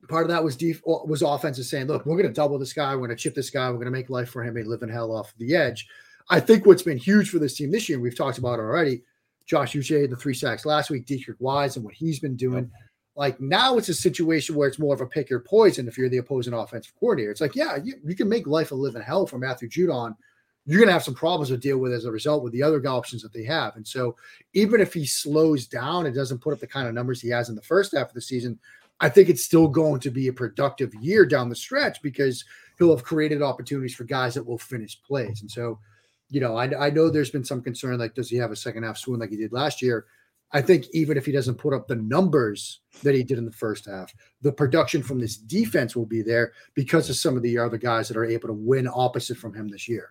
part 0.08 0.24
of 0.24 0.30
that 0.30 0.42
was 0.42 0.56
def- 0.56 0.82
was 0.84 1.22
offenses 1.22 1.68
saying, 1.68 1.86
"Look, 1.86 2.06
we're 2.06 2.16
going 2.16 2.28
to 2.28 2.34
double 2.34 2.58
this 2.58 2.72
guy. 2.72 2.92
We're 2.94 3.06
going 3.06 3.16
to 3.16 3.22
chip 3.22 3.34
this 3.34 3.50
guy. 3.50 3.68
We're 3.68 3.76
going 3.76 3.86
to 3.86 3.90
make 3.90 4.10
life 4.10 4.30
for 4.30 4.42
him 4.42 4.56
and 4.56 4.66
live 4.66 4.82
in 4.82 4.88
hell 4.88 5.12
off 5.12 5.34
the 5.38 5.54
edge." 5.54 5.86
I 6.30 6.38
think 6.38 6.64
what's 6.64 6.82
been 6.82 6.98
huge 6.98 7.30
for 7.30 7.40
this 7.40 7.56
team 7.56 7.72
this 7.72 7.88
year, 7.88 7.98
we've 7.98 8.16
talked 8.16 8.38
about 8.38 8.60
already. 8.60 9.02
Josh 9.46 9.72
Uche, 9.72 10.08
the 10.08 10.14
three 10.14 10.34
sacks 10.34 10.64
last 10.64 10.88
week, 10.90 11.06
Deatrich 11.06 11.40
Wise, 11.40 11.74
and 11.74 11.84
what 11.84 11.94
he's 11.94 12.20
been 12.20 12.36
doing. 12.36 12.70
Like 13.16 13.40
now, 13.40 13.76
it's 13.76 13.88
a 13.88 13.94
situation 13.94 14.54
where 14.54 14.68
it's 14.68 14.78
more 14.78 14.94
of 14.94 15.00
a 15.00 15.06
pick 15.06 15.28
your 15.28 15.40
poison 15.40 15.88
if 15.88 15.98
you're 15.98 16.08
the 16.08 16.18
opposing 16.18 16.54
offensive 16.54 16.94
coordinator. 16.98 17.32
It's 17.32 17.40
like, 17.40 17.56
yeah, 17.56 17.76
you, 17.82 17.94
you 18.04 18.14
can 18.14 18.28
make 18.28 18.46
life 18.46 18.70
a 18.70 18.76
living 18.76 19.02
hell 19.02 19.26
for 19.26 19.38
Matthew 19.38 19.68
Judon. 19.68 20.16
You're 20.66 20.78
going 20.78 20.88
to 20.88 20.92
have 20.92 21.02
some 21.02 21.14
problems 21.14 21.48
to 21.48 21.56
deal 21.56 21.78
with 21.78 21.92
as 21.92 22.04
a 22.04 22.12
result 22.12 22.44
with 22.44 22.52
the 22.52 22.62
other 22.62 22.80
options 22.86 23.22
that 23.22 23.32
they 23.32 23.42
have. 23.44 23.74
And 23.74 23.86
so, 23.86 24.14
even 24.52 24.80
if 24.80 24.94
he 24.94 25.04
slows 25.04 25.66
down 25.66 26.06
and 26.06 26.14
doesn't 26.14 26.38
put 26.38 26.52
up 26.52 26.60
the 26.60 26.66
kind 26.66 26.86
of 26.86 26.94
numbers 26.94 27.20
he 27.20 27.28
has 27.30 27.48
in 27.48 27.56
the 27.56 27.62
first 27.62 27.92
half 27.92 28.08
of 28.08 28.14
the 28.14 28.20
season, 28.20 28.58
I 29.00 29.08
think 29.08 29.28
it's 29.28 29.44
still 29.44 29.68
going 29.68 30.00
to 30.00 30.10
be 30.10 30.28
a 30.28 30.32
productive 30.32 30.94
year 30.94 31.24
down 31.24 31.48
the 31.48 31.56
stretch 31.56 32.02
because 32.02 32.44
he'll 32.78 32.94
have 32.94 33.04
created 33.04 33.42
opportunities 33.42 33.94
for 33.94 34.04
guys 34.04 34.34
that 34.34 34.46
will 34.46 34.58
finish 34.58 35.00
plays. 35.02 35.40
And 35.40 35.50
so, 35.50 35.78
you 36.28 36.40
know, 36.40 36.56
I, 36.56 36.86
I 36.86 36.90
know 36.90 37.08
there's 37.08 37.30
been 37.30 37.44
some 37.44 37.62
concern 37.62 37.98
like, 37.98 38.14
does 38.14 38.28
he 38.28 38.36
have 38.36 38.50
a 38.50 38.56
second 38.56 38.82
half 38.82 38.98
swoon 38.98 39.20
like 39.20 39.30
he 39.30 39.36
did 39.36 39.52
last 39.52 39.80
year? 39.80 40.06
I 40.52 40.60
think 40.60 40.86
even 40.92 41.16
if 41.16 41.24
he 41.24 41.32
doesn't 41.32 41.56
put 41.56 41.72
up 41.72 41.86
the 41.86 41.96
numbers 41.96 42.80
that 43.02 43.14
he 43.14 43.22
did 43.22 43.38
in 43.38 43.44
the 43.44 43.52
first 43.52 43.86
half, 43.86 44.12
the 44.42 44.52
production 44.52 45.02
from 45.02 45.20
this 45.20 45.36
defense 45.36 45.94
will 45.94 46.06
be 46.06 46.22
there 46.22 46.52
because 46.74 47.08
of 47.08 47.16
some 47.16 47.36
of 47.36 47.42
the 47.42 47.56
other 47.56 47.78
guys 47.78 48.08
that 48.08 48.16
are 48.16 48.24
able 48.24 48.48
to 48.48 48.54
win 48.54 48.88
opposite 48.92 49.36
from 49.36 49.54
him 49.54 49.68
this 49.68 49.88
year. 49.88 50.10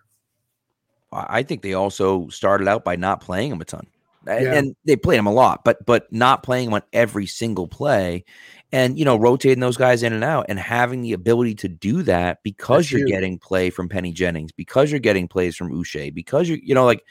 I 1.12 1.42
think 1.42 1.62
they 1.62 1.74
also 1.74 2.28
started 2.28 2.68
out 2.68 2.84
by 2.84 2.96
not 2.96 3.20
playing 3.20 3.52
him 3.52 3.60
a 3.60 3.64
ton. 3.64 3.86
Yeah. 4.26 4.54
And 4.54 4.76
they 4.84 4.96
played 4.96 5.18
him 5.18 5.26
a 5.26 5.32
lot, 5.32 5.64
but 5.64 5.84
but 5.86 6.12
not 6.12 6.42
playing 6.42 6.68
him 6.68 6.74
on 6.74 6.82
every 6.92 7.26
single 7.26 7.66
play, 7.66 8.24
and 8.72 8.98
you 8.98 9.04
know 9.04 9.16
rotating 9.16 9.60
those 9.60 9.76
guys 9.76 10.02
in 10.02 10.12
and 10.12 10.24
out, 10.24 10.46
and 10.48 10.58
having 10.58 11.02
the 11.02 11.12
ability 11.12 11.54
to 11.56 11.68
do 11.68 12.02
that 12.04 12.38
because 12.42 12.84
That's 12.84 12.92
you're 12.92 13.00
huge. 13.00 13.10
getting 13.10 13.38
play 13.38 13.70
from 13.70 13.88
Penny 13.88 14.12
Jennings, 14.12 14.52
because 14.52 14.90
you're 14.90 15.00
getting 15.00 15.28
plays 15.28 15.56
from 15.56 15.70
Uche, 15.72 16.12
because 16.14 16.48
you're 16.48 16.58
you 16.62 16.74
know 16.74 16.84
like 16.84 17.04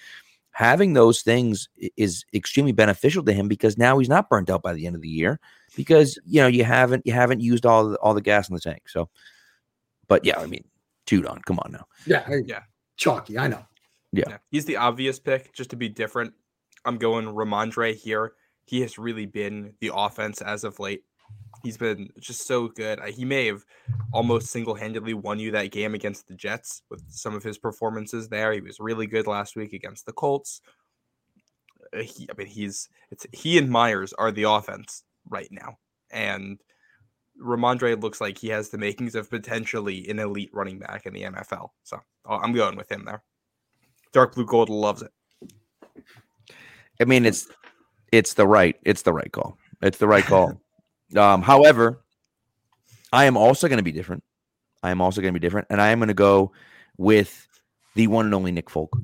having 0.51 0.93
those 0.93 1.21
things 1.21 1.69
is 1.95 2.25
extremely 2.33 2.71
beneficial 2.73 3.23
to 3.23 3.31
him 3.31 3.47
because 3.47 3.77
now 3.77 3.97
he's 3.97 4.09
not 4.09 4.29
burnt 4.29 4.49
out 4.49 4.61
by 4.61 4.73
the 4.73 4.85
end 4.85 4.95
of 4.95 5.01
the 5.01 5.07
year 5.07 5.39
because 5.77 6.19
you 6.25 6.41
know 6.41 6.47
you 6.47 6.63
haven't 6.63 7.05
you 7.05 7.13
haven't 7.13 7.39
used 7.41 7.65
all 7.65 7.89
the, 7.89 7.97
all 7.99 8.13
the 8.13 8.21
gas 8.21 8.49
in 8.49 8.55
the 8.55 8.61
tank. 8.61 8.89
So, 8.89 9.09
but 10.07 10.25
yeah, 10.25 10.39
I 10.39 10.45
mean, 10.47 10.63
Judon, 11.05 11.43
come 11.45 11.59
on 11.59 11.71
now. 11.71 11.85
Yeah, 12.05 12.27
Yeah. 12.45 12.61
chalky. 12.97 13.37
I 13.37 13.47
know. 13.47 13.65
Yeah. 14.11 14.37
He's 14.49 14.65
the 14.65 14.77
obvious 14.77 15.19
pick 15.19 15.53
just 15.53 15.69
to 15.69 15.75
be 15.75 15.87
different. 15.87 16.33
I'm 16.83 16.97
going 16.97 17.25
Rhamondre 17.25 17.95
here. 17.95 18.33
He 18.65 18.81
has 18.81 18.97
really 18.97 19.25
been 19.25 19.73
the 19.81 19.91
offense 19.93 20.41
as 20.41 20.63
of 20.63 20.79
late. 20.79 21.03
He's 21.63 21.77
been 21.77 22.09
just 22.19 22.47
so 22.47 22.67
good. 22.69 22.99
He 23.05 23.25
may 23.25 23.47
have 23.47 23.65
almost 24.13 24.47
single 24.47 24.75
handedly 24.75 25.13
won 25.13 25.39
you 25.39 25.51
that 25.51 25.71
game 25.71 25.93
against 25.93 26.27
the 26.27 26.33
Jets 26.35 26.83
with 26.89 27.03
some 27.09 27.35
of 27.35 27.43
his 27.43 27.57
performances 27.57 28.29
there. 28.29 28.53
He 28.53 28.61
was 28.61 28.79
really 28.79 29.07
good 29.07 29.27
last 29.27 29.55
week 29.55 29.73
against 29.73 30.05
the 30.05 30.13
Colts. 30.13 30.61
Uh, 31.93 32.01
He, 32.01 32.27
I 32.29 32.33
mean, 32.37 32.47
he's 32.47 32.87
it's 33.11 33.25
he 33.33 33.57
and 33.57 33.69
Meyers 33.69 34.13
are 34.13 34.31
the 34.31 34.43
offense 34.43 35.03
right 35.29 35.49
now, 35.51 35.77
and 36.11 36.59
Rhamondre 37.41 38.01
looks 38.01 38.21
like 38.21 38.37
he 38.37 38.49
has 38.49 38.69
the 38.69 38.77
makings 38.77 39.15
of 39.15 39.29
potentially 39.29 40.07
an 40.09 40.19
elite 40.19 40.51
running 40.53 40.79
back 40.79 41.05
in 41.05 41.13
the 41.13 41.23
NFL. 41.23 41.69
So 41.83 41.99
uh, 42.27 42.37
I'm 42.37 42.53
going 42.53 42.75
with 42.75 42.91
him 42.91 43.05
there. 43.05 43.23
Dark 44.11 44.35
blue 44.35 44.45
gold 44.45 44.69
loves 44.69 45.01
it. 45.01 45.11
I 47.01 47.05
mean, 47.05 47.25
it's 47.25 47.47
it's 48.11 48.33
the 48.33 48.47
right 48.47 48.75
it's 48.83 49.03
the 49.03 49.13
right 49.13 49.31
call. 49.31 49.57
It's 49.81 49.97
the 49.97 50.07
right 50.07 50.23
call. 50.23 50.61
um, 51.15 51.41
however, 51.41 52.01
I 53.11 53.25
am 53.25 53.37
also 53.37 53.67
going 53.67 53.77
to 53.77 53.83
be 53.83 53.91
different. 53.91 54.23
I 54.83 54.91
am 54.91 55.01
also 55.01 55.21
going 55.21 55.33
to 55.33 55.39
be 55.39 55.45
different, 55.45 55.67
and 55.69 55.81
I 55.81 55.89
am 55.89 55.99
going 55.99 56.09
to 56.09 56.13
go 56.13 56.51
with 56.97 57.47
the 57.95 58.07
one 58.07 58.25
and 58.25 58.35
only 58.35 58.51
Nick 58.51 58.69
Folk. 58.69 58.97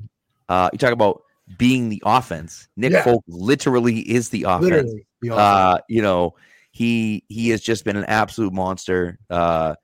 Uh, 0.47 0.69
you 0.71 0.77
talk 0.77 0.93
about 0.93 1.23
being 1.57 1.89
the 1.89 2.01
offense. 2.05 2.67
Nick 2.75 2.91
Yeah. 2.91 3.03
Folk 3.03 3.23
literally 3.27 3.99
is 3.99 4.29
the 4.29 4.43
offense. 4.43 4.91
The 5.21 5.29
offense. 5.29 5.39
Uh, 5.39 5.77
you 5.89 6.01
know, 6.01 6.35
he 6.71 7.23
he 7.29 7.49
has 7.49 7.61
just 7.61 7.83
been 7.85 7.97
an 7.97 8.05
absolute 8.05 8.53
monster. 8.53 9.17
Uh, 9.29 9.75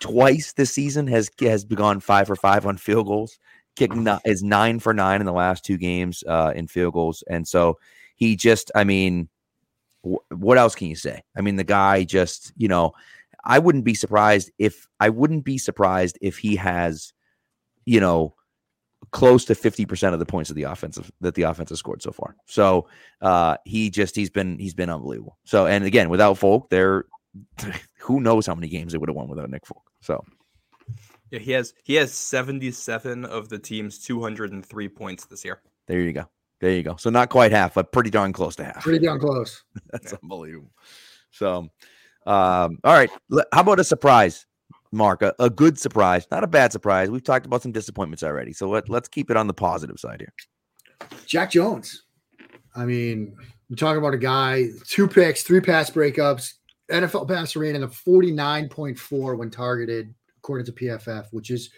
twice 0.00 0.52
this 0.52 0.72
season 0.72 1.06
has 1.06 1.30
has 1.40 1.64
gone 1.64 2.00
five 2.00 2.26
for 2.26 2.36
five 2.36 2.66
on 2.66 2.76
field 2.76 3.06
goals. 3.06 3.38
Kicking 3.76 4.06
is 4.24 4.42
nine 4.42 4.80
for 4.80 4.92
nine 4.92 5.20
in 5.20 5.26
the 5.26 5.32
last 5.32 5.64
two 5.64 5.78
games 5.78 6.24
uh, 6.26 6.52
in 6.54 6.66
field 6.66 6.92
goals, 6.94 7.22
and 7.28 7.46
so 7.46 7.78
he 8.16 8.36
just, 8.36 8.70
I 8.74 8.84
mean, 8.84 9.28
what 10.02 10.58
else 10.58 10.74
can 10.74 10.88
you 10.88 10.96
say? 10.96 11.22
I 11.36 11.40
mean, 11.40 11.56
the 11.56 11.64
guy 11.64 12.04
just, 12.04 12.52
you 12.56 12.68
know, 12.68 12.92
I 13.44 13.58
wouldn't 13.58 13.84
be 13.84 13.94
surprised 13.94 14.50
if 14.58 14.86
I 14.98 15.08
wouldn't 15.08 15.44
be 15.44 15.58
surprised 15.58 16.18
if 16.20 16.38
he 16.38 16.56
has, 16.56 17.12
you 17.84 18.00
know, 18.00 18.34
close 19.12 19.46
to 19.46 19.54
50% 19.54 20.12
of 20.12 20.18
the 20.18 20.26
points 20.26 20.50
of 20.50 20.56
the 20.56 20.64
offensive 20.64 21.10
that 21.20 21.34
the 21.34 21.42
offense 21.42 21.70
has 21.70 21.78
scored 21.78 22.02
so 22.02 22.12
far. 22.12 22.36
So 22.46 22.88
uh 23.22 23.56
he 23.64 23.90
just 23.90 24.14
he's 24.14 24.30
been 24.30 24.58
he's 24.58 24.74
been 24.74 24.90
unbelievable. 24.90 25.38
So 25.44 25.66
and 25.66 25.84
again, 25.84 26.10
without 26.10 26.38
Folk, 26.38 26.68
there 26.70 27.04
who 27.98 28.20
knows 28.20 28.46
how 28.46 28.54
many 28.54 28.68
games 28.68 28.92
they 28.92 28.98
would 28.98 29.08
have 29.08 29.16
won 29.16 29.28
without 29.28 29.50
Nick 29.50 29.66
Folk. 29.66 29.82
So 30.02 30.22
Yeah, 31.30 31.38
he 31.40 31.52
has 31.52 31.74
he 31.82 31.94
has 31.94 32.12
77 32.12 33.24
of 33.24 33.48
the 33.48 33.58
team's 33.58 33.98
203 33.98 34.88
points 34.88 35.24
this 35.26 35.44
year. 35.44 35.62
there 35.86 36.00
you 36.00 36.12
go. 36.12 36.26
There 36.60 36.72
you 36.72 36.82
go. 36.82 36.96
So 36.96 37.10
not 37.10 37.30
quite 37.30 37.52
half, 37.52 37.74
but 37.74 37.90
pretty 37.90 38.10
darn 38.10 38.32
close 38.32 38.56
to 38.56 38.64
half. 38.64 38.82
Pretty 38.82 39.04
darn 39.04 39.18
close. 39.18 39.64
That's 39.90 40.12
unbelievable. 40.12 40.72
So 41.30 41.70
um 42.26 42.78
all 42.84 42.94
right. 42.94 43.10
How 43.52 43.60
about 43.60 43.80
a 43.80 43.84
surprise? 43.84 44.46
Mark, 44.92 45.22
a, 45.22 45.34
a 45.38 45.48
good 45.48 45.78
surprise, 45.78 46.26
not 46.32 46.42
a 46.42 46.48
bad 46.48 46.72
surprise. 46.72 47.10
We've 47.10 47.22
talked 47.22 47.46
about 47.46 47.62
some 47.62 47.70
disappointments 47.72 48.24
already. 48.24 48.52
So 48.52 48.68
let, 48.68 48.88
let's 48.88 49.08
keep 49.08 49.30
it 49.30 49.36
on 49.36 49.46
the 49.46 49.54
positive 49.54 50.00
side 50.00 50.20
here. 50.20 50.32
Jack 51.26 51.52
Jones. 51.52 52.02
I 52.74 52.84
mean, 52.84 53.36
you're 53.68 53.76
talking 53.76 53.98
about 53.98 54.14
a 54.14 54.18
guy, 54.18 54.66
two 54.86 55.06
picks, 55.06 55.42
three 55.42 55.60
pass 55.60 55.90
breakups, 55.90 56.54
NFL 56.90 57.28
passer 57.28 57.60
rating 57.60 57.82
of 57.82 57.92
49.4 57.92 59.38
when 59.38 59.50
targeted, 59.50 60.12
according 60.38 60.66
to 60.66 60.72
PFF, 60.72 61.26
which 61.30 61.50
is, 61.50 61.70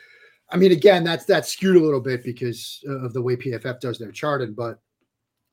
I 0.52 0.56
mean, 0.56 0.72
again, 0.72 1.02
that's 1.02 1.24
that's 1.24 1.48
skewed 1.52 1.76
a 1.76 1.80
little 1.80 2.00
bit 2.00 2.22
because 2.22 2.84
of 2.86 3.12
the 3.12 3.22
way 3.22 3.36
PFF 3.36 3.80
does 3.80 3.98
their 3.98 4.12
charting, 4.12 4.52
but 4.52 4.78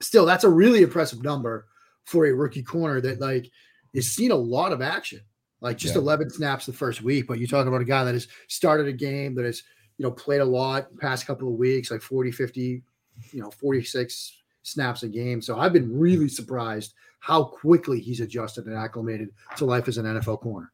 still, 0.02 0.26
that's 0.26 0.44
a 0.44 0.50
really 0.50 0.82
impressive 0.82 1.24
number 1.24 1.68
for 2.06 2.26
a 2.26 2.34
rookie 2.34 2.64
corner 2.64 3.00
that 3.02 3.20
like 3.22 3.50
is 3.94 4.12
seen 4.12 4.32
a 4.32 4.36
lot 4.36 4.72
of 4.72 4.82
action, 4.82 5.22
like 5.62 5.78
just 5.78 5.96
Yeah. 5.96 6.02
11 6.02 6.30
snaps 6.32 6.66
the 6.66 6.74
first 6.74 7.02
week. 7.02 7.28
But 7.28 7.40
you 7.40 7.48
talk 7.48 7.66
about 7.68 7.82
a 7.82 7.86
guy 7.86 8.04
that 8.04 8.14
has 8.14 8.28
started 8.48 8.88
a 8.88 8.94
game 8.94 9.36
that 9.36 9.46
has, 9.46 9.64
you 9.98 10.04
know, 10.04 10.12
played 10.12 10.42
a 10.42 10.46
lot 10.46 10.88
past 10.98 11.26
couple 11.26 11.48
of 11.48 11.56
weeks, 11.56 11.92
like 11.92 12.02
40, 12.02 12.32
50, 12.32 12.84
you 13.32 13.42
know, 13.42 13.52
46 13.52 14.38
snaps 14.64 15.04
a 15.04 15.08
game. 15.08 15.42
So 15.42 15.60
I've 15.60 15.74
been 15.74 15.98
really 15.98 16.30
surprised 16.30 16.94
how 17.20 17.44
quickly 17.44 18.00
he's 18.00 18.20
adjusted 18.22 18.66
and 18.66 18.76
acclimated 18.76 19.30
to 19.58 19.66
life 19.66 19.88
as 19.88 19.98
an 19.98 20.06
NFL 20.06 20.42
corner. 20.42 20.72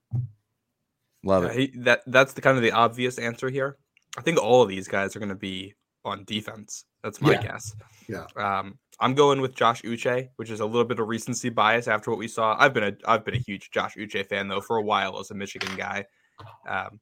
Love 1.23 1.43
Yeah, 1.43 1.49
it. 1.51 1.55
he, 1.57 1.80
that 1.80 2.01
that's 2.07 2.34
the 2.34 2.41
kind 2.41 2.55
of 2.57 2.63
the 2.63 2.71
obvious 2.71 3.17
answer 3.17 3.49
here. 3.49 3.78
I 4.18 4.22
think 4.22 4.41
all 4.41 4.61
of 4.61 4.70
these 4.70 4.88
guys 4.88 5.16
are 5.16 5.20
going 5.20 5.30
to 5.30 5.36
be 5.36 5.74
on 6.03 6.24
defense. 6.26 6.86
That's 7.03 7.22
my 7.22 7.32
Yeah. 7.34 7.41
guess. 7.41 7.76
Yeah. 8.07 8.26
Um, 8.36 8.78
I'm 8.99 9.13
going 9.13 9.41
with 9.41 9.55
Josh 9.55 9.82
Uche, 9.82 10.30
which 10.38 10.49
is 10.49 10.59
a 10.59 10.66
little 10.66 10.86
bit 10.86 10.99
of 10.99 11.07
recency 11.07 11.49
bias 11.49 11.88
after 11.88 12.11
what 12.11 12.20
we 12.20 12.28
saw. 12.28 12.55
I've 12.59 12.74
been 12.74 12.84
a 12.84 12.93
I've 13.05 13.26
been 13.26 13.36
a 13.36 13.39
huge 13.39 13.72
Josh 13.72 13.95
Uche 13.95 14.26
fan 14.28 14.47
though 14.47 14.61
for 14.61 14.78
a 14.78 14.82
while 14.84 15.20
as 15.20 15.32
a 15.32 15.34
Michigan 15.36 15.76
guy. 15.76 16.05
Um, 16.68 16.99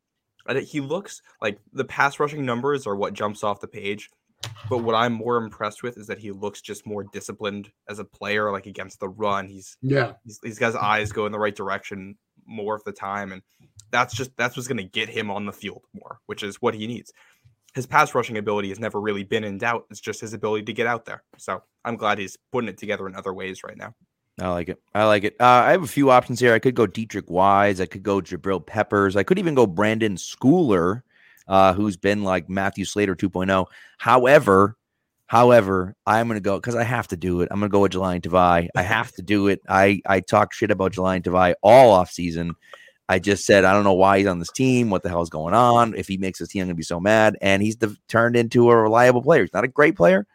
think 0.51 0.67
he 0.67 0.79
looks 0.81 1.21
like 1.41 1.59
the 1.73 1.85
pass 1.85 2.19
rushing 2.19 2.45
numbers 2.45 2.85
are 2.87 2.95
what 2.95 3.13
jumps 3.13 3.43
off 3.43 3.59
the 3.61 3.67
page. 3.67 4.09
But 4.69 4.79
what 4.79 4.93
I'm 4.95 5.13
more 5.13 5.37
impressed 5.37 5.83
with 5.83 5.97
is 5.97 6.07
that 6.07 6.19
he 6.19 6.31
looks 6.31 6.59
just 6.61 6.85
more 6.85 7.05
disciplined 7.13 7.71
as 7.87 7.99
a 7.99 8.03
player, 8.05 8.51
like 8.51 8.65
against 8.65 8.99
the 8.99 9.07
run. 9.07 9.47
He's 9.47 9.77
Yeah. 9.81 10.13
he's, 10.25 10.39
he's 10.43 10.59
got 10.59 10.67
his 10.67 10.75
eyes 10.75 11.11
go 11.13 11.25
in 11.25 11.31
the 11.31 11.39
right 11.39 11.55
direction 11.55 12.17
more 12.45 12.75
of 12.75 12.83
the 12.83 12.91
time 12.91 13.31
and 13.31 13.41
that's 13.93 14.13
just 14.13 14.35
that's 14.35 14.57
what's 14.57 14.67
going 14.67 14.77
to 14.77 14.83
get 14.83 15.07
him 15.07 15.31
on 15.31 15.45
the 15.45 15.53
field 15.53 15.83
more 15.93 16.19
which 16.25 16.43
is 16.43 16.61
what 16.61 16.73
he 16.73 16.87
needs 16.87 17.13
his 17.73 17.85
pass 17.85 18.13
rushing 18.13 18.37
ability 18.37 18.69
has 18.69 18.79
never 18.79 18.99
really 18.99 19.23
been 19.23 19.45
in 19.45 19.57
doubt 19.57 19.85
it's 19.89 20.01
just 20.01 20.19
his 20.19 20.33
ability 20.33 20.65
to 20.65 20.73
get 20.73 20.87
out 20.87 21.05
there 21.05 21.23
so 21.37 21.61
i'm 21.85 21.95
glad 21.95 22.17
he's 22.17 22.37
putting 22.51 22.67
it 22.67 22.77
together 22.77 23.07
in 23.07 23.15
other 23.15 23.33
ways 23.33 23.63
right 23.63 23.77
now 23.77 23.93
I 24.41 24.49
like 24.49 24.69
it. 24.69 24.79
I 24.95 25.05
like 25.05 25.23
it. 25.25 25.35
Uh, 25.39 25.45
I 25.45 25.71
have 25.71 25.83
a 25.83 25.87
few 25.87 26.09
options 26.09 26.39
here. 26.39 26.55
I 26.55 26.59
could 26.59 26.73
go 26.73 26.87
Deatrich 26.87 27.29
Wise. 27.29 27.79
I 27.79 27.85
could 27.85 28.01
go 28.01 28.19
Jabril 28.19 28.65
Peppers. 28.65 29.15
I 29.15 29.21
could 29.21 29.37
even 29.37 29.53
go 29.53 29.67
Brenden 29.67 30.17
Schooler, 30.17 31.03
uh, 31.47 31.73
who's 31.73 31.97
been 31.97 32.23
like 32.23 32.49
Matthew 32.49 32.83
Slater 32.83 33.15
2.0. 33.15 33.67
However, 33.99 34.75
however, 35.27 35.95
I'm 36.07 36.27
going 36.27 36.37
to 36.37 36.41
go 36.41 36.57
because 36.57 36.73
I 36.75 36.83
have 36.83 37.07
to 37.09 37.17
do 37.17 37.41
it. 37.41 37.49
I'm 37.51 37.59
going 37.59 37.69
to 37.69 37.73
go 37.73 37.81
with 37.81 37.91
Jahlani 37.91 38.21
Tavai. 38.21 38.69
I 38.75 38.81
have 38.81 39.11
to 39.13 39.21
do 39.21 39.49
it. 39.49 39.61
I 39.69 40.01
I 40.07 40.19
talk 40.19 40.51
shit 40.51 40.71
about 40.71 40.93
Jahlani 40.93 41.21
Tavai 41.21 41.53
all 41.61 41.91
off 41.91 42.09
season. 42.09 42.55
I 43.13 43.19
just 43.19 43.45
said 43.45 43.63
I 43.63 43.73
don't 43.73 43.83
know 43.83 43.93
why 43.93 44.17
he's 44.17 44.27
on 44.27 44.39
this 44.39 44.51
team. 44.51 44.89
What 44.89 45.03
the 45.03 45.09
hell 45.09 45.21
is 45.21 45.29
going 45.29 45.53
on? 45.53 45.93
If 45.95 46.07
he 46.07 46.17
makes 46.17 46.39
this 46.39 46.49
team, 46.49 46.63
I'm 46.63 46.67
going 46.67 46.75
to 46.75 46.79
be 46.79 46.83
so 46.83 46.99
mad. 46.99 47.37
And 47.41 47.61
he's 47.61 47.75
de- 47.75 47.95
turned 48.09 48.35
into 48.35 48.71
a 48.71 48.75
reliable 48.75 49.21
player. 49.21 49.43
He's 49.43 49.53
not 49.53 49.63
a 49.63 49.67
great 49.67 49.95
player, 49.95 50.25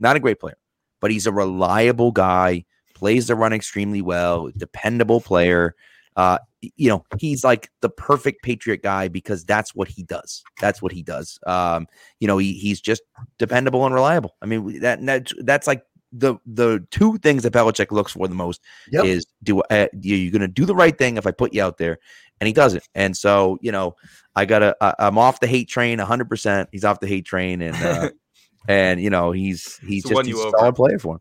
not 0.00 0.16
a 0.16 0.20
great 0.20 0.40
player, 0.40 0.58
but 1.00 1.12
he's 1.12 1.26
a 1.26 1.32
reliable 1.32 2.10
guy 2.10 2.64
plays 2.96 3.26
the 3.26 3.34
run 3.34 3.52
extremely 3.52 4.02
well, 4.02 4.50
dependable 4.56 5.20
player. 5.20 5.76
Uh, 6.16 6.38
you 6.76 6.88
know, 6.88 7.04
he's 7.18 7.44
like 7.44 7.70
the 7.82 7.90
perfect 7.90 8.42
Patriot 8.42 8.82
guy 8.82 9.06
because 9.06 9.44
that's 9.44 9.74
what 9.74 9.86
he 9.86 10.02
does. 10.02 10.42
That's 10.60 10.80
what 10.80 10.92
he 10.92 11.02
does. 11.02 11.38
Um, 11.46 11.86
you 12.20 12.26
know, 12.26 12.38
he, 12.38 12.54
he's 12.54 12.80
just 12.80 13.02
dependable 13.38 13.84
and 13.84 13.94
reliable. 13.94 14.34
I 14.40 14.46
mean, 14.46 14.80
that 14.80 15.04
that's 15.04 15.32
that's 15.42 15.66
like 15.66 15.84
the 16.18 16.36
the 16.46 16.86
two 16.90 17.18
things 17.18 17.42
that 17.42 17.52
Belichick 17.52 17.90
looks 17.92 18.12
for 18.12 18.28
the 18.28 18.34
most 18.34 18.60
Yep. 18.92 19.04
is 19.04 19.26
do 19.42 19.60
uh, 19.70 19.86
you 20.00 20.16
you 20.16 20.30
going 20.30 20.40
to 20.40 20.48
do 20.48 20.64
the 20.64 20.74
right 20.74 20.96
thing 20.96 21.16
if 21.16 21.26
I 21.26 21.30
put 21.30 21.52
you 21.54 21.62
out 21.62 21.78
there, 21.78 21.98
and 22.40 22.46
he 22.46 22.52
doesn't. 22.52 22.82
And 22.94 23.16
so, 23.16 23.58
you 23.60 23.72
know, 23.72 23.96
I 24.34 24.44
gotta 24.44 24.76
I, 24.80 24.94
I'm 24.98 25.18
off 25.18 25.40
the 25.40 25.46
hate 25.46 25.68
train 25.68 25.98
100. 25.98 26.28
percent 26.28 26.68
He's 26.72 26.84
off 26.84 27.00
the 27.00 27.06
hate 27.06 27.26
train, 27.26 27.62
and 27.62 27.76
uh, 27.76 28.10
and 28.68 29.00
you 29.00 29.10
know 29.10 29.32
he's 29.32 29.78
he's 29.78 30.02
So 30.02 30.10
just 30.10 30.26
he's 30.26 30.36
a 30.38 30.50
solid 30.50 30.74
player 30.74 30.98
for 30.98 31.20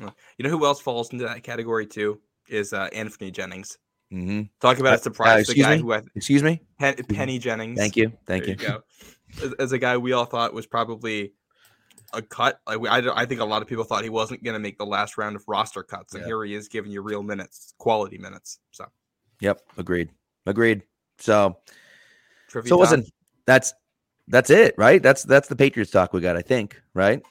him. 0.00 0.10
you 0.38 0.42
know 0.44 0.50
who 0.50 0.64
else 0.64 0.80
falls 0.80 1.12
into 1.12 1.24
that 1.26 1.42
category 1.42 1.86
too 1.86 2.20
is 2.48 2.72
uh, 2.72 2.88
anthony 2.92 3.30
jennings 3.30 3.78
Mm-hmm. 4.12 4.42
talk 4.60 4.78
about 4.78 4.92
Uh, 4.92 4.96
a 4.96 4.98
surprise 4.98 5.46
the 5.46 5.52
excuse 5.52 5.66
guy 5.66 5.76
me? 5.76 5.82
who 5.82 5.92
I, 5.94 6.02
Excuse 6.14 6.42
me. 6.42 6.60
Pen, 6.78 6.94
penny 6.96 7.38
jennings 7.38 7.78
Thank 7.78 7.96
you. 7.96 8.12
Thank 8.26 8.46
you. 8.46 8.56
As, 9.42 9.54
as 9.58 9.72
a 9.72 9.78
guy 9.78 9.96
we 9.96 10.12
all 10.12 10.26
thought 10.26 10.52
was 10.52 10.66
probably 10.66 11.32
a 12.12 12.22
cut. 12.22 12.60
Like 12.66 12.78
I, 12.88 13.22
I 13.22 13.26
think 13.26 13.40
a 13.40 13.44
lot 13.44 13.62
of 13.62 13.68
people 13.68 13.84
thought 13.84 14.02
he 14.04 14.10
wasn't 14.10 14.42
going 14.44 14.54
to 14.54 14.60
make 14.60 14.78
the 14.78 14.86
last 14.86 15.16
round 15.18 15.36
of 15.36 15.44
roster 15.46 15.82
cuts, 15.82 16.14
and 16.14 16.22
Yeah. 16.22 16.26
here 16.28 16.44
he 16.44 16.54
is 16.54 16.68
giving 16.68 16.90
you 16.90 17.00
real 17.02 17.22
minutes, 17.22 17.74
quality 17.78 18.18
minutes. 18.18 18.58
So 18.70 18.86
Yep. 19.40 19.60
Agreed. 19.78 20.10
Agreed. 20.46 20.82
So 21.18 21.56
trivia 22.48 22.68
so 22.68 22.76
time. 22.76 22.80
listen, 22.80 23.04
that's 23.46 23.74
that's 24.28 24.50
it, 24.50 24.74
right? 24.78 25.02
That's 25.02 25.22
that's 25.24 25.48
the 25.48 25.56
Patriots 25.56 25.90
talk 25.90 26.12
we 26.12 26.20
got, 26.20 26.36
I 26.36 26.42
think, 26.42 26.80
right? 26.94 27.22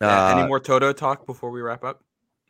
Yeah, 0.00 0.26
Uh, 0.28 0.38
Any 0.38 0.48
more 0.48 0.60
Toto 0.60 0.92
talk 0.92 1.26
before 1.26 1.50
we 1.50 1.60
wrap 1.60 1.84
up? 1.84 2.02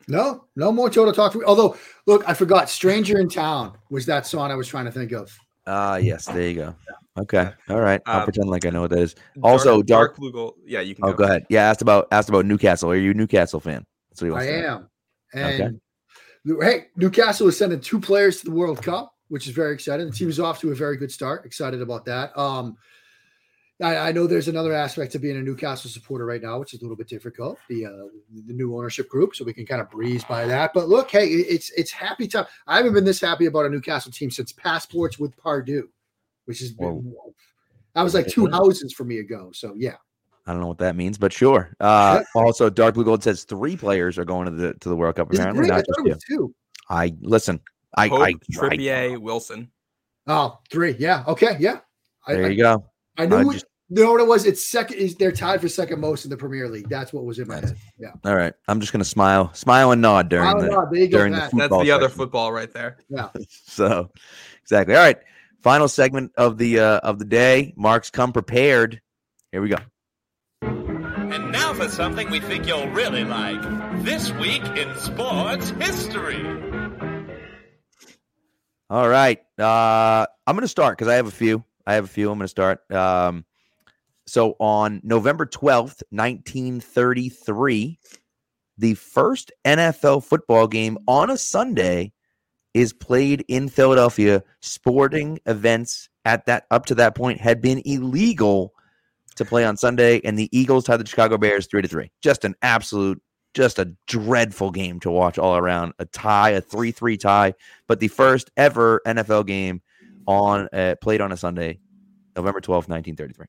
No, 0.09 0.45
no 0.57 0.73
more 0.73 0.89
Toto 0.89 1.13
talk. 1.13 1.33
For, 1.33 1.45
although, 1.45 1.77
look, 2.07 2.27
I 2.29 2.33
forgot. 2.35 2.69
"Stranger 2.71 3.19
in 3.19 3.29
Town" 3.29 3.77
was 3.91 4.07
that 4.07 4.27
song 4.27 4.51
I 4.51 4.55
was 4.55 4.67
trying 4.67 4.87
to 4.87 4.91
think 4.91 5.13
of. 5.13 5.37
Ah, 5.67 5.97
yes, 5.97 6.25
there 6.25 6.49
you 6.49 6.55
go. 6.55 6.75
Okay, 7.19 7.51
all 7.69 7.81
right. 7.81 8.01
I'll 8.07 8.21
Um, 8.21 8.25
pretend 8.25 8.49
like 8.49 8.65
I 8.65 8.71
know 8.71 8.83
what 8.83 8.91
that 8.91 9.01
is. 9.01 9.15
Also, 9.43 9.83
dark. 9.83 10.17
blue 10.17 10.33
gold. 10.33 10.55
Yeah, 10.65 10.81
you 10.81 10.95
can 10.95 11.05
Oh, 11.05 11.13
go 11.13 11.25
ahead. 11.25 11.45
Yeah, 11.51 11.69
asked 11.69 11.83
about 11.83 12.07
asked 12.13 12.29
about 12.29 12.47
Newcastle. 12.47 12.91
Are 12.91 12.97
you 12.97 13.11
a 13.11 13.15
Newcastle 13.15 13.61
fan? 13.61 13.85
That's 14.11 14.21
what 14.23 14.27
he 14.27 14.31
wants 14.33 14.47
I 14.47 14.51
to 14.53 14.61
know. 14.63 14.69
am. 14.69 14.89
Okay. 15.45 15.63
And 15.65 15.81
hey, 16.63 16.87
Newcastle 16.97 17.49
is 17.49 17.57
sending 17.59 17.81
two 17.81 18.01
players 18.01 18.39
to 18.41 18.45
the 18.47 18.53
World 18.53 18.83
Cup, 18.83 19.13
which 19.29 19.47
is 19.47 19.53
very 19.53 19.75
exciting. 19.75 20.07
The 20.07 20.13
team 20.13 20.29
is 20.29 20.41
off 20.41 20.61
to 20.61 20.71
a 20.71 20.75
very 20.75 20.97
good 20.97 21.11
start. 21.13 21.45
Excited 21.45 21.83
about 21.83 22.05
that. 22.07 22.37
Um, 22.39 22.77
I, 23.83 23.97
I 23.97 24.13
know 24.13 24.27
there's 24.27 24.49
another 24.49 24.73
aspect 24.75 25.13
to 25.13 25.19
being 25.19 25.37
a 25.37 25.43
Newcastle 25.43 25.91
supporter 25.91 26.27
right 26.27 26.43
now, 26.43 26.59
which 26.61 26.75
is 26.75 26.81
a 26.81 26.85
little 26.85 26.97
bit 26.97 27.09
difficult. 27.09 27.59
The 27.69 27.87
uh, 27.87 27.91
the 28.47 28.53
new 28.53 28.77
ownership 28.77 29.09
group, 29.09 29.35
so 29.35 29.45
we 29.45 29.53
can 29.53 29.67
kind 29.67 29.81
of 29.81 29.91
breeze 29.91 30.23
by 30.25 30.47
that. 30.47 30.73
But 30.75 30.89
look, 30.89 31.11
hey, 31.11 31.27
it's 31.29 31.71
it's 31.71 31.91
happy 31.91 32.29
time. 32.29 32.47
I 32.67 32.77
haven't 32.77 32.93
been 32.95 33.05
this 33.05 33.21
happy 33.21 33.47
about 33.47 33.67
a 33.67 33.69
Newcastle 33.69 34.13
team 34.13 34.31
since 34.31 34.53
passports 34.53 35.19
with 35.19 35.35
Pardew, 35.37 35.85
which 36.51 36.63
is 36.63 36.73
been 36.73 37.15
that 37.95 38.03
was 38.03 38.13
like 38.13 38.27
two 38.27 38.51
houses 38.51 38.93
for 38.93 39.05
me 39.05 39.21
ago. 39.21 39.53
So 39.55 39.73
yeah. 39.79 39.95
I 40.49 40.53
don't 40.53 40.61
know 40.61 40.67
what 40.67 40.79
that 40.79 40.97
means, 40.97 41.17
but 41.17 41.33
sure. 41.33 41.77
Uh, 41.79 42.25
also, 42.35 42.69
Dark 42.69 42.95
Blue 42.95 43.05
Gold 43.05 43.23
says 43.23 43.45
three 43.45 43.77
players 43.77 44.19
are 44.19 44.25
going 44.25 44.47
to 44.47 44.51
the 44.51 44.75
to 44.75 44.89
the 44.89 44.97
World 44.97 45.15
Cup. 45.15 45.33
Is 45.33 45.39
Apparently, 45.39 45.67
three? 45.67 45.71
I 45.73 45.77
not 45.77 45.87
thought 45.87 46.07
just 46.07 46.07
it 46.07 46.15
was 46.15 46.25
two. 46.25 46.55
I 46.89 47.15
listen. 47.21 47.61
I, 47.97 48.09
Pope, 48.09 48.21
I, 48.21 48.35
I 48.91 49.17
Wilson. 49.17 49.71
Oh, 50.27 50.59
three. 50.73 50.97
Yeah. 50.99 51.23
Okay. 51.29 51.57
Yeah. 51.61 51.79
I, 52.27 52.35
there 52.35 52.47
I, 52.47 52.49
you 52.49 52.57
go. 52.61 52.85
I 53.17 53.27
knew 53.27 53.37
I 53.37 53.41
it, 53.43 53.53
just- 53.53 53.67
you 53.93 54.05
know 54.05 54.13
what 54.13 54.21
it 54.21 54.27
was. 54.27 54.45
It's 54.45 54.69
second. 54.69 54.99
Is 54.99 55.17
they're 55.17 55.33
tied 55.33 55.61
for 55.61 55.69
second 55.69 56.01
most 56.01 56.25
in 56.25 56.31
the 56.31 56.37
Premier 56.37 56.69
League. 56.69 56.89
That's 56.89 57.13
what 57.13 57.25
was 57.25 57.39
in 57.41 57.49
my 57.49 57.57
head. 57.57 57.77
Yeah. 57.99 58.13
All 58.25 58.37
right, 58.37 58.55
I'm 58.69 58.81
just 58.81 58.93
gonna 58.93 59.05
smile, 59.05 59.53
smile 59.53 59.91
and 59.91 60.01
nod 60.01 60.29
during 60.29 60.49
Smile 60.49 60.63
the 60.63 60.69
nod. 60.69 60.91
There 60.93 61.01
you 61.01 61.09
go, 61.09 61.19
during 61.19 61.33
the 61.33 61.41
Pat. 61.41 61.51
That's 61.51 61.63
football 61.63 61.83
the 61.83 61.91
other 61.91 62.05
section. 62.05 62.19
football 62.19 62.53
right 62.53 62.73
there. 62.73 62.99
Yeah. 63.09 63.29
So, 63.49 64.11
exactly. 64.63 64.95
All 64.95 65.03
right, 65.03 65.19
final 65.61 65.89
segment 65.89 66.33
of 66.37 66.59
the 66.59 66.81
uh, 66.81 66.99
of 66.99 67.19
the 67.19 67.25
day. 67.25 67.73
Mark's 67.77 68.11
come 68.11 68.33
prepared. 68.33 69.01
Here 69.53 69.63
we 69.63 69.69
go. 69.69 69.79
And 70.63 71.53
now 71.53 71.75
for 71.75 71.89
something 71.89 72.31
we 72.31 72.41
think 72.41 72.67
you'll 72.67 72.89
really 72.89 73.25
like. 73.25 73.63
This 74.03 74.33
week 74.33 74.65
in 74.77 74.95
sports 74.97 75.71
history. 75.71 76.45
All 78.89 79.09
right. 79.09 79.39
Uh, 79.59 80.27
I'm 80.47 80.57
going 80.57 80.63
to 80.63 80.69
start 80.69 80.99
because 80.99 81.09
I 81.09 81.15
have 81.15 81.29
a 81.29 81.33
few. 81.33 81.65
I 81.87 81.95
have 81.95 82.05
a 82.05 82.09
few. 82.09 82.31
I'm 82.31 82.39
going 82.39 82.45
to 82.45 82.49
start. 82.49 82.91
Um, 82.91 83.45
so 84.27 84.57
on 84.59 85.01
November 85.05 85.47
12th, 85.47 86.03
1933, 86.11 87.99
the 88.79 88.95
first 88.95 89.53
NFL 89.65 90.25
football 90.25 90.67
game 90.67 90.99
on 91.07 91.31
a 91.31 91.37
Sunday 91.37 92.13
is 92.75 92.93
played 92.93 93.45
in 93.49 93.69
Philadelphia. 93.69 94.43
Sporting 94.61 95.39
events 95.47 96.09
at 96.25 96.47
that 96.47 96.67
up 96.71 96.87
to 96.87 96.95
that 96.97 97.15
point 97.15 97.41
had 97.41 97.61
been 97.61 97.83
illegal 97.85 98.75
to 99.37 99.45
play 99.45 99.65
on 99.65 99.77
Sunday, 99.77 100.21
and 100.25 100.39
the 100.39 100.49
Eagles 100.57 100.85
tied 100.85 100.99
the 100.99 101.07
Chicago 101.07 101.39
Bears 101.39 101.67
three 101.67 101.83
to 101.83 101.89
three. 101.89 102.11
Just 102.21 102.45
an 102.45 102.55
absolute, 102.63 103.23
just 103.55 103.79
a 103.79 103.93
dreadful 104.07 104.71
game 104.71 105.01
to 105.01 105.11
watch 105.11 105.39
all 105.39 105.57
around. 105.57 105.93
A 105.99 106.05
tie, 106.05 106.51
a 106.51 106.61
three-three 106.61 107.17
tie, 107.17 107.55
but 107.87 108.01
the 108.01 108.09
first 108.09 108.51
ever 108.57 109.01
NFL 109.07 109.47
game 109.47 109.83
on 110.27 110.69
uh, 110.73 110.95
played 111.01 111.21
on 111.21 111.33
a 111.33 111.37
Sunday, 111.37 111.81
November 112.37 112.61
twelfth, 112.61 112.89
nineteen 112.89 113.17
thirty-three. 113.17 113.47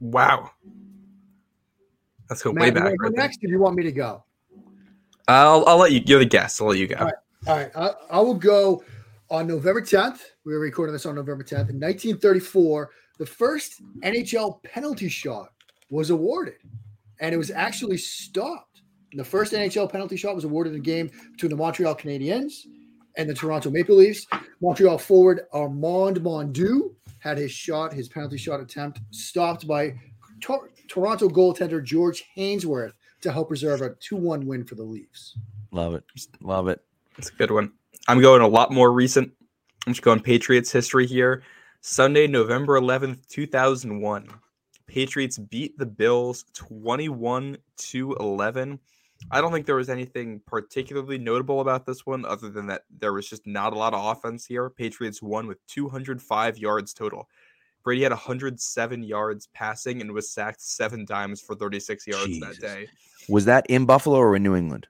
Wow. 0.00 0.50
Let's 2.30 2.42
go 2.42 2.52
Matt, 2.52 2.62
way 2.62 2.70
back. 2.70 2.94
right 3.00 3.12
next, 3.12 3.38
or 3.38 3.46
do 3.46 3.52
you 3.52 3.58
want 3.58 3.74
me 3.74 3.82
to 3.84 3.92
go? 3.92 4.22
I'll, 5.26 5.64
I'll 5.66 5.78
let 5.78 5.92
you. 5.92 6.02
You're 6.04 6.18
the 6.18 6.26
guest. 6.26 6.60
I'll 6.60 6.68
let 6.68 6.78
you 6.78 6.86
go. 6.86 7.10
All 7.46 7.56
right. 7.56 7.70
I, 7.76 7.92
I 8.10 8.20
will 8.20 8.34
go 8.34 8.82
on 9.30 9.46
November 9.46 9.80
10th. 9.80 10.20
We 10.44 10.52
were 10.52 10.60
recording 10.60 10.92
this 10.92 11.06
on 11.06 11.14
November 11.14 11.44
10th. 11.44 11.70
In 11.70 11.80
1934, 11.80 12.90
the 13.18 13.26
first 13.26 13.82
NHL 14.02 14.62
penalty 14.62 15.08
shot 15.08 15.50
was 15.90 16.10
awarded, 16.10 16.56
and 17.20 17.34
it 17.34 17.38
was 17.38 17.50
actually 17.50 17.96
stopped. 17.98 18.82
The 19.12 19.24
first 19.24 19.52
NHL 19.52 19.90
penalty 19.90 20.16
shot 20.16 20.34
was 20.34 20.44
awarded 20.44 20.74
in 20.74 20.80
a 20.80 20.82
game 20.82 21.10
between 21.32 21.50
the 21.50 21.56
Montreal 21.56 21.94
Canadiens 21.94 22.52
and 23.16 23.28
the 23.28 23.34
Toronto 23.34 23.70
Maple 23.70 23.96
Leafs. 23.96 24.26
Montreal 24.60 24.98
forward 24.98 25.42
Armand 25.52 26.18
Mondou 26.20 26.94
had 27.20 27.38
his 27.38 27.50
shot, 27.50 27.92
his 27.92 28.08
penalty 28.08 28.36
shot 28.36 28.60
attempt, 28.60 29.00
stopped 29.10 29.66
by 29.66 29.94
Tor- 30.40 30.70
Toronto 30.88 31.28
goaltender 31.28 31.82
George 31.82 32.24
Hainsworth 32.36 32.92
to 33.22 33.32
help 33.32 33.48
preserve 33.48 33.80
a 33.80 33.94
2 34.00 34.16
1 34.16 34.46
win 34.46 34.64
for 34.64 34.74
the 34.74 34.84
Leafs. 34.84 35.36
Love 35.72 35.94
it, 35.94 36.04
love 36.40 36.68
it. 36.68 36.80
It's 37.18 37.30
a 37.30 37.34
good 37.34 37.50
one. 37.50 37.72
I'm 38.06 38.20
going 38.20 38.42
a 38.42 38.48
lot 38.48 38.72
more 38.72 38.92
recent. 38.92 39.32
I'm 39.86 39.92
just 39.92 40.02
going 40.02 40.20
Patriots 40.20 40.70
history 40.70 41.06
here. 41.06 41.42
Sunday, 41.80 42.26
November 42.26 42.80
11th, 42.80 43.26
2001. 43.28 44.28
Patriots 44.86 45.36
beat 45.38 45.76
the 45.78 45.86
Bills 45.86 46.44
21 46.54 47.58
to 47.76 48.12
11. 48.14 48.78
I 49.30 49.40
don't 49.40 49.52
think 49.52 49.66
there 49.66 49.74
was 49.74 49.90
anything 49.90 50.40
particularly 50.46 51.18
notable 51.18 51.60
about 51.60 51.84
this 51.84 52.06
one 52.06 52.24
other 52.24 52.48
than 52.48 52.66
that 52.68 52.82
there 52.98 53.12
was 53.12 53.28
just 53.28 53.46
not 53.46 53.72
a 53.72 53.76
lot 53.76 53.94
of 53.94 54.04
offense 54.04 54.46
here. 54.46 54.70
Patriots 54.70 55.20
won 55.20 55.46
with 55.46 55.58
205 55.66 56.58
yards 56.58 56.94
total. 56.94 57.28
Brady 57.82 58.02
had 58.02 58.12
107 58.12 59.02
yards 59.02 59.48
passing 59.52 60.00
and 60.00 60.12
was 60.12 60.30
sacked 60.30 60.60
seven 60.60 61.04
times 61.04 61.40
for 61.40 61.54
36 61.54 62.06
yards 62.06 62.26
Jesus. 62.26 62.58
that 62.58 62.60
day. 62.60 62.86
Was 63.28 63.44
that 63.46 63.66
in 63.68 63.86
Buffalo 63.86 64.18
or 64.18 64.36
in 64.36 64.42
New 64.42 64.54
England? 64.54 64.86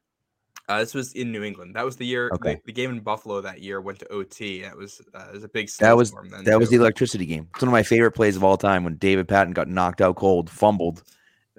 Uh, 0.68 0.80
this 0.80 0.92
was 0.92 1.14
in 1.14 1.32
New 1.32 1.42
England. 1.42 1.74
That 1.76 1.84
was 1.84 1.96
the 1.96 2.04
year. 2.04 2.30
Okay. 2.34 2.56
The, 2.56 2.60
the 2.66 2.72
game 2.72 2.90
in 2.90 3.00
Buffalo 3.00 3.40
that 3.40 3.62
year 3.62 3.80
went 3.80 3.98
to 4.00 4.12
OT. 4.12 4.62
That 4.62 4.76
was 4.76 5.00
uh, 5.14 5.26
it 5.28 5.34
was 5.34 5.44
a 5.44 5.48
big 5.48 5.70
That 5.80 5.96
was 5.96 6.08
snowstorm 6.10 6.30
then. 6.30 6.44
that 6.44 6.58
was 6.58 6.68
the 6.68 6.76
electricity 6.76 7.24
game. 7.26 7.48
It's 7.54 7.62
one 7.62 7.68
of 7.68 7.72
my 7.72 7.82
favorite 7.82 8.12
plays 8.12 8.36
of 8.36 8.44
all 8.44 8.56
time 8.58 8.84
when 8.84 8.96
David 8.96 9.28
Patten 9.28 9.52
got 9.54 9.66
knocked 9.68 10.00
out 10.02 10.16
cold, 10.16 10.50
fumbled, 10.50 11.02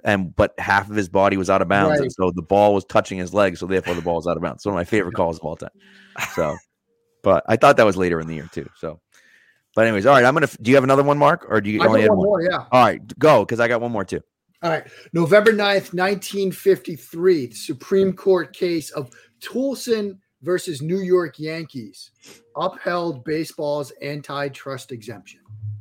and 0.04 0.34
but 0.36 0.54
half 0.58 0.88
of 0.88 0.94
his 0.96 1.08
body 1.08 1.36
was 1.36 1.50
out 1.50 1.60
of 1.60 1.66
bounds, 1.68 1.98
and 1.98 2.02
Right. 2.04 2.12
so 2.12 2.30
the 2.30 2.42
ball 2.42 2.72
was 2.72 2.84
touching 2.84 3.18
his 3.18 3.34
leg, 3.34 3.56
so 3.56 3.66
therefore 3.66 3.94
the 3.94 4.00
ball 4.02 4.16
was 4.16 4.26
out 4.28 4.36
of 4.36 4.42
bounds. 4.42 4.58
It's 4.60 4.66
one 4.66 4.74
of 4.74 4.78
my 4.78 4.84
favorite 4.84 5.14
calls 5.16 5.38
of 5.38 5.44
all 5.44 5.56
time. 5.56 5.70
So, 6.34 6.56
but 7.22 7.42
I 7.48 7.56
thought 7.56 7.76
that 7.78 7.86
was 7.86 7.96
later 7.96 8.20
in 8.20 8.28
the 8.28 8.34
year 8.36 8.48
too. 8.52 8.68
So, 8.78 9.00
but 9.74 9.86
anyways, 9.86 10.06
all 10.06 10.14
right. 10.14 10.24
I'm 10.24 10.34
gonna. 10.34 10.46
Do 10.62 10.70
you 10.70 10.76
have 10.76 10.84
another 10.84 11.02
one, 11.02 11.18
Mark, 11.18 11.46
or 11.48 11.60
do 11.60 11.68
you 11.68 11.82
I 11.82 11.86
only 11.86 12.02
have 12.02 12.10
one 12.10 12.18
one? 12.18 12.26
more, 12.26 12.42
yeah. 12.42 12.64
All 12.70 12.84
right, 12.84 13.18
go 13.18 13.44
because 13.44 13.58
I 13.58 13.66
got 13.66 13.80
one 13.80 13.90
more 13.90 14.04
too. 14.04 14.20
All 14.62 14.70
right. 14.70 14.86
November 15.12 15.52
9th, 15.52 15.94
1953, 15.94 17.46
the 17.46 17.54
Supreme 17.54 18.12
Court 18.12 18.54
case 18.54 18.90
of 18.90 19.10
Toolson 19.40 20.18
versus 20.42 20.82
New 20.82 21.00
York 21.00 21.38
Yankees 21.38 22.10
upheld 22.56 23.24
baseball's 23.24 23.92
antitrust 24.02 24.92
exemption. 24.92 25.40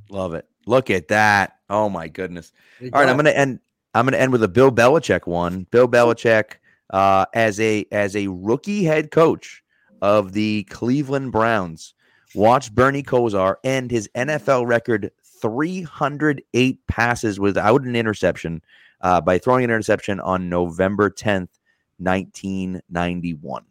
Love 0.10 0.34
it. 0.34 0.48
Look 0.66 0.90
at 0.90 1.08
that. 1.10 1.58
Oh 1.70 1.90
my 1.90 2.08
goodness. 2.08 2.52
All 2.82 2.90
right. 2.94 3.10
I'm 3.10 3.16
gonna 3.16 3.32
end. 3.32 3.60
I'm 3.94 4.06
gonna 4.06 4.18
end 4.18 4.32
with 4.32 4.44
a 4.44 4.48
Bill 4.48 4.72
Belichick 4.72 5.28
one. 5.28 5.66
Bill 5.72 5.88
Belichick, 5.88 6.54
uh, 6.92 7.26
as 7.34 7.60
a 7.60 7.86
as 7.92 8.16
a 8.16 8.28
rookie 8.28 8.84
head 8.84 9.12
coach 9.12 9.64
of 10.02 10.34
the 10.34 10.64
Cleveland 10.70 11.32
Browns, 11.32 11.94
watched 12.36 12.76
Bernie 12.76 13.04
Kosar 13.04 13.56
end 13.64 13.92
his 13.92 14.10
NFL 14.16 14.68
record 14.68 15.12
308 15.42 16.88
passes 16.88 17.40
without 17.40 17.84
an 17.84 17.96
interception 17.96 18.62
uh, 19.02 19.22
by 19.22 19.38
throwing 19.38 19.64
an 19.64 19.70
interception 19.70 20.20
on 20.20 20.50
November 20.50 21.10
10th, 21.10 21.50
1991. 21.98 23.64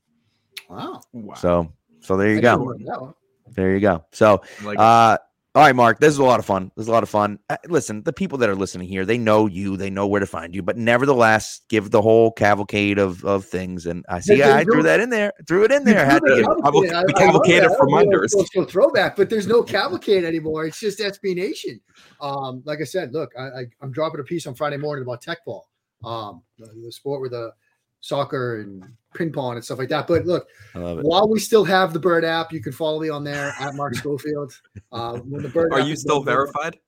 Wow. 0.68 1.00
Wow. 1.12 1.34
So, 1.34 1.72
so 2.00 2.16
there 2.16 2.30
you 2.32 2.38
I 2.38 2.40
go. 2.40 2.56
didn't 2.56 2.68
remember 2.68 2.92
that 2.92 3.00
one. 3.02 3.14
There 3.54 3.74
you 3.74 3.80
go. 3.80 4.04
So, 4.12 4.42
Like- 4.62 4.78
uh, 4.78 5.18
all 5.58 5.64
right, 5.64 5.74
Mark, 5.74 5.98
this 5.98 6.12
is 6.12 6.18
a 6.18 6.24
lot 6.24 6.38
of 6.38 6.46
fun. 6.46 6.70
This 6.76 6.84
is 6.84 6.88
a 6.88 6.92
lot 6.92 7.02
of 7.02 7.08
fun. 7.08 7.40
Uh, 7.50 7.56
listen, 7.66 8.04
the 8.04 8.12
people 8.12 8.38
that 8.38 8.48
are 8.48 8.54
listening 8.54 8.86
here, 8.86 9.04
they 9.04 9.18
know 9.18 9.46
you, 9.48 9.76
they 9.76 9.90
know 9.90 10.06
where 10.06 10.20
to 10.20 10.26
find 10.26 10.54
you, 10.54 10.62
but 10.62 10.76
nevertheless, 10.76 11.62
give 11.68 11.90
the 11.90 12.00
whole 12.00 12.30
cavalcade 12.30 12.96
of, 12.96 13.24
of 13.24 13.44
things. 13.44 13.84
And 13.84 14.04
I 14.08 14.20
see, 14.20 14.40
I 14.40 14.62
threw 14.62 14.84
that 14.84 15.00
in 15.00 15.10
there, 15.10 15.32
threw 15.48 15.64
it 15.64 15.72
in 15.72 15.82
there. 15.82 16.06
Had 16.06 16.20
to 16.20 16.44
cavalcade. 16.62 16.92
I- 16.92 17.02
the 17.02 17.14
I 17.16 17.18
cavalcade 17.18 17.62
that. 17.64 17.66
of 17.66 17.72
I 17.72 17.76
don't 17.76 17.90
know 17.90 18.22
if 18.22 18.30
reminders. 18.30 18.70
throwback, 18.70 19.16
but 19.16 19.28
there's 19.28 19.48
no 19.48 19.64
cavalcade 19.64 20.22
anymore. 20.22 20.64
It's 20.66 20.78
just 20.78 21.00
SB 21.00 21.34
Nation. 21.34 21.80
Um, 22.20 22.62
like 22.64 22.80
I 22.80 22.84
said, 22.84 23.12
look, 23.12 23.32
I, 23.36 23.42
I, 23.42 23.66
I'm 23.82 23.90
dropping 23.90 24.20
a 24.20 24.24
piece 24.24 24.46
on 24.46 24.54
Friday 24.54 24.76
morning 24.76 25.02
about 25.02 25.24
teqball, 25.24 25.62
um, 26.04 26.40
the, 26.60 26.68
the 26.84 26.92
sport 26.92 27.20
with 27.20 27.32
the 27.32 27.50
soccer 28.00 28.60
and 28.60 28.84
ping 29.14 29.32
pong 29.32 29.54
and 29.56 29.64
stuff 29.64 29.78
like 29.78 29.88
that. 29.88 30.06
But 30.06 30.24
look, 30.26 30.48
I 30.74 30.78
love 30.78 30.98
it. 30.98 31.04
while 31.04 31.28
we 31.28 31.38
still 31.40 31.64
have 31.64 31.92
the 31.92 31.98
Bird 31.98 32.24
app, 32.24 32.52
you 32.52 32.60
can 32.62 32.72
follow 32.72 33.00
me 33.00 33.08
on 33.08 33.24
there 33.24 33.54
at 33.58 33.74
Mark 33.74 33.94
Schofield. 34.02 34.52
Uh, 34.92 35.18
when 35.18 35.42
the 35.42 35.48
Bird 35.48 35.72
Are 35.72 35.80
you 35.80 35.92
is 35.94 36.02
still 36.02 36.18
available- 36.18 36.52
verified? 36.52 36.78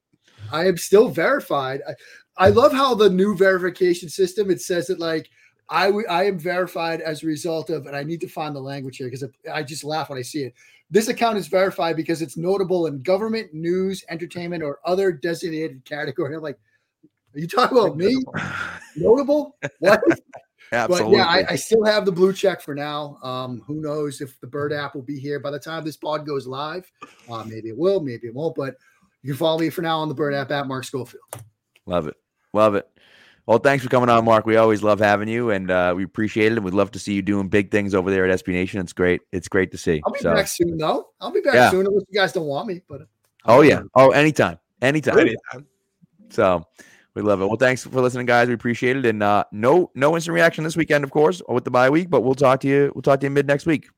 I 0.52 0.66
am 0.66 0.76
still 0.76 1.08
verified. 1.08 1.82
I, 1.86 1.94
I 2.36 2.48
love 2.48 2.72
how 2.72 2.94
the 2.94 3.10
new 3.10 3.36
verification 3.36 4.08
system 4.08 4.50
it 4.50 4.60
says 4.60 4.86
that 4.88 4.98
like 4.98 5.30
I 5.68 5.86
w- 5.86 6.06
I 6.08 6.24
am 6.24 6.38
verified 6.38 7.00
as 7.00 7.22
a 7.22 7.26
result 7.26 7.70
of, 7.70 7.86
and 7.86 7.94
I 7.94 8.02
need 8.02 8.20
to 8.22 8.28
find 8.28 8.56
the 8.56 8.60
language 8.60 8.96
here 8.96 9.06
because 9.08 9.24
I 9.52 9.62
just 9.62 9.84
laugh 9.84 10.08
when 10.08 10.18
I 10.18 10.22
see 10.22 10.44
it. 10.44 10.54
This 10.90 11.06
account 11.08 11.38
is 11.38 11.46
verified 11.46 11.94
because 11.94 12.20
it's 12.22 12.36
notable 12.36 12.86
in 12.86 13.02
government, 13.02 13.54
news, 13.54 14.04
entertainment, 14.08 14.64
or 14.64 14.80
other 14.84 15.12
designated 15.12 15.84
category. 15.84 16.34
I'm 16.34 16.42
like, 16.42 16.58
are 17.34 17.38
you 17.38 17.46
talking 17.46 17.78
about 17.78 17.96
me? 17.96 18.16
notable? 18.96 19.56
What? 19.78 20.00
Absolutely. 20.72 21.10
But 21.10 21.16
yeah, 21.16 21.26
I, 21.26 21.52
I, 21.52 21.56
still 21.56 21.84
have 21.84 22.04
the 22.04 22.12
blue 22.12 22.32
check 22.32 22.60
for 22.60 22.74
now. 22.74 23.18
Um, 23.22 23.62
who 23.66 23.80
knows 23.80 24.20
if 24.20 24.40
the 24.40 24.46
Bird 24.46 24.72
app 24.72 24.94
will 24.94 25.02
be 25.02 25.18
here 25.18 25.40
by 25.40 25.50
the 25.50 25.58
time 25.58 25.84
this 25.84 25.96
pod 25.96 26.24
goes 26.24 26.46
live? 26.46 26.90
Uh, 27.28 27.44
maybe 27.44 27.70
it 27.70 27.76
will, 27.76 28.00
maybe 28.00 28.28
it 28.28 28.34
won't. 28.34 28.54
But 28.54 28.76
you 29.22 29.32
can 29.32 29.38
follow 29.38 29.58
me 29.58 29.70
for 29.70 29.82
now 29.82 29.98
on 29.98 30.08
the 30.08 30.14
Bird 30.14 30.32
app 30.32 30.50
at 30.52 30.66
Mark 30.68 30.84
Schofield. 30.84 31.24
Love 31.86 32.06
it, 32.06 32.16
love 32.52 32.76
it. 32.76 32.88
Well, 33.46 33.58
thanks 33.58 33.82
for 33.82 33.90
coming 33.90 34.08
on, 34.08 34.24
Mark. 34.24 34.46
We 34.46 34.56
always 34.56 34.84
love 34.84 35.00
having 35.00 35.26
you, 35.26 35.50
and 35.50 35.72
uh, 35.72 35.92
we 35.96 36.04
appreciate 36.04 36.52
it. 36.52 36.56
And 36.56 36.64
we'd 36.64 36.74
love 36.74 36.92
to 36.92 37.00
see 37.00 37.14
you 37.14 37.22
doing 37.22 37.48
big 37.48 37.72
things 37.72 37.94
over 37.94 38.08
there 38.08 38.24
at 38.24 38.44
SB 38.44 38.52
Nation. 38.52 38.80
It's 38.80 38.92
great. 38.92 39.22
It's 39.32 39.48
great 39.48 39.72
to 39.72 39.78
see. 39.78 40.00
I'll 40.06 40.12
be 40.12 40.20
so, 40.20 40.34
back 40.34 40.46
soon, 40.46 40.78
though. 40.78 41.08
I'll 41.20 41.32
be 41.32 41.40
back 41.40 41.54
Yeah. 41.54 41.70
soon 41.70 41.86
unless 41.86 42.04
you 42.08 42.20
guys 42.20 42.32
don't 42.32 42.46
want 42.46 42.68
me. 42.68 42.80
But 42.88 43.02
oh 43.46 43.62
yeah. 43.62 43.82
Oh, 43.96 44.10
anytime, 44.10 44.60
anytime. 44.80 45.18
Anytime. 45.18 45.66
So 46.28 46.64
we 47.14 47.22
love 47.22 47.40
it. 47.40 47.46
Well, 47.46 47.56
thanks 47.56 47.84
for 47.84 48.00
listening, 48.00 48.26
guys. 48.26 48.48
We 48.48 48.54
appreciate 48.54 48.96
it. 48.96 49.06
And 49.06 49.22
uh, 49.22 49.44
no, 49.52 49.90
no 49.94 50.14
instant 50.14 50.34
reaction 50.34 50.64
this 50.64 50.76
weekend, 50.76 51.04
of 51.04 51.10
course, 51.10 51.42
with 51.48 51.64
the 51.64 51.70
bye 51.70 51.90
week. 51.90 52.10
But 52.10 52.22
we'll 52.22 52.34
talk 52.34 52.60
to 52.60 52.68
you. 52.68 52.92
We'll 52.94 53.02
talk 53.02 53.20
to 53.20 53.26
you 53.26 53.30
mid 53.30 53.46
next 53.46 53.66
week. 53.66 53.88